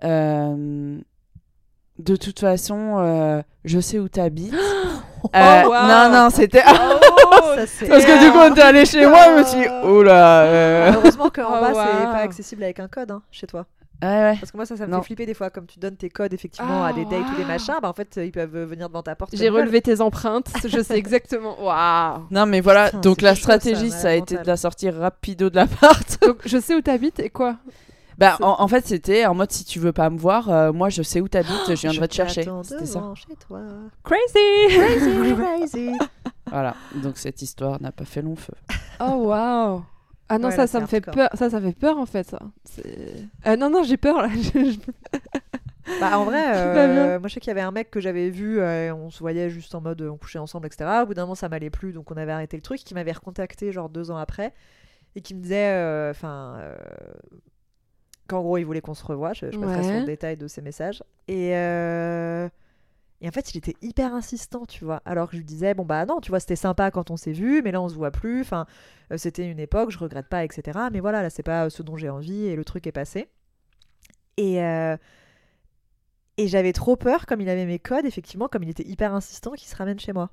euh, 0.03 0.99
De 2.01 2.15
toute 2.15 2.39
façon, 2.39 2.95
euh, 2.99 3.41
je 3.65 3.79
sais 3.79 3.99
où 3.99 4.07
t'habites. 4.09 4.53
Euh, 5.35 5.63
wow. 5.65 5.71
Non, 5.87 6.09
non, 6.11 6.29
c'était. 6.31 6.63
Oh, 6.67 6.99
Parce 7.55 7.69
que 7.77 8.25
du 8.25 8.31
coup, 8.31 8.39
on 8.39 8.51
était 8.51 8.61
allé 8.63 8.85
chez 8.87 9.05
moi, 9.05 9.19
je 9.27 9.39
me 9.39 9.43
suis 9.43 9.59
dit 9.59 9.67
Oh 9.83 10.01
là 10.01 10.41
euh. 10.45 10.93
Heureusement 10.95 11.29
qu'en 11.29 11.43
Oh, 11.47 11.61
bas, 11.61 11.67
c'est 11.73 12.05
wow. 12.05 12.11
pas 12.11 12.17
accessible 12.23 12.63
avec 12.63 12.79
un 12.79 12.87
code 12.87 13.11
hein, 13.11 13.21
chez 13.29 13.45
toi. 13.45 13.67
Ouais, 14.01 14.07
ouais. 14.09 14.35
Parce 14.39 14.51
que 14.51 14.57
moi, 14.57 14.65
ça, 14.65 14.75
ça 14.77 14.87
me 14.87 14.91
Non. 14.91 14.97
fait 15.01 15.05
flipper 15.05 15.27
des 15.27 15.35
fois. 15.35 15.51
Comme 15.51 15.67
tu 15.67 15.77
donnes 15.77 15.95
tes 15.95 16.09
codes 16.09 16.33
effectivement 16.33 16.83
à 16.83 16.87
Ah, 16.87 16.93
des 16.93 17.05
dates 17.05 17.19
ou 17.33 17.35
des 17.35 17.43
wow. 17.43 17.47
machins, 17.49 17.75
bah 17.83 17.89
en 17.89 17.93
fait, 17.93 18.17
ils 18.17 18.31
peuvent 18.31 18.57
venir 18.65 18.89
devant 18.89 19.03
ta 19.03 19.13
porte. 19.15 19.29
J'ai 19.35 19.51
veulent. 19.51 19.61
relevé 19.61 19.81
tes 19.83 20.01
empreintes. 20.01 20.47
je 20.65 20.81
sais 20.81 20.97
exactement. 20.97 21.55
Waouh. 21.63 22.23
Non, 22.31 22.47
mais 22.47 22.59
voilà, 22.61 22.85
Putain, 22.85 22.99
donc 23.01 23.21
la 23.21 23.35
chaud, 23.35 23.41
ça, 23.45 23.59
stratégie, 23.59 23.91
ça, 23.91 24.07
a 24.09 24.13
été 24.13 24.37
de 24.37 24.47
la 24.47 24.57
sortir 24.57 24.95
rapido 24.95 25.51
de 25.51 25.55
l'appart. 25.57 26.17
Donc, 26.25 26.37
je 26.45 26.57
sais 26.57 26.73
où 26.73 26.81
t'habites 26.81 27.19
et 27.19 27.29
quoi? 27.29 27.57
Bah, 28.17 28.37
en, 28.41 28.55
en 28.61 28.67
fait, 28.67 28.85
c'était 28.85 29.25
en 29.25 29.33
mode 29.35 29.51
si 29.51 29.63
tu 29.65 29.79
veux 29.79 29.93
pas 29.93 30.09
me 30.09 30.17
voir, 30.17 30.49
euh, 30.49 30.71
moi 30.73 30.89
je 30.89 31.01
sais 31.01 31.21
où 31.21 31.27
t'habites, 31.27 31.67
je 31.69 31.73
viendrai 31.81 32.07
te 32.07 32.13
Je 32.13 32.17
chercher. 32.17 32.41
t'attends 32.45 32.63
C'était 32.63 32.85
ça. 32.85 32.99
devant 32.99 33.15
chez 33.15 33.35
toi. 33.47 33.61
Crazy. 34.03 34.77
Crazy, 34.77 35.33
crazy. 35.35 35.91
Voilà, 36.49 36.75
donc 36.95 37.17
cette 37.17 37.41
histoire 37.41 37.81
n'a 37.81 37.91
pas 37.91 38.05
fait 38.05 38.21
long 38.21 38.35
feu. 38.35 38.53
Oh 38.99 39.27
waouh. 39.27 39.83
Ah 40.29 40.37
non, 40.37 40.47
Ouais, 40.47 40.55
ça, 40.55 40.61
là, 40.61 40.67
ça 40.67 40.79
me 40.79 40.85
fait 40.85 41.01
peur. 41.01 41.29
Ça, 41.33 41.49
ça 41.49 41.59
fait 41.59 41.73
peur 41.77 41.97
en 41.97 42.05
fait. 42.05 42.29
Ça. 42.29 42.39
Euh, 43.47 43.57
non, 43.57 43.69
non, 43.69 43.83
j'ai 43.83 43.97
peur 43.97 44.21
là. 44.21 44.29
Bah, 45.99 46.17
en 46.19 46.25
vrai, 46.25 46.43
euh, 46.55 47.19
moi 47.19 47.27
je 47.27 47.33
sais 47.33 47.39
qu'il 47.39 47.49
y 47.49 47.51
avait 47.51 47.61
un 47.61 47.71
mec 47.71 47.89
que 47.89 47.99
j'avais 47.99 48.29
vu, 48.29 48.59
euh, 48.59 48.93
on 48.93 49.09
se 49.09 49.19
voyait 49.19 49.49
juste 49.49 49.73
en 49.73 49.81
mode 49.81 50.01
on 50.03 50.15
couchait 50.15 50.37
ensemble, 50.39 50.67
etc. 50.67 50.87
Au 51.03 51.05
bout 51.07 51.15
d'un 51.15 51.23
moment, 51.23 51.35
ça 51.35 51.49
m'allait 51.49 51.71
plus, 51.71 51.91
donc 51.91 52.11
on 52.11 52.17
avait 52.17 52.31
arrêté 52.31 52.55
le 52.55 52.61
truc. 52.61 52.79
Qui 52.83 52.93
m'avait 52.93 53.11
recontacté 53.11 53.71
genre 53.71 53.89
deux 53.89 54.11
ans 54.11 54.17
après 54.17 54.53
et 55.15 55.21
qui 55.21 55.33
me 55.33 55.41
disait, 55.41 55.71
euh, 55.71 56.11
enfin, 56.11 56.55
euh, 56.59 56.75
qu'en 58.31 58.41
gros 58.41 58.57
il 58.57 58.63
voulait 58.63 58.81
qu'on 58.81 58.93
se 58.93 59.05
revoie. 59.05 59.33
Je, 59.33 59.51
je 59.51 59.59
passerai 59.59 59.83
sur 59.83 59.99
le 59.99 60.05
détail 60.05 60.37
de 60.37 60.47
ses 60.47 60.61
messages. 60.61 61.03
Et, 61.27 61.55
euh, 61.55 62.49
et 63.21 63.27
en 63.27 63.31
fait, 63.31 63.53
il 63.53 63.57
était 63.57 63.75
hyper 63.81 64.13
insistant, 64.13 64.65
tu 64.65 64.83
vois. 64.83 65.01
Alors 65.05 65.27
que 65.27 65.33
je 65.33 65.37
lui 65.37 65.45
disais, 65.45 65.73
bon 65.73 65.85
bah 65.85 66.05
non, 66.05 66.19
tu 66.19 66.29
vois, 66.29 66.39
c'était 66.39 66.55
sympa 66.55 66.89
quand 66.91 67.11
on 67.11 67.17
s'est 67.17 67.33
vu, 67.33 67.61
mais 67.61 67.71
là 67.71 67.81
on 67.81 67.89
se 67.89 67.95
voit 67.95 68.11
plus. 68.11 68.41
Enfin, 68.41 68.65
euh, 69.11 69.17
c'était 69.17 69.49
une 69.49 69.59
époque, 69.59 69.91
je 69.91 69.99
regrette 69.99 70.27
pas, 70.27 70.43
etc. 70.43 70.79
Mais 70.91 70.99
voilà, 70.99 71.21
là 71.21 71.29
c'est 71.29 71.43
pas 71.43 71.69
ce 71.69 71.83
dont 71.83 71.97
j'ai 71.97 72.09
envie 72.09 72.45
et 72.45 72.55
le 72.55 72.65
truc 72.65 72.87
est 72.87 72.91
passé. 72.91 73.27
Et 74.37 74.63
euh, 74.63 74.97
et 76.37 76.47
j'avais 76.47 76.73
trop 76.73 76.95
peur, 76.95 77.25
comme 77.25 77.41
il 77.41 77.49
avait 77.49 77.65
mes 77.65 77.79
codes, 77.79 78.05
effectivement, 78.05 78.47
comme 78.47 78.63
il 78.63 78.69
était 78.69 78.87
hyper 78.87 79.13
insistant, 79.13 79.51
qu'il 79.51 79.67
se 79.67 79.75
ramène 79.75 79.99
chez 79.99 80.13
moi. 80.13 80.31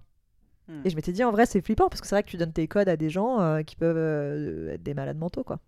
Hmm. 0.68 0.80
Et 0.84 0.90
je 0.90 0.96
m'étais 0.96 1.12
dit, 1.12 1.24
en 1.24 1.32
vrai, 1.32 1.44
c'est 1.44 1.60
flippant, 1.60 1.88
parce 1.88 2.00
que 2.00 2.06
c'est 2.06 2.14
vrai 2.14 2.22
que 2.22 2.28
tu 2.28 2.36
donnes 2.36 2.52
tes 2.52 2.68
codes 2.68 2.88
à 2.88 2.96
des 2.96 3.10
gens 3.10 3.40
euh, 3.40 3.62
qui 3.62 3.76
peuvent 3.76 3.96
euh, 3.96 4.74
être 4.74 4.82
des 4.82 4.94
malades 4.94 5.18
mentaux, 5.18 5.44
quoi. 5.44 5.58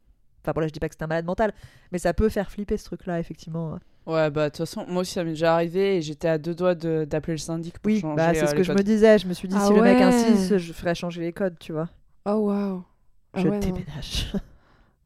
Enfin, 0.50 0.54
bon, 0.54 0.60
là, 0.60 0.66
je 0.68 0.72
dis 0.72 0.80
pas 0.80 0.88
que 0.88 0.94
c'est 0.98 1.04
un 1.04 1.06
malade 1.08 1.24
mental, 1.24 1.52
mais 1.92 1.98
ça 1.98 2.12
peut 2.14 2.28
faire 2.28 2.50
flipper 2.50 2.76
ce 2.76 2.84
truc-là, 2.84 3.18
effectivement. 3.20 3.78
Ouais, 4.06 4.30
bah 4.30 4.44
de 4.44 4.48
toute 4.48 4.56
façon, 4.58 4.84
moi 4.88 5.02
aussi 5.02 5.12
ça 5.12 5.22
m'est 5.24 5.30
déjà 5.30 5.54
arrivé 5.54 5.96
et 5.98 6.02
j'étais 6.02 6.26
à 6.28 6.38
deux 6.38 6.54
doigts 6.54 6.74
de- 6.74 7.06
d'appeler 7.08 7.34
le 7.34 7.38
syndic 7.38 7.78
pour 7.78 7.90
Oui, 7.92 8.00
changer 8.00 8.16
bah, 8.16 8.34
c'est 8.34 8.42
euh, 8.44 8.46
ce 8.46 8.54
que 8.54 8.62
je 8.62 8.68
codes. 8.68 8.78
me 8.78 8.82
disais. 8.82 9.18
Je 9.18 9.26
me 9.28 9.34
suis 9.34 9.46
dit, 9.46 9.56
Ah 9.58 9.66
si 9.66 9.72
le 9.74 9.82
mec 9.82 10.00
insiste, 10.00 10.58
je 10.58 10.72
ferais 10.72 10.94
changer 10.94 11.20
les 11.20 11.32
codes, 11.32 11.58
tu 11.60 11.72
vois. 11.72 11.88
Oh 12.26 12.32
waouh. 12.46 12.82
Ah 13.34 13.40
je 13.40 13.48
ouais, 13.48 13.60
déménage. 13.60 14.32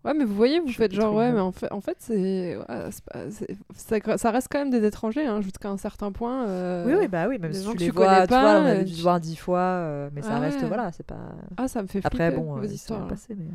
Ouais, 0.05 0.13
mais 0.15 0.25
vous 0.25 0.35
voyez, 0.35 0.61
vous 0.61 0.69
Je 0.69 0.75
faites 0.77 0.93
genre, 0.93 1.15
ouais, 1.15 1.33
mais 1.33 1.41
en 1.41 1.51
fait, 1.51 1.73
en 1.73 1.81
fait 1.81 1.97
c'est, 1.99 2.57
ouais, 2.57 2.65
c'est 2.91 3.31
c'est- 3.31 4.01
ça, 4.05 4.19
ça 4.19 4.31
reste 4.31 4.49
quand 4.51 4.59
même 4.59 4.71
des 4.71 4.85
étrangers, 4.87 5.27
hein, 5.27 5.41
jusqu'à 5.41 5.71
un 5.71 5.77
certain 5.79 6.13
point. 6.13 6.47
euh, 6.47 6.85
Oui, 6.87 6.95
oui, 7.01 7.09
bah 7.09 7.27
oui, 7.27 7.39
même 7.39 7.53
si 7.55 7.65
gens 7.65 7.73
tu 7.73 7.79
les 7.79 7.87
tu 7.87 7.91
vois, 7.93 8.27
connais 8.27 8.27
tu 8.27 8.35
vois, 8.35 8.61
on 8.61 8.67
a 8.67 8.75
euh, 8.75 8.85
dû 8.85 8.95
tu- 8.95 9.01
voir 9.03 9.19
dix 9.19 9.37
fois, 9.37 9.59
euh, 9.59 10.11
mais 10.13 10.21
ça 10.23 10.39
reste, 10.39 10.61
ouais. 10.61 10.69
voilà, 10.69 10.93
c'est 10.93 11.07
pas. 11.07 11.35
Ah, 11.57 11.69
ça 11.69 11.83
me 11.83 11.87
fait 11.89 12.01
flipper, 12.03 12.23
Après, 12.23 12.31
bon, 12.37 12.55
vos 12.55 12.59
euh, 12.61 12.69
ça 12.69 12.75
histoires. 12.75 13.01
va 13.01 13.05
là. 13.07 13.11
passer, 13.11 13.35
mais. 13.35 13.47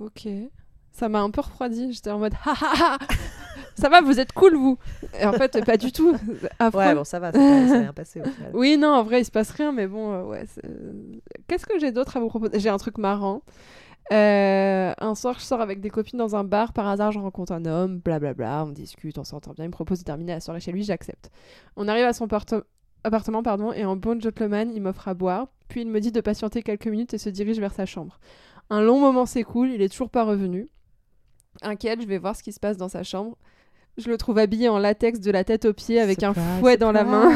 Ok. 0.00 0.28
Ça 0.98 1.08
m'a 1.08 1.20
un 1.20 1.30
peu 1.30 1.40
refroidi. 1.40 1.92
J'étais 1.92 2.10
en 2.10 2.18
mode, 2.18 2.34
ha 2.44 2.52
ha 2.52 2.74
ha 2.94 2.98
Ça 3.76 3.88
va, 3.88 4.00
vous 4.00 4.18
êtes 4.18 4.32
cool, 4.32 4.56
vous 4.56 4.76
Et 5.20 5.24
en 5.24 5.32
fait, 5.32 5.64
pas 5.64 5.76
du 5.76 5.92
tout. 5.92 6.16
Affreux. 6.58 6.80
Ouais, 6.80 6.94
bon, 6.96 7.04
ça 7.04 7.20
va, 7.20 7.30
c'est 7.32 7.38
pas- 7.38 7.68
c'est 7.68 7.78
rien 7.78 7.92
passé 7.92 8.20
au 8.20 8.24
final. 8.28 8.50
Oui, 8.54 8.76
non, 8.76 8.88
en 8.88 9.04
vrai, 9.04 9.20
il 9.20 9.24
se 9.24 9.30
passe 9.30 9.50
rien, 9.52 9.70
mais 9.70 9.86
bon, 9.86 10.12
euh, 10.12 10.22
ouais. 10.24 10.44
c'est- 10.52 10.62
Qu'est-ce 11.46 11.64
que 11.66 11.78
j'ai 11.78 11.92
d'autre 11.92 12.16
à 12.16 12.20
vous 12.20 12.28
proposer? 12.28 12.58
J'ai 12.58 12.68
un 12.70 12.76
truc 12.78 12.98
marrant. 12.98 13.42
Euh, 14.12 14.92
un 14.98 15.14
soir, 15.14 15.36
je 15.38 15.44
sors 15.44 15.60
avec 15.60 15.80
des 15.80 15.90
copines 15.90 16.18
dans 16.18 16.34
un 16.34 16.42
bar. 16.44 16.72
Par 16.72 16.88
hasard, 16.88 17.12
je 17.12 17.18
rencontre 17.18 17.52
un 17.52 17.64
homme, 17.66 17.98
blablabla. 17.98 18.64
On 18.66 18.70
discute, 18.70 19.18
on 19.18 19.24
s'entend 19.24 19.52
bien. 19.52 19.64
Il 19.64 19.68
me 19.68 19.72
propose 19.72 20.00
de 20.00 20.04
terminer 20.04 20.32
la 20.32 20.40
soirée 20.40 20.60
chez 20.60 20.72
lui, 20.72 20.82
j'accepte. 20.82 21.30
On 21.76 21.86
arrive 21.88 22.04
à 22.06 22.12
son 22.12 22.26
appartement, 23.04 23.42
pardon, 23.42 23.72
et 23.72 23.84
en 23.84 23.96
bon 23.96 24.20
gentleman, 24.20 24.72
il 24.74 24.80
m'offre 24.82 25.06
à 25.08 25.14
boire. 25.14 25.48
Puis 25.68 25.82
il 25.82 25.88
me 25.88 26.00
dit 26.00 26.10
de 26.10 26.20
patienter 26.20 26.62
quelques 26.62 26.86
minutes 26.88 27.14
et 27.14 27.18
se 27.18 27.28
dirige 27.28 27.60
vers 27.60 27.74
sa 27.74 27.86
chambre. 27.86 28.18
Un 28.70 28.80
long 28.80 28.98
moment 28.98 29.26
s'écoule, 29.26 29.70
il 29.70 29.82
est 29.82 29.88
toujours 29.90 30.10
pas 30.10 30.24
revenu. 30.24 30.68
Inquiète, 31.62 32.00
je 32.02 32.06
vais 32.06 32.18
voir 32.18 32.36
ce 32.36 32.42
qui 32.42 32.52
se 32.52 32.60
passe 32.60 32.76
dans 32.76 32.88
sa 32.88 33.02
chambre. 33.02 33.36
Je 33.96 34.08
le 34.08 34.16
trouve 34.16 34.38
habillé 34.38 34.68
en 34.68 34.78
latex 34.78 35.18
de 35.18 35.32
la 35.32 35.42
tête 35.42 35.64
aux 35.64 35.72
pieds 35.72 36.00
avec 36.00 36.22
un 36.22 36.32
fouet 36.32 36.76
dans 36.76 36.92
la 36.92 37.02
main. 37.02 37.32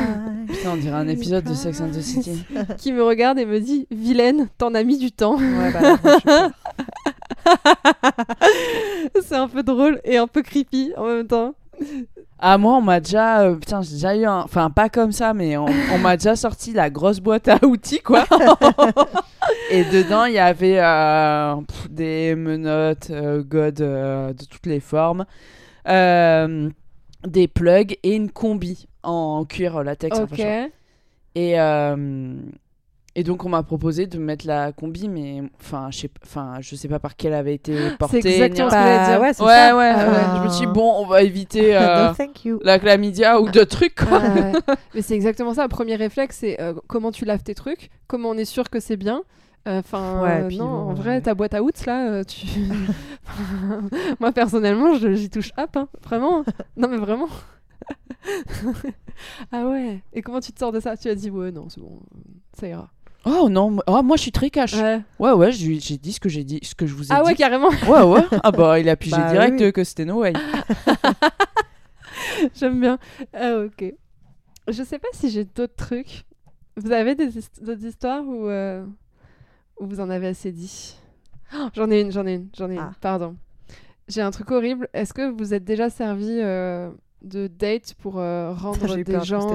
Putain, 0.46 0.70
on 0.72 0.76
dirait 0.76 0.96
un 0.96 1.08
épisode 1.08 1.42
de 1.42 1.54
Sex 1.54 1.80
and 1.80 1.90
the 1.90 2.00
City. 2.00 2.44
qui 2.78 2.92
me 2.92 3.02
regarde 3.02 3.38
et 3.40 3.46
me 3.46 3.58
dit 3.58 3.88
Vilaine, 3.90 4.48
t'en 4.58 4.72
as 4.74 4.84
mis 4.84 4.96
du 4.96 5.10
temps. 5.10 5.38
Ouais, 5.38 5.72
bah, 5.72 6.50
c'est 9.22 9.34
un 9.34 9.48
peu 9.48 9.64
drôle 9.64 10.00
et 10.04 10.18
un 10.18 10.28
peu 10.28 10.42
creepy 10.42 10.92
en 10.96 11.06
même 11.06 11.26
temps. 11.26 11.54
Ah, 12.38 12.58
moi, 12.58 12.74
on 12.76 12.80
m'a 12.80 12.98
déjà. 13.00 13.42
euh, 13.42 13.54
putain, 13.54 13.82
j'ai 13.82 13.92
déjà 13.94 14.16
eu 14.16 14.24
un. 14.24 14.40
Enfin, 14.40 14.68
pas 14.70 14.88
comme 14.88 15.12
ça, 15.12 15.32
mais 15.32 15.56
on, 15.56 15.66
on 15.94 15.98
m'a 15.98 16.16
déjà 16.16 16.34
sorti 16.34 16.72
la 16.72 16.90
grosse 16.90 17.20
boîte 17.20 17.48
à 17.48 17.64
outils, 17.64 18.00
quoi. 18.00 18.24
Et 19.70 19.84
dedans, 19.84 20.24
il 20.24 20.34
y 20.34 20.38
avait 20.38 20.78
euh, 20.78 21.56
pff, 21.56 21.90
des 21.90 22.34
menottes, 22.34 23.10
euh, 23.10 23.42
God 23.42 23.80
euh, 23.80 24.32
de 24.32 24.44
toutes 24.44 24.66
les 24.66 24.80
formes, 24.80 25.24
des 25.86 27.48
plugs 27.48 27.96
et 28.02 28.16
une 28.16 28.30
combi 28.30 28.86
en 29.02 29.44
cuir 29.44 29.82
latex. 29.82 30.18
enfin, 30.18 30.34
ok. 30.34 30.38
genre. 30.38 30.68
Et, 31.34 31.54
et 33.14 33.24
donc, 33.24 33.44
on 33.44 33.48
m'a 33.50 33.62
proposé 33.62 34.06
de 34.06 34.18
mettre 34.18 34.46
la 34.46 34.72
combi, 34.72 35.08
mais 35.08 35.42
enfin, 35.60 35.88
je 35.90 35.98
sais, 35.98 36.10
enfin, 36.24 36.54
je 36.60 36.74
sais 36.76 36.88
pas 36.88 36.98
par 36.98 37.14
quelle 37.16 37.34
avait 37.34 37.54
été 37.54 37.76
portée. 37.98 38.22
C'est 38.22 38.30
exactement 38.40 38.70
ce 38.70 38.74
que 38.74 39.10
dire. 39.10 39.20
Ouais, 39.20 39.26
Ouais, 39.26 39.32
ça. 39.34 39.44
ouais, 39.76 39.92
Ah 39.94 40.08
ouais. 40.10 40.38
Je 40.38 40.44
me 40.44 40.48
suis 40.48 40.66
dit, 40.66 40.72
bon, 40.72 40.94
on 40.98 41.06
va 41.06 41.22
éviter 41.22 41.76
euh, 41.76 42.08
No, 42.08 42.14
thank 42.14 42.44
you. 42.44 42.58
la 42.62 42.78
chlamydia 42.78 43.40
ou 43.40 43.50
d'autres 43.50 43.64
trucs, 43.76 43.94
quoi. 43.96 44.20
Ah 44.22 44.34
ouais. 44.34 44.52
Mais 44.94 45.02
c'est 45.02 45.14
exactement 45.14 45.52
ça. 45.54 45.62
Le 45.64 45.68
premier 45.68 45.96
réflexe, 45.96 46.38
c'est 46.40 46.60
euh, 46.60 46.72
comment 46.86 47.12
tu 47.12 47.24
laves 47.24 47.42
tes 47.42 47.54
trucs, 47.54 47.90
comment 48.06 48.30
on 48.30 48.36
est 48.38 48.44
sûr 48.46 48.70
que 48.70 48.80
c'est 48.80 48.96
bien. 48.96 49.22
Enfin, 49.64 50.24
euh, 50.24 50.48
puis 50.48 50.58
non, 50.58 50.64
bon, 50.64 50.72
en 50.90 50.94
vrai, 50.94 51.10
ouais. 51.16 51.20
ta 51.20 51.34
boîte 51.34 51.54
à 51.54 51.62
outils 51.62 51.86
là, 51.86 52.24
tu. 52.24 52.46
Moi 54.18 54.32
personnellement, 54.32 54.94
j'y 54.94 55.30
touche 55.30 55.52
hop, 55.56 55.76
hein. 55.76 55.86
vraiment. 56.02 56.44
Non 56.76 56.88
mais 56.88 56.96
vraiment. 56.96 57.28
ah 59.52 59.66
ouais. 59.66 60.02
Et 60.12 60.22
comment 60.22 60.40
tu 60.40 60.52
te 60.52 60.58
sors 60.58 60.72
de 60.72 60.80
ça? 60.80 60.96
Tu 60.96 61.08
as 61.08 61.14
dit 61.14 61.30
ouais, 61.30 61.52
non, 61.52 61.68
c'est 61.68 61.80
bon, 61.80 62.00
ça 62.58 62.66
ira. 62.66 62.90
Oh 63.24 63.48
non, 63.48 63.70
moi- 63.70 63.84
oh, 63.86 64.02
moi 64.02 64.16
je 64.16 64.22
suis 64.22 64.32
très 64.32 64.50
cash. 64.50 64.74
Ouais. 64.74 65.00
Ouais, 65.18 65.32
ouais, 65.32 65.52
j'ai 65.52 65.76
dit 65.98 66.12
ce 66.12 66.20
que 66.20 66.28
j'ai 66.28 66.44
dit, 66.44 66.58
ce 66.62 66.74
que 66.74 66.86
je 66.86 66.94
vous 66.94 67.04
ai 67.04 67.14
Ah 67.14 67.22
ouais, 67.22 67.32
dit. 67.32 67.38
carrément. 67.38 67.68
Ouais, 67.88 68.02
ouais. 68.02 68.22
Ah 68.42 68.50
bah, 68.50 68.78
il 68.80 68.88
a 68.88 68.96
pigé 68.96 69.16
Bah 69.16 69.30
direct 69.30 69.56
oui. 69.60 69.66
euh, 69.66 69.70
que 69.72 69.84
c'était 69.84 70.04
no 70.04 70.20
way. 70.22 70.32
J'aime 72.54 72.80
bien. 72.80 72.98
Ah, 73.32 73.56
ok. 73.58 73.94
Je 74.68 74.82
sais 74.82 74.98
pas 74.98 75.08
si 75.12 75.30
j'ai 75.30 75.44
d'autres 75.44 75.74
trucs. 75.76 76.24
Vous 76.76 76.92
avez 76.92 77.14
des 77.14 77.38
hist- 77.38 77.62
d'autres 77.62 77.84
histoires 77.84 78.24
ou 78.26 78.48
euh, 78.48 78.84
ou 79.78 79.86
vous 79.86 80.00
en 80.00 80.10
avez 80.10 80.28
assez 80.28 80.52
dit? 80.52 80.96
Oh, 81.54 81.68
J'en 81.74 81.90
ai 81.90 82.00
une, 82.00 82.10
j'en 82.12 82.26
ai 82.26 82.34
une, 82.34 82.48
j'en 82.56 82.70
ai 82.70 82.74
une. 82.74 82.80
Ah. 82.80 82.92
Pardon. 83.00 83.36
J'ai 84.08 84.22
un 84.22 84.30
truc 84.30 84.50
horrible. 84.50 84.88
Est-ce 84.94 85.12
que 85.14 85.30
vous 85.30 85.54
êtes 85.54 85.64
déjà 85.64 85.90
servi 85.90 86.38
euh, 86.40 86.90
de 87.22 87.46
date 87.46 87.94
pour 88.00 88.18
euh, 88.18 88.52
rendre 88.52 88.96
des 88.96 89.04
peur 89.04 89.24
gens 89.24 89.48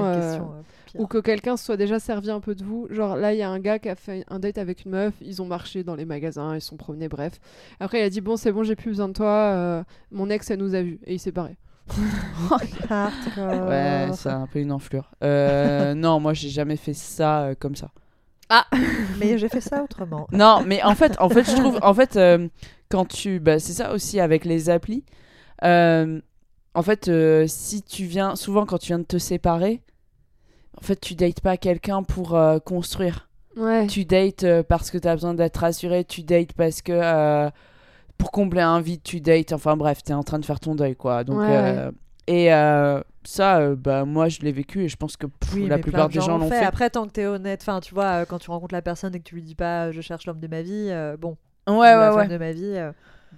pire. 0.90 1.00
ou 1.00 1.06
que 1.06 1.18
quelqu'un 1.18 1.56
se 1.56 1.64
soit 1.64 1.76
déjà 1.76 1.98
servi 2.00 2.30
un 2.30 2.40
peu 2.40 2.54
de 2.54 2.64
vous 2.64 2.86
Genre 2.90 3.16
là, 3.16 3.32
il 3.32 3.38
y 3.38 3.42
a 3.42 3.48
un 3.50 3.58
gars 3.60 3.78
qui 3.78 3.88
a 3.88 3.94
fait 3.94 4.24
un 4.28 4.38
date 4.38 4.58
avec 4.58 4.84
une 4.84 4.92
meuf. 4.92 5.14
Ils 5.20 5.40
ont 5.42 5.46
marché 5.46 5.84
dans 5.84 5.94
les 5.94 6.04
magasins, 6.04 6.54
ils 6.54 6.60
se 6.60 6.68
sont 6.68 6.76
promenés, 6.76 7.08
bref. 7.08 7.38
Après, 7.80 8.00
il 8.00 8.02
a 8.02 8.10
dit 8.10 8.20
bon, 8.20 8.36
c'est 8.36 8.52
bon, 8.52 8.62
j'ai 8.62 8.76
plus 8.76 8.90
besoin 8.90 9.08
de 9.08 9.12
toi. 9.14 9.26
euh, 9.54 9.84
mon 10.10 10.28
ex, 10.30 10.50
elle 10.50 10.58
nous 10.58 10.74
a 10.74 10.82
vus 10.82 10.98
et 11.06 11.14
il 11.14 11.18
s'est 11.18 11.32
barré. 11.32 11.56
Hardcore. 12.90 13.68
Ouais, 13.68 14.08
c'est 14.14 14.28
un 14.28 14.46
peu 14.46 14.58
une 14.58 14.72
enflure. 14.72 15.10
Euh, 15.24 15.94
non, 15.94 16.20
moi 16.20 16.34
j'ai 16.34 16.48
jamais 16.50 16.76
fait 16.76 16.94
ça 16.94 17.42
euh, 17.44 17.54
comme 17.58 17.76
ça. 17.76 17.90
Mais 19.18 19.36
j'ai 19.38 19.48
fait 19.48 19.60
ça 19.60 19.82
autrement. 19.82 20.26
Non, 20.32 20.62
mais 20.66 20.82
en 20.82 20.94
fait, 20.94 21.16
en 21.20 21.28
fait, 21.28 21.44
je 21.44 21.54
trouve, 21.54 21.78
en 21.82 21.92
fait, 21.92 22.16
euh, 22.16 22.48
quand 22.88 23.04
tu, 23.06 23.40
bah, 23.40 23.58
c'est 23.58 23.74
ça 23.74 23.92
aussi 23.92 24.20
avec 24.20 24.46
les 24.46 24.70
applis. 24.70 25.04
Euh, 25.64 26.20
en 26.74 26.82
fait, 26.82 27.08
euh, 27.08 27.44
si 27.46 27.82
tu 27.82 28.04
viens, 28.04 28.36
souvent 28.36 28.64
quand 28.64 28.78
tu 28.78 28.88
viens 28.88 28.98
de 29.00 29.04
te 29.04 29.18
séparer, 29.18 29.82
en 30.80 30.84
fait, 30.84 31.00
tu 31.00 31.14
dates 31.14 31.40
pas 31.40 31.56
quelqu'un 31.56 32.02
pour 32.02 32.34
euh, 32.34 32.58
construire. 32.58 33.28
Ouais. 33.56 33.86
Tu 33.88 34.04
dates 34.04 34.44
euh, 34.44 34.62
parce 34.62 34.90
que 34.90 34.98
tu 34.98 35.08
as 35.08 35.14
besoin 35.14 35.34
d'être 35.34 35.56
rassuré, 35.56 36.04
tu 36.04 36.22
dates 36.22 36.52
parce 36.52 36.80
que 36.82 36.92
euh, 36.92 37.50
pour 38.16 38.30
combler 38.30 38.60
un 38.60 38.80
vide, 38.80 39.02
tu 39.02 39.20
dates. 39.20 39.52
Enfin 39.52 39.76
bref, 39.76 40.02
tu 40.04 40.12
es 40.12 40.14
en 40.14 40.22
train 40.22 40.38
de 40.38 40.44
faire 40.44 40.60
ton 40.60 40.74
deuil, 40.74 40.94
quoi. 40.94 41.24
Donc, 41.24 41.38
Ouais, 41.40 41.88
Et 42.28 42.48
ça, 43.24 43.74
bah, 43.74 44.04
moi, 44.04 44.28
je 44.28 44.40
l'ai 44.40 44.52
vécu 44.52 44.84
et 44.84 44.88
je 44.88 44.96
pense 44.96 45.16
que 45.16 45.26
pff, 45.26 45.54
Oui, 45.54 45.66
la 45.66 45.78
plupart 45.78 46.08
des 46.08 46.18
de 46.18 46.20
gens 46.22 46.38
l'ont 46.38 46.48
fait. 46.48 46.64
Après, 46.64 46.88
tant 46.88 47.06
que 47.06 47.12
t'es 47.12 47.26
honnête, 47.26 47.60
enfin, 47.62 47.80
tu 47.80 47.92
vois, 47.94 48.24
quand 48.26 48.38
tu 48.38 48.50
rencontres 48.50 48.74
la 48.74 48.82
personne 48.82 49.14
et 49.14 49.18
que 49.18 49.24
tu 49.24 49.34
lui 49.34 49.42
dis 49.42 49.54
pas 49.56 49.90
je 49.90 50.00
cherche 50.00 50.26
l'homme 50.26 50.40
de 50.40 50.48
ma 50.48 50.62
vie, 50.62 50.90
bon, 51.18 51.36
Ouais, 51.66 51.74
ou 51.74 51.78
ouais, 51.80 51.90
la 51.90 52.14
ouais. 52.14 52.22
femme 52.22 52.28
de 52.32 52.38
ma 52.38 52.52
vie, 52.52 52.78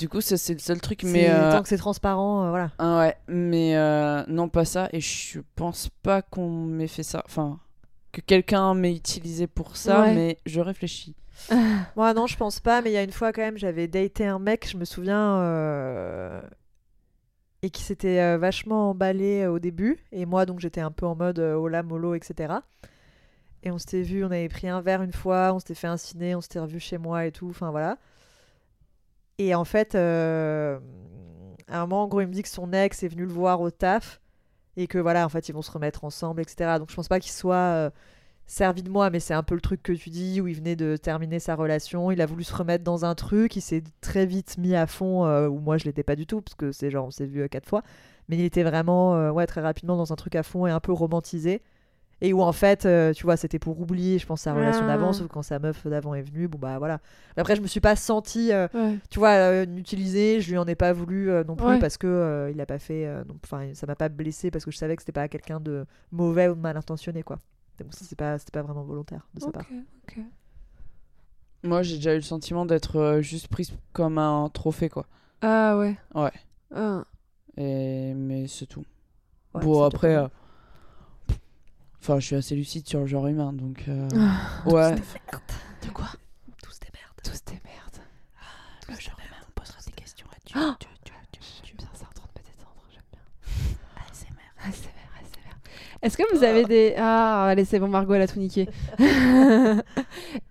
Du 0.01 0.09
coup, 0.09 0.23
ça, 0.23 0.39
c'est 0.39 0.55
le 0.55 0.59
seul 0.61 0.81
truc. 0.81 1.03
Mais, 1.03 1.29
euh, 1.29 1.53
tant 1.53 1.63
que 1.63 1.69
c'est 1.69 1.77
transparent, 1.77 2.47
euh, 2.47 2.49
voilà. 2.49 2.71
ah 2.79 3.01
ouais, 3.01 3.17
mais 3.29 3.77
euh, 3.77 4.25
non, 4.29 4.49
pas 4.49 4.65
ça. 4.65 4.89
Et 4.95 5.01
je 5.01 5.41
pense 5.57 5.91
pas 6.03 6.23
qu'on 6.23 6.49
m'ait 6.49 6.87
fait 6.87 7.03
ça. 7.03 7.23
Enfin, 7.27 7.61
que 8.11 8.23
quelqu'un 8.23 8.73
m'ait 8.73 8.97
utilisé 8.97 9.47
pour 9.47 9.77
ça, 9.77 10.01
Ouais. 10.01 10.15
mais 10.15 10.39
je 10.47 10.63
réfléchis. 10.63 11.15
Moi, 11.97 12.15
non, 12.15 12.27
je 12.27 12.39
pense 12.39 12.61
pas, 12.61 12.81
mais 12.81 12.91
il 12.91 12.95
y 12.95 12.97
a 12.97 13.03
une 13.03 13.13
fois 13.13 13.31
quand 13.35 13.43
même, 13.43 13.59
j'avais 13.59 13.89
daté 13.89 14.25
un 14.27 14.39
mec, 14.39 14.67
je 14.71 14.79
me 14.79 14.87
souviens, 14.87 16.41
et 17.61 17.69
qui 17.69 17.83
s'était 17.83 18.39
vachement 18.39 18.89
emballé 18.91 19.47
au 19.47 19.59
début. 19.59 19.99
Et 20.13 20.25
moi, 20.25 20.47
donc, 20.47 20.61
j'étais 20.61 20.81
un 20.81 20.91
peu 20.91 21.05
en 21.05 21.15
mode 21.15 21.39
hola, 21.41 21.83
mollo, 21.83 22.15
etc. 22.15 22.55
Et 23.63 23.71
on 23.71 23.77
s'était 23.77 24.01
vu, 24.01 24.25
on 24.25 24.31
avait 24.31 24.49
pris 24.49 24.67
un 24.69 24.81
verre 24.81 25.03
une 25.03 25.13
fois, 25.13 25.53
on 25.53 25.59
s'était 25.59 25.75
fait 25.75 25.89
un 25.89 25.99
ciné, 25.99 26.35
on 26.35 26.41
s'était 26.41 26.59
revu 26.61 26.81
chez 26.81 26.97
moi 26.97 27.27
et 27.27 27.33
tout, 27.33 27.51
enfin 27.51 27.71
voilà. 27.71 27.99
Et 29.41 29.55
en 29.55 29.65
fait, 29.65 29.95
euh, 29.95 30.79
à 31.67 31.81
un 31.81 31.87
moment, 31.87 32.21
il 32.21 32.27
me 32.27 32.33
dit 32.33 32.43
que 32.43 32.49
son 32.51 32.75
ex 32.75 33.03
est 33.03 33.09
venu 33.09 33.25
le 33.25 33.33
voir 33.33 33.63
au 33.63 33.71
taf 33.71 34.21
et 34.77 34.87
que 34.87 34.99
voilà, 34.99 35.25
en 35.25 35.31
fait, 35.31 35.49
ils 35.49 35.53
vont 35.53 35.63
se 35.63 35.71
remettre 35.71 36.05
ensemble, 36.05 36.43
etc. 36.43 36.79
Donc, 36.79 36.91
je 36.91 36.95
pense 36.95 37.09
pas 37.09 37.21
qu'il 37.21 37.33
soit 37.33 37.55
euh, 37.55 37.91
servi 38.45 38.83
de 38.83 38.91
moi, 38.91 39.09
mais 39.09 39.19
c'est 39.19 39.33
un 39.33 39.43
peu 39.43 39.55
le 39.55 39.63
truc 39.63 39.83
que 39.83 39.93
tu 39.93 40.11
dis 40.11 40.43
où 40.43 40.47
il 40.47 40.55
venait 40.55 40.77
de 40.77 40.99
terminer 40.99 41.39
sa 41.39 41.55
relation, 41.55 42.11
il 42.11 42.21
a 42.21 42.27
voulu 42.27 42.45
se 42.45 42.55
remettre 42.55 42.85
dans 42.85 43.07
un 43.07 43.15
truc, 43.15 43.57
il 43.57 43.63
s'est 43.63 43.83
très 44.03 44.27
vite 44.27 44.59
mis 44.59 44.75
à 44.75 44.87
fond, 44.87 45.25
euh, 45.25 45.49
où 45.49 45.59
moi 45.59 45.79
je 45.79 45.87
l'étais 45.87 46.03
pas 46.03 46.17
du 46.17 46.27
tout, 46.27 46.43
parce 46.43 46.55
que 46.55 46.71
c'est 46.71 46.91
genre 46.91 47.07
on 47.07 47.11
s'est 47.11 47.25
vu 47.25 47.49
quatre 47.49 47.67
fois, 47.67 47.83
mais 48.29 48.37
il 48.37 48.45
était 48.45 48.63
vraiment 48.63 49.31
ouais, 49.31 49.47
très 49.47 49.63
rapidement 49.63 49.97
dans 49.97 50.13
un 50.13 50.17
truc 50.17 50.35
à 50.35 50.43
fond 50.43 50.67
et 50.67 50.71
un 50.71 50.81
peu 50.81 50.93
romantisé. 50.93 51.63
Et 52.23 52.33
où 52.35 52.43
en 52.43 52.53
fait, 52.53 52.85
euh, 52.85 53.15
tu 53.15 53.23
vois, 53.25 53.37
c'était 53.39 53.59
pour 53.59 53.81
oublier, 53.81 54.19
je 54.19 54.27
pense, 54.27 54.43
sa 54.43 54.53
relation 54.53 54.83
Ah. 54.85 54.89
d'avant, 54.89 55.13
sauf 55.15 55.27
quand 55.29 55.41
sa 55.43 55.59
meuf 55.59 55.87
d'avant 55.87 56.15
est 56.15 56.21
venue, 56.23 56.49
bon 56.49 56.59
bah 56.59 56.79
voilà. 56.79 57.01
Mais 57.37 57.41
après, 57.41 57.57
je 57.57 57.63
me 57.63 57.67
suis 57.67 57.81
pas 57.81 57.97
sentie, 57.97 58.53
euh, 58.53 58.69
Ouais. 58.75 58.99
tu 59.09 59.19
vois, 59.19 59.31
euh, 59.31 59.65
utilisée, 59.77 60.41
je 60.43 60.51
lui 60.51 60.59
en 60.59 60.67
ai 60.67 60.75
pas 60.75 60.93
voulu 60.93 61.31
euh, 61.31 61.45
non 61.45 61.57
plus 61.57 61.67
Ouais. 61.67 61.79
parce 61.79 61.97
que 61.97 62.07
euh, 62.07 62.51
il 62.51 62.61
a 62.61 62.67
pas 62.67 62.79
fait, 62.79 63.07
euh, 63.07 63.25
enfin, 63.45 63.71
ça 63.73 63.87
m'a 63.87 63.97
pas 63.97 64.11
blessé 64.11 64.51
parce 64.51 64.67
que 64.67 64.71
je 64.71 64.77
savais 64.77 64.97
que 64.97 65.03
c'était 65.03 65.13
pas 65.13 65.29
quelqu'un 65.29 65.61
de 65.61 65.87
mauvais 66.13 66.49
ou 66.49 66.55
de 66.55 66.61
mal 66.61 66.77
intentionné, 66.77 67.23
quoi. 67.23 67.39
Donc 67.79 67.89
c'est 67.93 68.17
pas, 68.19 68.37
c'était 68.39 68.53
pas 68.53 68.63
vraiment 68.63 68.83
volontaire 68.83 69.27
de 69.35 69.41
sa 69.41 69.51
part. 69.51 69.65
Ok, 69.71 70.19
ok. 70.19 70.25
Moi, 71.63 71.83
j'ai 71.83 71.97
déjà 71.97 72.13
eu 72.13 72.17
le 72.17 72.23
sentiment 72.23 72.65
d'être 72.67 72.97
euh, 72.97 73.21
juste 73.23 73.49
prise 73.49 73.73
comme 73.93 74.19
un 74.19 74.49
trophée, 74.53 74.89
quoi. 74.89 75.07
Ah 75.43 75.77
ouais. 75.79 75.97
Ouais. 76.15 76.33
Ah. 76.75 77.05
Et... 77.57 78.13
Mais 78.15 78.47
c'est 78.47 78.67
tout. 78.67 78.85
Ouais, 79.55 79.63
bon, 79.63 79.83
après. 79.85 80.17
Enfin, 82.03 82.19
je 82.19 82.27
suis 82.27 82.37
assez 82.37 82.55
lucide 82.57 82.87
sur 82.89 83.01
le 83.01 83.07
genre 83.07 83.27
humain, 83.27 83.53
donc. 83.53 83.85
euh, 83.89 84.09
Ah. 84.17 84.69
ouais. 84.69 84.95
De 84.95 85.91
quoi 85.93 86.07
Tous 86.63 86.79
des 86.81 86.89
merdes. 86.95 87.21
Tous 87.23 87.45
des 87.45 87.61
merdes. 87.65 88.05
Le 88.89 88.95
genre 88.95 89.17
humain, 89.19 89.37
on 89.49 89.61
posera 89.61 89.79
des 89.87 89.93
questions 89.93 90.27
là-dessus. 90.33 90.55
Ah 90.57 90.77
J'aime 91.65 91.77
bien 91.77 91.89
ça 91.95 92.07
en 92.11 92.15
train 92.15 92.27
de 92.35 92.41
détendre, 92.41 92.85
j'aime 92.91 93.03
bien. 93.13 93.21
ASMR, 93.97 94.69
ASMR. 94.69 95.57
Est-ce 96.03 96.17
que 96.17 96.35
vous 96.37 96.43
avez 96.43 96.65
des... 96.65 96.95
Ah, 96.99 97.45
allez, 97.49 97.65
c'est 97.67 97.79
bon, 97.79 97.89
Margot, 97.89 98.15
elle 98.15 98.23
a 98.23 98.27
tout 98.29 98.39
niqué. 98.39 98.67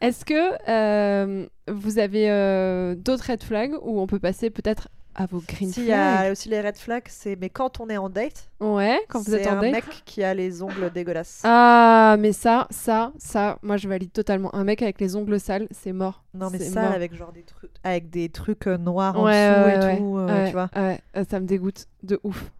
Est-ce 0.01 0.23
que 0.25 0.69
euh, 0.69 1.47
vous 1.67 1.99
avez 1.99 2.29
euh, 2.29 2.95
d'autres 2.95 3.31
red 3.31 3.43
flags 3.43 3.73
où 3.81 3.99
on 3.99 4.07
peut 4.07 4.19
passer 4.19 4.49
peut-être 4.49 4.87
à 5.15 5.25
vos 5.25 5.41
green 5.41 5.71
S'il 5.71 5.83
y 5.85 5.91
a 5.93 6.19
flags 6.19 6.31
aussi 6.31 6.49
les 6.49 6.61
red 6.61 6.77
flags, 6.77 7.03
c'est 7.07 7.35
mais 7.35 7.49
quand 7.49 7.79
on 7.79 7.89
est 7.89 7.97
en 7.97 8.09
date, 8.09 8.49
Ouais, 8.61 8.99
quand 9.09 9.19
vous 9.21 9.33
êtes 9.35 9.43
c'est 9.43 9.49
en 9.49 9.53
un 9.53 9.61
date. 9.61 9.71
mec 9.73 9.85
qui 10.05 10.23
a 10.23 10.33
les 10.33 10.61
ongles 10.61 10.89
dégueulasses. 10.93 11.41
Ah, 11.43 12.15
mais 12.19 12.31
ça, 12.31 12.67
ça, 12.69 13.11
ça, 13.17 13.57
moi 13.61 13.77
je 13.77 13.87
valide 13.87 14.11
totalement. 14.11 14.53
Un 14.55 14.63
mec 14.63 14.81
avec 14.81 14.99
les 15.01 15.15
ongles 15.15 15.39
sales, 15.39 15.67
c'est 15.71 15.93
mort. 15.93 16.23
non 16.33 16.49
mais 16.49 16.57
c'est 16.59 16.65
ça 16.69 16.81
mort. 16.81 16.91
avec 16.93 17.13
genre 17.15 17.31
des 17.33 17.43
trucs 17.43 17.71
avec 17.83 18.09
des 18.09 18.29
trucs 18.29 18.67
euh, 18.67 18.77
noirs 18.77 19.17
en 19.17 19.25
Ouais, 19.25 19.31
dessous 19.31 19.63
ouais, 19.65 19.75
et 19.75 19.79
ouais, 19.79 19.97
tout, 19.97 20.17
euh, 20.17 20.27
ouais, 20.27 20.47
tu 20.47 20.53
vois. 20.53 20.69
ouais, 20.75 20.99
euh, 21.17 21.23
ça 21.29 21.39
me 21.39 21.45
dégoûte 21.45 21.87
de 22.03 22.19
ouf. 22.23 22.51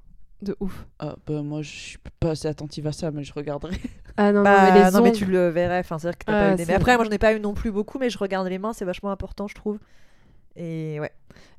De 0.42 0.56
ouf. 0.62 0.86
Ah, 1.00 1.16
bah, 1.28 1.42
moi, 1.42 1.62
je 1.62 1.70
suis 1.70 1.98
pas 2.22 2.32
assez 2.32 2.48
attentive 2.48 2.88
à 2.88 2.94
ça, 2.94 3.12
mais 3.12 3.24
je 3.24 3.34
regarderai. 3.34 3.76
Ah 4.18 4.34
non, 4.34 4.44
Bah, 4.44 4.52
non, 4.68 4.74
mais 4.74 4.86
les 4.86 4.92
non 4.92 5.02
mais 5.02 5.12
tu 5.14 5.26
le 5.26 5.48
verrais, 5.48 5.80
enfin 5.80 5.98
c'est 5.98 6.12
que 6.18 6.26
t'as 6.26 6.34
Ah, 6.34 6.40
pas 6.48 6.54
eu 6.54 6.56
des... 6.58 6.66
c'est- 6.66 6.72
Mais 6.72 6.76
après 6.76 6.96
moi 6.98 7.06
j'en 7.06 7.12
ai 7.12 7.18
pas 7.18 7.32
eu 7.34 7.40
non 7.40 7.54
plus 7.54 7.72
beaucoup, 7.72 8.00
mais 8.00 8.10
je 8.10 8.18
regarde 8.18 8.48
les 8.48 8.58
mains, 8.58 8.74
c'est 8.74 8.84
vachement 8.84 9.12
important 9.12 9.48
je 9.48 9.56
trouve. 9.56 9.80
Et 10.58 11.00
ouais, 11.00 11.12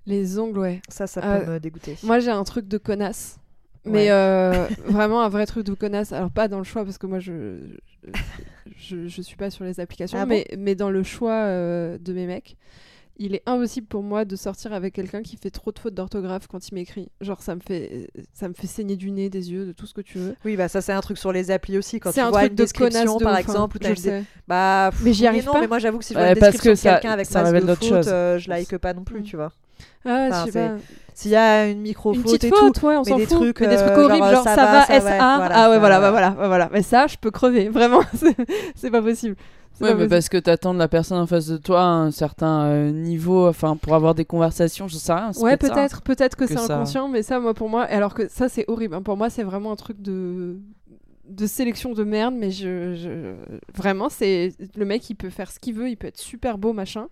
les 0.06 0.38
ongles, 0.38 0.58
ouais. 0.58 0.80
ça 0.88 1.06
ça 1.06 1.20
peut 1.20 1.26
Ah, 1.28 1.50
me 1.50 1.60
dégoûter. 1.60 1.96
Moi 2.02 2.18
j'ai 2.20 2.30
un 2.30 2.44
truc 2.44 2.66
de 2.68 2.78
connasse. 2.78 3.36
Ouais. 3.86 3.92
Mais 3.92 4.10
euh, 4.10 4.66
vraiment 4.86 5.22
un 5.22 5.28
vrai 5.28 5.46
truc 5.46 5.64
de 5.66 5.74
connasse. 5.74 6.12
Alors 6.12 6.30
pas 6.30 6.48
dans 6.48 6.58
le 6.58 6.64
choix 6.64 6.84
parce 6.84 6.98
que 6.98 7.06
moi 7.06 7.18
je 7.18 7.58
je, 8.76 9.08
je 9.08 9.22
suis 9.22 9.36
pas 9.36 9.50
sur 9.50 9.64
les 9.64 9.80
applications, 9.80 10.18
Ah 10.20 10.26
bon 10.26 10.30
mais, 10.34 10.46
mais 10.58 10.74
dans 10.74 10.90
le 10.90 11.02
choix 11.02 11.32
euh, 11.32 11.98
de 11.98 12.12
mes 12.12 12.26
mecs, 12.26 12.56
il 13.18 13.34
est 13.34 13.42
impossible 13.44 13.86
pour 13.86 14.02
moi 14.02 14.24
de 14.24 14.34
sortir 14.36 14.72
avec 14.72 14.94
quelqu'un 14.94 15.20
qui 15.22 15.36
fait 15.36 15.50
trop 15.50 15.72
de 15.72 15.78
fautes 15.78 15.92
d'orthographe 15.94 16.46
quand 16.46 16.66
il 16.68 16.74
m'écrit. 16.74 17.10
Genre 17.20 17.42
ça 17.42 17.54
me 17.54 17.60
fait 17.60 18.08
ça 18.32 18.48
me 18.48 18.54
fait 18.54 18.66
saigner 18.66 18.96
du 18.96 19.10
nez, 19.10 19.28
des 19.28 19.52
yeux, 19.52 19.66
de 19.66 19.72
tout 19.72 19.86
ce 19.86 19.92
que 19.94 20.00
tu 20.00 20.18
veux. 20.18 20.34
Oui 20.44 20.56
bah 20.56 20.68
ça 20.68 20.80
c'est 20.80 20.92
un 20.92 21.00
truc 21.00 21.18
sur 21.18 21.30
les 21.32 21.50
applis 21.50 21.76
aussi 21.76 22.00
quand 22.00 22.10
C'est 22.12 22.20
tu 22.20 22.26
un 22.26 22.30
vois 22.30 22.40
truc 22.40 22.52
une 22.52 22.56
de 22.56 22.62
connasse 22.64 22.92
description 22.92 23.16
de 23.18 23.24
par 23.24 23.32
ouf, 23.32 23.38
hein. 23.38 23.40
exemple 23.42 23.76
où 23.76 23.80
dé- 23.80 23.96
sais. 23.96 24.24
Bah 24.48 24.90
Mais 25.02 25.12
j'y 25.12 25.26
arrive 25.26 25.44
non, 25.46 25.52
pas. 25.52 25.60
mais 25.60 25.68
moi 25.68 25.78
j'avoue 25.78 25.98
que 25.98 26.04
si 26.04 26.14
je 26.14 26.18
vois 26.18 26.28
Ouais, 26.28 26.32
une 26.34 26.38
parce 26.40 26.52
description 26.52 26.70
que 26.72 26.76
de 26.76 26.80
ça- 26.80 26.92
quelqu'un 27.00 27.12
avec 27.12 27.26
ça 27.26 27.42
de 27.52 27.74
choses. 27.82 28.08
euh, 28.08 28.38
je 28.38 28.48
like 28.48 28.76
pas 28.78 28.94
non 28.94 29.04
plus, 29.04 29.20
Mm. 29.20 29.24
tu 29.24 29.36
vois. 29.36 29.52
Ah, 30.04 30.28
Enfin, 30.30 30.44
je 30.46 30.50
sais 30.52 30.68
pas. 30.68 30.74
S'il 31.14 31.30
y 31.32 31.36
a 31.36 31.66
une 31.68 31.80
micro 31.80 32.14
Une 32.14 32.22
faute 32.22 32.42
et 32.44 32.48
faute, 32.48 32.74
tout, 32.80 32.86
ouais, 32.86 32.96
on 32.96 33.02
mais 33.02 33.10
s'en 33.10 33.16
des 33.18 33.26
fout. 33.26 33.36
trucs, 33.36 33.60
mais 33.60 33.68
des 33.68 33.76
trucs 33.76 33.90
euh, 33.90 34.04
horribles, 34.04 34.24
genre, 34.24 34.32
genre 34.36 34.44
ça 34.44 34.54
ça 34.56 34.64
va, 34.66 34.86
SA. 34.86 34.98
va, 35.00 35.36
voilà, 35.36 35.54
ah 35.54 35.70
ouais, 35.70 35.78
voilà, 35.78 36.10
voilà, 36.10 36.30
bah 36.30 36.46
voilà. 36.48 36.70
Mais 36.72 36.82
ça, 36.82 37.06
je 37.06 37.16
peux 37.20 37.30
crever, 37.30 37.68
vraiment. 37.70 38.00
c'est- 38.74 38.90
pas 38.90 39.02
possible. 39.02 39.36
Ouais, 39.80 39.88
pas 39.88 39.88
mais 39.88 39.92
possible. 39.94 40.08
parce 40.10 40.28
que 40.30 40.36
t'attends 40.38 40.72
de 40.72 40.78
la 40.78 40.88
personne 40.88 41.18
en 41.18 41.26
face 41.26 41.46
de 41.46 41.56
toi 41.58 41.80
à 41.82 41.84
un 41.84 42.10
certain 42.10 42.62
euh, 42.64 42.90
niveau, 42.90 43.46
enfin, 43.48 43.76
pour 43.76 43.94
avoir 43.94 44.14
des 44.14 44.24
conversations, 44.24 44.88
je 44.88 44.96
sais 44.96 45.12
rien. 45.12 45.30
Ouais, 45.40 45.56
peut-être 45.58 45.74
ça. 45.74 45.80
peut-être, 45.80 46.02
peut-être 46.02 46.36
que, 46.36 46.44
Que 46.44 46.48
c'est 46.54 46.58
ça- 46.66 46.74
inconscient, 46.76 47.08
mais 47.08 47.22
ça, 47.22 47.38
moi, 47.38 47.52
pour 47.52 47.68
moi, 47.68 47.82
alors 47.82 48.14
que 48.14 48.26
ça, 48.28 48.48
c'est 48.48 48.64
horrible. 48.68 48.94
hein. 48.94 49.02
Pour 49.02 49.16
moi, 49.18 49.28
c'est 49.28 49.42
vraiment 49.42 49.72
un 49.72 49.76
truc 49.76 50.00
de 50.00 50.56
de 51.28 51.46
sélection 51.46 51.92
de 51.92 52.02
merde, 52.02 52.34
mais 52.36 52.50
je, 52.50 52.94
je... 52.96 53.34
vraiment, 53.76 54.08
c'est 54.08 54.52
le 54.74 54.84
mec, 54.84 55.08
il 55.10 55.14
peut 55.14 55.30
faire 55.30 55.52
ce 55.52 55.60
qu'il 55.60 55.74
veut, 55.74 55.88
il 55.88 55.96
peut 55.96 56.08
être 56.08 56.18
super 56.18 56.58
beau, 56.58 56.72
machin. 56.72 57.06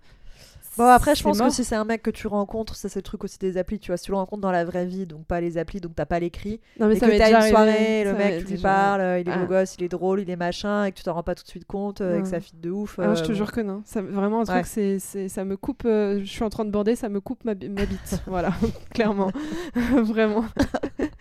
Bon, 0.79 0.85
après, 0.85 1.13
je 1.13 1.21
pense 1.23 1.37
mort. 1.37 1.47
que 1.49 1.53
si 1.53 1.63
c'est 1.63 1.75
un 1.75 1.83
mec 1.85 2.01
que 2.01 2.09
tu 2.09 2.25
rencontres, 2.27 2.75
ça 2.75 2.89
c'est 2.89 2.99
le 2.99 3.03
truc 3.03 3.23
aussi 3.23 3.37
des 3.37 3.57
applis, 3.57 3.77
tu 3.79 3.91
vois. 3.91 3.97
Si 3.97 4.05
tu 4.05 4.11
le 4.11 4.17
rencontres 4.17 4.41
dans 4.41 4.51
la 4.51 4.65
vraie 4.65 4.85
vie, 4.85 5.05
donc 5.05 5.25
pas 5.25 5.41
les 5.41 5.57
applis, 5.57 5.79
donc 5.81 5.93
t'as 5.95 6.05
pas 6.05 6.19
l'écrit, 6.19 6.59
Non, 6.79 6.87
mais 6.87 6.95
et 6.95 6.99
ça 6.99 7.07
que 7.09 7.17
t'as 7.17 7.29
une 7.45 7.49
soirée, 7.49 8.03
le 8.05 8.13
mec, 8.13 8.45
tu 8.45 8.53
lui 8.53 8.61
parles, 8.61 9.01
euh, 9.01 9.19
il 9.19 9.27
est 9.27 9.31
Ah. 9.31 9.37
beau 9.39 9.45
gosse, 9.45 9.75
il 9.77 9.83
est 9.83 9.89
drôle, 9.89 10.21
il 10.21 10.29
est 10.29 10.35
machin, 10.35 10.85
et 10.85 10.91
que 10.91 10.97
tu 10.97 11.03
t'en 11.03 11.13
rends 11.13 11.23
pas 11.23 11.35
tout 11.35 11.43
de 11.43 11.49
suite 11.49 11.65
compte, 11.65 12.01
euh, 12.01 12.17
et 12.19 12.21
que 12.21 12.27
ça 12.27 12.39
fit 12.39 12.53
de 12.55 12.71
ouf. 12.71 12.97
Ah, 12.97 13.13
je 13.13 13.19
euh, 13.19 13.23
te 13.23 13.27
bon. 13.29 13.33
jure 13.35 13.51
que 13.51 13.61
non. 13.61 13.81
Ça, 13.85 14.01
vraiment, 14.01 14.39
un 14.41 14.45
truc, 14.45 14.55
Ouais. 14.57 14.63
c'est, 14.65 14.99
c'est- 14.99 15.27
ça 15.29 15.43
me 15.43 15.57
coupe. 15.57 15.83
euh, 15.85 16.19
je 16.23 16.29
suis 16.31 16.43
en 16.43 16.49
train 16.49 16.63
de 16.65 16.71
bander, 16.71 16.95
ça 16.95 17.09
me 17.09 17.19
coupe 17.19 17.43
ma 17.43 17.53
bite. 17.55 17.67
voilà, 18.27 18.51
clairement. 18.93 19.31
vraiment. 19.75 20.45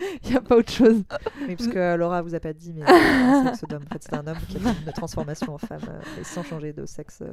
Il 0.25 0.31
n'y 0.31 0.37
a 0.37 0.41
pas 0.41 0.57
autre 0.57 0.71
chose. 0.73 1.03
Oui, 1.47 1.57
parce 1.57 1.69
que 1.69 1.97
Laura 1.97 2.23
vous 2.23 2.35
a 2.35 2.41
pas 2.41 2.53
dit, 2.53 2.73
mais 2.77 2.85
c'est 2.87 2.93
un 2.93 3.45
sexe 3.47 3.65
d'homme. 3.69 3.83
En 3.89 3.93
fait, 3.93 4.03
c'est 4.03 4.15
un 4.15 4.27
homme 4.27 4.37
qui 4.49 4.57
a 4.57 4.61
fait 4.61 4.77
une 4.87 4.93
transformation 4.93 5.55
en 5.55 5.59
femme, 5.59 5.81
euh, 5.89 6.23
sans 6.25 6.43
changer 6.43 6.73
de 6.73 6.87
sexe. 6.87 7.19
euh. 7.23 7.33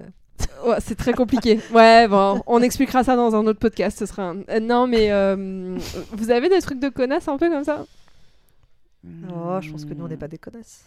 Ouais, 0.69 0.77
c'est 0.79 0.95
très 0.95 1.13
compliqué. 1.13 1.59
Ouais, 1.73 2.07
bon, 2.07 2.41
on 2.47 2.61
expliquera 2.61 3.03
ça 3.03 3.15
dans 3.15 3.35
un 3.35 3.45
autre 3.45 3.59
podcast. 3.59 3.99
Ce 3.99 4.05
sera 4.05 4.23
un- 4.29 4.41
euh, 4.49 4.59
non, 4.59 4.87
mais 4.87 5.11
euh, 5.11 5.77
vous 6.11 6.31
avez 6.31 6.49
des 6.49 6.61
trucs 6.61 6.79
de 6.79 6.89
connasse 6.89 7.27
un 7.27 7.37
peu 7.37 7.49
comme 7.49 7.63
ça? 7.63 7.85
Oh, 9.31 9.57
je 9.61 9.71
pense 9.71 9.85
que 9.85 9.93
nous, 9.93 10.05
on 10.05 10.07
n'est 10.07 10.17
pas 10.17 10.27
des 10.27 10.39
connasses. 10.39 10.81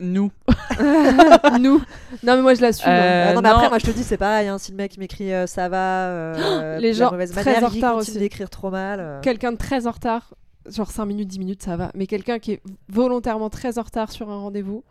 Nous. 0.00 0.30
Nous. 1.60 1.80
Non, 2.24 2.36
mais 2.36 2.42
moi 2.42 2.54
je 2.54 2.60
l'assume. 2.62 2.88
hein. 2.88 2.92
Euh, 2.94 3.26
Ah 3.30 3.34
non, 3.34 3.42
mais 3.42 3.48
non. 3.48 3.54
après, 3.54 3.68
moi, 3.68 3.78
je 3.78 3.86
te 3.86 3.90
dis, 3.92 4.02
c'est 4.02 4.16
pareil. 4.16 4.48
hein, 4.48 4.58
si 4.58 4.72
le 4.72 4.76
mec 4.76 4.98
m'écrit 4.98 5.32
euh, 5.32 5.46
ça 5.46 5.68
va, 5.68 6.08
euh, 6.08 6.78
Les 6.78 6.94
gens 6.94 7.12
mauvaise 7.12 7.30
très 7.30 7.44
manière, 7.54 7.64
en 7.64 7.68
retard 7.72 7.96
aussi. 7.96 8.18
d'écrire 8.18 8.50
trop 8.50 8.70
mal. 8.70 8.98
euh. 9.00 9.20
Quelqu'un 9.20 9.52
de 9.52 9.56
très 9.56 9.86
en 9.86 9.92
retard, 9.92 10.34
genre 10.70 10.90
5 10.90 11.04
minutes, 11.06 11.28
10 11.28 11.38
minutes, 11.38 11.62
ça 11.62 11.76
va. 11.76 11.90
Mais 11.94 12.06
quelqu'un 12.06 12.38
qui 12.38 12.52
est 12.52 12.62
volontairement 12.88 13.50
très 13.50 13.78
en 13.78 13.82
retard 13.82 14.10
sur 14.10 14.30
un 14.30 14.38
rendez-vous, 14.38 14.84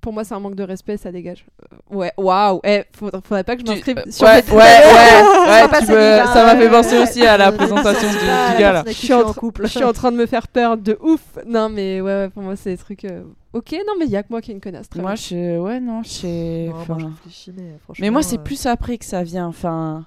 pour 0.00 0.12
moi 0.14 0.24
c'est 0.24 0.34
un 0.34 0.40
manque 0.40 0.54
de 0.54 0.62
respect, 0.62 0.96
ça 0.96 1.12
dégage. 1.12 1.44
Euh, 1.92 1.94
ouais, 1.96 2.12
waouh. 2.16 2.60
Eh, 2.64 2.84
faudrait, 2.92 3.20
faudrait 3.22 3.44
pas 3.44 3.54
que 3.56 3.60
je 3.60 3.66
Tu- 3.66 3.70
m'inscrive 3.72 3.98
euh, 3.98 4.10
sur 4.10 4.26
ouais, 4.26 4.42
ouais, 4.50 4.56
ouais, 4.56 5.62
ouais, 5.72 5.80
tu 5.80 5.86
gars, 5.92 6.26
ça 6.26 6.44
m'a 6.46 6.56
fait 6.56 6.70
penser 6.70 6.98
aussi 6.98 7.22
à 7.26 7.36
la 7.36 7.52
présentation 7.52 8.08
du, 8.08 8.14
du 8.18 8.24
gars 8.60 8.72
là. 8.72 8.84
Je 8.86 8.92
suis 8.92 9.08
tu 9.08 9.12
en 9.14 9.32
couple. 9.34 9.62
Je 9.66 9.68
suis 9.70 9.84
en 9.84 9.92
train 9.92 10.10
de 10.10 10.16
me 10.16 10.26
faire 10.26 10.48
peur 10.48 10.76
de 10.78 10.96
ouf. 11.02 11.20
Non, 11.46 11.68
mais 11.68 12.00
ouais, 12.00 12.12
ouais 12.14 12.28
pour 12.30 12.42
moi 12.42 12.56
c'est 12.56 12.70
des 12.70 12.78
trucs. 12.78 13.04
euh, 13.04 13.22
Ok, 13.52 13.72
non, 13.72 13.94
mais 13.98 14.06
il 14.06 14.10
y 14.12 14.16
a 14.16 14.22
que 14.22 14.28
moi 14.30 14.40
qui 14.40 14.52
ai 14.52 14.54
une 14.54 14.60
connasse. 14.60 14.88
Très 14.88 15.00
Moi, 15.00 15.14
bien. 15.14 15.16
je. 15.16 15.58
Ouais, 15.58 15.80
non, 15.80 16.02
je 16.04 16.70
enfin, 16.70 16.94
moi, 16.94 16.98
je 17.02 17.06
réfléchis, 17.06 17.52
mais 17.56 17.76
franchement. 17.82 18.02
Mais 18.06 18.10
moi, 18.10 18.22
c'est 18.22 18.38
euh, 18.38 18.42
plus 18.42 18.64
après 18.66 18.96
que 18.96 19.04
ça 19.04 19.22
vient. 19.24 19.48
Enfin. 19.48 20.06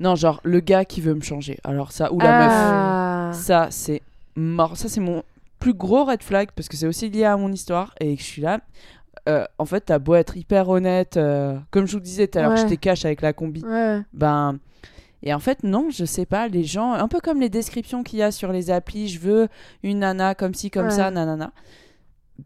Non, 0.00 0.14
genre, 0.16 0.40
le 0.44 0.58
gars 0.60 0.84
qui 0.86 1.00
veut 1.02 1.14
me 1.14 1.20
changer. 1.20 1.58
Alors, 1.62 1.92
ça, 1.92 2.10
ou 2.12 2.18
la 2.18 2.26
Ah. 2.26 2.38
meuf. 2.40 3.23
Ça, 3.34 3.68
c'est 3.70 4.02
mort. 4.36 4.76
Ça, 4.76 4.88
c'est 4.88 5.00
mon 5.00 5.22
plus 5.60 5.74
gros 5.74 6.04
red 6.04 6.22
flag 6.22 6.50
parce 6.54 6.68
que 6.68 6.76
c'est 6.76 6.86
aussi 6.86 7.08
lié 7.08 7.24
à 7.24 7.36
mon 7.36 7.50
histoire 7.52 7.94
et 8.00 8.14
que 8.16 8.22
je 8.22 8.26
suis 8.26 8.42
là. 8.42 8.60
Euh, 9.28 9.44
en 9.58 9.64
fait, 9.64 9.80
t'as 9.86 9.98
beau 9.98 10.14
être 10.16 10.36
hyper 10.36 10.68
honnête, 10.68 11.16
euh, 11.16 11.56
comme 11.70 11.86
je 11.86 11.92
vous 11.94 12.00
disais 12.00 12.26
tout 12.28 12.38
à 12.38 12.42
l'heure, 12.42 12.56
je 12.56 12.66
t'ai 12.66 12.76
cash 12.76 13.04
avec 13.06 13.22
la 13.22 13.32
combi. 13.32 13.64
Ouais. 13.64 14.00
Ben. 14.12 14.58
Et 15.22 15.32
en 15.32 15.38
fait, 15.38 15.62
non, 15.62 15.88
je 15.90 16.04
sais 16.04 16.26
pas, 16.26 16.48
les 16.48 16.64
gens, 16.64 16.92
un 16.92 17.08
peu 17.08 17.18
comme 17.20 17.40
les 17.40 17.48
descriptions 17.48 18.02
qu'il 18.02 18.18
y 18.18 18.22
a 18.22 18.30
sur 18.30 18.52
les 18.52 18.70
applis, 18.70 19.08
je 19.08 19.18
veux 19.20 19.48
une 19.82 20.00
nana 20.00 20.34
comme 20.34 20.52
ci, 20.52 20.70
comme 20.70 20.86
Ouais. 20.86 20.90
ça, 20.90 21.10
nanana. 21.10 21.52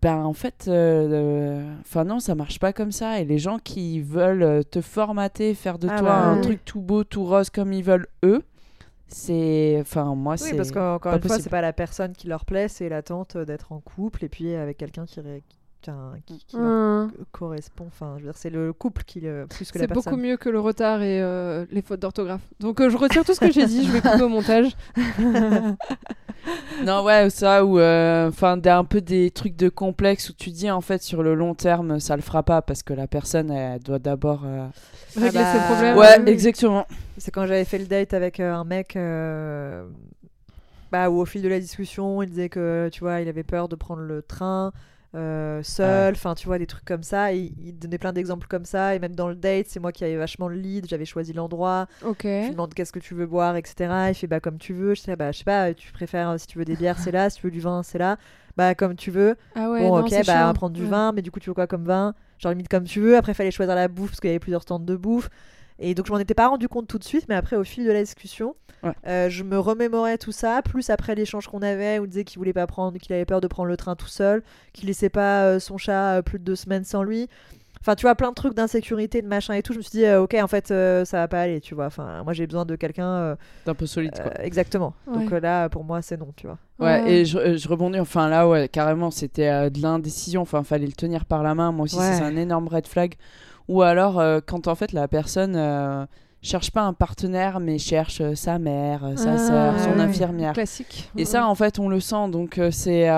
Ben, 0.01 0.19
en 0.19 0.35
fait, 0.35 0.67
euh, 0.69 1.65
enfin 1.81 2.05
non, 2.05 2.21
ça 2.21 2.37
marche 2.37 2.61
pas 2.61 2.73
comme 2.73 2.93
ça. 2.93 3.19
Et 3.21 3.25
les 3.25 3.39
gens 3.39 3.59
qui 3.59 4.01
veulent 4.01 4.65
te 4.71 4.81
formater, 4.81 5.55
faire 5.55 5.79
de 5.79 5.89
Ah 5.91 5.99
toi 5.99 6.09
bah 6.11 6.27
un 6.27 6.41
truc 6.41 6.65
tout 6.65 6.81
beau, 6.83 7.03
tout 7.03 7.25
rose 7.25 7.51
comme 7.51 7.73
ils 7.73 7.83
veulent 7.83 8.07
eux, 8.23 8.43
c'est. 9.09 9.79
Enfin, 9.81 10.15
moi, 10.15 10.35
Oui, 10.35 10.39
c'est. 10.51 10.57
parce 10.57 10.71
qu'encore 10.71 11.15
une 11.15 11.23
fois, 11.23 11.39
c'est 11.39 11.51
pas 11.51 11.61
la 11.63 11.73
personne 11.73 12.13
qui 12.13 12.29
leur 12.29 12.45
plaît, 12.45 12.69
c'est 12.69 12.89
l'attente 12.89 13.37
d'être 13.37 13.73
en 13.73 13.81
couple 13.81 14.25
et 14.25 14.29
puis 14.29 14.55
avec 14.55 14.77
quelqu'un 14.77 15.07
qui, 15.07 15.21
ré- 15.21 15.43
qui, 15.81 15.91
enfin, 15.91 16.13
qui- 16.27 16.45
qui 16.47 16.57
leur 16.57 16.67
Hum. 16.67 17.13
correspond. 17.33 17.87
Enfin, 17.87 18.15
je 18.19 18.25
veux 18.25 18.31
dire, 18.31 18.37
c'est 18.39 18.51
le 18.51 18.73
couple 18.73 19.05
qui 19.05 19.21
le 19.21 19.47
plus 19.49 19.71
que 19.71 19.79
la 19.79 19.85
C'est 19.85 19.89
beaucoup 19.95 20.05
personne. 20.05 20.21
mieux 20.23 20.37
que 20.37 20.49
le 20.49 20.61
retard 20.61 21.03
et 21.03 21.21
euh, 21.23 21.67
les 21.71 21.83
fautes 21.83 22.01
d'orthographe. 22.01 22.43
Donc 22.61 22.81
euh, 22.81 22.91
je 22.91 22.97
retire 22.97 23.25
tout 23.25 23.35
ce 23.35 23.41
que 23.41 23.51
j'ai 23.53 23.67
dit, 23.67 23.85
je 23.85 23.93
vais 23.93 24.01
couper 24.01 24.23
au 24.23 24.29
montage. 24.29 24.77
Non, 26.85 27.03
ouais, 27.05 27.27
ou 27.27 27.31
ça, 27.31 27.65
ou. 27.65 27.79
euh, 27.79 28.29
Enfin, 28.29 28.57
des- 28.57 28.71
un 28.71 28.85
peu 28.85 29.01
des 29.01 29.31
trucs 29.31 29.57
de 29.57 29.69
complexe 29.69 30.31
où 30.31 30.33
tu 30.33 30.51
dis, 30.51 30.71
en 30.71 30.81
fait, 30.81 31.03
sur 31.03 31.23
le 31.23 31.35
long 31.35 31.55
terme, 31.55 31.99
ça 32.01 32.17
le 32.17 32.23
fera 32.23 32.43
pas 32.43 32.63
parce 32.63 32.83
que 32.83 32.95
la 32.95 33.07
personne, 33.07 33.51
elle 33.51 33.81
doit 33.81 33.99
d'abord. 33.99 34.43
euh, 34.45 34.67
Régler 35.17 35.41
bah, 35.41 35.53
ses 35.53 35.73
problèmes. 35.75 35.97
Ouais, 35.99 36.19
oui. 36.25 36.31
exactement. 36.31 36.87
C'est 37.19 37.31
quand 37.33 37.47
j'avais 37.47 37.65
fait 37.65 37.79
le 37.79 37.87
date 37.87 38.15
avec 38.15 38.41
euh, 38.41 38.55
un 38.55 38.65
mec. 38.65 38.97
euh, 38.97 39.87
Bah, 40.93 41.11
où 41.11 41.21
au 41.21 41.27
fil 41.27 41.43
de 41.43 41.49
la 41.49 41.61
discussion, 41.61 42.23
il 42.23 42.31
disait 42.31 42.49
que, 42.49 42.89
tu 42.93 43.01
vois, 43.01 43.21
il 43.21 43.29
avait 43.29 43.43
peur 43.43 43.69
de 43.69 43.77
prendre 43.77 44.01
le 44.03 44.23
train 44.23 44.73
euh, 45.15 45.63
seul, 45.63 46.15
enfin, 46.15 46.35
tu 46.35 46.47
vois, 46.47 46.59
des 46.59 46.67
trucs 46.67 46.85
comme 46.85 47.03
ça. 47.03 47.33
Il 47.33 47.79
donnait 47.79 47.99
plein 47.99 48.13
d'exemples 48.13 48.47
comme 48.47 48.65
ça. 48.65 48.95
Et 48.95 48.99
même 48.99 49.15
dans 49.15 49.29
le 49.29 49.35
date, 49.35 49.67
c'est 49.69 49.81
moi 49.81 49.91
qui 49.93 50.05
avais 50.05 50.17
vachement 50.17 50.49
le 50.49 50.57
lead, 50.57 50.87
j'avais 50.89 51.05
choisi 51.07 51.33
l'endroit. 51.33 51.87
Ok. 52.05 52.25
Je 52.25 52.45
lui 52.47 52.51
demande 52.51 52.75
qu'est-ce 52.75 52.93
que 52.93 52.99
tu 52.99 53.15
veux 53.15 53.27
boire, 53.27 53.57
etc. 53.57 54.11
Il 54.11 54.15
fait 54.15 54.27
bah 54.27 54.41
comme 54.41 54.59
tu 54.59 54.75
veux. 54.75 54.95
Je 54.95 55.01
sais, 55.01 55.17
bah, 55.17 55.33
je 55.33 55.39
sais 55.39 55.45
pas, 55.45 55.73
tu 55.73 55.93
préfères, 55.93 56.31
euh, 56.31 56.39
si 56.39 56.47
tu 56.47 56.59
veux 56.59 56.65
des 56.65 56.77
bières, 56.77 56.99
c'est 56.99 57.13
là. 57.13 57.31
Si 57.31 57.39
tu 57.39 57.47
veux 57.47 57.51
du 57.51 57.61
vin, 57.61 57.83
c'est 57.83 57.99
là. 57.99 58.19
Bah, 58.57 58.75
comme 58.75 58.97
tu 58.97 59.11
veux. 59.11 59.37
Ah 59.55 59.71
ouais, 59.71 59.81
bon, 59.81 59.97
non, 59.97 60.05
ok, 60.05 60.11
bah, 60.27 60.43
on 60.43 60.47
va 60.47 60.53
prendre 60.55 60.75
du 60.75 60.83
Ouais. 60.83 60.89
vin, 60.89 61.13
mais 61.13 61.23
du 61.23 61.31
coup, 61.31 61.41
tu 61.41 61.49
veux 61.49 61.55
quoi 61.55 61.67
comme 61.67 61.85
vin? 61.85 62.15
Genre, 62.39 62.53
limite 62.53 62.69
comme 62.69 62.85
tu 62.85 63.01
veux. 63.01 63.17
Après, 63.17 63.33
il 63.33 63.35
fallait 63.35 63.51
choisir 63.51 63.75
la 63.75 63.89
bouffe 63.89 64.11
parce 64.11 64.21
qu'il 64.21 64.29
y 64.29 64.33
avait 64.33 64.39
plusieurs 64.39 64.63
stands 64.63 64.79
de 64.79 64.97
bouffe. 64.97 65.29
Et 65.79 65.95
donc, 65.95 66.07
je 66.07 66.13
m'en 66.13 66.19
étais 66.19 66.35
pas 66.35 66.49
rendu 66.49 66.69
compte 66.69 66.87
tout 66.89 66.99
de 66.99 67.05
suite, 67.05 67.27
mais 67.29 67.35
après, 67.35 67.57
au 67.57 67.65
fil 67.65 67.85
de 67.87 67.93
la 67.93 68.03
discussion, 68.03 68.55
Ouais. 68.83 68.93
euh, 69.07 69.29
je 69.29 69.43
me 69.45 69.59
remémorais 69.59 70.19
tout 70.19 70.33
ça. 70.33 70.61
Plus 70.63 70.91
après 70.91 71.15
l'échange 71.15 71.47
qu'on 71.49 71.63
avait, 71.63 71.99
où 71.99 72.05
il 72.05 72.09
disait 72.09 72.25
qu'il 72.25 72.39
voulait 72.39 72.53
pas 72.53 72.67
prendre, 72.67 72.97
qu'il 72.99 73.13
avait 73.13 73.25
peur 73.25 73.41
de 73.41 73.47
prendre 73.49 73.69
le 73.69 73.77
train 73.77 73.95
tout 73.97 74.07
seul, 74.09 74.43
qu'il 74.73 74.87
laissait 74.87 75.09
pas 75.09 75.45
euh, 75.45 75.59
son 75.61 75.79
chat 75.79 76.17
euh, 76.19 76.23
plus 76.23 76.39
de 76.39 76.45
deux 76.45 76.57
semaines 76.57 76.85
sans 76.85 77.03
lui. 77.03 77.29
Enfin, 77.81 77.95
tu 77.95 78.03
vois, 78.03 78.17
plein 78.17 78.31
de 78.31 78.35
trucs 78.35 78.55
d'insécurité, 78.55 79.23
de 79.23 79.29
machin 79.29 79.55
et 79.55 79.63
tout. 79.63 79.73
Je 79.73 79.79
me 79.79 79.83
suis 79.83 79.93
dit, 79.99 80.05
euh, 80.05 80.21
ok, 80.23 80.35
en 80.43 80.49
fait, 80.49 80.73
euh, 80.73 81.05
ça 81.05 81.19
va 81.19 81.29
pas 81.29 81.41
aller, 81.43 81.61
tu 81.61 81.77
vois. 81.77 81.87
Enfin, 81.87 82.23
moi, 82.25 82.33
j'ai 82.33 82.45
besoin 82.47 82.65
de 82.65 82.75
quelqu'un. 82.75 83.07
euh, 83.09 83.37
C'est 83.65 83.71
un 83.71 83.75
peu 83.75 83.87
solide, 83.87 84.15
quoi. 84.21 84.33
exactement. 84.45 84.95
Donc 85.07 85.31
Ouais. 85.31 85.37
euh, 85.37 85.41
là, 85.41 85.69
pour 85.69 85.85
moi, 85.85 86.03
c'est 86.03 86.17
non, 86.17 86.33
tu 86.37 86.49
vois. 86.49 86.59
Ouais, 86.81 87.09
et 87.09 87.25
je, 87.25 87.57
je 87.57 87.69
rebondis, 87.69 88.01
enfin 88.01 88.29
là, 88.29 88.49
ouais, 88.49 88.69
carrément, 88.69 89.11
c'était 89.13 89.49
euh, 89.49 89.71
de 89.71 89.81
l'indécision, 89.81 90.43
enfin, 90.43 90.65
fallait 90.65 90.87
le 90.87 90.93
tenir 90.93 91.25
par 91.25 91.43
la 91.45 91.55
main. 91.55 91.71
Moi 91.73 91.85
aussi, 91.85 91.97
Ouais. 91.99 92.13
c'est 92.15 92.23
un 92.23 92.37
énorme 92.37 92.67
red 92.69 92.87
flag. 92.89 93.15
Ou 93.69 93.83
alors, 93.83 94.19
euh, 94.19 94.41
quand 94.45 94.67
en 94.67 94.75
fait 94.75 94.93
la 94.93 95.07
personne, 95.09 95.55
euh, 95.57 96.07
cherche 96.41 96.71
pas 96.71 96.83
un 96.83 96.93
partenaire, 96.95 97.61
mais 97.61 97.79
cherche 97.79 98.21
euh, 98.21 98.35
sa 98.35 98.59
mère, 98.59 99.05
euh, 99.05 99.17
sa 99.17 99.33
Ah, 99.35 99.39
sœur, 99.39 99.79
son 99.81 100.01
infirmière. 100.01 100.53
Classique. 100.55 101.11
Et 101.17 101.25
ça, 101.25 101.47
en 101.47 101.55
fait, 101.55 101.79
on 101.79 101.89
le 101.89 102.01
sent. 102.01 102.29
Donc, 102.31 102.59
euh, 102.59 102.71
c'est. 102.71 103.09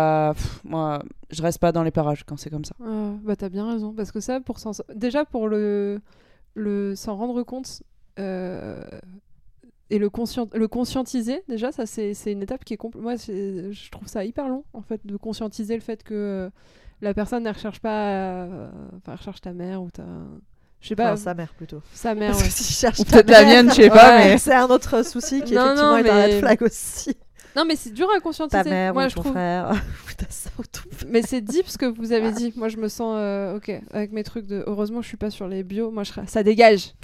moi, 0.64 1.02
je 1.30 1.42
reste 1.42 1.58
pas 1.60 1.70
dans 1.72 1.82
les 1.84 1.90
parages 1.92 2.24
quand 2.24 2.36
c'est 2.38 2.50
comme 2.50 2.64
ça. 2.64 2.74
Ah, 2.82 3.12
bah 3.22 3.36
t'as 3.36 3.48
bien 3.48 3.70
raison 3.70 3.92
parce 3.92 4.10
que 4.10 4.20
ça 4.20 4.40
pour 4.40 4.56
déjà 4.94 5.24
pour 5.24 5.48
le 5.48 6.00
le 6.54 6.96
s'en 6.96 7.14
rendre 7.16 7.42
compte 7.44 7.82
et 8.16 9.98
le 9.98 10.10
conscient 10.10 10.48
le 10.52 10.68
conscientiser 10.68 11.42
déjà 11.48 11.72
ça 11.72 11.86
c'est 11.86 12.14
une 12.26 12.42
étape 12.42 12.64
qui 12.64 12.74
est 12.74 12.78
moi 12.96 13.14
je 13.16 13.90
trouve 13.90 14.08
ça 14.08 14.24
hyper 14.24 14.48
long 14.48 14.64
en 14.72 14.82
fait 14.82 15.00
de 15.06 15.16
conscientiser 15.16 15.74
le 15.74 15.80
fait 15.80 16.02
que 16.02 16.50
la 17.02 17.14
personne 17.14 17.42
ne 17.44 17.52
recherche 17.52 17.80
pas 17.80 18.42
à- 18.42 18.46
enfin 18.96 19.12
elle 19.12 19.14
recherche 19.14 19.40
ta 19.40 19.52
mère 19.52 19.82
ou 19.82 19.90
ta 19.90 20.04
je 20.80 20.88
sais 20.88 20.96
pas 20.96 21.12
Enfin, 21.12 21.16
sa 21.16 21.34
mère 21.34 21.52
plutôt. 21.54 21.82
sa 21.92 22.14
mère 22.14 22.30
Parce 22.32 22.42
ouais. 22.42 22.48
que 22.48 22.54
si 22.54 22.64
je 22.64 22.78
cherche 22.78 22.98
Ou 23.00 23.04
ta 23.04 23.10
peut-être 23.22 23.30
la 23.30 23.44
mienne, 23.44 23.68
je 23.70 23.74
sais 23.74 23.88
pas, 23.90 24.16
ouais, 24.18 24.24
mais. 24.30 24.38
c'est 24.38 24.54
un 24.54 24.66
autre 24.68 25.04
souci 25.04 25.42
qui 25.42 25.54
Non, 25.54 25.64
effectivement 25.66 25.90
non, 25.90 25.96
est 25.98 26.08
un 26.10 26.14
mais- 26.14 26.24
red 26.26 26.38
flag 26.40 26.62
aussi. 26.62 27.16
non 27.56 27.64
mais 27.66 27.76
c'est 27.76 27.90
dur 27.90 28.08
à 28.10 28.14
Ta 28.14 28.20
conscientiser 28.20 28.70
mère 28.70 28.94
moi 28.94 29.06
ou 29.06 29.08
je 29.10 29.14
ton 29.14 29.20
trouve 29.22 29.32
frère 29.32 29.70
ta 30.16 30.26
mais 31.08 31.22
c'est 31.22 31.40
deep 31.40 31.68
ce 31.68 31.76
que 31.78 31.86
vous 31.86 32.12
avez 32.12 32.30
dit 32.32 32.52
moi 32.56 32.68
je 32.68 32.76
me 32.76 32.88
sens 32.88 33.14
euh, 33.18 33.56
ok 33.56 33.72
avec 33.92 34.12
mes 34.12 34.22
trucs 34.24 34.46
de 34.46 34.62
heureusement 34.66 35.02
je 35.02 35.08
suis 35.08 35.16
pas 35.16 35.30
sur 35.30 35.48
les 35.48 35.62
bio 35.64 35.90
moi 35.90 36.04
je 36.04 36.12
serais- 36.12 36.26
ça 36.28 36.42
dégage 36.42 36.94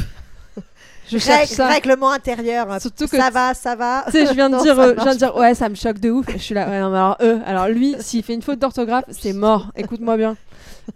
je 1.08 1.18
cherche 1.18 1.48
ça 1.48 1.68
règlement 1.68 2.10
intérieur. 2.10 2.80
Surtout 2.80 3.06
que 3.06 3.16
ça 3.16 3.30
va, 3.30 3.54
ça 3.54 3.74
va. 3.76 4.04
Tu 4.06 4.12
sais, 4.12 4.26
je 4.26 4.32
viens 4.32 4.50
de 4.50 4.56
Non, 4.56 4.62
dire, 4.62 4.78
euh, 4.78 4.94
je 4.96 5.02
viens 5.02 5.14
de 5.14 5.18
dire, 5.18 5.36
ouais, 5.36 5.54
ça 5.54 5.68
me 5.68 5.74
choque 5.74 5.98
de 5.98 6.10
ouf. 6.10 6.26
Je 6.30 6.38
suis 6.38 6.54
là, 6.54 6.68
ouais, 6.68 6.80
non, 6.80 6.90
mais 6.90 6.98
alors 6.98 7.16
eux, 7.22 7.40
alors 7.46 7.68
lui, 7.68 7.94
s'il 8.00 8.22
fait 8.22 8.34
une 8.34 8.42
faute 8.42 8.58
d'orthographe, 8.58 9.04
c'est 9.10 9.32
mort. 9.32 9.70
Écoute-moi 9.76 10.16
bien. 10.16 10.36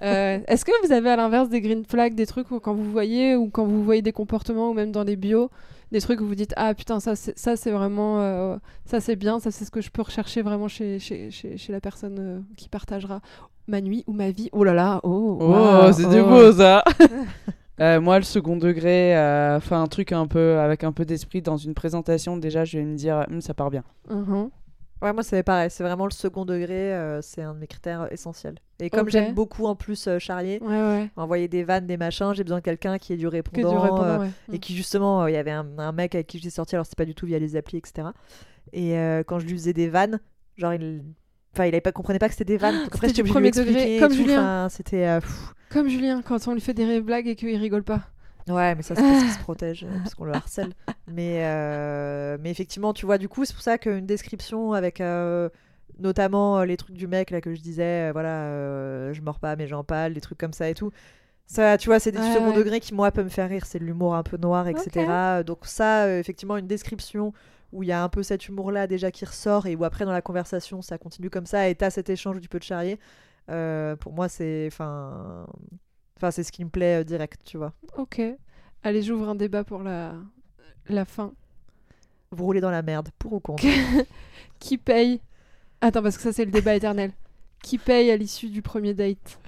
Euh, 0.03 0.39
Est-ce 0.47 0.65
que 0.65 0.73
vous 0.87 0.93
avez 0.93 1.11
à 1.11 1.17
l'inverse 1.17 1.49
des 1.49 1.61
green 1.61 1.85
flags, 1.85 2.15
des 2.15 2.27
trucs 2.27 2.51
où 2.51 2.61
quand 2.61 2.75
vous 2.75 2.91
voyez 2.91 3.35
ou 3.37 3.49
quand 3.51 3.65
vous 3.65 3.83
voyez 3.83 4.03
des 4.03 4.13
comportements 4.13 4.71
ou 4.71 4.75
même 4.75 4.93
dans 4.93 5.03
les 5.03 5.17
bios, 5.17 5.51
des 5.93 6.01
trucs 6.01 6.21
où 6.21 6.27
vous 6.27 6.35
dites 6.37 6.55
ah 6.57 6.73
putain 6.75 7.01
ça 7.01 7.17
c'est 7.17 7.37
ça 7.37 7.57
c'est 7.57 7.73
vraiment 7.73 8.21
euh, 8.21 8.57
ça 8.85 9.01
c'est 9.01 9.17
bien, 9.17 9.41
ça 9.41 9.51
c'est 9.51 9.65
ce 9.65 9.71
que 9.73 9.81
je 9.81 9.91
peux 9.91 10.03
rechercher 10.03 10.43
vraiment 10.43 10.69
chez 10.69 11.01
chez, 11.01 11.33
chez, 11.33 11.57
chez 11.57 11.73
la 11.73 11.81
personne 11.81 12.17
euh, 12.21 12.39
qui 12.57 12.69
partagera 12.69 13.21
ma 13.67 13.81
nuit 13.81 14.05
ou 14.07 14.13
ma 14.13 14.31
vie? 14.31 14.49
Oh 14.53 14.65
là 14.65 14.75
là, 14.75 15.01
oh. 15.03 15.39
Oh, 15.41 15.93
c'est 15.93 16.05
oh. 16.05 16.13
du 16.13 16.23
beau 16.23 16.53
ça. 16.53 16.85
Euh, 17.81 18.01
moi, 18.01 18.19
le 18.19 18.25
second 18.25 18.57
degré, 18.57 19.17
euh, 19.17 19.57
enfin 19.57 19.83
un 19.83 19.87
truc 19.87 20.13
un 20.13 20.27
peu 20.27 20.59
avec 20.59 20.85
un 20.85 20.93
peu 20.93 21.05
d'esprit 21.05 21.41
dans 21.41 21.57
une 21.57 21.75
présentation, 21.75 22.37
déjà, 22.37 22.65
je 22.65 22.79
vais 22.79 22.85
me 22.85 22.95
dire, 22.97 23.25
Hum, 23.31 23.41
ça 23.41 23.55
part 23.55 23.71
bien. 23.71 23.85
Mhm. 24.11 24.51
Ouais, 25.03 25.15
moi 25.15 25.23
c'est 25.23 25.43
pareil, 25.43 25.71
c'est 25.71 25.83
vraiment 25.83 26.05
le 26.05 26.11
second 26.11 26.45
degré, 26.45 26.93
euh, 26.93 27.23
c'est 27.23 27.41
un 27.41 27.55
de 27.55 27.59
mes 27.61 27.67
critères 27.67 28.13
essentiels. 28.13 28.57
Et 28.81 28.91
comme 28.91 29.09
j'aime 29.09 29.33
beaucoup 29.33 29.65
en 29.65 29.75
plus 29.75 30.07
euh, 30.09 30.19
Ouais 30.29 30.59
ouais. 30.61 31.11
envoyer 31.17 31.49
des 31.49 31.65
vannes, 31.65 31.87
des 31.87 31.97
machins, 31.97 32.35
j'ai 32.35 32.45
besoin 32.45 32.59
de 32.59 32.63
quelqu'un 32.65 32.99
qui 32.99 33.15
est 33.15 33.17
du 33.17 33.25
Que 33.25 33.31
répondant. 33.31 33.71
du 33.71 33.79
répondant, 33.79 34.05
euh, 34.05 34.19
ouais. 34.19 34.31
et 34.53 34.59
qui 34.59 34.77
justement, 34.77 35.23
euh, 35.23 35.31
il 35.31 35.33
y 35.33 35.39
avait 35.39 35.53
un, 35.53 35.67
un 35.79 35.93
mec 35.93 36.15
avec 36.15 36.27
qui 36.27 36.37
j'étais 36.37 36.51
sorti, 36.51 36.75
alors 36.77 36.85
c'est 36.85 36.99
pas 36.99 37.07
du 37.07 37.15
tout 37.15 37.25
via 37.25 37.39
les 37.39 37.57
applis, 37.57 37.79
etc. 37.79 38.09
Et 38.75 38.99
euh, 38.99 39.23
quand 39.27 39.39
je 39.39 39.47
lui 39.47 39.55
faisais 39.55 39.73
des 39.73 39.89
vannes, 39.89 40.21
genre 40.59 40.75
il. 40.75 41.03
Enfin, 41.53 41.67
il 41.67 41.81
pas, 41.81 41.93
comprenait 41.93 42.19
pas 42.19 42.29
que 42.29 42.35
c'était 42.35 42.45
des 42.45 42.57
vannes. 42.59 42.77
Donc 42.85 42.95
après, 42.95 43.09
C'était 43.09 43.25
j'étais 43.25 43.37
obligée 43.37 43.51
de 43.51 43.61
lui 43.61 43.71
premier 43.71 43.73
degré, 43.73 43.97
expliquer 43.97 43.97
et 43.97 44.01
comme 44.01 44.13
Julien. 44.13 44.69
C'était. 44.69 45.07
euh. 45.07 45.21
Comme 45.71 45.89
Julien 45.89 46.23
quand 46.23 46.47
on 46.49 46.55
lui 46.55 46.61
fait 46.61 46.75
des 46.75 47.01
blagues 47.01 47.29
et 47.29 47.37
qu'il 47.37 47.57
rigole 47.57 47.83
pas. 47.85 48.03
Ouais, 48.49 48.75
mais 48.75 48.83
ça, 48.83 48.95
c'est 48.97 49.03
parce 49.03 49.23
qu'il 49.23 49.31
se 49.33 49.39
protège, 49.43 49.85
euh, 49.85 49.99
parce 49.99 50.15
qu'on 50.15 50.25
le 50.25 50.33
harcèle. 50.35 50.73
Mais, 51.07 51.43
euh, 51.45 52.37
mais 52.41 52.51
effectivement, 52.51 52.93
tu 52.93 53.07
vois, 53.07 53.19
du 53.19 53.29
coup, 53.29 53.45
c'est 53.45 53.53
pour 53.53 53.63
ça 53.63 53.79
qu'une 53.79 54.07
description 54.07 54.73
avec 54.73 55.01
euh, 55.01 55.49
notamment 55.99 56.63
les 56.65 56.77
trucs 56.77 56.97
du 56.97 57.07
mec, 57.07 57.31
là, 57.31 57.41
que 57.41 57.55
je 57.55 57.61
disais, 57.61 58.11
voilà, 58.13 58.45
euh, 58.47 59.13
je 59.13 59.21
mords 59.21 59.39
pas, 59.39 59.55
mais 59.57 59.67
j'en 59.69 59.85
parle, 59.85 60.15
des 60.15 60.21
trucs 60.21 60.39
comme 60.39 60.53
ça 60.53 60.69
et 60.69 60.75
tout. 60.75 60.91
Ça, 61.47 61.79
tu 61.79 61.89
vois, 61.89 61.99
c'est 62.01 62.13
des 62.13 62.19
Ouais, 62.19 62.33
second 62.35 62.51
ouais. 62.51 62.57
degrés 62.57 62.81
qui, 62.81 62.95
moi, 62.95 63.11
peuvent 63.11 63.25
me 63.25 63.31
faire 63.31 63.49
rire. 63.49 63.67
C'est 63.67 63.79
de 63.81 63.85
l'humour 63.85 64.15
un 64.15 64.23
peu 64.23 64.37
noir, 64.37 64.67
etc. 64.69 65.43
Donc, 65.45 65.59
ça, 65.65 66.19
effectivement, 66.19 66.57
une 66.57 66.67
description 66.69 67.33
où 67.73 67.83
il 67.83 67.89
y 67.89 67.93
a 67.93 68.03
un 68.03 68.09
peu 68.09 68.23
cet 68.23 68.49
humour-là 68.49 68.87
déjà 68.87 69.11
qui 69.11 69.25
ressort 69.25 69.67
et 69.67 69.77
où 69.77 69.85
après, 69.85 70.05
dans 70.05 70.13
la 70.13 70.23
conversation, 70.23 70.83
ça 70.83 70.99
continue 70.99 71.31
comme 71.31 71.47
ça 71.47 71.69
et 71.69 71.75
t'as 71.75 71.91
cet 71.91 72.11
échange 72.11 72.37
où 72.37 72.41
tu 72.41 72.49
peux 72.49 72.61
te 72.61 72.65
charrier. 72.65 72.99
euh, 73.51 73.97
pour 73.97 74.13
moi, 74.13 74.29
c'est. 74.29 74.67
Enfin. 74.67 75.47
Enfin, 76.17 76.31
c'est 76.31 76.43
ce 76.43 76.53
qui 76.53 76.65
me 76.65 76.71
plaît 76.71 77.01
euh, 77.01 77.05
direct, 77.05 77.41
tu 77.45 77.57
vois. 77.57 77.73
Ok. 77.97 78.21
Allez, 78.83 79.03
j'ouvre 79.03 79.29
un 79.31 79.35
débat 79.35 79.65
pour 79.65 79.83
la, 79.83 80.15
la 80.89 81.05
fin. 81.07 81.33
Vous 82.31 82.45
roulez 82.45 82.61
dans 82.61 82.71
la 82.71 82.83
merde, 82.83 83.09
pour 83.19 83.33
ou 83.33 83.41
contre? 83.41 83.65
Qui 84.59 84.77
paye? 84.79 85.21
Attends, 85.81 86.03
parce 86.03 86.17
que 86.17 86.23
ça, 86.23 86.33
c'est 86.33 86.45
le 86.45 86.51
débat 86.51 86.75
éternel. 86.75 87.13
Qui 87.63 87.79
paye 87.79 88.11
à 88.11 88.17
l'issue 88.17 88.49
du 88.51 88.61
premier 88.63 88.93
date? 88.95 89.39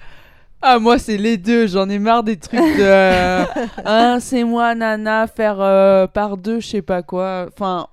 Ah, 0.62 0.78
moi, 0.78 0.98
c'est 0.98 1.16
les 1.16 1.36
deux. 1.36 1.66
J'en 1.66 1.88
ai 1.88 1.98
marre 1.98 2.22
des 2.22 2.36
trucs 2.36 2.60
de. 2.60 2.80
euh, 2.80 3.44
Hein, 3.84 4.18
c'est 4.20 4.44
moi, 4.44 4.74
Nana, 4.74 5.26
faire 5.26 5.56
euh, 5.60 6.06
par 6.06 6.36
deux, 6.36 6.60
je 6.60 6.68
sais 6.68 6.82
pas 6.82 7.02
quoi. 7.02 7.46
Enfin, 7.52 7.88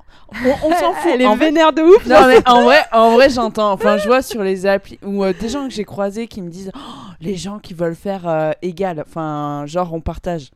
on, 0.45 0.67
on 0.67 0.71
s'en 0.75 0.93
fout. 1.01 1.11
Elle 1.13 1.21
est 1.23 1.25
En 1.25 1.35
vénère 1.35 1.73
de 1.73 1.81
ouf 1.81 2.05
Non, 2.05 2.27
mais 2.27 2.39
en 2.47 2.61
vrai, 2.63 2.79
en 2.91 3.11
vrai 3.13 3.29
j'entends. 3.29 3.71
Enfin, 3.71 3.97
je 3.97 4.07
vois 4.07 4.21
sur 4.21 4.43
les 4.43 4.65
applis 4.65 4.99
ou 5.03 5.23
euh, 5.23 5.33
des 5.39 5.49
gens 5.49 5.67
que 5.67 5.73
j'ai 5.73 5.83
croisés 5.85 6.27
qui 6.27 6.41
me 6.41 6.49
disent 6.49 6.71
Oh, 6.75 6.79
les 7.21 7.35
gens 7.35 7.57
qui 7.59 7.73
veulent 7.73 7.95
faire 7.95 8.27
euh, 8.27 8.51
égal. 8.61 9.03
Enfin, 9.07 9.63
genre, 9.65 9.91
on 9.93 10.01
partage. 10.01 10.51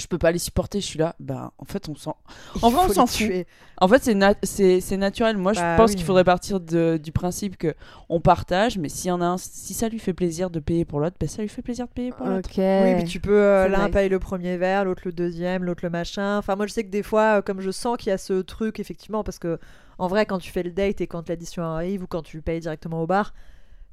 Je 0.00 0.06
peux 0.08 0.18
pas 0.18 0.32
les 0.32 0.38
supporter, 0.38 0.80
je 0.80 0.86
suis 0.86 0.98
là. 0.98 1.14
Bah, 1.20 1.52
en 1.58 1.64
fait, 1.64 1.88
on 1.88 1.94
s'en. 1.94 2.16
En 2.62 2.70
vrai, 2.70 2.86
on 2.88 2.92
s'en 2.92 3.06
fout. 3.06 3.30
En 3.78 3.88
fait, 3.88 4.02
c'est 4.02 4.14
nat- 4.14 4.34
c'est 4.42 4.80
c'est 4.80 4.96
naturel. 4.96 5.36
Moi, 5.36 5.52
je 5.52 5.60
Bah 5.60 5.76
pense 5.76 5.90
oui. 5.90 5.96
qu'il 5.96 6.04
faudrait 6.06 6.24
partir 6.24 6.58
de- 6.60 6.98
du 7.02 7.12
principe 7.12 7.56
que 7.56 7.74
on 8.08 8.20
partage, 8.20 8.78
mais 8.78 8.88
s'il 8.88 9.08
y 9.08 9.12
en 9.12 9.20
a 9.20 9.26
un, 9.26 9.38
si 9.38 9.74
ça 9.74 9.88
lui 9.88 9.98
fait 9.98 10.12
plaisir 10.12 10.50
de 10.50 10.58
payer 10.60 10.84
pour 10.84 11.00
l'autre, 11.00 11.16
bah, 11.20 11.26
ça 11.28 11.42
lui 11.42 11.48
fait 11.48 11.62
plaisir 11.62 11.86
de 11.86 11.92
payer 11.92 12.10
pour 12.12 12.26
l'autre. 12.26 12.48
Ok. 12.50 12.56
Oui, 12.58 12.94
mais 12.94 13.04
tu 13.04 13.20
peux, 13.20 13.30
euh, 13.42 13.68
l'un 13.68 13.84
nice. 13.84 13.92
paye 13.92 14.08
le 14.08 14.18
premier 14.18 14.56
verre, 14.56 14.84
l'autre 14.84 15.02
le 15.04 15.12
deuxième, 15.12 15.64
l'autre 15.64 15.84
le 15.84 15.90
machin. 15.90 16.38
Enfin, 16.38 16.56
moi, 16.56 16.66
je 16.66 16.72
sais 16.72 16.84
que 16.84 16.90
des 16.90 17.02
fois, 17.02 17.38
euh, 17.38 17.42
comme 17.42 17.60
je 17.60 17.70
sens 17.70 17.96
qu'il 17.96 18.08
y 18.10 18.12
a 18.12 18.18
ce 18.18 18.40
truc, 18.42 18.80
effectivement, 18.80 19.22
parce 19.22 19.38
que 19.38 19.58
en 19.98 20.08
vrai, 20.08 20.24
quand 20.26 20.38
tu 20.38 20.50
fais 20.50 20.62
le 20.62 20.70
date 20.70 21.00
et 21.02 21.06
quand 21.06 21.28
l'addition 21.28 21.62
arrive 21.62 22.02
ou 22.02 22.06
quand 22.06 22.22
tu 22.22 22.40
payes 22.40 22.60
directement 22.60 23.02
au 23.02 23.06
bar, 23.06 23.34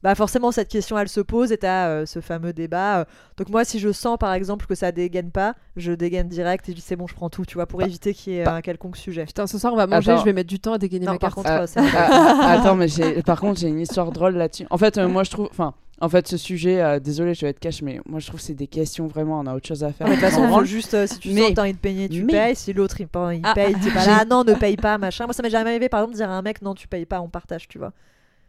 bah 0.04 0.14
forcément, 0.16 0.52
cette 0.52 0.70
question, 0.70 0.98
elle 0.98 1.10
se 1.10 1.20
pose 1.22 1.52
et 1.52 1.58
t'as 1.58 1.88
euh, 1.88 2.06
ce 2.06 2.22
fameux 2.22 2.54
débat. 2.54 3.00
euh. 3.00 3.06
Donc, 3.38 3.50
moi, 3.50 3.66
si 3.66 3.80
je 3.80 3.92
sens, 3.92 4.18
par 4.20 4.34
exemple, 4.34 4.66
que 4.68 4.76
ça 4.76 4.92
dégaine 4.92 5.32
pas, 5.32 5.56
je 5.76 5.92
dégaine 5.92 6.28
direct 6.28 6.70
et 6.70 6.72
je 6.72 6.78
dis 6.78 6.82
c'est 6.84 6.96
bon, 6.96 7.08
je 7.08 7.16
prends 7.16 7.30
tout, 7.30 7.46
tu 7.46 7.56
vois, 7.56 7.66
pour 7.66 7.80
Pas- 7.80 7.86
éviter 7.88 8.14
qu'il 8.14 8.34
y 8.34 8.38
ait 8.40 8.44
pas- 8.44 8.54
un 8.56 8.62
quelconque 8.62 8.96
sujet. 8.98 9.26
Putain, 9.26 9.48
ce 9.48 9.58
soir, 9.58 9.74
on 9.74 9.76
va 9.76 9.88
manger, 9.88 10.12
Attends. 10.12 10.20
je 10.22 10.26
vais 10.26 10.34
mettre 10.34 10.50
du 10.50 10.60
temps 10.60 10.74
à 10.74 10.78
dégainer 10.78 11.06
Non, 11.08 11.14
ma 11.14 11.18
par 11.20 11.34
carte. 11.34 11.48
contre, 11.48 11.62
euh, 11.62 11.66
c'est 11.68 11.80
attends, 11.80 12.76
mais 12.76 12.88
j'ai, 12.88 13.22
par 13.24 13.40
contre, 13.40 13.60
j'ai 13.60 13.68
une 13.70 13.80
histoire 13.80 14.12
drôle 14.12 14.36
là-dessus. 14.36 14.66
En 14.70 14.78
fait, 14.78 14.98
euh, 14.98 15.08
moi, 15.08 15.24
je 15.24 15.32
trouve, 15.32 15.48
enfin, 15.52 15.74
en 16.00 16.10
fait, 16.10 16.28
ce 16.28 16.38
sujet, 16.38 16.80
euh, 16.80 17.00
désolé, 17.00 17.34
je 17.34 17.42
vais 17.42 17.50
être 17.50 17.60
cash, 17.60 17.82
mais 17.82 18.00
moi, 18.06 18.20
je 18.20 18.28
trouve 18.28 18.40
que 18.40 18.46
c'est 18.46 18.54
des 18.54 18.68
questions 18.68 19.08
vraiment, 19.08 19.40
on 19.40 19.48
a 19.48 19.56
autre 19.56 19.68
chose 19.68 19.84
à 19.84 19.92
faire. 19.92 20.06
De 20.08 20.12
toute 20.14 20.22
façon, 20.22 20.64
juste, 20.64 20.94
euh, 20.94 21.08
si 21.08 21.18
tu 21.18 21.30
Mais- 21.32 21.42
sens 21.42 21.50
que 21.50 21.56
t'as 21.56 21.62
envie 21.64 21.74
de 21.74 21.78
payer, 21.80 22.08
tu 22.08 22.24
mais- 22.24 22.34
payes. 22.34 22.56
Si 22.56 22.72
l'autre 22.72 23.02
il, 23.02 23.08
il 23.34 23.42
Ah, 23.44 23.54
paye, 23.56 23.74
t'es 23.84 23.90
pas 23.90 24.06
là, 24.22 24.26
non, 24.26 24.44
ne 24.44 24.54
paye 24.54 24.78
pas, 24.78 25.00
machin. 25.00 25.26
Moi, 25.26 25.34
ça 25.34 25.42
m'est 25.42 25.50
jamais 25.50 25.72
arrivé, 25.72 25.90
par 25.90 26.02
exemple, 26.02 26.14
de 26.14 26.18
dire 26.20 26.30
à 26.30 26.34
un 26.34 26.42
mec, 26.44 26.62
non, 26.62 26.76
tu 26.76 26.88
payes 26.88 27.08
pas, 27.08 27.20
on 27.22 27.30
partage, 27.30 27.68
tu 27.68 27.80
vois. 27.80 27.94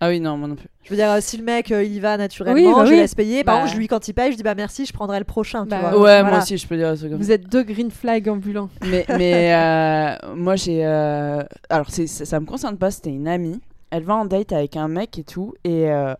Ah 0.00 0.08
oui, 0.08 0.20
non, 0.20 0.36
moi 0.36 0.46
non 0.48 0.54
plus. 0.54 0.68
Je 0.84 0.90
veux 0.90 0.96
dire, 0.96 1.10
euh, 1.10 1.18
si 1.20 1.36
le 1.36 1.42
mec 1.44 1.72
euh, 1.72 1.82
il 1.82 1.92
y 1.92 1.98
va 2.00 2.16
naturellement, 2.16 2.54
Oui, 2.54 2.72
bah 2.72 2.84
je 2.84 2.90
oui. 2.92 2.96
laisse 2.98 3.14
payer. 3.16 3.42
Par 3.42 3.56
Bah. 3.56 3.60
contre, 3.62 3.72
je 3.72 3.78
lui, 3.78 3.88
quand 3.88 4.06
il 4.06 4.14
paye, 4.14 4.30
je 4.30 4.36
dis 4.36 4.42
bah 4.44 4.54
merci, 4.54 4.86
je 4.86 4.92
prendrai 4.92 5.18
le 5.18 5.24
prochain. 5.24 5.64
tu 5.64 5.70
Bah, 5.70 5.80
vois. 5.80 5.90
ouais, 5.90 5.96
Voilà. 6.20 6.22
moi 6.22 6.38
aussi, 6.38 6.56
je 6.56 6.66
peux 6.68 6.76
dire 6.76 6.88
un 6.88 6.94
truc 6.96 7.10
comme 7.10 7.18
ça. 7.20 7.24
Vous 7.24 7.32
êtes 7.32 7.48
deux 7.48 7.64
green 7.64 7.90
flags 7.90 8.28
ambulants. 8.28 8.70
Mais, 8.86 9.04
mais 9.18 9.52
euh, 9.54 10.34
moi, 10.36 10.54
j'ai. 10.56 10.86
euh, 10.86 11.42
Alors, 11.68 11.90
ça, 11.90 12.06
ça 12.06 12.38
me 12.40 12.46
concerne 12.46 12.76
pas, 12.78 12.90
c'était 12.92 13.10
une 13.10 13.26
amie. 13.26 13.60
Elle 13.90 14.04
va 14.04 14.14
en 14.16 14.24
date 14.24 14.52
avec 14.52 14.76
un 14.76 14.86
mec 14.86 15.18
et 15.18 15.24
tout, 15.24 15.54
et 15.64 15.90
euh, 15.90 16.14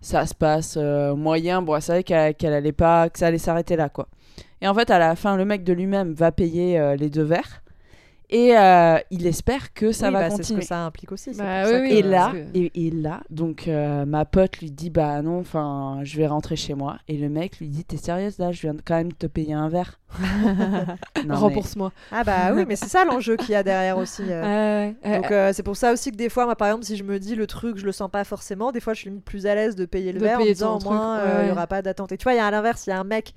ça 0.00 0.26
se 0.26 0.34
passe 0.34 0.76
euh, 0.78 1.14
moyen. 1.16 1.60
Bon, 1.62 1.80
c'est 1.80 2.02
vrai 2.04 2.34
qu'elle, 2.34 2.52
allait 2.52 2.72
pas, 2.72 3.08
que 3.08 3.18
ça 3.18 3.26
allait 3.28 3.38
s'arrêter 3.38 3.74
là, 3.76 3.88
quoi. 3.88 4.06
Et 4.62 4.68
en 4.68 4.74
fait, 4.74 4.90
à 4.90 4.98
la 5.00 5.16
fin, 5.16 5.36
le 5.36 5.44
mec 5.44 5.64
de 5.64 5.72
lui-même 5.72 6.12
va 6.14 6.30
payer 6.32 6.78
euh, 6.78 6.94
les 6.96 7.10
deux 7.10 7.22
verres, 7.24 7.62
et 8.30 8.56
euh, 8.56 8.98
il 9.10 9.26
espère 9.26 9.72
que 9.74 9.92
ça 9.92 10.08
Oui, 10.08 10.12
va 10.14 10.20
bah, 10.20 10.30
c'est 10.30 10.36
ce 10.36 10.42
continuer. 10.42 10.60
que 10.60 10.66
ça 10.66 10.84
implique 10.84 11.12
aussi. 11.12 11.30
Bah 11.34 11.62
pour 11.64 11.72
oui, 11.72 11.76
ça 11.76 11.80
oui, 11.82 11.88
que- 11.90 11.94
Et 11.94 12.02
là, 12.02 12.32
que- 12.32 12.58
et, 12.58 12.86
et 12.86 12.90
là, 12.90 13.20
donc 13.30 13.68
euh, 13.68 14.04
ma 14.04 14.24
pote 14.24 14.58
lui 14.58 14.70
dit 14.70 14.90
bah 14.90 15.20
non, 15.22 15.38
enfin, 15.40 16.00
je 16.02 16.16
vais 16.16 16.26
rentrer 16.26 16.56
chez 16.56 16.74
moi. 16.74 16.96
Et 17.08 17.16
le 17.16 17.28
mec 17.28 17.58
lui 17.58 17.68
dit 17.68 17.84
t'es 17.84 17.96
sérieuse 17.96 18.38
là, 18.38 18.50
je 18.52 18.60
viens 18.62 18.74
quand 18.84 18.96
même 18.96 19.12
te 19.12 19.26
payer 19.26 19.52
un 19.54 19.68
verre. 19.68 20.00
Mais- 21.26 21.34
Rembourse-moi. 21.34 21.92
Ah 22.12 22.24
bah 22.24 22.52
oui, 22.54 22.64
mais 22.66 22.76
c'est 22.76 22.88
ça 22.88 23.04
l'enjeu 23.04 23.36
qu'il 23.36 23.50
y 23.50 23.54
a 23.54 23.62
derrière 23.62 23.98
aussi. 23.98 24.22
euh. 24.28 24.90
Donc 25.04 25.30
euh, 25.30 25.52
c'est 25.52 25.62
pour 25.62 25.76
ça 25.76 25.92
aussi 25.92 26.10
que 26.10 26.16
des 26.16 26.28
fois, 26.28 26.44
moi 26.44 26.56
par 26.56 26.68
exemple, 26.68 26.84
si 26.84 26.96
je 26.96 27.04
me 27.04 27.18
dis 27.18 27.34
le 27.34 27.46
truc, 27.46 27.76
je 27.78 27.84
le 27.84 27.92
sens 27.92 28.10
pas 28.10 28.24
forcément, 28.24 28.72
des 28.72 28.80
fois 28.80 28.94
je 28.94 29.00
suis 29.00 29.10
plus 29.10 29.46
à 29.46 29.54
l'aise 29.54 29.74
de 29.76 29.84
payer 29.86 30.12
le 30.12 30.20
De 30.20 30.24
verre 30.24 30.36
en 30.38 30.42
payer 30.42 30.52
disant 30.54 30.78
ton 30.78 30.88
au 30.90 30.92
moins 30.92 31.18
truc, 31.18 31.30
il 31.34 31.40
ouais. 31.40 31.48
y 31.48 31.50
aura 31.50 31.66
pas 31.66 31.82
d'attente. 31.82 32.12
Et 32.12 32.16
tu 32.16 32.24
vois, 32.24 32.34
il 32.34 32.36
y 32.36 32.40
a 32.40 32.46
à 32.46 32.50
l'inverse, 32.50 32.86
il 32.86 32.90
y 32.90 32.92
a 32.92 32.98
un 33.00 33.04
mec 33.04 33.34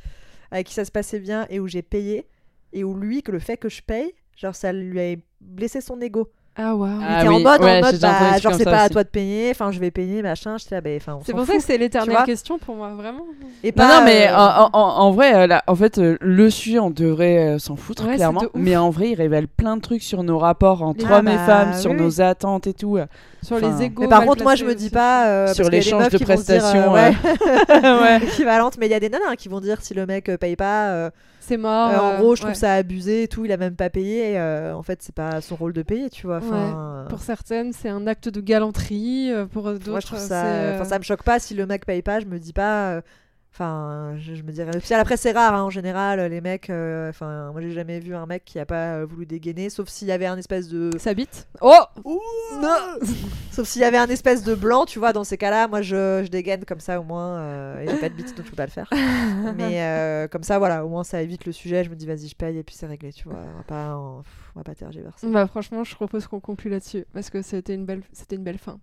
avec 0.51 0.67
qui 0.67 0.73
ça 0.73 0.85
se 0.85 0.91
passait 0.91 1.19
bien 1.19 1.45
et 1.49 1.59
où 1.59 1.67
j'ai 1.67 1.81
payé 1.81 2.27
et 2.73 2.83
où 2.83 2.93
lui, 2.95 3.23
que 3.23 3.31
le 3.31 3.39
fait 3.39 3.57
que 3.57 3.69
je 3.69 3.81
paye, 3.81 4.13
genre 4.37 4.55
ça 4.55 4.71
lui 4.71 4.99
a 5.01 5.15
blessé 5.41 5.81
son 5.81 5.99
ego. 5.99 6.29
Ah 6.59 6.73
waouh. 6.75 6.89
Il 7.01 7.05
Ah 7.07 7.19
était 7.19 7.27
oui, 7.29 7.35
en 7.35 7.39
mode, 7.41 7.61
ouais, 7.61 7.77
en 7.77 7.81
bah, 7.81 7.91
genre 8.39 8.41
comme 8.51 8.53
c'est 8.57 8.63
pas 8.65 8.81
à 8.81 8.89
toi 8.89 9.03
de 9.03 9.09
payer, 9.09 9.51
enfin 9.51 9.71
je 9.71 9.79
vais 9.79 9.91
payer, 9.91 10.23
machin. 10.23 10.57
J'étais 10.57 10.73
là, 10.73 10.81
bah, 10.81 10.89
enfin, 10.95 11.19
C'est 11.23 11.31
pour 11.33 11.45
ça 11.45 11.53
que 11.53 11.61
c'est 11.61 11.77
l'éternelle 11.77 12.23
question 12.25 12.57
pour 12.57 12.75
moi, 12.75 12.95
vraiment. 12.95 13.27
Et 13.63 13.67
Non, 13.67 13.73
pas, 13.75 13.99
non, 13.99 14.05
mais 14.05 14.27
euh, 14.27 14.35
en, 14.35 14.69
en- 14.73 14.97
en 15.01 15.11
vrai, 15.11 15.35
euh, 15.35 15.45
là, 15.45 15.63
en 15.67 15.75
fait, 15.75 15.99
euh, 15.99 16.17
le 16.19 16.49
sujet, 16.49 16.79
on 16.79 16.89
devrait 16.89 17.59
s'en 17.59 17.75
foutre, 17.75 18.07
Ouais, 18.07 18.15
clairement. 18.15 18.41
Mais 18.55 18.75
en 18.75 18.89
vrai, 18.89 19.11
il 19.11 19.15
révèle 19.15 19.47
plein 19.47 19.77
de 19.77 19.81
trucs 19.81 20.01
sur 20.01 20.23
nos 20.23 20.39
rapports 20.39 20.81
entre 20.81 21.05
Ah 21.11 21.19
hommes 21.19 21.27
et 21.27 21.35
bah, 21.35 21.45
femmes, 21.45 21.73
sur 21.75 21.91
oui, 21.91 21.97
nos 21.97 22.21
attentes 22.21 22.65
et 22.65 22.73
tout. 22.73 22.97
Sur 23.43 23.57
Enfin, 23.57 23.77
les 23.77 23.85
égos. 23.85 24.01
Mais 24.01 24.07
par 24.07 24.25
contre, 24.25 24.41
moi, 24.41 24.55
je 24.55 24.65
me 24.65 24.73
dis 24.73 24.89
pas 24.89 25.27
euh, 25.27 25.53
Sur 25.53 25.69
l'échange 25.69 26.09
de 26.09 26.17
prestations, 26.17 26.95
équivalente, 28.25 28.77
mais 28.79 28.87
il 28.87 28.91
y 28.91 28.95
a 28.95 28.99
des 28.99 29.09
nanas 29.09 29.35
qui 29.35 29.47
vont 29.47 29.59
dire 29.61 29.79
si 29.81 29.93
le 29.93 30.07
mec 30.07 30.31
paye 30.39 30.55
pas, 30.55 30.89
euh, 30.89 31.09
c'est 31.47 31.57
mort. 31.57 31.89
Euh, 31.89 31.97
en 31.97 32.11
euh, 32.11 32.17
gros, 32.17 32.35
je 32.35 32.41
trouve 32.41 32.51
ouais. 32.51 32.55
ça 32.55 32.73
abusé 32.73 33.23
et 33.23 33.27
tout. 33.27 33.45
Il 33.45 33.51
a 33.51 33.57
même 33.57 33.75
pas 33.75 33.89
payé. 33.89 34.37
euh, 34.37 34.73
en 34.73 34.83
fait, 34.83 35.01
c'est 35.01 35.15
pas 35.15 35.41
son 35.41 35.55
rôle 35.55 35.73
de 35.73 35.81
payer, 35.81 36.09
tu 36.09 36.27
vois. 36.27 36.37
Enfin, 36.37 37.05
Pour 37.09 37.19
certaines, 37.19 37.73
c'est 37.73 37.89
un 37.89 38.05
acte 38.07 38.29
de 38.29 38.41
galanterie. 38.41 39.31
Pour 39.51 39.71
d'autres, 39.71 39.89
moi, 39.89 39.99
je 39.99 40.07
trouve 40.07 40.19
ça. 40.19 40.73
Enfin, 40.73 40.85
ça 40.85 40.99
me 40.99 41.03
choque 41.03 41.23
pas 41.23 41.39
si 41.39 41.53
le 41.53 41.65
mec 41.65 41.85
paye 41.85 42.01
pas. 42.01 42.19
Je 42.19 42.25
me 42.25 42.39
dis 42.39 42.53
pas. 42.53 43.01
Enfin, 43.53 44.13
je, 44.19 44.35
je 44.35 44.43
me 44.43 44.51
dirais. 44.51 44.69
Puis 44.79 44.93
après, 44.93 45.17
c'est 45.17 45.31
rare 45.31 45.55
hein, 45.55 45.63
en 45.63 45.71
général. 45.71 46.19
Les 46.29 46.41
mecs. 46.41 46.69
euh, 46.69 47.09
Enfin, 47.09 47.51
moi, 47.53 47.61
j'ai 47.61 47.71
jamais 47.71 47.99
vu 47.99 48.13
un 48.15 48.27
mec 48.27 48.45
qui 48.45 48.59
a 48.59 48.67
pas 48.67 48.97
euh, 48.97 49.05
voulu 49.09 49.25
dégainer, 49.25 49.71
sauf 49.71 49.89
s'il 49.89 50.07
y 50.07 50.11
avait 50.11 50.27
un 50.27 50.37
espèce 50.37 50.67
de. 50.67 50.91
Ça 50.99 51.15
bite. 51.15 51.47
Oh 51.61 51.73
Non 52.61 52.75
Sauf 53.51 53.67
s'il 53.67 53.81
y 53.81 53.85
avait 53.85 53.97
un 53.97 54.05
espèce 54.09 54.43
de 54.43 54.53
blanc, 54.53 54.85
tu 54.85 54.99
vois, 54.99 55.13
dans 55.13 55.23
ces 55.23 55.35
cas-là, 55.39 55.67
moi 55.67 55.81
je, 55.81 56.21
je 56.23 56.29
dégaine 56.29 56.63
comme 56.65 56.79
ça 56.79 56.99
au 56.99 57.03
moins, 57.03 57.37
euh, 57.39 57.79
et 57.81 57.87
j'ai 57.89 57.97
pas 57.99 58.09
de 58.09 58.13
bite 58.13 58.37
donc 58.37 58.45
je 58.45 58.51
peux 58.51 58.55
pas 58.55 58.67
le 58.67 58.71
faire. 58.71 58.87
Mais 59.55 59.81
euh, 59.81 60.27
comme 60.27 60.43
ça, 60.43 60.59
voilà, 60.59 60.85
au 60.85 60.89
moins 60.89 61.03
ça 61.03 61.23
évite 61.23 61.45
le 61.45 61.51
sujet, 61.51 61.83
je 61.83 61.89
me 61.89 61.95
dis 61.95 62.05
vas-y, 62.05 62.27
je 62.27 62.35
paye 62.35 62.55
et 62.59 62.61
puis 62.63 62.75
c'est 62.75 62.85
réglé, 62.85 63.11
tu 63.11 63.27
vois, 63.27 63.39
on 63.39 63.57
va 63.57 63.63
pas, 63.63 63.95
en- 63.95 64.21
pff, 64.21 64.51
on 64.55 64.59
va 64.59 64.63
pas 64.63 64.75
tergiverser. 64.75 65.27
Bah 65.31 65.47
franchement, 65.47 65.83
je 65.83 65.95
propose 65.95 66.27
qu'on 66.27 66.39
conclue 66.39 66.69
là-dessus 66.69 67.05
parce 67.15 67.31
que 67.31 67.41
c'était 67.41 67.73
une 67.73 67.85
belle, 67.87 68.03
c'était 68.13 68.35
une 68.35 68.43
belle 68.43 68.59
fin. 68.59 68.77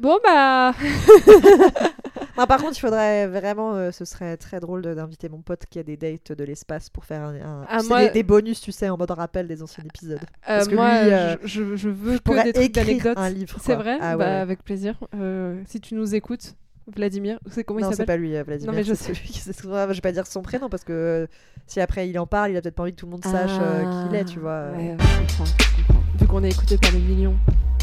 Bon 0.00 0.18
bah, 0.24 0.72
Non, 2.38 2.46
par 2.46 2.60
contre, 2.60 2.76
il 2.76 2.80
faudrait 2.80 3.26
vraiment, 3.26 3.74
euh, 3.74 3.90
ce 3.90 4.04
serait 4.04 4.36
très 4.36 4.58
drôle 4.60 4.82
de- 4.82 4.94
d'inviter 4.94 5.28
mon 5.28 5.42
pote 5.42 5.64
qui 5.68 5.78
a 5.78 5.82
des 5.82 5.96
dates 5.96 6.32
de 6.32 6.44
l'espace 6.44 6.88
pour 6.88 7.04
faire 7.04 7.22
un, 7.22 7.34
un- 7.34 7.66
Ah, 7.68 7.76
tu 7.78 7.82
sais, 7.84 7.88
moi- 7.88 8.04
des, 8.04 8.10
des 8.10 8.22
bonus, 8.22 8.60
tu 8.60 8.72
sais, 8.72 8.88
en 8.88 8.96
mode 8.96 9.10
rappel 9.10 9.46
des 9.46 9.62
anciens 9.62 9.84
épisodes. 9.84 10.18
euh, 10.22 10.26
Parce 10.46 10.68
que 10.68 10.74
moi, 10.74 11.02
lui, 11.04 11.10
euh, 11.12 11.36
je, 11.44 11.46
je- 11.46 11.76
je 11.76 11.88
veux 11.88 12.12
Je 12.14 12.18
que 12.18 12.22
pourrais 12.22 12.44
des 12.44 12.52
trucs 12.52 12.66
écrire 12.66 12.84
d'anecdotes. 12.86 13.18
un 13.18 13.28
livre. 13.30 13.56
C'est 13.60 13.74
quoi. 13.74 13.82
vrai? 13.82 13.98
Ah, 14.00 14.12
ouais, 14.12 14.16
Bah 14.16 14.24
ouais. 14.24 14.30
avec 14.38 14.64
plaisir. 14.64 14.94
Euh, 15.14 15.60
si 15.66 15.80
tu 15.80 15.94
nous 15.94 16.14
écoutes, 16.14 16.54
Vladimir, 16.96 17.38
c'est 17.48 17.62
comment 17.62 17.78
non, 17.80 17.86
il 17.86 17.90
c'est 17.90 17.96
s'appelle? 17.98 18.16
pas 18.16 18.20
lui, 18.20 18.34
euh, 18.36 18.42
Vladimir. 18.42 18.72
Non, 18.72 18.76
mais 18.76 18.82
je 18.82 18.94
c'est 18.94 19.14
celui 19.14 19.28
qui- 19.28 19.38
c'est- 19.38 19.52
Je 19.62 19.92
vais 19.94 20.00
pas 20.00 20.10
dire 20.12 20.26
son 20.26 20.42
prénom 20.42 20.68
parce 20.68 20.82
que 20.82 20.92
euh, 20.92 21.26
si 21.68 21.80
après 21.80 22.08
il 22.08 22.18
en 22.18 22.26
parle, 22.26 22.50
il 22.50 22.56
a 22.56 22.60
peut-être 22.60 22.74
pas 22.74 22.82
envie 22.82 22.92
que 22.92 22.96
tout 22.96 23.06
le 23.06 23.12
monde 23.12 23.24
sache 23.24 23.52
euh, 23.60 23.82
qui 23.82 24.08
il 24.10 24.14
est, 24.16 24.24
tu 24.24 24.40
vois. 24.40 24.64
Ah, 24.74 24.76
Ouais, 24.76 24.96
je 24.98 25.18
comprends, 25.20 25.44
je 25.44 25.86
comprends. 25.86 26.02
Vu 26.18 26.26
qu'on 26.26 26.42
est 26.42 26.50
écouté 26.50 26.78
par 26.78 26.90
des 26.90 26.98
millions, 26.98 27.36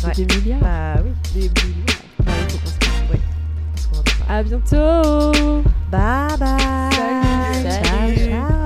et 0.03 0.05
Ouais. 0.07 0.11
des 0.25 0.35
milliards. 0.35 0.59
Bah 0.59 0.95
oui. 1.03 1.11
Des 1.33 1.39
millions. 1.39 1.85
Ouais, 2.19 2.25
il 2.27 2.51
faut 2.51 2.57
qu'on 2.57 2.78
à 4.29 4.43
bientôt. 4.43 5.63
Bye 5.91 6.37
bye. 6.39 6.59
Salut. 6.91 7.63
Salut. 7.63 8.15
Ciao, 8.15 8.47
ciao. 8.47 8.58